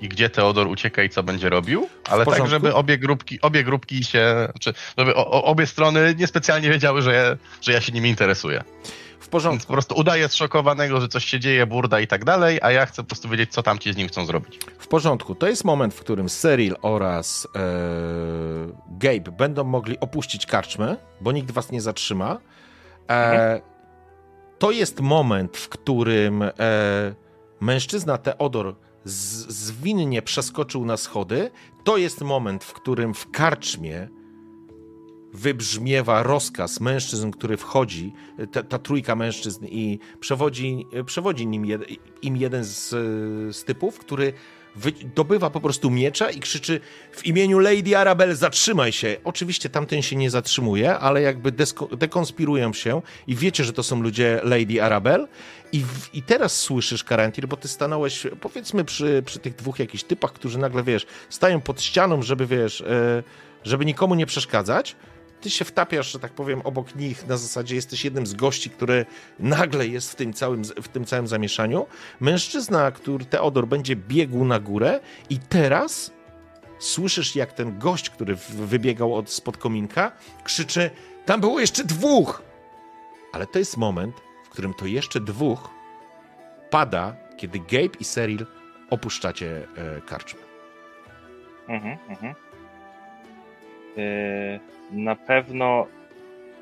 [0.00, 4.04] i gdzie Teodor ucieka i co będzie robił, ale tak, żeby obie grupki, obie grupki
[4.04, 8.08] się, czy żeby o, o, obie strony niespecjalnie wiedziały, że ja, że ja się nimi
[8.08, 8.64] interesuję.
[8.64, 9.66] W Więc porządku.
[9.66, 13.02] po prostu udaję zszokowanego, że coś się dzieje, burda i tak dalej, a ja chcę
[13.02, 14.58] po prostu wiedzieć, co tam ci z nim chcą zrobić.
[14.78, 15.34] W porządku.
[15.34, 17.60] To jest moment, w którym Cyril oraz e,
[18.90, 22.38] Gabe będą mogli opuścić karczmę, bo nikt was nie zatrzyma.
[23.10, 23.60] E,
[24.60, 26.52] to jest moment, w którym e,
[27.60, 29.14] mężczyzna Teodor z,
[29.48, 31.50] zwinnie przeskoczył na schody.
[31.84, 34.08] To jest moment, w którym w karczmie
[35.32, 38.12] wybrzmiewa rozkaz mężczyzn, który wchodzi,
[38.52, 41.82] ta, ta trójka mężczyzn i przewodzi, przewodzi nim jed,
[42.22, 42.88] im jeden z,
[43.56, 44.32] z typów, który
[45.14, 46.80] dobywa po prostu miecza i krzyczy
[47.12, 49.16] w imieniu Lady Arabel zatrzymaj się.
[49.24, 51.52] Oczywiście tamten się nie zatrzymuje, ale jakby
[51.96, 55.28] dekonspirują się i wiecie, że to są ludzie Lady Arabel
[55.72, 60.32] i, i teraz słyszysz Karantir, bo ty stanąłeś powiedzmy przy, przy tych dwóch jakichś typach,
[60.32, 63.22] którzy nagle, wiesz, stają pod ścianą, żeby, wiesz, e,
[63.64, 64.96] żeby nikomu nie przeszkadzać,
[65.40, 69.06] ty się wtapiasz, że tak powiem, obok nich, na zasadzie jesteś jednym z gości, który
[69.38, 71.86] nagle jest w tym całym, w tym całym zamieszaniu.
[72.20, 76.12] Mężczyzna, który Teodor będzie biegł na górę i teraz
[76.78, 80.12] słyszysz, jak ten gość, który wybiegał od spod kominka,
[80.44, 80.90] krzyczy,
[81.26, 82.42] tam było jeszcze dwóch!
[83.32, 85.70] Ale to jest moment, w którym to jeszcze dwóch
[86.70, 88.46] pada, kiedy Gabe i Cyril
[88.90, 90.40] opuszczacie e, karczmę.
[91.68, 92.34] Mhm, mhm.
[93.96, 94.60] Yy,
[94.92, 95.86] na pewno,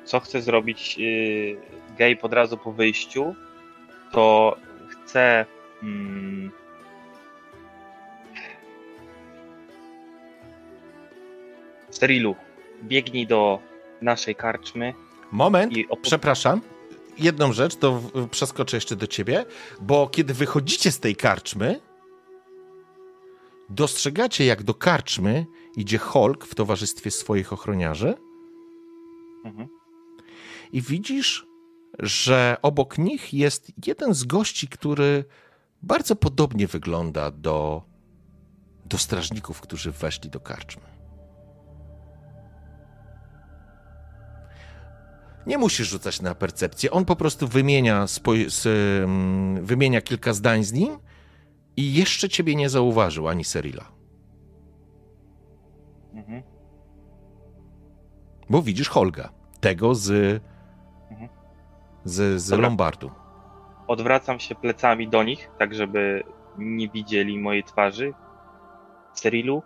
[0.05, 1.57] co chce zrobić yy,
[1.97, 3.35] Gabe od razu po wyjściu,
[4.11, 4.57] to
[4.89, 5.45] chce.
[5.83, 6.51] Mm,
[11.89, 12.35] Sterilu,
[12.83, 13.59] biegnij do
[14.01, 14.93] naszej karczmy
[15.31, 16.61] Moment, i opu- przepraszam.
[17.17, 18.01] Jedną rzecz, to
[18.31, 19.45] przeskoczę jeszcze do ciebie,
[19.81, 21.79] bo kiedy wychodzicie z tej karczmy,
[23.69, 28.17] dostrzegacie, jak do karczmy idzie Hulk w towarzystwie swoich ochroniarzy
[29.45, 29.67] Mhm.
[30.71, 31.47] i widzisz,
[31.99, 35.25] że obok nich jest jeden z gości, który
[35.81, 37.83] bardzo podobnie wygląda do,
[38.85, 40.83] do strażników, którzy weszli do karczmy.
[45.47, 46.91] Nie musisz rzucać na percepcję.
[46.91, 50.99] On po prostu wymienia, z, ym, wymienia kilka zdań z nim
[51.77, 53.98] i jeszcze ciebie nie zauważył ani Serila.
[56.19, 56.43] Mhm.
[58.49, 60.41] Bo widzisz Holga, tego z,
[61.11, 61.29] Mhm.
[62.03, 62.67] z, z Dobra.
[62.67, 63.11] Lombardu.
[63.87, 66.23] Odwracam się plecami do nich, tak żeby
[66.57, 68.13] nie widzieli mojej twarzy.
[69.13, 69.63] Cyrilu,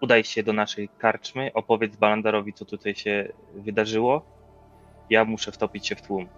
[0.00, 4.22] udaj się do naszej karczmy, opowiedz Balandarowi, co tutaj się wydarzyło.
[5.10, 6.28] Ja muszę wtopić się w tłum.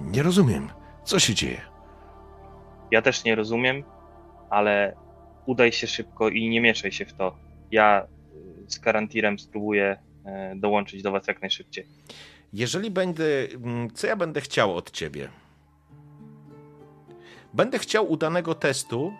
[0.00, 0.68] Nie rozumiem.
[1.04, 1.60] Co się dzieje?
[2.90, 3.82] Ja też nie rozumiem.
[4.50, 4.96] ale
[5.46, 7.34] udaj się szybko i nie mieszaj się w to.
[7.72, 8.06] Ja
[8.66, 11.86] y, z Karantirem spróbuję e, dołączyć do was jak najszybciej.
[12.52, 13.24] Jeżeli będę.
[13.54, 15.28] mm, Co ja będę chciał od ciebie?
[17.54, 19.12] Będę chciał udanego testu,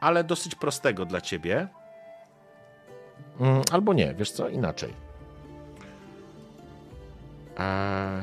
[0.00, 1.68] ale dosyć prostego dla ciebie.
[3.40, 4.48] Mm, Albo nie, wiesz co?
[4.48, 4.92] Inaczej.
[7.58, 8.22] Eee...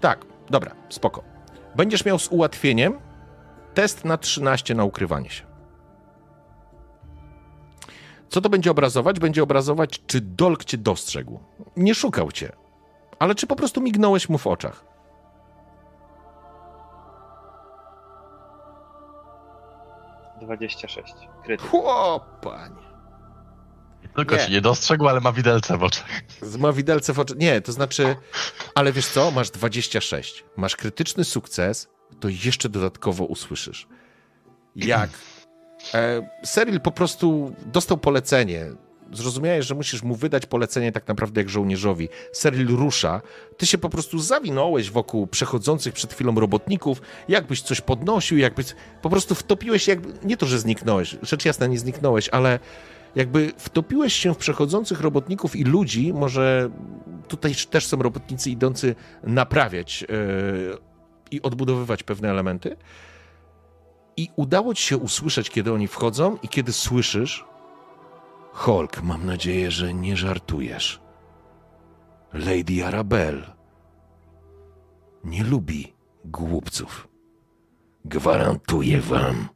[0.00, 1.22] Tak, dobra, spoko.
[1.76, 2.98] Będziesz miał z ułatwieniem
[3.74, 5.47] test na 13 na ukrywanie się.
[8.28, 9.20] Co to będzie obrazować?
[9.20, 11.40] Będzie obrazować, czy Dolk cię dostrzegł.
[11.76, 12.52] Nie szukał cię,
[13.18, 14.84] ale czy po prostu mignąłeś mu w oczach.
[20.42, 21.14] Dwadzieścia sześć.
[21.70, 22.88] Chłopanie.
[24.16, 24.44] Tylko Nie.
[24.46, 26.06] cię nie dostrzegł, ale ma widelce w oczach.
[26.58, 27.36] Ma widelce w oczach.
[27.38, 28.16] Nie, to znaczy,
[28.74, 29.30] ale wiesz co?
[29.30, 30.44] Masz 26.
[30.56, 31.88] Masz krytyczny sukces,
[32.20, 33.88] to jeszcze dodatkowo usłyszysz.
[34.76, 35.10] Jak
[35.94, 38.66] e, po prostu dostał polecenie.
[39.12, 42.08] Zrozumiałeś, że musisz mu wydać polecenie tak naprawdę jak żołnierzowi.
[42.32, 43.22] Cyril rusza.
[43.56, 48.66] Ty się po prostu zawinąłeś wokół przechodzących przed chwilą robotników, jakbyś coś podnosił, jakbyś
[49.02, 52.58] po prostu wtopiłeś jakby, nie to, że zniknąłeś, rzecz jasna nie zniknąłeś, ale
[53.14, 56.70] jakby wtopiłeś się w przechodzących robotników i ludzi, może
[57.28, 60.78] tutaj też są robotnicy idący naprawiać yy,
[61.30, 62.76] i odbudowywać pewne elementy.
[64.18, 67.44] I udało ci się usłyszeć, kiedy oni wchodzą i kiedy słyszysz
[68.52, 71.00] Hulk, mam nadzieję, że nie żartujesz.
[72.32, 73.46] Lady Arabelle
[75.24, 75.92] nie lubi
[76.24, 77.08] głupców.
[78.04, 79.48] Gwarantuję wam,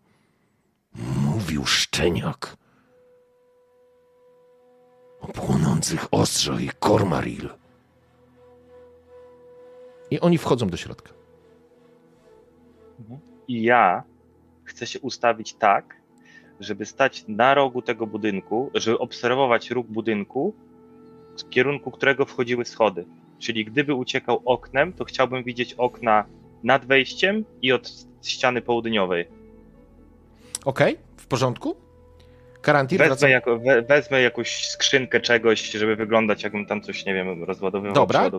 [1.24, 2.56] mówił szczeniak
[5.20, 7.48] o płonących ostrzach i Cormaril.
[10.10, 11.10] I oni wchodzą do środka.
[13.48, 14.11] I ja
[14.72, 15.96] chcę się ustawić tak,
[16.60, 20.54] żeby stać na rogu tego budynku, żeby obserwować róg budynku,
[21.36, 23.04] z kierunku którego wchodziły schody.
[23.38, 26.24] Czyli gdyby uciekał oknem, to chciałbym widzieć okna
[26.62, 27.92] nad wejściem i od
[28.22, 29.28] ściany południowej.
[30.64, 31.76] Okej, w porządku?
[32.62, 33.14] Karantir wraca...
[33.14, 37.94] Wezmę, jako, we, wezmę jakąś skrzynkę czegoś, żeby wyglądać jakbym tam coś, nie wiem, rozładowywał,
[37.94, 38.30] Dobra.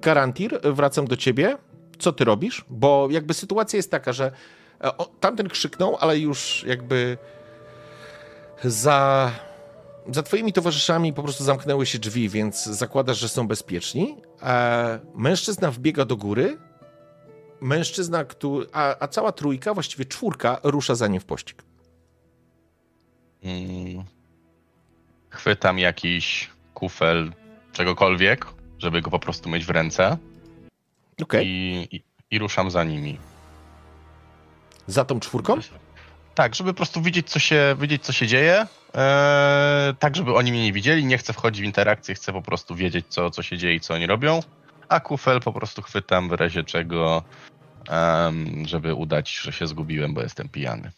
[0.00, 1.56] Karantir, wracam do ciebie.
[1.98, 2.64] Co ty robisz?
[2.68, 4.32] Bo jakby sytuacja jest taka, że
[4.82, 7.18] o, tamten krzyknął, ale już jakby
[8.64, 9.30] za,
[10.08, 14.16] za twoimi towarzyszami po prostu zamknęły się drzwi, więc zakładasz, że są bezpieczni.
[14.42, 16.58] E, mężczyzna wbiega do góry,
[17.60, 21.62] mężczyzna, który, a, a cała trójka, właściwie czwórka, rusza za nim w pościg.
[23.42, 24.04] Mm.
[25.30, 27.32] Chwytam jakiś kufel
[27.72, 28.46] czegokolwiek,
[28.78, 30.18] żeby go po prostu mieć w ręce
[31.22, 33.18] Okej, i, i, i ruszam za nimi.
[34.86, 35.56] Za tą czwórką?
[36.34, 38.66] Tak, żeby po prostu widzieć, co się, wiedzieć, co się dzieje.
[38.94, 41.04] Eee, tak, żeby oni mnie nie widzieli.
[41.04, 43.94] Nie chcę wchodzić w interakcję, chcę po prostu wiedzieć, co, co się dzieje i co
[43.94, 44.40] oni robią.
[44.88, 47.22] A kufel po prostu chwytam w razie czego,
[47.88, 50.90] em, żeby udać, że się zgubiłem, bo jestem pijany.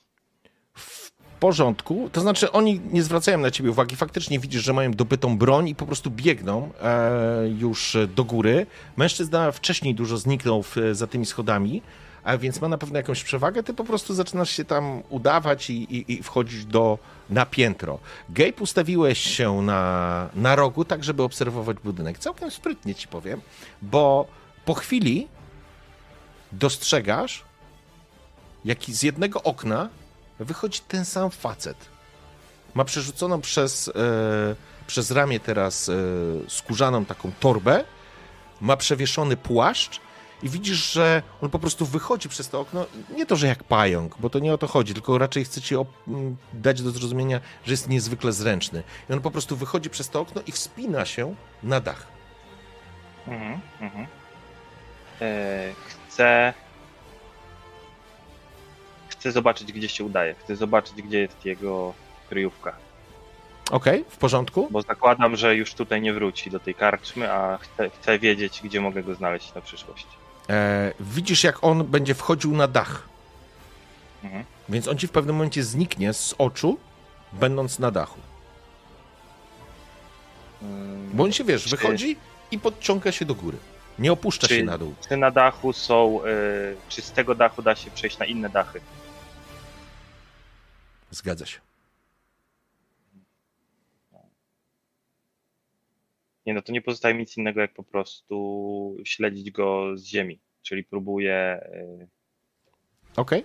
[0.77, 2.11] w porządku.
[2.13, 3.97] To znaczy, oni nie zwracają na ciebie uwagi.
[3.97, 8.67] Faktycznie widzisz, że mają dobytą broń i po prostu biegną e, już do góry.
[8.97, 11.83] Mężczyzna wcześniej dużo zniknął w, za tymi schodami,
[12.25, 13.63] a więc ma na pewno jakąś przewagę.
[13.63, 16.99] Ty po prostu zaczynasz się tam udawać i, i, i wchodzić do,
[17.31, 17.99] na piętro.
[18.29, 22.19] Gabe ustawiłeś się na, na rogu, tak żeby obserwować budynek.
[22.19, 23.41] Całkiem sprytnie ci powiem,
[23.83, 24.27] bo
[24.65, 25.29] po chwili
[26.53, 27.45] dostrzegasz,
[28.65, 29.89] jak z jednego okna
[30.39, 31.77] wychodzi ten sam facet.
[32.75, 33.93] Ma przerzuconą przez, e,
[34.87, 35.95] przez ramię teraz e,
[36.49, 37.85] skórzaną taką torbę,
[38.61, 40.01] ma przewieszony płaszcz
[40.43, 42.87] i widzisz, że on po prostu wychodzi przez to okno.
[43.17, 45.75] Nie to, że jak pająk, bo to nie o to chodzi, tylko raczej chce ci
[45.77, 48.83] op- m, dać do zrozumienia, że jest niezwykle zręczny.
[49.11, 52.07] I on po prostu wychodzi przez to okno i wspina się na dach.
[53.27, 54.07] Mhm, mhm.
[55.21, 56.55] E, chcę.
[59.09, 60.35] Chcę zobaczyć, gdzie się udaje.
[60.35, 61.95] Chcę zobaczyć, gdzie jest jego
[62.29, 62.77] kryjówka.
[63.71, 64.69] Okej, w porządku?
[64.71, 68.81] Bo zakładam, że już tutaj nie wróci do tej karczmy, a chcę, chcę wiedzieć, gdzie
[68.81, 70.07] mogę go znaleźć na przyszłość.
[70.51, 73.09] E, widzisz, jak on będzie wchodził na dach.
[74.25, 74.45] Mhm.
[74.69, 76.79] Więc on ci w pewnym momencie zniknie z oczu,
[77.33, 78.21] będąc na dachu.
[81.13, 82.17] Bo on się, wiesz, Czy- wychodzi
[82.51, 83.57] i podciąga się do góry.
[83.99, 84.95] Nie opuszcza Czy- się na dół.
[85.09, 86.21] Czy na dachu są.
[86.25, 88.81] y, czy z tego dachu da się przejść na inne dachy?
[91.11, 91.59] Zgadza się.
[96.47, 100.41] Nie, no to nie pozostaje mi nic innego, jak po prostu śledzić go z ziemi.
[100.63, 102.09] Czyli próbuję y,
[103.17, 103.45] Okej,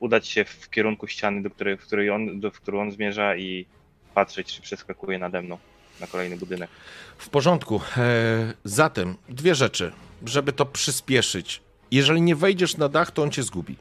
[0.00, 3.36] udać się w kierunku ściany, do której, w, której on, do, w którą on zmierza
[3.36, 3.66] i
[4.14, 5.58] patrzeć, czy przeskakuje nade mną
[6.00, 6.70] na kolejny budynek.
[7.18, 7.80] W porządku.
[7.96, 9.92] E, zatem dwie rzeczy,
[10.26, 11.60] żeby to przyspieszyć.
[11.90, 13.76] Jeżeli nie wejdziesz na dach, to on cię zgubi.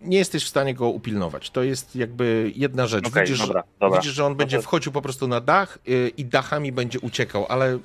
[0.00, 1.50] Nie jesteś w stanie go upilnować.
[1.50, 3.06] To jest jakby jedna rzecz.
[3.06, 3.98] Okej, widzisz, dobra, dobra.
[4.00, 7.46] widzisz, że on będzie to- wchodził po prostu na dach y, i dachami będzie uciekał,
[7.48, 7.78] ale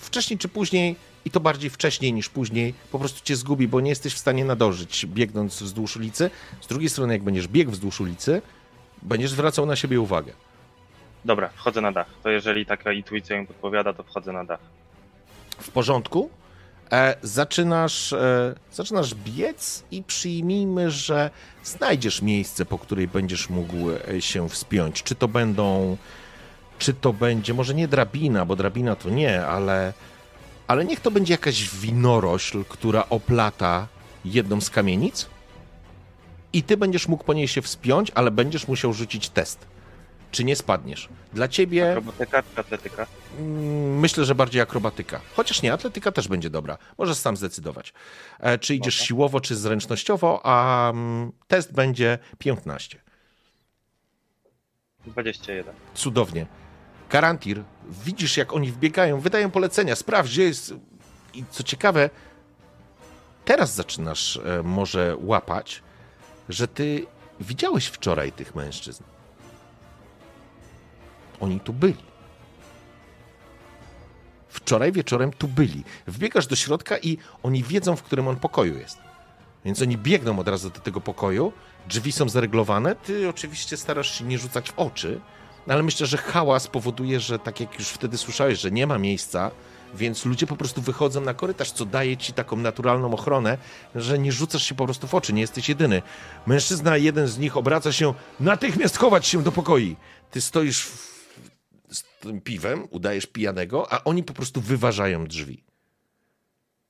[0.00, 3.88] wcześniej czy później, i to bardziej wcześniej niż później, po prostu cię zgubi, bo nie
[3.90, 6.30] jesteś w stanie nadążyć biegnąc wzdłuż ulicy.
[6.60, 8.42] Z drugiej strony, jak będziesz biegł wzdłuż ulicy,
[9.02, 10.32] będziesz zwracał na siebie uwagę.
[11.24, 12.06] Dobra, wchodzę na dach.
[12.22, 14.60] To jeżeli taka intuicja mi podpowiada, to wchodzę na dach.
[15.58, 16.30] W porządku.
[16.92, 21.30] E, zaczynasz, e, zaczynasz biec i przyjmijmy, że
[21.64, 25.02] znajdziesz miejsce, po której będziesz mógł e, się wspiąć.
[25.02, 25.96] Czy to będą,
[26.78, 29.92] czy to będzie, może nie drabina, bo drabina to nie, ale,
[30.66, 33.86] ale niech to będzie jakaś winorośl, która oplata
[34.24, 35.26] jedną z kamienic
[36.52, 39.69] i ty będziesz mógł po niej się wspiąć, ale będziesz musiał rzucić test.
[40.30, 41.08] Czy nie spadniesz?
[41.32, 41.90] Dla ciebie...
[41.90, 43.06] Akrobatyka czy atletyka?
[43.38, 45.20] Mm, Myślę, że bardziej akrobatyka.
[45.36, 46.78] Chociaż nie, atletyka też będzie dobra.
[46.98, 47.92] Możesz sam zdecydować.
[48.40, 49.06] E, Czy idziesz Dobra.
[49.06, 52.98] siłowo, czy zręcznościowo, a mm, test będzie 15.
[55.06, 55.74] 21.
[55.94, 56.46] Cudownie.
[57.08, 57.62] Karantir,
[58.04, 60.74] widzisz jak oni wbiegają, wydają polecenia, sprawdź gdzie jest...
[61.34, 62.10] I co ciekawe,
[63.44, 65.82] teraz zaczynasz e, może łapać,
[66.48, 67.06] że ty
[67.40, 69.02] widziałeś wczoraj tych mężczyzn.
[71.40, 72.10] Oni tu byli.
[74.48, 75.84] Wczoraj wieczorem tu byli.
[76.06, 78.98] Wbiegasz do środka i oni wiedzą, w którym on pokoju jest.
[79.64, 81.52] Więc oni biegną od razu do tego pokoju,
[81.88, 85.20] drzwi są zareglowane, ty oczywiście starasz się nie rzucać w oczy,
[85.68, 89.50] ale myślę, że hałas powoduje, że tak jak już wtedy słyszałeś, że nie ma miejsca,
[89.94, 93.58] więc ludzie po prostu wychodzą na korytarz, co daje ci taką naturalną ochronę,
[93.94, 96.02] że nie rzucasz się po prostu w oczy, nie jesteś jedyny.
[96.46, 99.96] Mężczyzna, jeden z nich obraca się, natychmiast chować się do pokoi.
[100.30, 101.09] Ty stoisz w,
[102.20, 105.64] tym piwem, udajesz pijanego, a oni po prostu wyważają drzwi.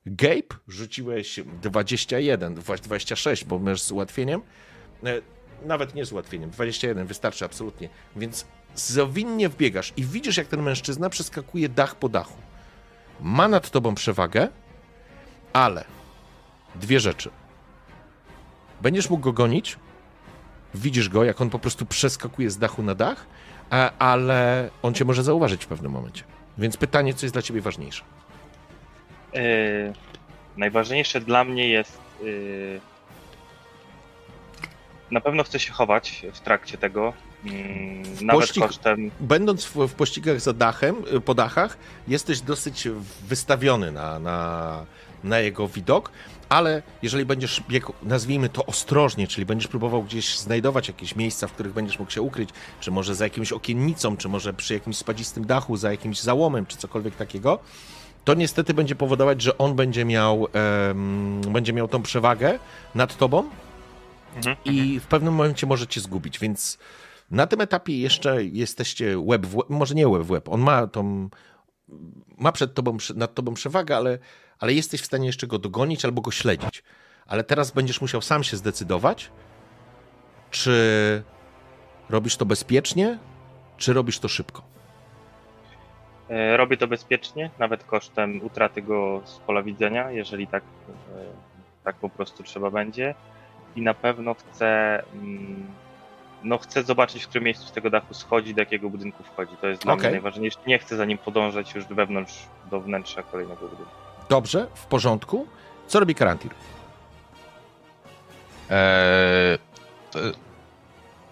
[0.06, 4.42] Gabe, rzuciłeś 21, 26, bo masz z ułatwieniem.
[5.04, 5.20] E,
[5.66, 7.88] Nawet nie z ułatwieniem, 21 wystarczy absolutnie.
[8.16, 12.38] Więc zawinnie wbiegasz i widzisz, jak ten mężczyzna przeskakuje dach po dachu.
[13.20, 14.48] Ma nad tobą przewagę,
[15.52, 15.84] ale
[16.74, 17.30] dwie rzeczy.
[18.82, 19.78] Będziesz mógł go gonić,
[20.74, 23.26] widzisz go, jak on po prostu przeskakuje z dachu na dach,
[23.98, 26.24] ale on cię może zauważyć w pewnym momencie.
[26.58, 28.04] Więc pytanie, co jest dla ciebie ważniejsze?
[29.32, 29.40] Yy,
[30.56, 31.98] najważniejsze dla mnie jest.
[32.22, 32.80] Yy,
[35.10, 37.12] na pewno chcę się chować w trakcie tego.
[37.44, 39.10] Mm, nawet pościg- kosztem.
[39.20, 41.76] Będąc w, w pościgach za dachem, y, po dachach,
[42.08, 42.88] jesteś dosyć
[43.28, 44.86] wystawiony na, na,
[45.24, 46.10] na jego widok,
[46.50, 51.52] ale jeżeli będziesz biegł, nazwijmy to ostrożnie, czyli będziesz próbował gdzieś znajdować jakieś miejsca, w
[51.52, 55.46] których będziesz mógł się ukryć, czy może za jakimś okiennicą, czy może przy jakimś spadzistym
[55.46, 57.58] dachu, za jakimś załomem, czy cokolwiek takiego,
[58.24, 62.58] to niestety będzie powodować, że on będzie miał, em, będzie miał tą przewagę
[62.94, 63.50] nad tobą,
[64.36, 64.56] Mhm.
[64.64, 66.78] i w pewnym momencie może cię zgubić, więc
[67.30, 70.86] na tym etapie jeszcze jesteście łeb w łeb, może nie łeb w łeb, on ma
[70.86, 71.28] tą,
[72.38, 74.18] ma przed tobą, nad tobą przewagę, ale,
[74.60, 76.82] ale jesteś w stanie jeszcze go dogonić albo go śledzić.
[77.26, 79.30] Ale teraz będziesz musiał sam się zdecydować,
[80.50, 81.22] czy
[82.10, 83.18] robisz to bezpiecznie,
[83.76, 84.62] czy robisz to szybko.
[86.30, 91.24] E, Robię to bezpiecznie, nawet kosztem utraty go z pola widzenia, jeżeli tak, e,
[91.84, 93.14] tak po prostu trzeba będzie.
[93.76, 95.66] I na pewno chcę, mm,
[96.42, 99.56] no chcę zobaczyć, w którym miejscu z tego dachu schodzi, do jakiego budynku wchodzi.
[99.60, 100.02] To jest dla Okej.
[100.02, 100.58] mnie najważniejsze.
[100.66, 102.34] Nie chcę za nim podążać już wewnątrz,
[102.70, 104.09] do wnętrza kolejnego budynku.
[104.30, 105.46] Dobrze, w porządku.
[105.86, 106.50] Co robi Karantir?
[108.70, 109.58] Eee,
[110.10, 110.18] to,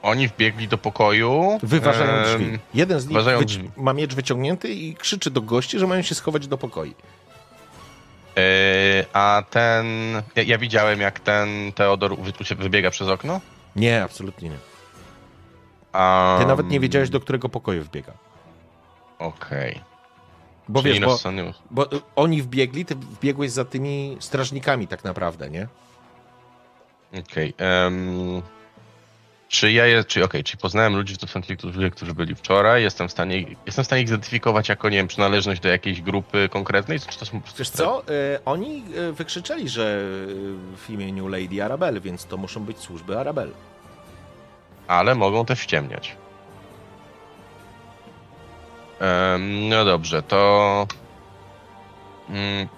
[0.02, 1.58] oni wbiegli do pokoju.
[1.62, 2.58] Wyważają em, drzwi.
[2.74, 3.70] Jeden z nich wyci- drzwi.
[3.76, 6.94] ma miecz wyciągnięty i krzyczy do gości, że mają się schować do pokoi.
[8.36, 9.86] Eee, a ten.
[10.36, 12.16] Ja, ja widziałem, jak ten Teodor
[12.58, 13.40] wybiega przez okno.
[13.76, 14.58] Nie, absolutnie nie.
[15.92, 18.12] A, Ty nawet nie wiedziałeś, do którego pokoju wbiega.
[19.18, 19.80] Okej.
[20.68, 25.50] Bo Czyli wiesz, bo, bo y, oni wbiegli, ty wbiegłeś za tymi strażnikami tak naprawdę,
[25.50, 25.68] nie?
[27.20, 27.54] Okej.
[27.58, 28.42] em,
[29.48, 32.82] czy ja je, czy okej, czy poznałem ludzi w Tufenki, którzy, którzy byli wczoraj?
[32.82, 36.48] Jestem w stanie, jestem w stanie ich zidentyfikować jako, nie wiem, przynależność do jakiejś grupy
[36.48, 37.00] konkretnej?
[37.00, 41.64] Czy to są po Wiesz co, y, oni y, wykrzyczeli, że y, w imieniu Lady
[41.64, 43.50] Arabel, więc to muszą być służby Arabel.
[44.88, 46.16] Ale mogą też ściemniać.
[49.00, 50.86] Um, no dobrze, to.
[52.28, 52.68] Um,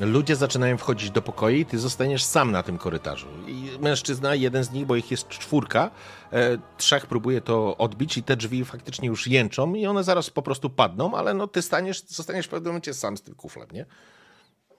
[0.00, 3.26] Ludzie zaczynają wchodzić do pokoi, ty zostaniesz sam na tym korytarzu.
[3.46, 5.90] I mężczyzna, jeden z nich, bo ich jest czwórka,
[6.32, 10.42] e, trzech próbuje to odbić i te drzwi faktycznie już jęczą i one zaraz po
[10.42, 13.86] prostu padną, ale no ty staniesz, zostaniesz w pewnym momencie sam z tym kuflem, nie?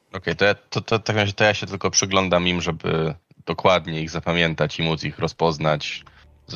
[0.10, 3.14] Okej, okay, to, ja, to, to, to, to ja się tylko przyglądam im, żeby
[3.46, 6.04] dokładnie ich zapamiętać i móc ich rozpoznać
[6.48, 6.56] z,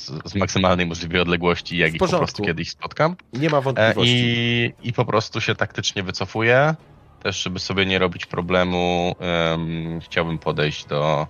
[0.00, 3.16] z, z maksymalnej możliwej odległości, jak ich po prostu kiedyś spotkam.
[3.32, 4.14] Nie ma wątpliwości.
[4.14, 6.74] I, I po prostu się taktycznie wycofuję.
[7.22, 11.26] Też, żeby sobie nie robić problemu, um, chciałbym podejść do,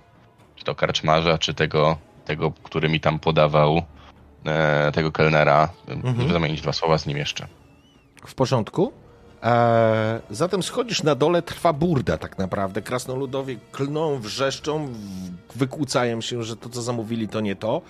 [0.55, 3.81] czy do karczmarza, czy tego, tego, który mi tam podawał
[4.45, 6.31] e, tego kelnera, mhm.
[6.31, 7.47] zamienić dwa słowa z nim jeszcze.
[8.27, 9.02] W porządku.
[9.43, 12.81] Eee, zatem schodzisz na dole, trwa burda tak naprawdę.
[12.81, 14.93] Krasnoludowie klną, wrzeszczą,
[15.55, 17.81] wykłócają się, że to co zamówili to nie to.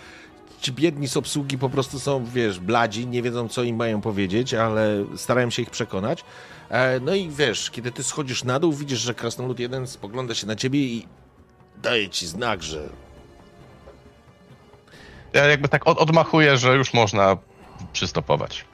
[0.62, 4.54] Ci biedni z obsługi po prostu są, wiesz, bladzi, nie wiedzą co im mają powiedzieć,
[4.54, 6.24] ale starają się ich przekonać.
[6.72, 10.48] Eee, no i wiesz, kiedy ty schodzisz na dół, widzisz, że krasnolud jeden spogląda się
[10.48, 11.08] na ciebie i
[11.84, 12.90] daje ci znak, że...
[15.34, 17.38] Ja jakby tak odmachuję, że już można
[17.94, 18.66] przystopować.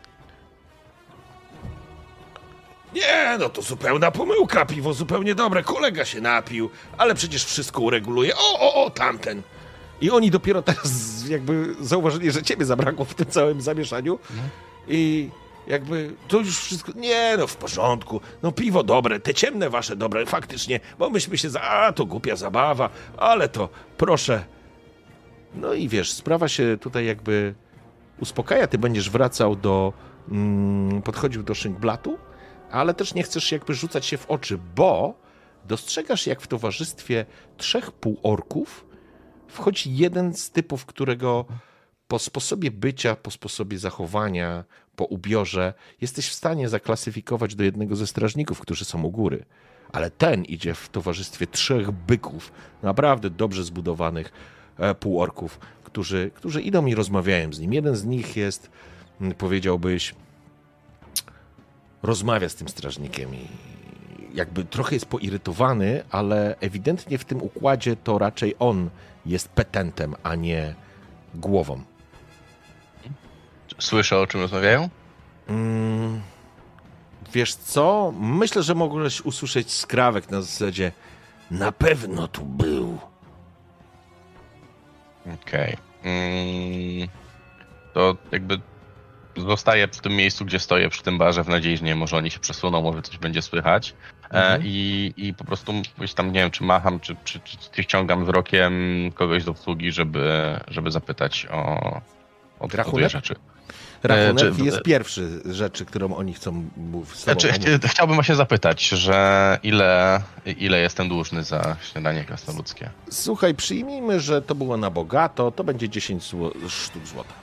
[2.94, 8.36] Nie, no to zupełna pomyłka, piwo zupełnie dobre, kolega się napił, ale przecież wszystko ureguluje.
[8.36, 9.42] O, o, o, tamten.
[10.02, 10.92] I oni dopiero teraz
[11.30, 14.20] jakby zauważyli, że ciebie zabrakło w tym całym zamieszaniu.
[14.88, 15.30] I
[15.68, 20.26] jakby to już wszystko, nie no w porządku, no piwo dobre, te ciemne wasze dobre,
[20.26, 24.46] faktycznie, bo myśmy się za, a to głupia zabawa, ale to proszę.
[25.56, 27.54] No i wiesz, sprawa się tutaj jakby
[28.20, 29.94] uspokaja, ty będziesz wracał do,
[30.32, 32.18] mm, podchodził do szynkblatu,
[32.72, 35.14] ale też nie chcesz jakby rzucać się w oczy, bo
[35.66, 37.26] dostrzegasz, jak w towarzystwie
[37.58, 38.86] trzech półorków
[39.48, 41.46] wchodzi jeden z typów, którego
[42.08, 44.64] po sposobie bycia, po sposobie zachowania,
[44.96, 49.46] po ubiorze jesteś w stanie zaklasyfikować do jednego ze strażników, którzy są u góry.
[49.92, 52.52] Ale ten idzie w towarzystwie trzech byków,
[52.84, 54.32] naprawdę dobrze zbudowanych
[54.78, 57.74] e, półorków, którzy, którzy idą i rozmawiają z nim.
[57.74, 58.72] Jeden z nich jest,
[59.38, 60.16] powiedziałbyś,
[62.04, 63.48] rozmawia z tym strażnikiem i
[64.34, 68.90] jakby trochę jest poirytowany, ale ewidentnie w tym układzie to raczej on
[69.26, 70.76] jest petentem, a nie
[71.36, 71.84] głową.
[73.80, 74.90] Słyszę, o czym rozmawiają?
[75.48, 76.22] Mm,
[77.34, 78.14] wiesz co?
[78.20, 80.92] Myślę, że mogłeś usłyszeć skrawek na zasadzie
[81.52, 82.98] na pewno tu był.
[85.22, 85.74] Okej.
[85.74, 86.12] Okay.
[86.12, 87.10] Mm,
[87.94, 88.60] to jakby
[89.40, 92.32] zostaję przy tym miejscu, gdzie stoję, przy tym barze, w nadziei, że nie może oni
[92.32, 93.94] się przesuną, może coś będzie słychać.
[94.24, 94.62] E, mhm.
[94.66, 98.24] I, I po prostu gdzieś tam, nie wiem, czy macham, czy, czy, czy, czy ściągam
[98.24, 98.74] wzrokiem
[99.16, 102.02] kogoś do obsługi, żeby, żeby zapytać o,
[102.60, 103.36] o, o rzeczy.
[104.04, 107.18] Rachunek e, jest pierwszy rzeczy, którą oni chcą mówić.
[107.18, 107.54] Znaczy,
[107.86, 112.90] chciałbym właśnie zapytać, że ile, ile jestem dłużny za śniadanie krasnoludzkie?
[113.12, 117.34] Słuchaj, przyjmijmy, że to było na bogato, to będzie 10 zł sztuk złota.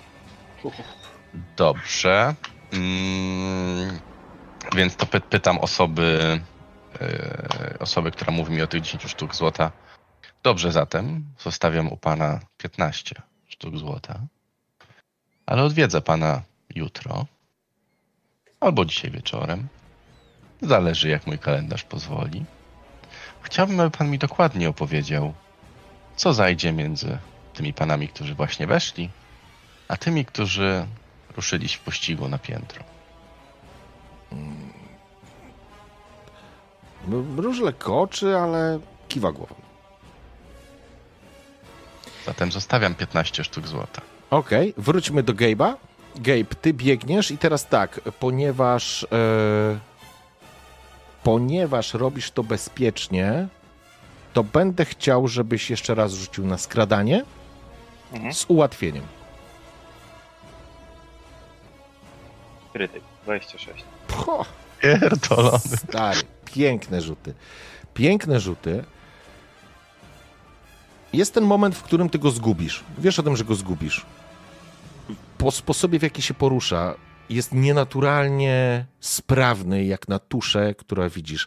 [1.57, 2.35] Dobrze.
[2.73, 4.01] Mm,
[4.77, 6.41] więc to py pytam osoby,
[7.01, 9.73] yy, osoby, która mówi mi o tych 10 sztuk złota.
[10.43, 14.21] Dobrze zatem, zostawiam u pana 15 sztuk złota,
[15.47, 16.43] ale odwiedzę pana
[16.75, 17.27] jutro
[18.61, 19.69] albo dzisiaj wieczorem.
[20.63, 22.45] Zależy, jak mój kalendarz pozwoli.
[23.43, 25.35] Chciałbym, aby pan mi dokładnie opowiedział,
[26.17, 27.19] co zajdzie między
[27.55, 29.11] tymi panami, którzy właśnie weszli,
[29.89, 30.87] a tymi, którzy
[31.37, 32.85] ruszyli w pościgu na piętro.
[37.09, 39.55] Mróż lekko oczy, ale kiwa głową.
[42.27, 44.03] Zatem zostawiam 15 sztuk złota.
[44.31, 45.75] Okej, okay, wróćmy do Gabe'a.
[46.17, 49.79] Gabe, ty biegniesz i teraz tak, ponieważ e,
[51.23, 53.49] ponieważ robisz to bezpiecznie,
[54.33, 57.25] to będę chciał, żebyś jeszcze raz rzucił na skradanie
[58.13, 58.35] mhm.
[58.35, 59.05] z ułatwieniem.
[62.77, 63.03] Krytyk.
[63.25, 63.85] 26.
[64.09, 64.45] Po,
[64.81, 65.59] pierdolony.
[65.59, 67.35] Stary, piękne rzuty.
[67.95, 68.85] Piękne rzuty.
[71.13, 72.85] Jest ten moment, w którym ty go zgubisz.
[72.99, 74.07] Wiesz o tym, że go zgubisz.
[75.39, 76.95] Po sposobie, w jaki się porusza,
[77.31, 81.47] jest nienaturalnie sprawny, jak na tuszę, która widzisz.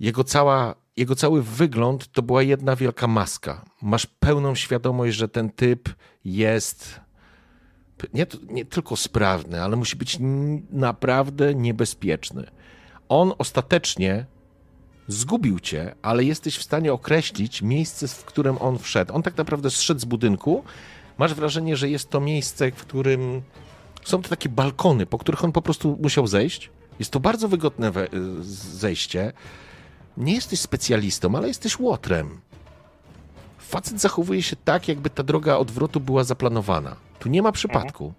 [0.00, 3.64] Jego, cała, jego cały wygląd to była jedna wielka maska.
[3.82, 5.88] Masz pełną świadomość, że ten typ
[6.24, 7.05] jest
[8.14, 10.18] nie, nie tylko sprawny, ale musi być
[10.70, 12.46] naprawdę niebezpieczny.
[13.08, 14.26] On ostatecznie
[15.08, 19.14] zgubił cię, ale jesteś w stanie określić miejsce, w którym on wszedł.
[19.14, 20.64] On tak naprawdę zszedł z budynku.
[21.18, 23.42] Masz wrażenie, że jest to miejsce, w którym
[24.04, 26.70] są to takie balkony, po których on po prostu musiał zejść.
[26.98, 27.92] Jest to bardzo wygodne
[28.72, 29.32] zejście.
[30.16, 32.40] Nie jesteś specjalistą, ale jesteś łotrem.
[33.68, 36.96] Facet zachowuje się tak, jakby ta droga odwrotu była zaplanowana.
[37.18, 38.12] Tu nie ma przypadku.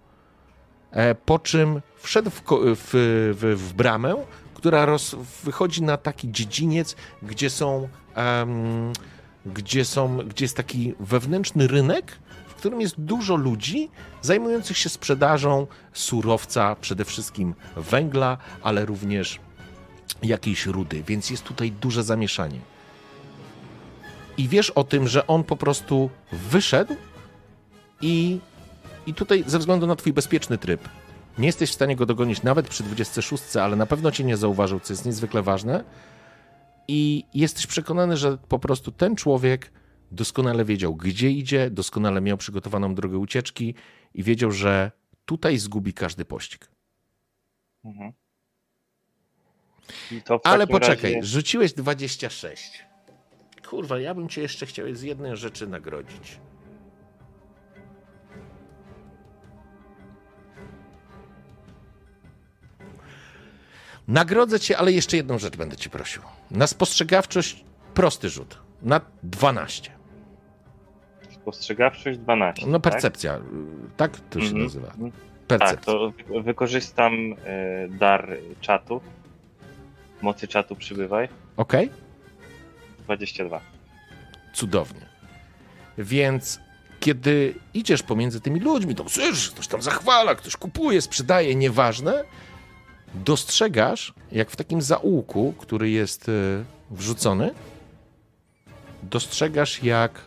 [0.91, 2.89] E, po czym wszedł w, w,
[3.39, 4.15] w, w bramę,
[4.53, 8.93] która roz, wychodzi na taki dziedziniec, gdzie są, em,
[9.45, 13.89] gdzie są, gdzie jest taki wewnętrzny rynek, w którym jest dużo ludzi
[14.21, 19.39] zajmujących się sprzedażą surowca, przede wszystkim węgla, ale również
[20.23, 22.59] jakiejś rudy, więc jest tutaj duże zamieszanie.
[24.37, 26.95] I wiesz o tym, że on po prostu wyszedł
[28.01, 28.39] i,
[29.07, 30.89] i tutaj ze względu na twój bezpieczny tryb
[31.37, 34.79] nie jesteś w stanie go dogonić nawet przy 26, ale na pewno cię nie zauważył,
[34.79, 35.83] co jest niezwykle ważne.
[36.87, 39.71] I jesteś przekonany, że po prostu ten człowiek
[40.11, 43.75] doskonale wiedział, gdzie idzie, doskonale miał przygotowaną drogę ucieczki
[44.13, 44.91] i wiedział, że
[45.25, 46.71] tutaj zgubi każdy pościg.
[47.85, 48.13] Mhm.
[50.43, 52.86] Ale poczekaj, razie- rzuciłeś 26.
[53.69, 56.39] Kurwa, ja bym cię jeszcze chciał z jednej rzeczy nagrodzić.
[64.07, 66.21] Nagrodzę cię, ale jeszcze jedną rzecz będę ci prosił.
[66.51, 68.57] Na spostrzegawczość prosty rzut.
[68.81, 69.91] Na 12.
[71.29, 72.67] Spostrzegawczość 12.
[72.67, 72.93] No tak?
[72.93, 73.39] percepcja, y,
[73.97, 74.63] tak to się Mhm.
[74.63, 74.87] nazywa.
[74.87, 75.11] Mhm.
[75.47, 75.75] Percepcja.
[75.77, 77.13] Tak, to wy- wykorzystam
[77.45, 79.01] e, dar czatu.
[80.21, 81.29] Mocy czatu przybywaj.
[81.57, 81.89] Okej?
[83.07, 83.61] 22.
[84.53, 85.05] Cudownie.
[85.97, 86.59] Więc
[86.99, 92.23] kiedy idziesz pomiędzy tymi ludźmi, to słyszysz, ktoś tam zachwala, ktoś kupuje, sprzedaje, nieważne,
[93.13, 97.53] dostrzegasz, jak w takim zaułku, który jest y, wrzucony,
[99.03, 100.21] dostrzegasz, jak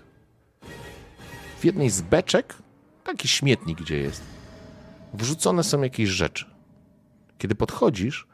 [1.60, 2.54] w jednej z beczek,
[3.04, 4.22] taki śmietnik, gdzie jest,
[5.14, 6.46] wrzucone są jakieś rzeczy.
[7.38, 8.26] Kiedy podchodzisz,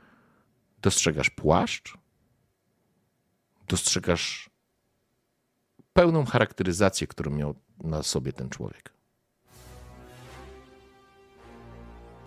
[0.82, 1.94] dostrzegasz płaszcz,
[3.68, 4.50] dostrzegasz
[5.92, 7.54] pełną charakteryzację, którą miał
[7.84, 8.92] na sobie ten człowiek.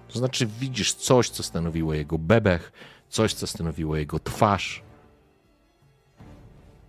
[0.07, 2.71] To znaczy, widzisz coś, co stanowiło jego bebech,
[3.09, 4.83] coś, co stanowiło jego twarz.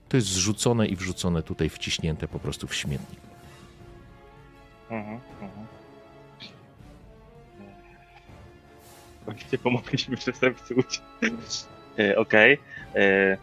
[0.09, 3.21] To jest zrzucone i wrzucone tutaj, wciśnięte po prostu w śmietnik.
[4.91, 5.67] Mhm, mhm.
[9.27, 11.69] Oczywiście pomogliśmy przestępcy uciec.
[12.17, 12.59] Okej.
[12.95, 13.37] E,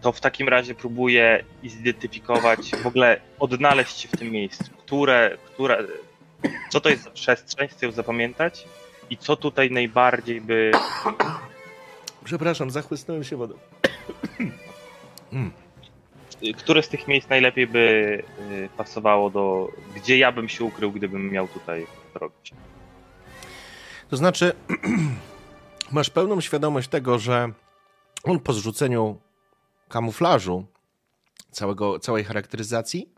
[0.00, 4.64] To w takim razie próbuję zidentyfikować, w ogóle odnaleźć się w tym miejscu.
[4.78, 5.84] Które, które,
[6.70, 8.66] co to jest za przestrzeń, chcę ją zapamiętać
[9.10, 10.72] i co tutaj najbardziej by
[12.24, 13.54] Przepraszam, zachłysnąłem się wodą.
[16.56, 17.78] które z tych miejsc najlepiej by
[18.50, 22.52] y, pasowało do, gdzie ja bym się ukrył, gdybym miał tutaj robić.
[24.10, 24.52] To znaczy,
[25.92, 27.52] masz pełną świadomość tego, że
[28.24, 29.18] on po zrzuceniu
[29.88, 30.64] kamuflażu,
[31.50, 33.12] całego, całej charakteryzacji,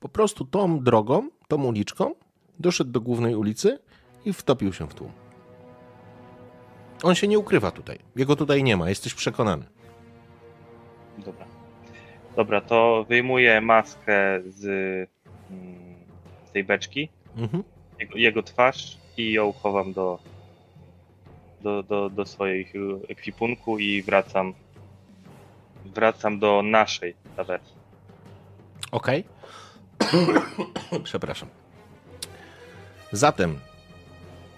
[0.00, 2.14] po prostu tą drogą, tą uliczką,
[2.58, 3.78] doszedł do głównej ulicy
[4.24, 5.12] i wtopił się w tłum.
[7.02, 7.98] On się nie ukrywa tutaj.
[8.16, 9.64] Jego tutaj nie ma, jesteś przekonany.
[11.18, 11.46] Dobra.
[12.36, 14.64] Dobra, to wyjmuję maskę z,
[15.50, 15.94] mm,
[16.52, 17.62] tej beczki, Mhm.
[18.00, 20.18] jego, jego twarz i ją chowam do,
[21.62, 22.72] do, do, do swoich
[23.08, 24.54] ekwipunku i wracam
[25.84, 27.68] wracam do naszej tawerny.
[28.90, 29.24] Okej.
[31.04, 31.48] Przepraszam.
[33.12, 33.60] Zatem,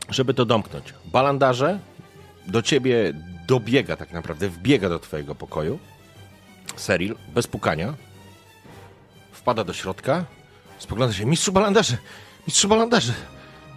[0.08, 1.78] żeby to domknąć, balandarze
[2.46, 3.12] do ciebie
[3.46, 5.78] dobiega tak naprawdę, wbiega do twojego pokoju.
[6.76, 7.94] Seril, bez pukania,
[9.32, 10.24] wpada do środka,
[10.78, 11.96] spogląda się, mistrzu balandarzy,
[12.46, 13.12] mistrzu balandarzy,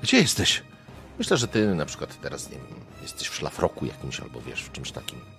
[0.01, 0.63] gdzie jesteś?
[1.17, 4.71] Myślę, że ty na przykład teraz, nie wiem, jesteś w szlafroku jakimś albo wiesz, w
[4.71, 5.36] czymś takim.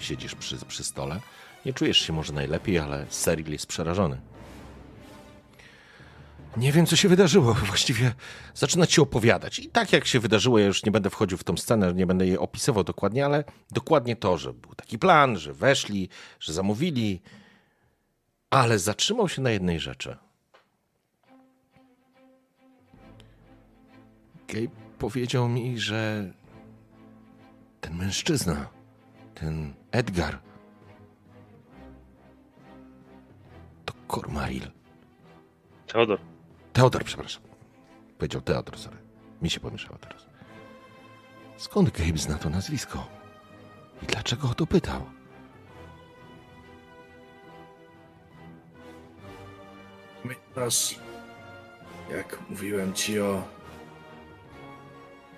[0.00, 1.20] Siedzisz przy, przy stole.
[1.66, 4.20] Nie czujesz się może najlepiej, ale Seril jest przerażony.
[6.56, 7.54] Nie wiem, co się wydarzyło.
[7.66, 8.12] Właściwie
[8.54, 9.58] zaczyna ci opowiadać.
[9.58, 12.26] I tak jak się wydarzyło, ja już nie będę wchodził w tą scenę, nie będę
[12.26, 16.08] jej opisywał dokładnie, ale dokładnie to, że był taki plan, że weszli,
[16.40, 17.22] że zamówili,
[18.50, 20.16] ale zatrzymał się na jednej rzeczy.
[24.48, 26.30] Gabe powiedział mi, że
[27.80, 28.68] ten mężczyzna,
[29.40, 30.38] ten Edgar,
[33.84, 34.70] to Kormaril.
[35.86, 36.20] Teodor,
[36.72, 37.42] Teodor, przepraszam.
[38.18, 38.96] Powiedział Teodor, sorry.
[39.42, 40.26] Mi się pomieszało teraz.
[41.56, 43.06] Skąd Gabe zna to nazwisko?
[44.02, 45.00] I dlaczego o to pytał?
[50.22, 50.98] Pamiętasz,
[52.10, 53.42] jak mówiłem ci o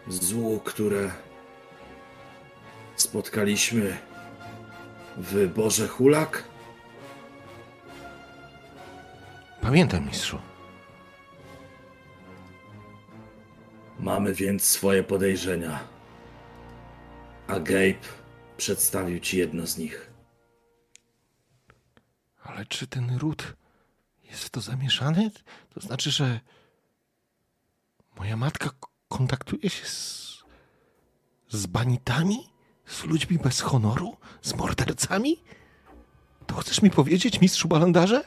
[0.08, 1.10] złu, które
[3.02, 3.96] spotkaliśmy
[5.16, 6.44] w Boże Hulak?
[9.60, 10.38] Pamiętam, mistrzu.
[13.98, 15.80] Mamy więc swoje podejrzenia.
[17.46, 17.94] A Gabe
[18.56, 20.10] przedstawił ci jedno z nich.
[22.42, 23.56] Ale czy ten ród
[24.24, 25.30] jest w to zamieszany?
[25.74, 26.40] To znaczy, że
[28.16, 28.70] moja matka
[29.08, 30.44] kontaktuje się z,
[31.48, 32.51] z banitami?
[32.86, 34.16] Z ludźmi bez honoru?
[34.42, 35.40] Z mordercami?
[36.46, 38.24] To chcesz mi powiedzieć, mistrzu balandarze?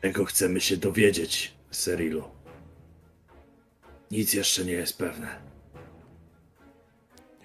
[0.00, 2.24] Tego chcemy się dowiedzieć, Serilu.
[4.10, 5.38] Nic jeszcze nie jest pewne.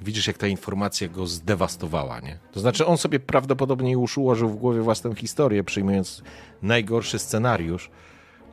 [0.02, 2.40] Widzisz, jak ta informacja go zdewastowała, nie?
[2.52, 6.24] To znaczy, on sobie prawdopodobnie już ułożył w głowie własną historię, przyjmując
[6.62, 7.90] najgorszy scenariusz.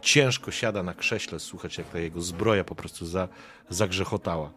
[0.00, 3.28] Ciężko siada na krześle, słuchać, jak ta jego zbroja po prostu za,
[3.70, 4.50] zagrzechotała.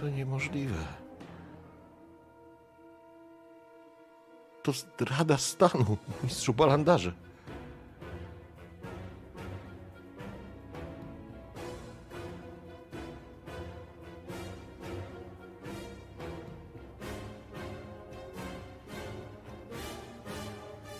[0.00, 0.84] To niemożliwe.
[4.62, 7.12] To zdrada stanu, mistrzu balandarze.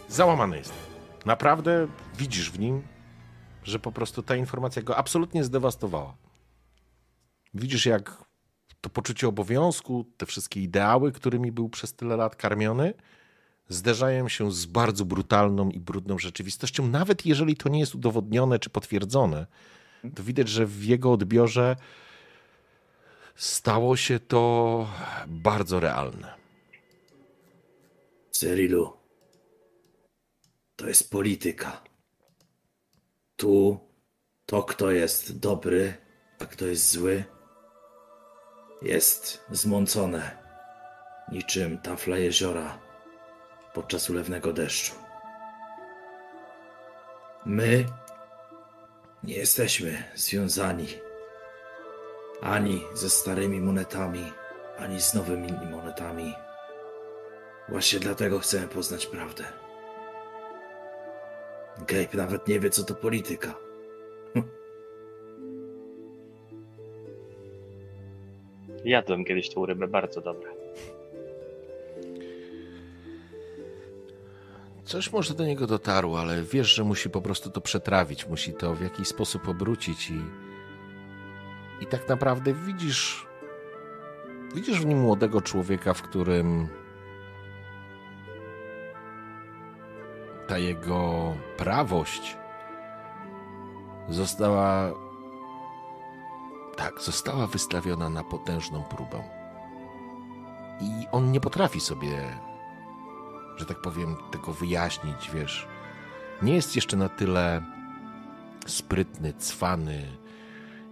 [0.09, 0.73] Załamany jest.
[1.27, 2.83] Naprawdę widzisz w nim,
[3.63, 6.17] że po prostu ta informacja go absolutnie zdewastowała.
[7.55, 8.30] Widzisz, jak
[8.81, 12.95] to poczucie obowiązku, te wszystkie ideały, którymi był przez tyle lat karmiony,
[13.69, 18.71] zderzają się z bardzo brutalną i brudną rzeczywistością, nawet jeżeli to nie jest udowodnione czy
[18.71, 19.47] potwierdzone,
[20.15, 21.77] to widać, że w jego odbiorze
[23.37, 24.87] stało się to
[25.27, 26.35] bardzo realne.
[28.31, 28.93] Cyrilu,
[30.77, 31.83] to jest polityka.
[33.37, 33.79] Tu
[34.47, 35.95] to, kto jest dobry,
[36.39, 37.25] a kto jest zły,
[38.83, 40.37] jest zmącone
[41.33, 42.79] niczym tafla jeziora
[43.75, 44.95] podczas ulewnego deszczu.
[47.45, 47.85] My
[49.23, 50.87] nie jesteśmy związani
[52.43, 54.33] ani ze starymi monetami,
[54.79, 56.35] ani z nowymi monetami.
[57.69, 59.45] Właśnie dlatego chcemy poznać prawdę.
[61.79, 63.55] Gabe nawet nie wie, co to polityka.
[68.85, 70.51] Jadłem kiedyś tą rybę, bardzo dobra.
[74.85, 78.75] Coś może do niego dotarło, ale wiesz, że musi po prostu to przetrawić, musi to
[78.75, 80.23] w jakiś sposób obrócić i.
[81.81, 83.27] I tak naprawdę widzisz.
[84.55, 86.69] Widzisz w nim młodego człowieka, w którym
[90.47, 92.37] ta jego prawość
[94.09, 94.93] została.
[96.81, 99.23] Tak, została wystawiona na potężną próbę.
[100.81, 102.41] I on nie potrafi sobie
[103.61, 105.67] że tak powiem, tego wyjaśnić, wiesz.
[106.43, 107.63] Nie jest jeszcze na tyle
[108.67, 110.07] sprytny, cwany,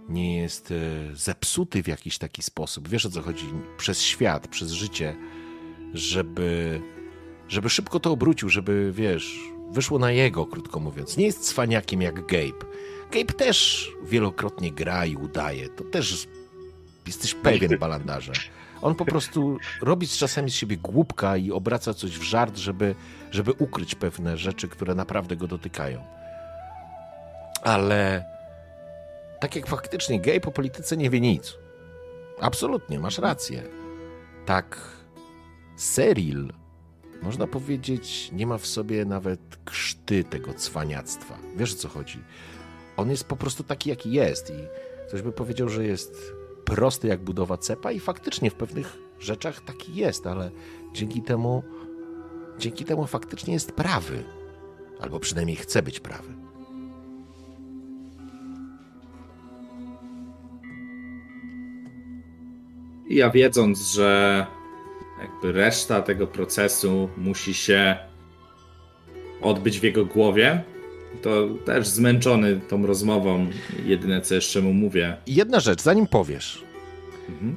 [0.09, 0.75] nie jest e,
[1.15, 2.87] zepsuty w jakiś taki sposób.
[2.87, 3.45] Wiesz o co chodzi?
[3.77, 5.15] Przez świat, przez życie,
[5.93, 6.81] żeby,
[7.47, 9.39] żeby szybko to obrócił, żeby, wiesz,
[9.71, 11.17] wyszło na jego, krótko mówiąc.
[11.17, 12.65] Nie jest cwaniakiem jak Gabe.
[13.11, 15.69] Gabe też wielokrotnie gra i udaje.
[15.69, 16.27] To też
[17.07, 18.33] jesteś pewien, balandarze.
[18.81, 22.95] On po prostu robi czasami z siebie głupka i obraca coś w żart, żeby,
[23.31, 26.03] żeby ukryć pewne rzeczy, które naprawdę go dotykają.
[27.63, 28.25] Ale
[29.39, 31.57] tak jak faktycznie gej po polityce nie wie nic.
[32.41, 33.63] Absolutnie, masz rację.
[34.45, 34.77] Tak,
[35.75, 36.53] Seril,
[37.21, 41.37] można powiedzieć, nie ma w sobie nawet krzty tego cwaniactwa.
[41.55, 42.19] Wiesz o co chodzi?
[42.97, 44.53] On jest po prostu taki, jaki jest i
[45.07, 46.33] ktoś by powiedział, że jest
[46.65, 50.51] prosty jak budowa cepa i faktycznie w pewnych rzeczach taki jest, ale
[50.93, 51.63] dzięki temu
[52.59, 54.23] dzięki temu faktycznie jest prawy.
[54.99, 56.33] Albo przynajmniej chce być prawy.
[63.09, 64.45] Ja wiedząc, że
[65.43, 67.97] reszta tego procesu musi się
[69.41, 70.63] odbyć w jego głowie,
[71.21, 73.47] to też zmęczony tą rozmową,
[73.85, 75.17] jedyne co jeszcze mu mówię.
[75.27, 76.63] Jedna rzecz, zanim powiesz.
[77.29, 77.55] Mhm.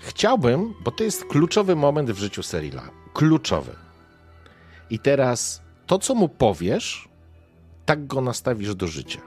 [0.00, 2.90] Chciałbym, bo to jest kluczowy moment w życiu Serila.
[3.12, 3.72] Kluczowy.
[4.90, 7.08] I teraz to, co mu powiesz,
[7.86, 9.20] tak go nastawisz do życia.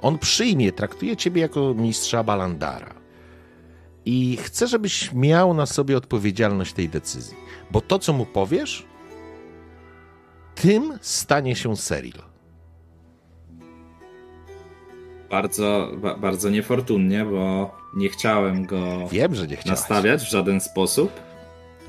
[0.00, 2.97] On przyjmie, traktuje ciebie jako mistrza Balandara.
[4.04, 7.36] I chcę, żebyś miał na sobie odpowiedzialność tej decyzji.
[7.70, 8.86] Bo to, co mu powiesz,
[10.54, 12.12] tym stanie się Seril.
[15.30, 19.80] Bardzo, ba, bardzo niefortunnie, bo nie chciałem go Wiem, że nie chciałeś.
[19.80, 21.10] nastawiać w żaden sposób.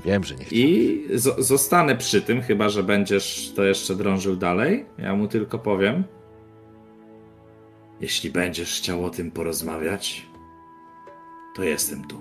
[0.06, 0.64] Wiem, że nie chciałeś.
[0.66, 4.86] I zo- zostanę przy tym, chyba że będziesz to jeszcze drążył dalej.
[4.98, 6.04] Ja mu tylko powiem.
[8.02, 10.26] Jeśli będziesz chciał o tym porozmawiać,
[11.60, 12.20] to jestem tu.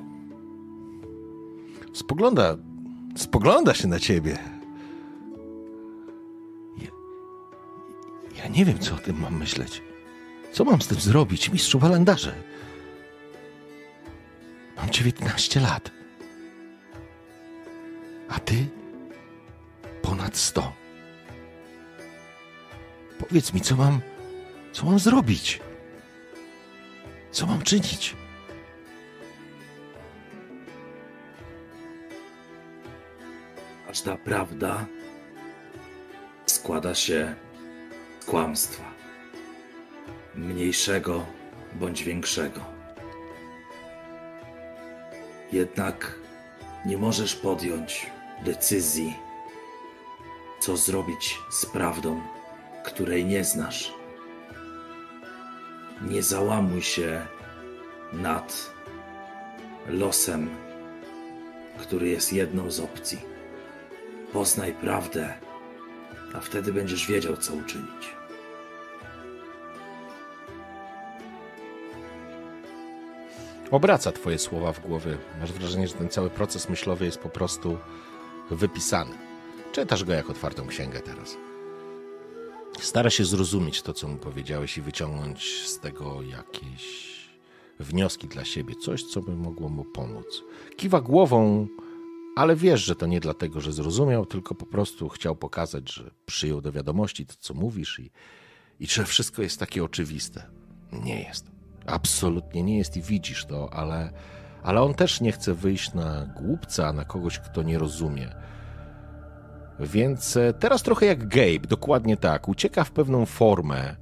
[1.93, 2.57] Spogląda,
[3.17, 4.39] spogląda się na ciebie.
[6.79, 6.91] Ja,
[8.37, 9.83] ja nie wiem, co o tym mam myśleć.
[10.53, 12.35] Co mam z tym zrobić, mistrzu Walendarze?
[14.77, 15.91] Mam 19 lat.
[18.29, 18.67] A ty?
[20.03, 20.73] Ponad 100.
[23.19, 24.01] Powiedz mi, co mam,
[24.73, 25.61] co mam zrobić?
[27.31, 28.17] Co mam czynić?
[33.89, 34.87] Każda prawda
[36.47, 37.35] składa się
[38.21, 38.85] z kłamstwa.
[40.35, 41.27] Mniejszego
[41.75, 42.61] bądź większego.
[45.53, 46.15] Jednak
[46.87, 48.11] nie możesz podjąć
[48.45, 49.17] decyzji,
[50.61, 52.23] co zrobić z prawdą,
[52.85, 53.93] której nie znasz.
[56.03, 57.27] Nie załamuj się
[58.13, 58.71] nad
[59.87, 60.51] losem,
[61.79, 63.28] który jest jedną z opcji.
[64.33, 65.35] Poznaj prawdę,
[66.35, 68.17] a wtedy będziesz wiedział, co uczynić.
[73.71, 75.19] Obraca twoje słowa w głowie.
[75.41, 77.79] Masz wrażenie, że ten cały proces myślowy jest po prostu
[78.51, 79.15] wypisany.
[79.73, 81.37] Czytasz go jak otwartą księgę teraz.
[82.81, 87.09] Stara się zrozumieć to, co mu powiedziałeś i wyciągnąć z tego jakieś
[87.81, 90.43] wnioski dla siebie, coś, co by mogło mu pomóc.
[90.77, 91.67] Kiwa głową,
[92.37, 96.61] ale wiesz, że to nie dlatego, że zrozumiał, tylko po prostu chciał pokazać, że przyjął
[96.61, 98.11] do wiadomości to, co mówisz i,
[98.81, 100.47] i że wszystko jest takie oczywiste.
[100.93, 101.51] Nie jest.
[101.87, 104.13] Absolutnie nie jest i widzisz to, ale,
[104.63, 108.35] ale on też nie chce wyjść na głupca, na kogoś, kto nie rozumie.
[109.81, 112.49] Więc e, teraz trochę jak Gabe, dokładnie tak.
[112.49, 113.97] Ucieka w pewną formę,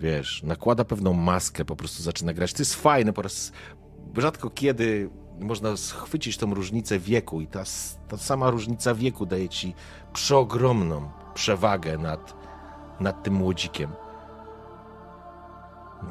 [0.00, 2.52] wiesz, nakłada pewną maskę, po prostu zaczyna grać.
[2.52, 3.52] To jest fajne, po raz
[4.16, 5.10] rzadko kiedy
[5.42, 7.62] można schwycić tą różnicę wieku i ta,
[8.08, 9.74] ta sama różnica wieku daje ci
[10.12, 12.34] przeogromną przewagę nad,
[13.00, 13.90] nad tym młodzikiem.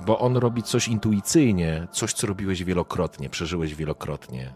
[0.06, 4.54] Bo on robi coś intuicyjnie, coś, co robiłeś wielokrotnie, przeżyłeś wielokrotnie.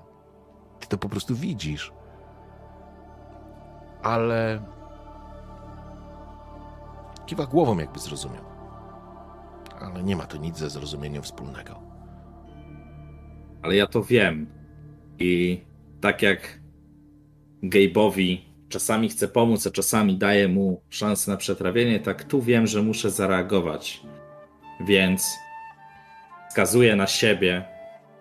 [0.80, 1.94] Ty to po prostu widzisz.
[4.04, 4.62] Ale
[7.26, 8.44] kiwa głową, jakby zrozumiał.
[9.82, 11.80] Ale nie ma to nic ze zrozumieniem wspólnego.
[13.62, 14.48] Ale ja to wiem.
[15.20, 15.62] I
[16.02, 16.60] tak jak
[17.64, 18.38] Gabe'owi
[18.70, 23.12] czasami chcę pomóc, a czasami daję mu szansę na przetrawienie, tak tu wiem, że muszę
[23.12, 24.02] zareagować.
[24.80, 25.38] Więc
[26.50, 27.66] wskazuję na siebie,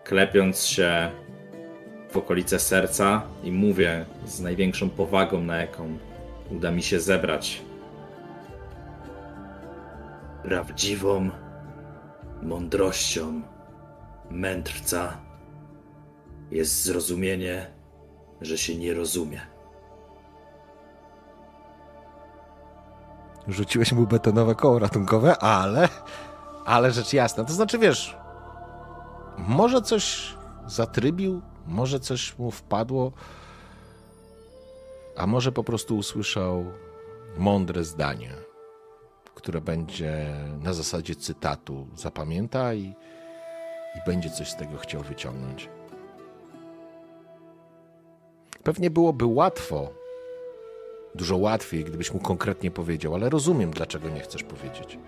[0.04, 1.10] klepiąc się
[2.10, 5.98] w okolice serca i mówię z największą powagą, na jaką
[6.50, 7.62] uda mi się zebrać.
[10.42, 11.30] Prawdziwą
[12.42, 13.42] mądrością
[14.30, 15.23] mędrca
[16.54, 17.70] jest zrozumienie,
[18.40, 19.40] że się nie rozumie.
[23.48, 25.88] Rzuciłeś mu betonowe koło ratunkowe, ale.
[26.64, 27.44] Ale rzecz jasna.
[27.44, 28.16] To znaczy, wiesz.
[29.38, 30.34] Może coś
[30.66, 33.12] zatrybił, może coś mu wpadło,
[35.16, 36.64] a może po prostu usłyszał
[37.36, 38.30] mądre zdanie,
[39.34, 41.86] które będzie na zasadzie cytatu.
[41.96, 42.82] Zapamięta i,
[43.94, 45.68] i będzie coś z tego chciał wyciągnąć.
[48.64, 49.90] Pewnie byłoby łatwo,
[51.14, 54.98] dużo łatwiej, gdybyś mu konkretnie powiedział, ale rozumiem, dlaczego nie chcesz powiedzieć.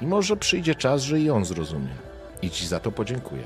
[0.00, 1.94] I może przyjdzie czas, że i on zrozumie.
[2.42, 3.44] I ci za to podziękuję.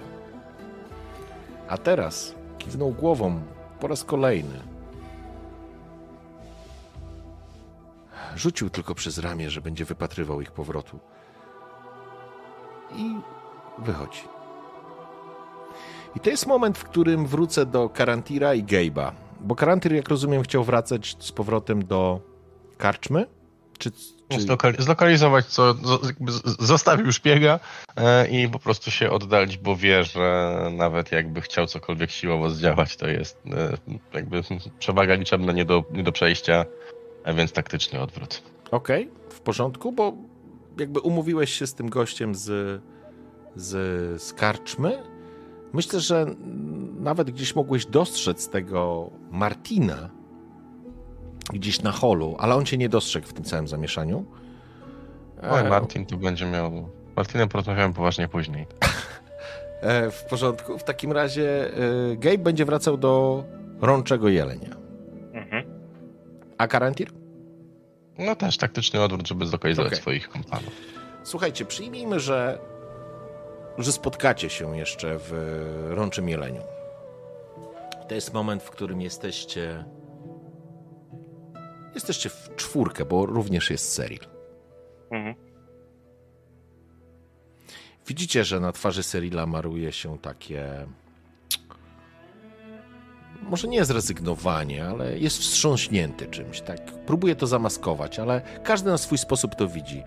[1.68, 3.40] A teraz kiwnął głową
[3.80, 4.60] po raz kolejny.
[8.36, 10.98] Rzucił tylko przez ramię, że będzie wypatrywał ich powrotu.
[12.96, 13.16] I
[13.78, 14.37] wychodzi.
[16.16, 19.12] I to jest moment, w którym wrócę do Karantira i Gabe'a.
[19.40, 22.20] Bo Karantir, jak rozumiem, chciał wracać z powrotem do
[22.78, 23.26] karczmy?
[23.78, 23.90] Czy,
[24.28, 24.38] czy...
[24.38, 25.74] Zlokali- zlokalizować co,
[26.58, 27.60] zostawił szpiega
[27.96, 32.96] e, i po prostu się oddalić, bo wie, że nawet jakby chciał cokolwiek siłowo zdziałać,
[32.96, 33.76] to jest e,
[34.14, 34.42] jakby
[34.78, 36.64] przewaga liczebna nie do, nie do przejścia,
[37.34, 38.42] więc taktyczny odwrót.
[38.70, 40.12] Okej, w porządku, bo
[40.78, 42.82] jakby umówiłeś się z tym gościem z,
[43.56, 45.17] z, z karczmy.
[45.72, 46.26] Myślę, że
[47.00, 50.10] nawet gdzieś mogłeś dostrzec tego Martina
[51.52, 54.24] gdzieś na holu, ale on cię nie dostrzegł w tym całym zamieszaniu.
[55.42, 56.88] Oj, E, Martin tu będzie miał...
[57.16, 58.66] Martinem porozmawiamy poważnie później.
[59.80, 60.78] E, w porządku.
[60.78, 61.74] W takim razie
[62.12, 63.44] e, Gabe będzie wracał do
[63.80, 64.76] rączego jelenia.
[65.32, 65.64] Mhm.
[66.58, 67.10] A Karantir?
[68.18, 70.02] No też taktyczny odwrót, żeby zlokalizować Okej.
[70.02, 70.72] swoich kompanów.
[71.22, 72.58] Słuchajcie, przyjmijmy, że,
[73.78, 75.32] że spotkacie się jeszcze w
[75.90, 76.62] rączym jeleniu.
[78.08, 79.84] To jest moment, w którym jesteście.
[81.94, 84.20] Jesteście w czwórkę, bo również jest Cyril.
[85.10, 85.34] Mhm.
[88.06, 90.86] Widzicie, że na twarzy Cyrila maruje się takie.
[93.42, 96.60] Może nie zrezygnowanie, ale jest wstrząśnięty czymś.
[96.60, 100.02] Tak, próbuje to zamaskować, ale każdy na swój sposób to widzi.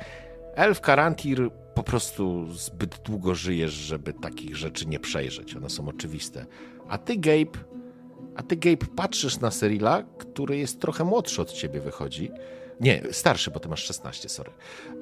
[0.56, 5.56] Elf Karantir po prostu zbyt długo żyjesz, żeby takich rzeczy nie przejrzeć.
[5.56, 6.45] One są oczywiste.
[6.88, 7.59] A ty, Gabe,
[8.35, 12.32] a ty, Gabe, patrzysz na Cyrila, który jest trochę młodszy od ciebie, wychodzi.
[12.80, 14.51] Nie, starszy, bo ty masz 16, sorry.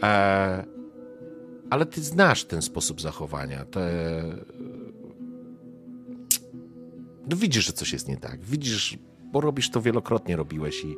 [0.01, 0.65] Eee,
[1.69, 3.65] ale ty znasz ten sposób zachowania.
[3.65, 3.89] Te...
[7.29, 8.43] No widzisz, że coś jest nie tak.
[8.43, 8.97] Widzisz,
[9.31, 10.95] bo robisz to wielokrotnie, robiłeś i,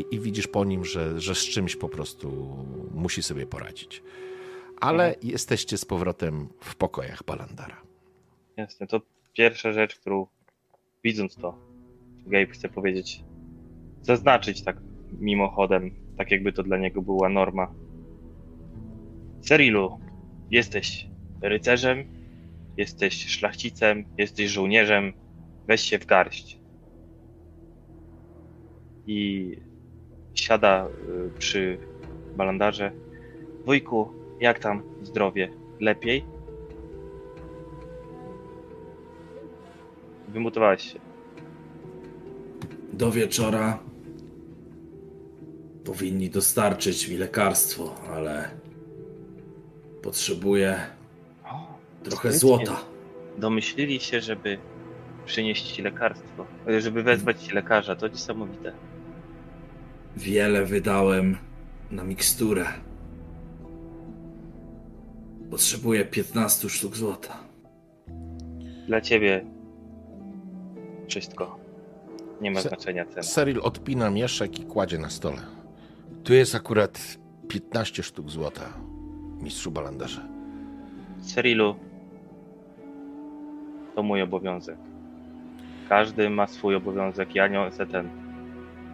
[0.00, 2.56] i, i widzisz po nim, że, że z czymś po prostu
[2.94, 4.02] musi sobie poradzić.
[4.84, 7.76] Ale jesteście z powrotem w pokojach Balandara.
[8.56, 9.00] Jasne, to
[9.32, 10.26] pierwsza rzecz, którą
[11.04, 11.58] widząc to,
[12.26, 13.24] Gabe chce powiedzieć,
[14.02, 14.76] zaznaczyć tak
[15.20, 17.74] mimochodem, tak jakby to dla niego była norma.
[19.40, 20.00] Cerilu,
[20.50, 21.06] jesteś
[21.42, 22.04] rycerzem,
[22.76, 25.12] jesteś szlachcicem, jesteś żołnierzem,
[25.66, 26.58] weź się w garść.
[29.06, 29.50] I
[30.34, 31.78] siada y, przy
[32.36, 32.92] balandarze.
[33.64, 35.50] Wujku, jak tam zdrowie?
[35.80, 36.24] Lepiej?
[40.28, 40.98] Wymutowałeś się.
[42.92, 43.78] Do wieczora
[45.84, 48.50] powinni dostarczyć mi lekarstwo, ale
[50.02, 50.76] potrzebuję
[52.02, 52.38] trochę sprytnie.
[52.38, 52.76] złota.
[53.38, 54.58] Domyślili się, żeby
[55.24, 57.96] przynieść ci lekarstwo, e, żeby wezwać ci lekarza.
[57.96, 58.72] To niesamowite.
[60.16, 61.36] Wiele wydałem
[61.90, 62.66] na miksturę.
[65.54, 67.38] Potrzebuję 15 sztuk złota.
[68.86, 69.44] Dla ciebie
[71.08, 71.58] wszystko.
[72.40, 73.22] Nie ma Se- znaczenia cena.
[73.22, 75.36] Cyril odpina mieszek i kładzie na stole.
[76.24, 77.18] Tu jest akurat
[77.48, 78.60] 15 sztuk złota,
[79.42, 80.20] mistrzu Balandarze.
[81.22, 81.76] Cyrilu,
[83.94, 84.76] to mój obowiązek.
[85.88, 87.34] Każdy ma swój obowiązek.
[87.34, 88.08] Ja nie chcę ten.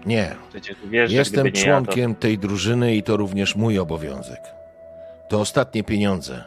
[0.06, 0.36] Nie,
[0.90, 4.59] wiesz, Jestem gdyby nie członkiem tej drużyny i to również mój obowiązek.
[5.30, 6.44] To ostatnie pieniądze.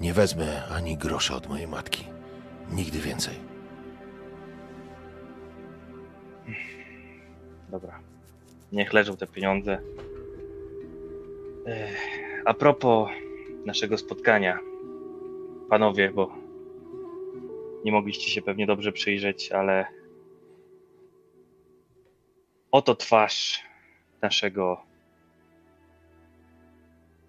[0.00, 2.04] Nie wezmę ani grosza od mojej matki.
[2.72, 3.34] Nigdy więcej.
[7.68, 8.00] Dobra.
[8.72, 9.80] Niech leżą te pieniądze.
[12.44, 13.08] A propos
[13.64, 14.58] naszego spotkania.
[15.70, 16.34] Panowie, bo
[17.84, 19.86] nie mogliście się pewnie dobrze przyjrzeć, ale
[22.70, 23.62] oto twarz
[24.22, 24.87] naszego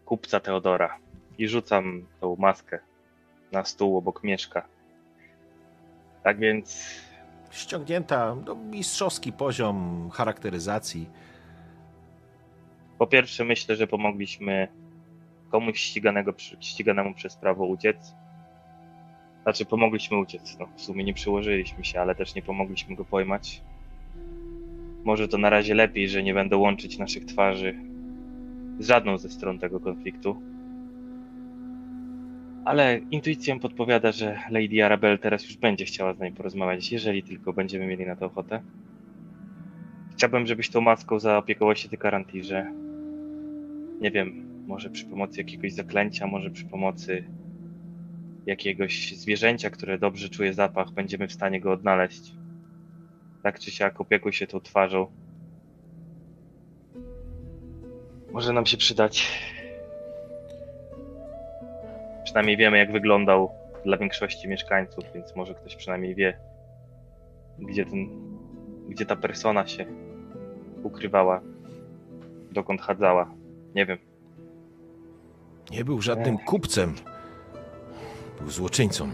[0.09, 0.97] kupca Teodora.
[1.37, 2.79] I rzucam tą maskę
[3.51, 4.67] na stół obok mieszka.
[6.23, 6.99] Tak więc
[7.51, 11.09] Ściągnięta do mistrzowski poziom charakteryzacji.
[12.97, 14.67] Po pierwsze, myślę, że pomogliśmy
[15.51, 18.15] komuś ściganego, ściganemu przez prawo uciec.
[19.43, 20.57] Znaczy, pomogliśmy uciec.
[20.59, 23.61] No, w sumie nie przyłożyliśmy się, ale też nie pomogliśmy go pojmać.
[25.03, 27.89] Może to na razie lepiej, że nie będę łączyć naszych twarzy
[28.79, 30.41] z żadną ze stron tego konfliktu.
[32.65, 37.53] Ale intuicja podpowiada, że Lady Arabelle teraz już będzie chciała z nami porozmawiać, jeżeli tylko
[37.53, 38.61] będziemy mieli na to ochotę.
[40.11, 42.73] Chciałbym, żebyś tą maską zaopiekował się ty Karantirze.
[44.01, 47.23] Nie wiem, może przy pomocy jakiegoś zaklęcia, może przy pomocy
[48.45, 52.33] jakiegoś zwierzęcia, które dobrze czuje zapach, będziemy w stanie go odnaleźć.
[53.43, 55.07] Tak czy siak opiekuj się tą twarzą.
[58.31, 59.27] Może nam się przydać.
[62.23, 63.51] Przynajmniej wiemy, jak wyglądał
[63.85, 66.39] dla większości mieszkańców, więc może ktoś przynajmniej wie,
[67.59, 68.09] gdzie ten,
[68.89, 69.85] gdzie ta persona się
[70.83, 71.41] ukrywała,
[72.51, 73.33] dokąd chadzała.
[73.75, 73.97] Nie wiem.
[75.71, 76.95] Nie był żadnym kupcem.
[78.39, 79.09] Był złoczyńcą.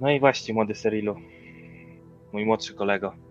[0.00, 1.16] No i właśnie, młody Serilu.
[2.32, 3.25] Mój młodszy kolego.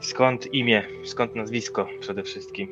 [0.00, 0.82] Skąd imię?
[1.04, 2.68] Skąd nazwisko przede wszystkim?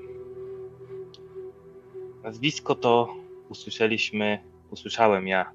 [2.22, 3.14] Nazwisko to
[3.48, 4.38] usłyszeliśmy,
[4.70, 5.52] usłyszałem ja,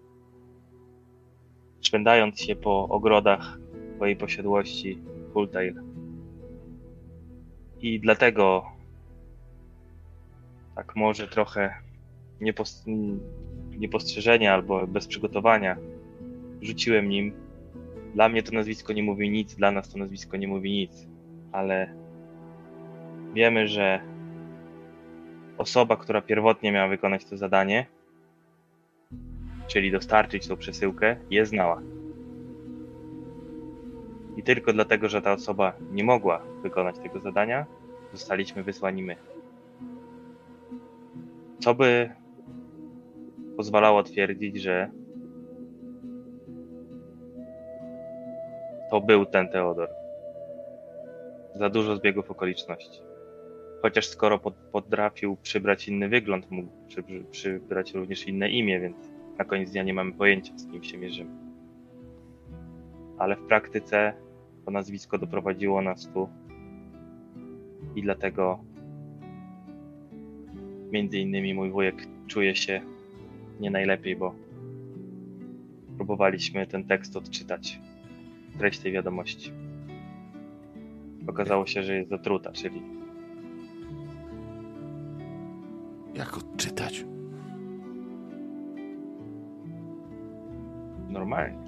[1.81, 3.57] szwendając się po ogrodach
[3.95, 5.01] twojej posiadłości
[5.33, 5.81] Fulltail.
[7.81, 8.65] I dlatego
[10.75, 11.73] tak może trochę
[12.41, 12.83] niepos
[13.77, 15.77] niepostrzeżenia albo bez przygotowania
[16.61, 17.33] rzuciłem nim.
[18.13, 21.12] Dla mnie to nazwisko nie mówi nic, dla nas to nazwisko nie mówi nic,
[21.53, 21.93] ale
[23.33, 24.01] wiemy, że
[25.57, 27.85] osoba, która pierwotnie miała wykonać to zadanie,
[29.67, 31.81] czyli dostarczyć tą przesyłkę, je znała.
[34.37, 37.65] I tylko dlatego, że ta osoba nie mogła wykonać tego zadania,
[38.13, 39.15] zostaliśmy wysłani my.
[41.59, 42.09] Co by
[43.57, 44.91] pozwalało twierdzić, że
[48.89, 50.02] to był ten Teodor.
[51.55, 52.99] Za dużo zbiegów okoliczności.
[53.81, 54.39] Chociaż skoro
[54.71, 58.95] potrafił przybrać inny wygląd, mógł przy, przybrać również inne imię, więc
[59.37, 61.31] na koniec dnia nie mamy pojęcia, z kim się mierzymy.
[63.17, 64.13] Ale w praktyce
[64.65, 66.29] to nazwisko doprowadziło nas tu
[67.95, 68.59] i dlatego
[70.91, 72.81] między innymi mój wujek czuje się
[73.59, 74.35] nie najlepiej, bo
[75.95, 77.79] próbowaliśmy ten tekst odczytać,
[78.57, 79.62] treść tej wiadomości.
[81.27, 82.81] Okazało się, że jest zatruta, czyli.
[86.13, 87.05] Jak odczytać?
[91.09, 91.63] Normalnie.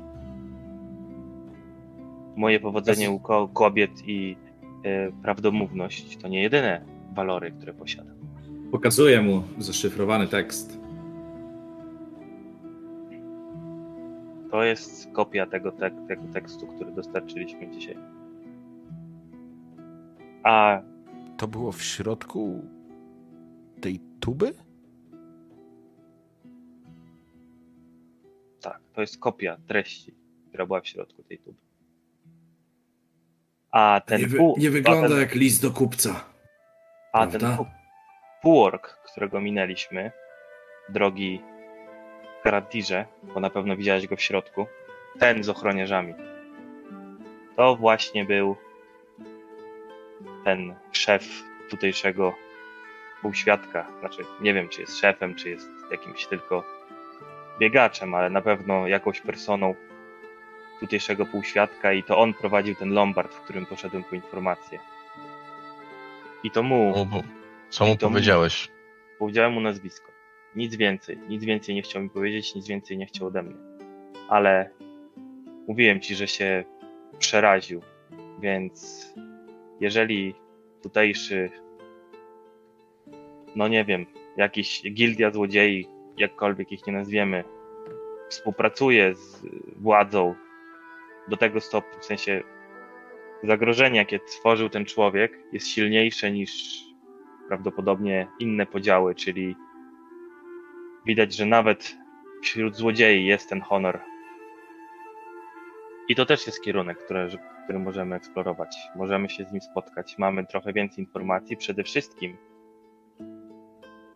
[2.36, 3.20] Moje powodzenie u
[3.54, 4.38] kobiet i
[4.86, 8.16] y, prawdomówność to nie jedyne walory, które posiadam.
[8.72, 10.80] Pokazuję mu zaszyfrowany tekst.
[14.52, 17.98] To jest kopia tego, te tego tekstu, który dostarczyliśmy dzisiaj.
[20.46, 20.82] A.
[21.38, 22.62] To było w środku
[23.82, 24.54] tej tuby?
[28.62, 30.14] Tak, to jest kopia treści,
[30.50, 31.58] która była w środku tej tuby.
[33.72, 36.26] A ten nie, wy, nie wygląda ten, jak list do kupca.
[37.14, 37.58] A prawda?
[37.58, 37.66] ten
[38.42, 40.12] półork, którego minęliśmy,
[40.90, 41.42] drogi
[42.44, 44.66] Karadirze, bo na pewno widziałeś go w środku,
[45.20, 46.14] ten z ochroniarzami.
[47.56, 48.56] To właśnie był
[50.46, 52.36] ten szef tutejszego
[53.22, 53.88] półświadka.
[54.00, 56.64] Znaczy, nie wiem, czy jest szefem, czy jest jakimś tylko
[57.60, 59.76] biegaczem, ale na pewno jakąś personą
[60.80, 64.80] tutejszego półświadka i to on prowadził ten lombard, w którym poszedłem po informację.
[66.44, 66.94] I to mu...
[66.96, 67.08] O,
[67.70, 68.68] co mu powiedziałeś?
[68.68, 68.74] Mu,
[69.20, 70.12] powiedziałem mu nazwisko.
[70.56, 71.18] Nic więcej.
[71.30, 73.56] Nic więcej nie chciał mi powiedzieć, nic więcej nie chciał ode mnie.
[74.30, 74.70] Ale
[75.68, 76.64] mówiłem ci, że się
[77.20, 77.82] przeraził,
[78.40, 79.06] więc
[79.80, 80.36] jeżeli
[80.82, 81.50] tutejszy,
[83.56, 84.06] no nie wiem,
[84.38, 85.88] jakiś gildia złodziei,
[86.18, 87.44] jakkolwiek ich nie nazwiemy,
[88.30, 89.46] współpracuje z
[89.76, 90.36] władzą
[91.28, 92.44] do tego stopnia, w sensie
[93.44, 96.80] zagrożenie, jakie tworzył ten człowiek, jest silniejsze niż
[97.48, 99.56] prawdopodobnie inne podziały, czyli
[101.06, 101.98] widać, że nawet
[102.44, 104.00] wśród złodziei jest ten honor.
[106.10, 107.30] I to też jest kierunek, który,
[107.64, 108.78] który możemy eksplorować.
[108.96, 110.18] Możemy się z nim spotkać.
[110.18, 111.58] Mamy trochę więcej informacji.
[111.58, 112.38] Przede wszystkim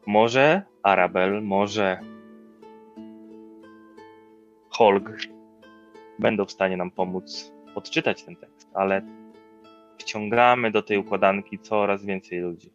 [0.05, 1.99] może Arabel, może
[4.69, 5.09] Holg
[6.19, 9.01] będą w stanie nam pomóc odczytać ten tekst, ale
[9.97, 12.73] wciągamy do tej układanki coraz więcej ludzi,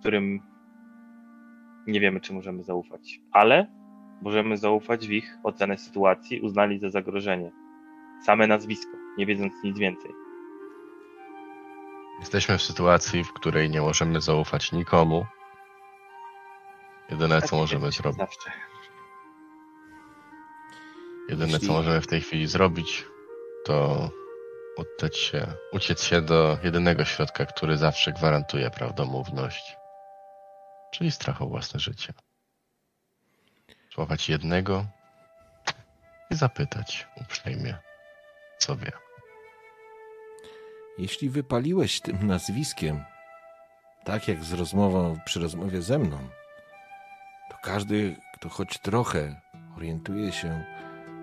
[0.00, 0.40] którym
[1.86, 3.66] nie wiemy, czy możemy zaufać, ale
[4.22, 7.50] możemy zaufać w ich ocenę sytuacji, uznali za zagrożenie.
[8.26, 10.10] Same nazwisko, nie wiedząc nic więcej.
[12.20, 15.26] Jesteśmy w sytuacji, w której nie możemy zaufać nikomu.
[17.10, 18.18] Jedyne, co możemy zrobić.
[18.18, 18.50] Zawsze.
[21.28, 21.66] Jedyne, Jeśli...
[21.66, 23.04] co możemy w tej chwili zrobić,
[23.64, 24.10] to
[24.76, 29.76] oddać się, uciec się do jedynego środka, który zawsze gwarantuje prawdomówność,
[30.92, 32.12] czyli strach o własne życie.
[33.94, 34.84] Słować jednego
[36.30, 37.78] i zapytać uprzejmie,
[38.58, 38.92] co wie.
[40.98, 43.04] Jeśli wypaliłeś tym nazwiskiem,
[44.04, 46.18] tak jak z rozmową, przy rozmowie ze mną,
[47.50, 49.40] to każdy, kto choć trochę
[49.76, 50.64] orientuje się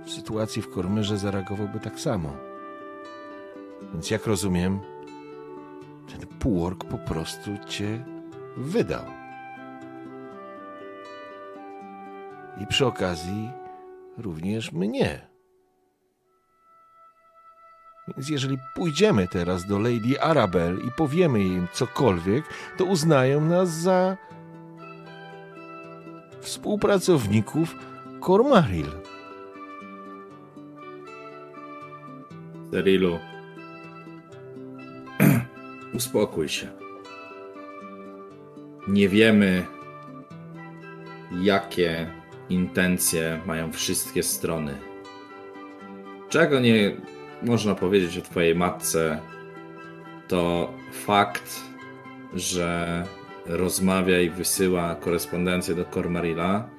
[0.06, 2.38] w sytuacji w Kormyrze, zareagowałby tak samo.
[3.94, 4.80] Więc jak rozumiem,
[6.12, 8.06] ten półork po prostu cię
[8.58, 9.06] wydał.
[12.62, 13.52] I przy okazji
[14.18, 15.35] również mnie.
[18.08, 22.46] Więc jeżeli pójdziemy teraz do Lady Arabel i powiemy im cokolwiek,
[22.78, 24.18] to uznają nas za
[26.42, 27.76] współpracowników
[28.26, 28.88] Cormaril.
[32.72, 33.20] Cerilu,
[35.94, 36.86] uspokój się.
[38.88, 39.66] nie wiemy,
[41.42, 42.12] jakie
[42.50, 44.78] intencje mają wszystkie strony.
[46.30, 46.96] Czego nie
[47.42, 49.20] można powiedzieć o Twojej matce,
[50.28, 51.62] to fakt,
[52.34, 53.04] że
[53.46, 56.70] rozmawia i wysyła korespondencję do Cormarilla,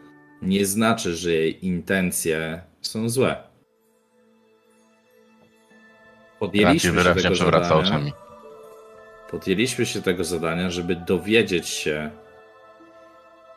[0.43, 3.37] nie znaczy, że jej intencje są złe.
[6.39, 8.13] Podjęliśmy się tego zadania, oczami.
[9.31, 12.11] podjęliśmy się tego zadania, żeby dowiedzieć się,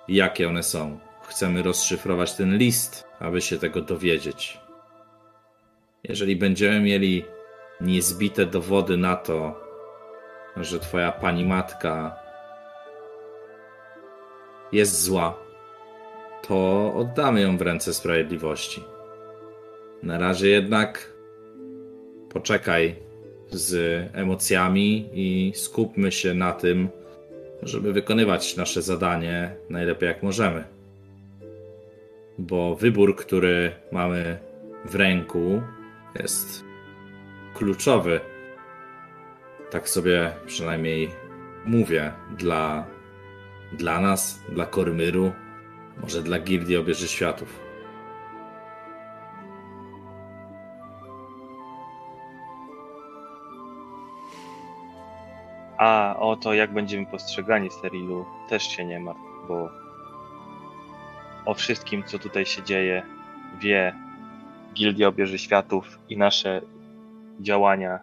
[0.08, 1.00] jakie one są.
[1.28, 4.58] Chcemy rozszyfrować ten list, aby się tego dowiedzieć.
[6.04, 7.26] Jeżeli będziemy mieli
[7.82, 9.60] niezbite dowody na to,
[10.58, 12.16] że twoja pani matka
[14.72, 15.38] jest zła,
[16.48, 18.84] to oddamy ją w ręce sprawiedliwości.
[20.04, 21.14] Na razie jednak
[22.30, 22.96] poczekaj
[23.52, 23.74] z
[24.16, 26.90] emocjami i skupmy się na tym,
[27.64, 30.64] żeby wykonywać nasze zadanie najlepiej jak możemy.
[32.38, 34.38] Bo wybór, który mamy
[34.86, 35.62] w ręku,
[36.16, 36.66] jest
[37.54, 38.20] kluczowy.
[39.72, 41.12] Tak sobie przynajmniej
[41.66, 42.86] mówię dla,
[43.72, 45.32] dla nas, dla Kormyru,
[46.02, 47.60] może dla Gildii Obieży Światów.
[55.78, 59.70] A o to, jak będziemy postrzegani Sterilu, też się nie martw, bo
[61.46, 63.06] o wszystkim, co tutaj się dzieje,
[63.60, 64.09] wie
[64.80, 66.62] Gildia Obieży Światów i nasze
[67.40, 68.00] działania.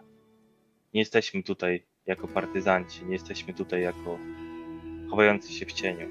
[0.94, 4.18] Nie jesteśmy tutaj jako partyzanci, nie jesteśmy tutaj jako
[5.10, 6.08] chowający się w cieniu.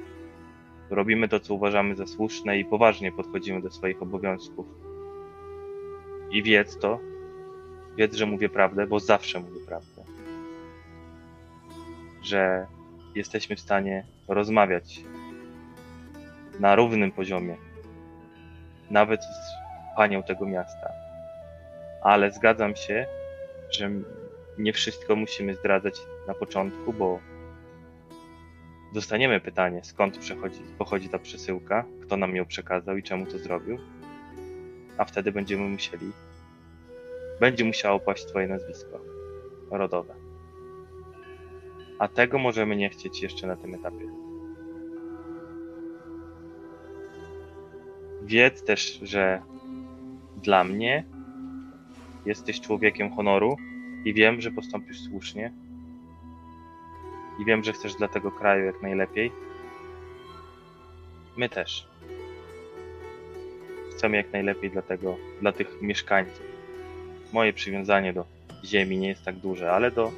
[0.90, 4.66] Robimy to, co uważamy za słuszne i poważnie podchodzimy do swoich obowiązków.
[6.32, 7.00] I wiedz to,
[7.98, 10.04] wiedz, że mówię prawdę, bo zawsze mówię prawdę.
[12.22, 12.68] Że
[13.16, 15.02] jesteśmy w stanie rozmawiać
[16.60, 17.58] na równym poziomie,
[18.90, 19.65] nawet z
[19.96, 20.90] panią tego miasta.
[22.02, 23.08] Ale zgadzam się,
[23.70, 23.90] że
[24.58, 25.96] nie wszystko musimy zdradzać
[26.28, 27.20] na początku, bo
[28.94, 30.20] dostaniemy pytanie, skąd
[30.78, 33.78] pochodzi ta przesyłka, kto nam ją przekazał i czemu to zrobił,
[34.98, 36.12] a wtedy będziemy musieli,
[37.40, 39.00] będzie musiało paść twoje nazwisko
[39.72, 40.16] rodowe.
[42.00, 44.06] A tego możemy nie chcieć jeszcze na tym etapie.
[48.22, 49.42] Wiedz też, że
[50.46, 51.04] dla mnie
[52.26, 53.58] jesteś człowiekiem honoru
[54.06, 55.52] i wiem, że postąpisz słusznie.
[57.40, 59.32] I wiem, że chcesz dla tego kraju jak najlepiej.
[61.38, 61.88] My też.
[63.92, 66.46] Chcemy jak najlepiej dla tego, dla tych mieszkańców.
[67.34, 68.26] Moje przywiązanie do
[68.66, 70.12] ziemi nie jest tak duże, ale do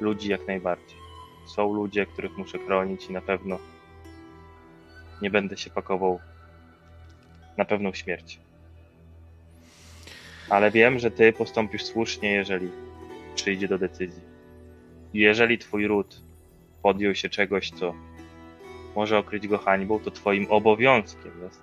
[0.00, 0.98] ludzi jak najbardziej.
[1.46, 3.58] Są ludzie, których muszę chronić i na pewno
[5.22, 6.20] nie będę się pakował
[7.56, 8.40] na pewną śmierć.
[10.52, 12.70] Ale wiem, że ty postąpisz słusznie, jeżeli
[13.34, 14.22] przyjdzie do decyzji.
[15.14, 16.22] Jeżeli twój ród
[16.82, 17.94] podjął się czegoś, co
[18.96, 21.62] może okryć go hańbą, to twoim obowiązkiem jest,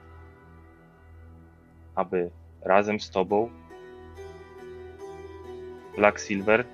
[1.96, 2.30] aby
[2.62, 3.50] razem z tobą
[5.96, 6.66] Black Silver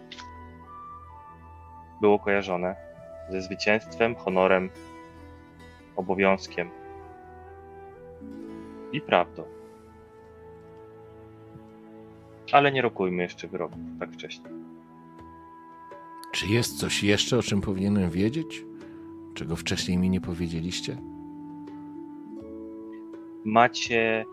[2.02, 2.76] było kojarzone
[3.30, 4.70] ze zwycięstwem, honorem,
[5.96, 6.70] obowiązkiem
[8.92, 9.55] i prawdą.
[12.56, 14.46] Ale nie rokujmy jeszcze wyroku tak wcześnie.
[16.34, 18.66] Czy jest coś jeszcze, o czym powinienem wiedzieć?
[19.34, 20.98] Czego wcześniej mi nie powiedzieliście?
[23.46, 24.26] Macie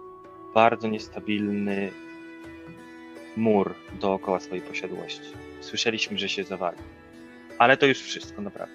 [0.55, 1.91] bardzo niestabilny
[3.37, 5.33] mur dookoła swojej posiadłości.
[5.61, 6.79] Słyszeliśmy, że się zawali.
[7.59, 8.75] Ale to już wszystko, naprawdę.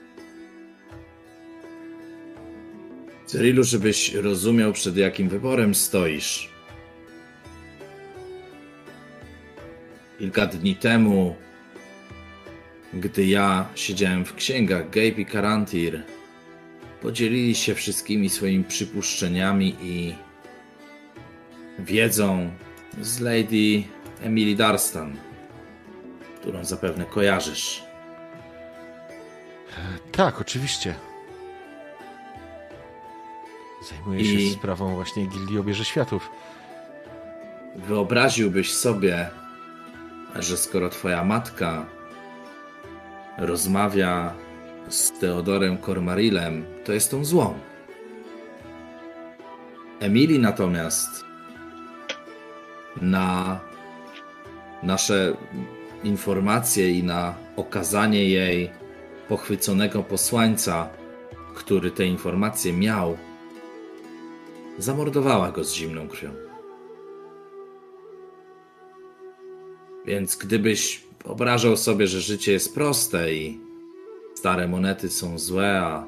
[3.26, 6.57] Cyrilu, żebyś rozumiał, przed jakim wyborem stoisz.
[10.20, 11.36] Kilka dni temu,
[12.94, 16.04] gdy ja siedziałem w księgach Gabe i Karantir,
[17.02, 20.16] podzielili się wszystkimi swoimi przypuszczeniami i
[21.80, 22.50] wiedzą
[23.02, 23.84] z Lady
[24.22, 25.16] Emily Darstan,
[26.42, 27.84] którą zapewne kojarzysz.
[30.12, 30.96] Tak, oczywiście.
[33.90, 36.30] Zajmuję się I- sprawą właśnie Gildii Obieży Światów.
[37.76, 39.30] Wyobraziłbyś sobie,
[40.36, 41.86] że skoro twoja matka
[43.38, 44.34] rozmawia
[44.90, 47.54] z Teodorem Cormarillem, to jest tą złą.
[50.00, 51.26] Emily natomiast
[53.02, 53.60] na
[54.84, 55.38] nasze
[56.04, 58.72] informacje i na okazanie jej
[59.30, 60.90] pochwyconego posłańca,
[61.56, 63.18] który te informacje miał,
[64.78, 66.47] zamordowała go z zimną krwią.
[70.08, 73.60] Więc gdybyś wyobrażał sobie, że życie jest proste i
[74.36, 76.08] stare monety są złe, a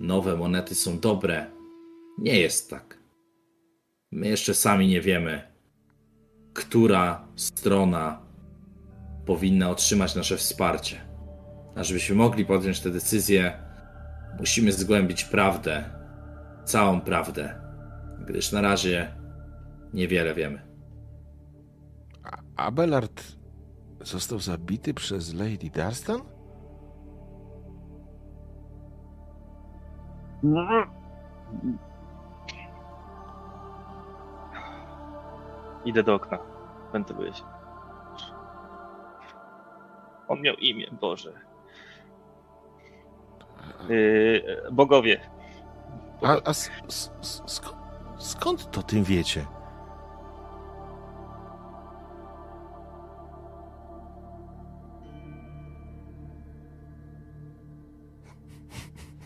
[0.00, 1.46] nowe monety są dobre,
[2.18, 2.98] nie jest tak.
[4.12, 5.42] My jeszcze sami nie wiemy,
[6.54, 8.22] która strona
[9.26, 11.00] powinna otrzymać nasze wsparcie.
[11.76, 13.52] A żebyśmy mogli podjąć tę decyzję,
[14.38, 15.84] musimy zgłębić prawdę,
[16.64, 17.54] całą prawdę,
[18.28, 19.14] gdyż na razie
[19.94, 20.73] niewiele wiemy.
[22.56, 23.22] A Abelard
[24.00, 26.20] został zabity przez Lady Darstan?
[35.84, 36.38] Idę do okna.
[36.92, 37.44] Wentyluję się.
[40.28, 41.32] On miał imię, Boże.
[43.88, 44.42] Yy,
[44.72, 45.20] bogowie.
[46.22, 47.76] A, a s, s, s, skąd,
[48.18, 49.46] skąd to tym wiecie?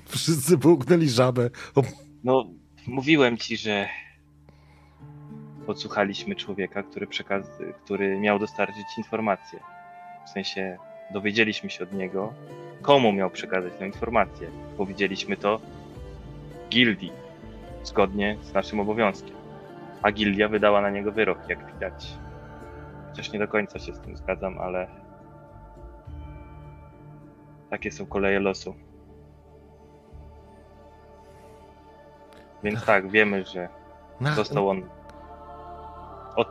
[0.09, 1.51] Wszyscy połknęli żabę.
[1.75, 1.83] O,
[2.25, 2.45] No,
[2.87, 3.89] mówiłem ci, że
[5.67, 7.47] podsłuchaliśmy człowieka, który przekaz,
[7.85, 9.61] który miał dostarczyć informacje.
[10.27, 10.78] W sensie
[11.12, 12.33] dowiedzieliśmy się od niego,
[12.83, 14.51] komu miał przekazać tę informację.
[14.77, 15.61] Powiedzieliśmy to
[16.70, 17.12] gildii,
[17.85, 19.37] zgodnie z naszym obowiązkiem.
[20.03, 22.07] A gildia wydała na niego wyrok, jak widać.
[23.11, 24.89] Chociaż nie do końca się z tym zgadzam, ale
[27.70, 28.75] takie są koleje losu.
[32.62, 33.69] Więc tak, wiemy, że
[34.20, 34.83] na, Został on.
[36.37, 36.49] Od,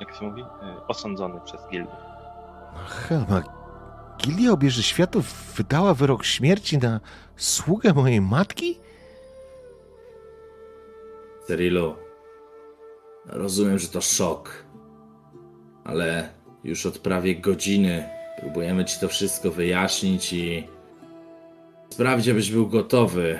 [0.00, 0.42] jak się mówi?
[0.42, 1.96] Y, Osądzony przez gildię.
[2.74, 3.42] No Helma,
[4.18, 7.00] Gilia Obieży Światów wydała wyrok śmierci na
[7.36, 8.78] sługę mojej matki?
[11.46, 11.96] Cyrilu,
[13.26, 14.64] rozumiem, że to szok,
[15.84, 16.28] ale
[16.64, 18.08] już od prawie godziny
[18.40, 20.68] próbujemy ci to wszystko wyjaśnić i
[21.90, 23.38] sprawić, abyś był gotowy.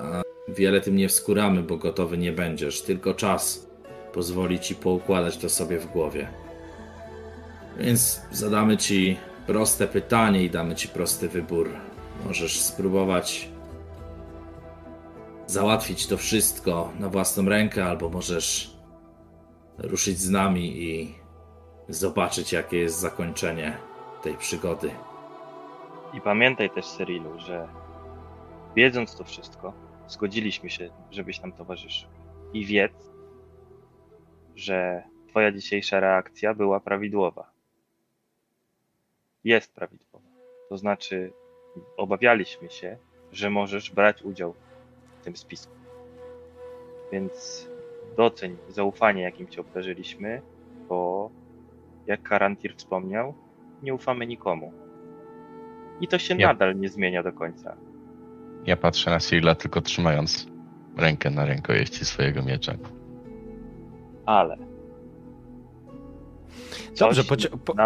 [0.00, 2.82] A wiele tym nie wskuramy, bo gotowy nie będziesz.
[2.82, 3.70] Tylko czas
[4.12, 6.28] pozwoli ci poukładać to sobie w głowie.
[7.78, 9.16] Więc zadamy ci
[9.46, 11.70] proste pytanie i damy ci prosty wybór.
[12.26, 13.48] Możesz spróbować
[15.46, 18.76] załatwić to wszystko na własną rękę, albo możesz
[19.78, 21.14] ruszyć z nami i
[21.88, 23.76] zobaczyć, jakie jest zakończenie
[24.22, 24.90] tej przygody.
[26.14, 27.68] I pamiętaj też, Cyrilu, że
[28.76, 29.72] wiedząc to wszystko,
[30.08, 32.08] zgodziliśmy się, żebyś nam towarzyszył.
[32.52, 33.12] I wiedz,
[34.56, 37.50] że twoja dzisiejsza reakcja była prawidłowa.
[39.44, 40.26] Jest prawidłowa.
[40.68, 41.32] To znaczy,
[41.96, 42.98] obawialiśmy się,
[43.32, 44.54] że możesz brać udział
[45.20, 45.72] w tym spisku.
[47.12, 47.66] Więc
[48.16, 50.42] doceń zaufanie, jakim cię obdarzyliśmy,
[50.88, 51.30] bo
[52.06, 53.34] jak Karantir wspomniał,
[53.82, 54.72] nie ufamy nikomu.
[56.00, 57.76] I to się Ja- nadal nie zmienia do końca.
[58.66, 60.46] Ja patrzę na Sirla tylko trzymając
[60.96, 62.74] rękę na rękojeści swojego miecza.
[64.26, 64.56] Ale
[66.98, 67.36] Dobrze, po,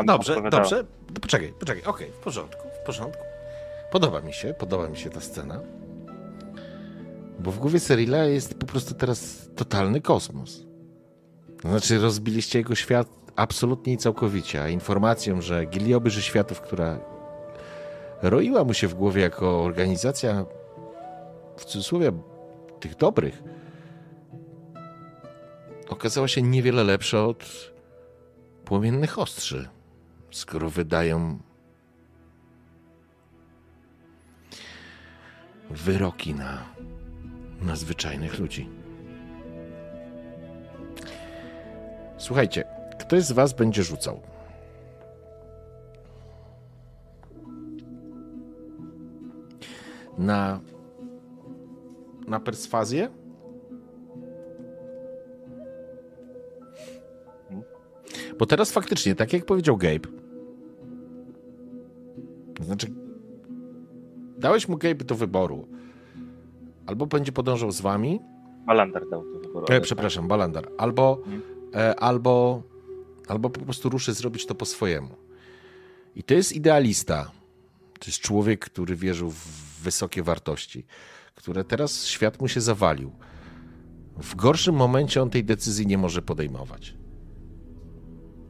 [0.05, 0.85] dobrze, dobrze.
[1.21, 3.23] Poczekaj, poczekaj, okej, w porządku, w porządku.
[3.91, 5.61] Podoba mi się, podoba mi się ta scena.
[7.39, 10.67] Bo w głowie Cyrilla jest po prostu teraz totalny kosmos.
[11.61, 16.99] Znaczy, rozbiliście jego świat absolutnie i całkowicie, a informacją, że Gildia Obieży Światów, która
[18.23, 20.45] roiła mu się w głowie jako organizacja,
[21.61, 22.13] w cudzysłowie,
[22.81, 23.43] tych dobrych,
[25.89, 27.73] okazała się niewiele lepsza od
[28.65, 29.69] płomiennych ostrzy,
[30.31, 31.39] skoro wydają
[35.71, 36.65] wyroki na,
[37.63, 38.69] na zwyczajnych ludzi.
[42.19, 42.65] Słuchajcie,
[43.01, 44.21] ktoś z was będzie rzucał.
[50.19, 50.61] Na,
[52.31, 53.11] na perswazję?
[58.39, 60.09] Bo teraz faktycznie, tak jak powiedział Gabe,
[62.61, 62.87] znaczy,
[64.39, 65.69] dałeś mu Gabe do wyboru.
[66.87, 68.21] Albo będzie podążał z wami,
[68.67, 69.67] Balandar dał to wyboru.
[69.71, 71.23] e, przepraszam, Balandar, albo,
[71.75, 72.63] e, albo,
[73.29, 75.17] albo po prostu ruszy zrobić to po swojemu.
[76.17, 77.31] I to jest idealista.
[77.99, 79.47] To jest człowiek, który wierzył w
[79.83, 80.87] wysokie wartości,
[81.41, 83.13] które teraz świat mu się zawalił.
[84.17, 86.95] W gorszym momencie on tej decyzji nie może podejmować.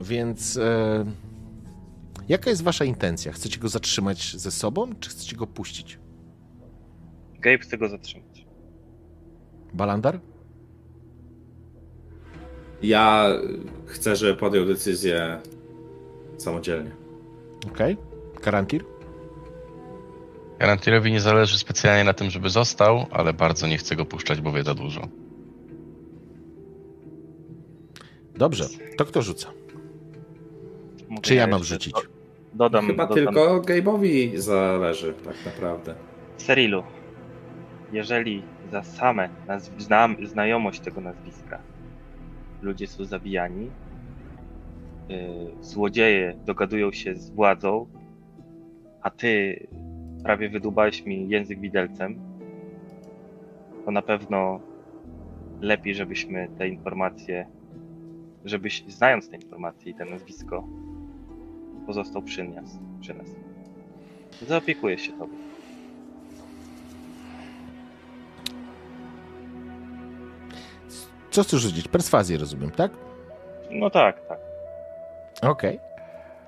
[0.01, 1.05] Więc e,
[2.29, 3.33] jaka jest wasza intencja?
[3.33, 5.99] Chcecie go zatrzymać ze sobą, czy chcecie go puścić?
[7.41, 8.47] Gabe chce go zatrzymać.
[9.75, 10.21] Balandar?
[12.83, 13.29] Ja
[13.87, 15.41] chcę, żeby podjął decyzję
[16.39, 16.91] samodzielnie.
[17.73, 17.95] Okej.
[17.95, 18.41] Okay.
[18.41, 18.85] Karantir?
[20.61, 24.53] Garantirowi nie zależy specjalnie na tym, żeby został, ale bardzo nie chce go puszczać, bo
[24.53, 25.09] wie za dużo.
[28.37, 28.65] Dobrze,
[28.97, 29.49] to kto rzuca?
[31.09, 31.93] Mogę Czy ja mam rzucić?
[31.93, 32.01] do-
[32.55, 33.25] Dodam, Chyba dodam.
[33.25, 35.95] tylko Gabe'owi zależy, tak naprawdę.
[36.37, 36.83] Serilu,
[37.93, 41.59] jeżeli za same nazw- znam, znajomość tego nazwiska
[42.63, 43.71] ludzie są zabijani,
[45.09, 45.19] yy,
[45.61, 47.87] złodzieje dogadują się z władzą,
[49.03, 49.67] a ty
[50.23, 52.19] prawie wydubałeś mi język widelcem,
[53.85, 54.61] to na pewno
[55.61, 57.47] lepiej, żebyśmy te informacje,
[58.45, 60.65] żebyś znając te informacje i te nazwisko,
[61.87, 62.79] pozostał przy nas.
[63.01, 63.27] Przy nas.
[64.49, 65.35] Zaopiekuję się tobą.
[71.31, 71.89] Co chcesz rzucić?
[71.89, 72.93] Perswazję, rozumiem, tak?
[73.71, 74.39] No tak, tak.
[75.43, 75.90] Okej.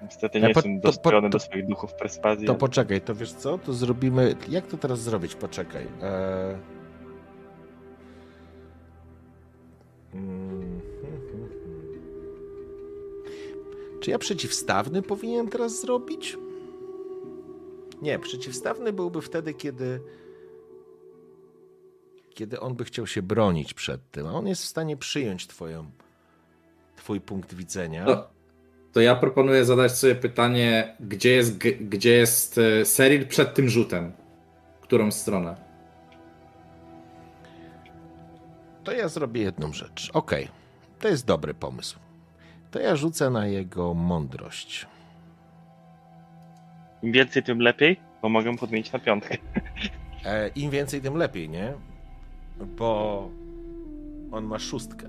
[0.02, 2.46] Niestety E, nie po- jestem to- dostrojony do swoich duchów perswazji.
[2.46, 3.58] To ale- poczekaj, to wiesz co?
[3.58, 4.34] To zrobimy.
[4.48, 5.34] Jak to teraz zrobić?
[5.34, 5.86] Poczekaj.
[6.02, 6.56] Eee...
[10.14, 12.02] Mm, hmm, hmm, hmm.
[14.00, 16.36] Czy ja przeciwstawny powinienem teraz zrobić?
[18.02, 20.00] Nie, przeciwstawny byłby wtedy, kiedy.
[22.34, 25.90] Kiedy on by chciał się bronić przed tym, a on jest w stanie przyjąć twoją,
[26.96, 28.04] twój punkt widzenia.
[28.06, 28.30] To,
[28.92, 34.12] to ja proponuję zadać sobie pytanie, gdzie jest, gdzie jest Seril przed tym rzutem?
[34.80, 35.56] Którą stronę?
[38.84, 40.10] To ja zrobię jedną rzecz.
[40.12, 40.48] Okej,
[41.00, 41.98] to jest dobry pomysł.
[42.70, 44.86] To ja rzucę na jego mądrość.
[47.02, 49.36] Im więcej, tym lepiej, bo mogę podmienić na piątkę.
[50.24, 51.72] E, Im więcej, tym lepiej, nie?
[52.78, 53.30] Bo
[54.32, 55.08] on ma szóstkę.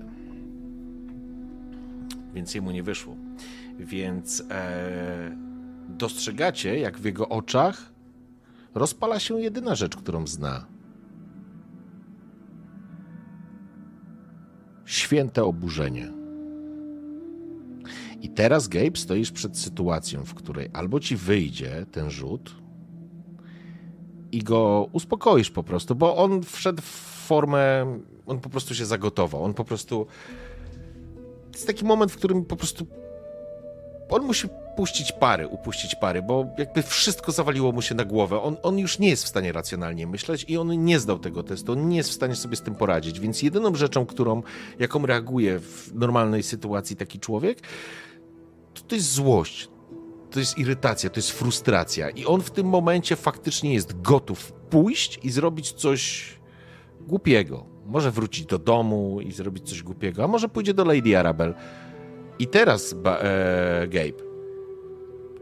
[2.34, 3.16] Więc jemu nie wyszło.
[3.78, 5.36] Więc e,
[5.88, 7.92] dostrzegacie, jak w jego oczach
[8.74, 10.66] rozpala się jedyna rzecz, którą zna.
[14.84, 16.12] Święte oburzenie.
[18.20, 22.64] I teraz, Gabe, stoisz przed sytuacją, w której albo ci wyjdzie ten rzut,
[24.34, 29.44] i go uspokoisz po prostu, bo on wszedł w formę, on po prostu się zagotował,
[29.44, 30.06] on po prostu
[31.50, 32.86] to jest taki moment, w którym po prostu
[34.14, 38.42] on musi puścić pary, upuścić pary, bo jakby wszystko zawaliło mu się na głowę.
[38.42, 41.72] On, on już nie jest w stanie racjonalnie myśleć i on nie zdał tego testu,
[41.72, 44.42] on nie jest w stanie sobie z tym poradzić, więc jedyną rzeczą, którą,
[44.78, 47.60] jaką reaguje w normalnej sytuacji taki człowiek,
[48.74, 49.68] to, to jest złość,
[50.30, 52.10] to jest irytacja, to jest frustracja.
[52.10, 56.34] I on w tym momencie faktycznie jest gotów pójść i zrobić coś
[57.00, 57.66] głupiego.
[57.86, 61.54] Może wrócić do domu i zrobić coś głupiego, a może pójdzie do Lady Arabel.
[62.38, 64.24] I teraz, ba- e, Gabe,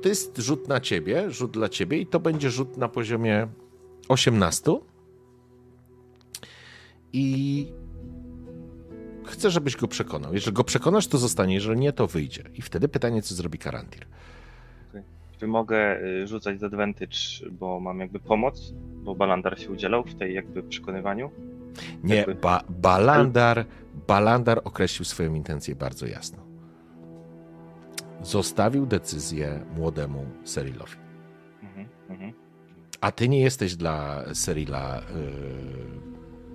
[0.03, 3.49] to jest rzut na ciebie, rzut dla ciebie i to będzie rzut na poziomie
[4.09, 4.77] 18.
[7.13, 7.67] I
[9.27, 10.35] chcę, żebyś go przekonał.
[10.35, 12.43] Jeżeli go przekonasz, to zostanie, jeżeli nie, to wyjdzie.
[12.55, 14.07] I wtedy pytanie, co zrobi Karantir.
[15.41, 17.17] Czy mogę y, rzucać z advantage,
[17.51, 18.73] bo mam jakby pomoc,
[19.05, 21.31] bo Balandar się udzielał w tej jakby przekonywaniu?
[22.05, 23.65] Nie, Jakby- ba Balandar,
[24.09, 26.42] Balandar określił swoją intencję bardzo jasno.
[28.23, 30.93] Zostawił decyzję młodemu Serilowi.
[31.63, 32.33] Mhm, mhm.
[33.01, 35.03] A ty nie jesteś dla Serila,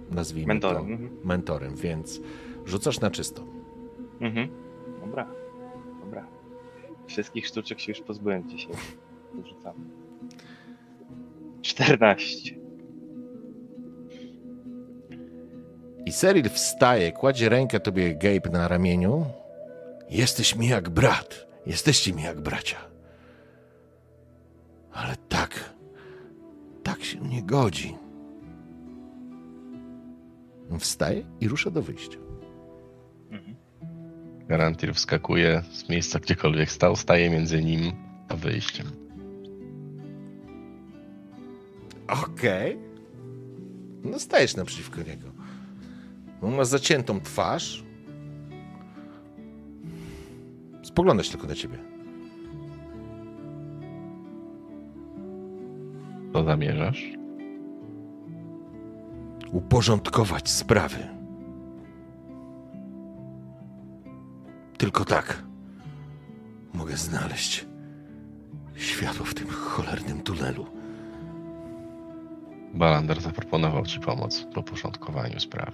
[0.10, 0.86] yy, nazwijmy Mentorem.
[0.88, 1.10] to, Mhm.
[1.24, 2.20] mentorem, więc
[2.66, 3.44] rzucasz na czysto.
[4.22, 4.50] Mhm.
[5.06, 5.28] Dobra,
[6.06, 6.28] dobra.
[7.08, 8.74] Wszystkich sztuczek się już pozbyłem dzisiaj.
[9.34, 9.74] Dorzucam.
[11.62, 12.56] 14.
[16.06, 19.26] I Seril wstaje, kładzie rękę tobie, Gabe, na ramieniu.
[20.10, 21.47] Jesteś mi jak brat.
[21.68, 22.78] Jesteście mi jak bracia.
[24.92, 25.74] Ale tak,
[26.84, 27.96] tak się nie godzi.
[30.80, 32.18] Wstaje i rusza do wyjścia.
[33.32, 33.56] Mhm.
[34.48, 37.92] Garantir wskakuje z miejsca gdziekolwiek stał, staje między nim
[38.30, 38.88] a wyjściem.
[42.08, 42.78] Okej.
[44.04, 45.28] No stajesz naprzeciwko niego.
[46.42, 47.86] On ma zaciętą twarz.
[50.88, 51.77] Spoglądasz tylko na ciebie.
[56.33, 57.11] Co zamierzasz?
[59.51, 61.07] Uporządkować sprawy.
[64.77, 65.43] Tylko tak
[66.74, 67.66] mogę znaleźć
[68.75, 70.66] światło w tym cholernym tunelu.
[72.74, 75.74] Balander zaproponował ci pomoc w uporządkowaniu spraw.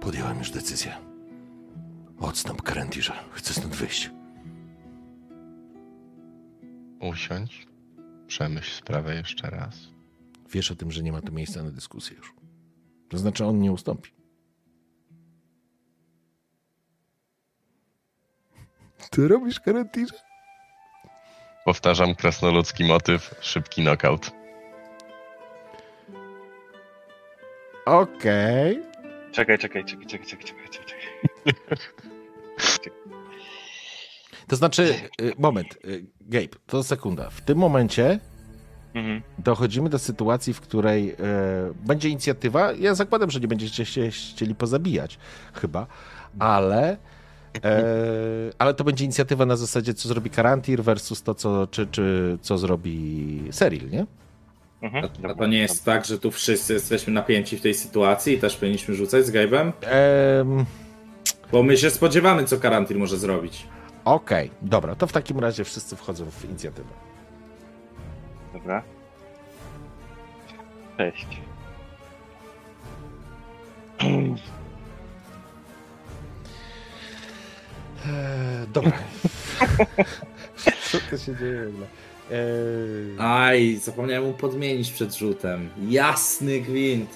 [0.00, 1.11] Podjąłem już decyzję.
[2.20, 3.12] Odstąp, Karentirze.
[3.32, 4.10] Chcę stąd wyjść.
[7.00, 7.66] Usiądź,
[8.26, 9.76] przemyśl sprawę jeszcze raz.
[10.50, 12.34] Wiesz o tym, że nie ma tu miejsca na dyskusję już.
[13.08, 14.10] To znaczy, on nie ustąpi.
[19.10, 20.14] Ty robisz, Karentirze?
[21.64, 24.30] Powtarzam krasnoludzki motyw, szybki knockout.
[27.86, 28.82] Okej.
[29.32, 31.01] Czekaj, czekaj, czekaj, czekaj, czekaj, czekaj, czekaj.
[34.48, 37.30] To znaczy, y, moment, y, Gabe, to sekunda.
[37.30, 38.18] W tym momencie
[38.94, 39.22] Mhm.
[39.38, 41.14] dochodzimy do sytuacji, w której e,
[41.86, 42.72] będzie inicjatywa.
[42.72, 45.18] Ja zakładam, że nie będziecie się chcieli pozabijać,
[45.54, 45.86] chyba,
[46.38, 46.96] ale.
[47.64, 47.84] E,
[48.58, 52.58] ale to będzie inicjatywa na zasadzie, co zrobi Karantir versus to, co, czy, czy, co
[52.58, 54.06] zrobi Seril, nie?
[54.82, 55.08] Mhm.
[55.24, 58.38] A, a to nie jest tak, że tu wszyscy jesteśmy napięci w tej sytuacji i
[58.38, 59.72] też powinniśmy rzucać z Gabe'em?
[59.80, 60.64] Em,
[61.52, 63.66] Bo my się spodziewamy, co Karantin może zrobić.
[64.04, 66.88] Okej, dobra, to w takim razie wszyscy wchodzą w inicjatywę.
[68.52, 68.82] Dobra.
[70.98, 71.26] Cześć.
[78.06, 78.92] E, dobra.
[80.90, 81.86] Co to się dzieje w ogóle?
[83.18, 85.68] E, Aj, zapomniałem mu podmienić przed rzutem.
[85.88, 87.10] Jasny gwint.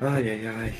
[0.00, 0.72] Ajajaj.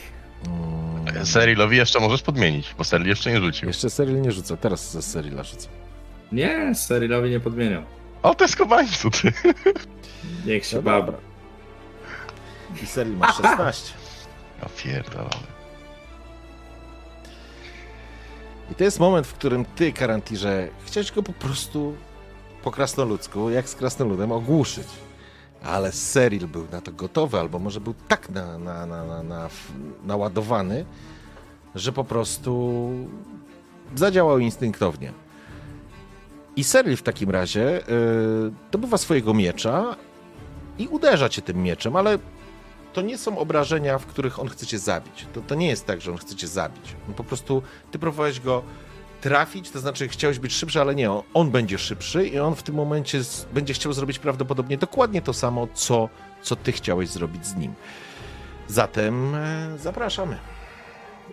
[0.46, 3.68] Mm, Serilowi jeszcze możesz podmienić, bo Seril jeszcze nie rzucił.
[3.68, 5.68] Jeszcze Seril nie rzuca, teraz ze Serila rzucę.
[6.32, 7.84] Nie, Serilowi nie podmienią.
[8.22, 9.32] O, te skobańcu, ty.
[10.46, 11.06] Niech się No baba.
[11.06, 11.20] dobra.
[12.82, 13.92] I Seril ma 16.
[14.62, 15.46] O pierdolony.
[18.70, 21.96] I to jest moment, w którym ty, Karantirze, chciałeś go po prostu
[22.62, 24.86] po krasnoludzku, jak z krasnoludem, ogłuszyć.
[25.62, 29.48] Ale Seril był na to gotowy, albo może był tak na, na, na, na, na,
[30.04, 30.84] naładowany,
[31.74, 32.90] że po prostu
[33.94, 35.12] zadziałał instynktownie.
[36.56, 39.96] I Seril w takim razie yy, dobywa swojego miecza
[40.78, 42.18] i uderza cię tym mieczem, ale
[42.92, 45.26] to nie są obrażenia, w których on chce cię zabić.
[45.32, 46.96] To, to nie jest tak, że on chce cię zabić.
[47.08, 48.62] On po prostu, ty próbowałeś go
[49.20, 52.62] trafić, to znaczy chciałeś być szybszy, ale nie, on, on będzie szybszy i on w
[52.62, 53.20] tym momencie
[53.54, 56.08] będzie chciał zrobić prawdopodobnie dokładnie to samo, co,
[56.42, 57.74] co ty chciałeś zrobić z nim.
[58.68, 60.38] Zatem e, zapraszamy.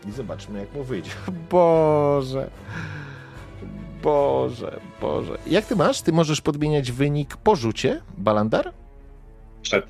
[0.07, 1.11] I zobaczmy, jak mu wyjdzie.
[1.51, 2.49] Boże.
[4.03, 5.38] Boże, Boże.
[5.47, 6.01] Jak ty masz?
[6.01, 8.73] Ty możesz podmieniać wynik po rzucie, Balandar?
[9.61, 9.85] Przed.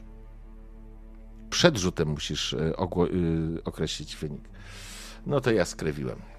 [1.49, 4.49] Przed rzutem musisz e, y, określić wynik.
[5.25, 6.34] No to ja skrewiłem.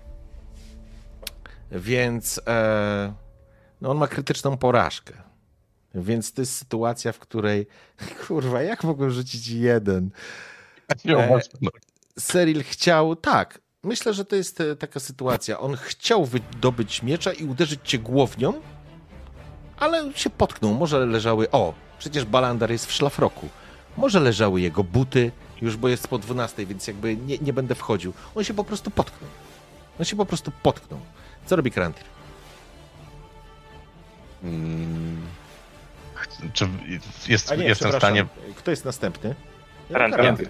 [1.70, 3.14] Więc e,
[3.80, 5.14] no on ma krytyczną porażkę.
[5.94, 7.66] Więc to jest sytuacja, w której
[8.26, 10.10] kurwa, jak mogłem rzucić jeden?
[11.18, 11.40] E,
[12.18, 15.60] Seril chciał, tak, myślę, że to jest e, taka sytuacja.
[15.60, 18.52] On chciał wydobyć miecza i uderzyć cię głownią,
[19.76, 20.74] ale się potknął.
[20.74, 23.48] Może leżały, o, przecież Balandar jest w szlafroku.
[23.96, 28.12] Może leżały jego buty, już bo jest po 12, więc jakby nie, nie będę wchodził.
[28.34, 29.30] On się po prostu potknął.
[29.98, 31.00] On się po prostu potknął.
[31.46, 32.04] Co robi Krantir?
[34.42, 35.22] Mm.
[36.14, 36.68] Ch- Czy
[37.28, 38.26] jest, nie, jestem w stanie
[38.56, 39.34] Kto jest następny?
[39.92, 40.16] Karantin.
[40.16, 40.48] Karantin.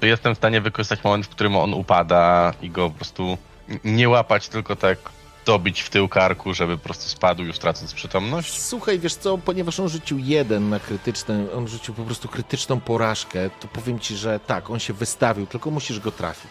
[0.00, 3.38] Czy jestem w stanie wykorzystać moment, w którym on upada i go po prostu
[3.84, 4.98] nie łapać, tylko tak
[5.46, 8.60] dobić w tył karku, żeby po prostu spadł już tracąc przytomność?
[8.62, 13.50] Słuchaj, wiesz co, ponieważ on rzucił jeden na krytyczny, on rzucił po prostu krytyczną porażkę,
[13.60, 16.50] to powiem ci, że tak, on się wystawił, tylko musisz go trafić.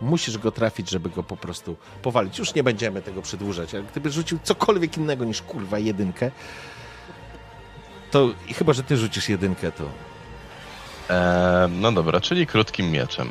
[0.00, 2.38] Musisz go trafić, żeby go po prostu powalić.
[2.38, 6.30] Już nie będziemy tego przedłużać, ale gdyby rzucił cokolwiek innego niż kurwa jedynkę,
[8.10, 9.84] to i chyba, że ty rzucisz jedynkę, to
[11.10, 13.28] Eee, no dobra, czyli krótkim mieczem.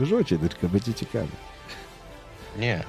[0.00, 1.26] rzuć jedynkę, będzie ciekawe.
[2.58, 2.84] Nie.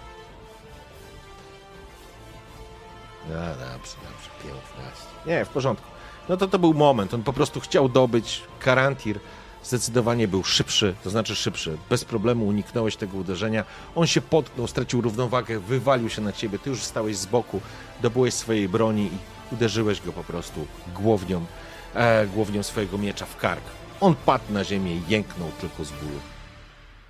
[3.29, 5.03] No dobrze, dobrze, 15.
[5.25, 5.87] Nie, w porządku.
[6.29, 9.19] No to to był moment, on po prostu chciał dobyć Karantir,
[9.67, 13.63] zdecydowanie był szybszy, to znaczy szybszy, bez problemu uniknąłeś tego uderzenia,
[13.95, 17.61] on się potknął, stracił równowagę, wywalił się na ciebie, ty już stałeś z boku,
[18.01, 21.45] dobyłeś swojej broni i uderzyłeś go po prostu głownią,
[21.93, 23.63] e, głownią swojego miecza w kark.
[24.01, 26.19] On padł na ziemię i jęknął tylko z bólu.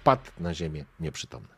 [0.04, 1.58] Padł na ziemię nieprzytomny.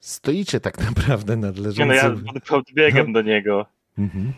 [0.00, 2.24] Stoicie tak naprawdę nad Nie no, ja leżącym...
[2.24, 3.66] pod- podbiegam do niego.
[3.98, 4.32] Mhm.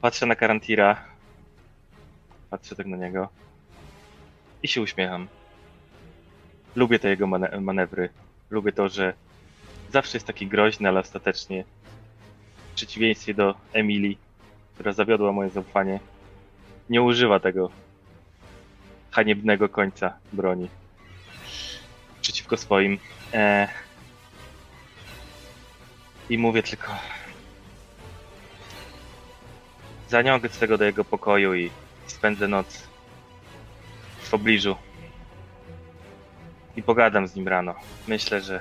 [0.00, 1.04] Patrzę na Karantira.
[2.50, 3.28] Patrzę tak na niego.
[4.62, 5.28] I się uśmiecham.
[6.76, 8.08] Lubię te jego mane- manewry.
[8.50, 9.14] Lubię to, że
[9.92, 11.64] zawsze jest taki groźny, ale ostatecznie
[12.72, 14.18] w przeciwieństwie do Emilii,
[14.74, 16.00] która zawiodła moje zaufanie,
[16.90, 17.70] nie używa tego
[19.10, 20.68] haniebnego końca broni
[22.20, 22.98] przeciwko swoim.
[23.34, 23.68] E...
[26.30, 26.92] I mówię tylko.
[30.08, 31.70] Zaniągę swego do jego pokoju i
[32.06, 32.82] spędzę noc
[34.18, 34.76] w pobliżu.
[36.76, 37.74] I pogadam z nim rano.
[38.08, 38.60] Myślę, że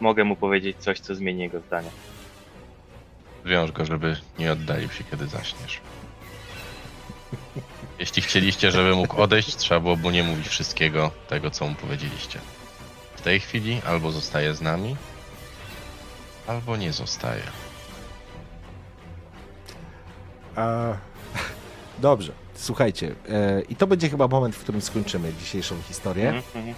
[0.00, 1.90] mogę mu powiedzieć coś, co zmieni jego zdanie.
[3.44, 5.80] Wiąż go, żeby nie oddalił się, kiedy zaśniesz.
[7.98, 12.40] Jeśli chcieliście, żeby mógł odejść, trzeba było mu nie mówić wszystkiego tego, co mu powiedzieliście.
[13.16, 14.96] W tej chwili albo zostaje z nami,
[16.46, 17.42] albo nie zostaje.
[20.56, 20.94] A...
[21.98, 23.14] Dobrze, słuchajcie.
[23.28, 26.28] E, I to będzie chyba moment, w którym skończymy dzisiejszą historię.
[26.28, 26.74] Mhm.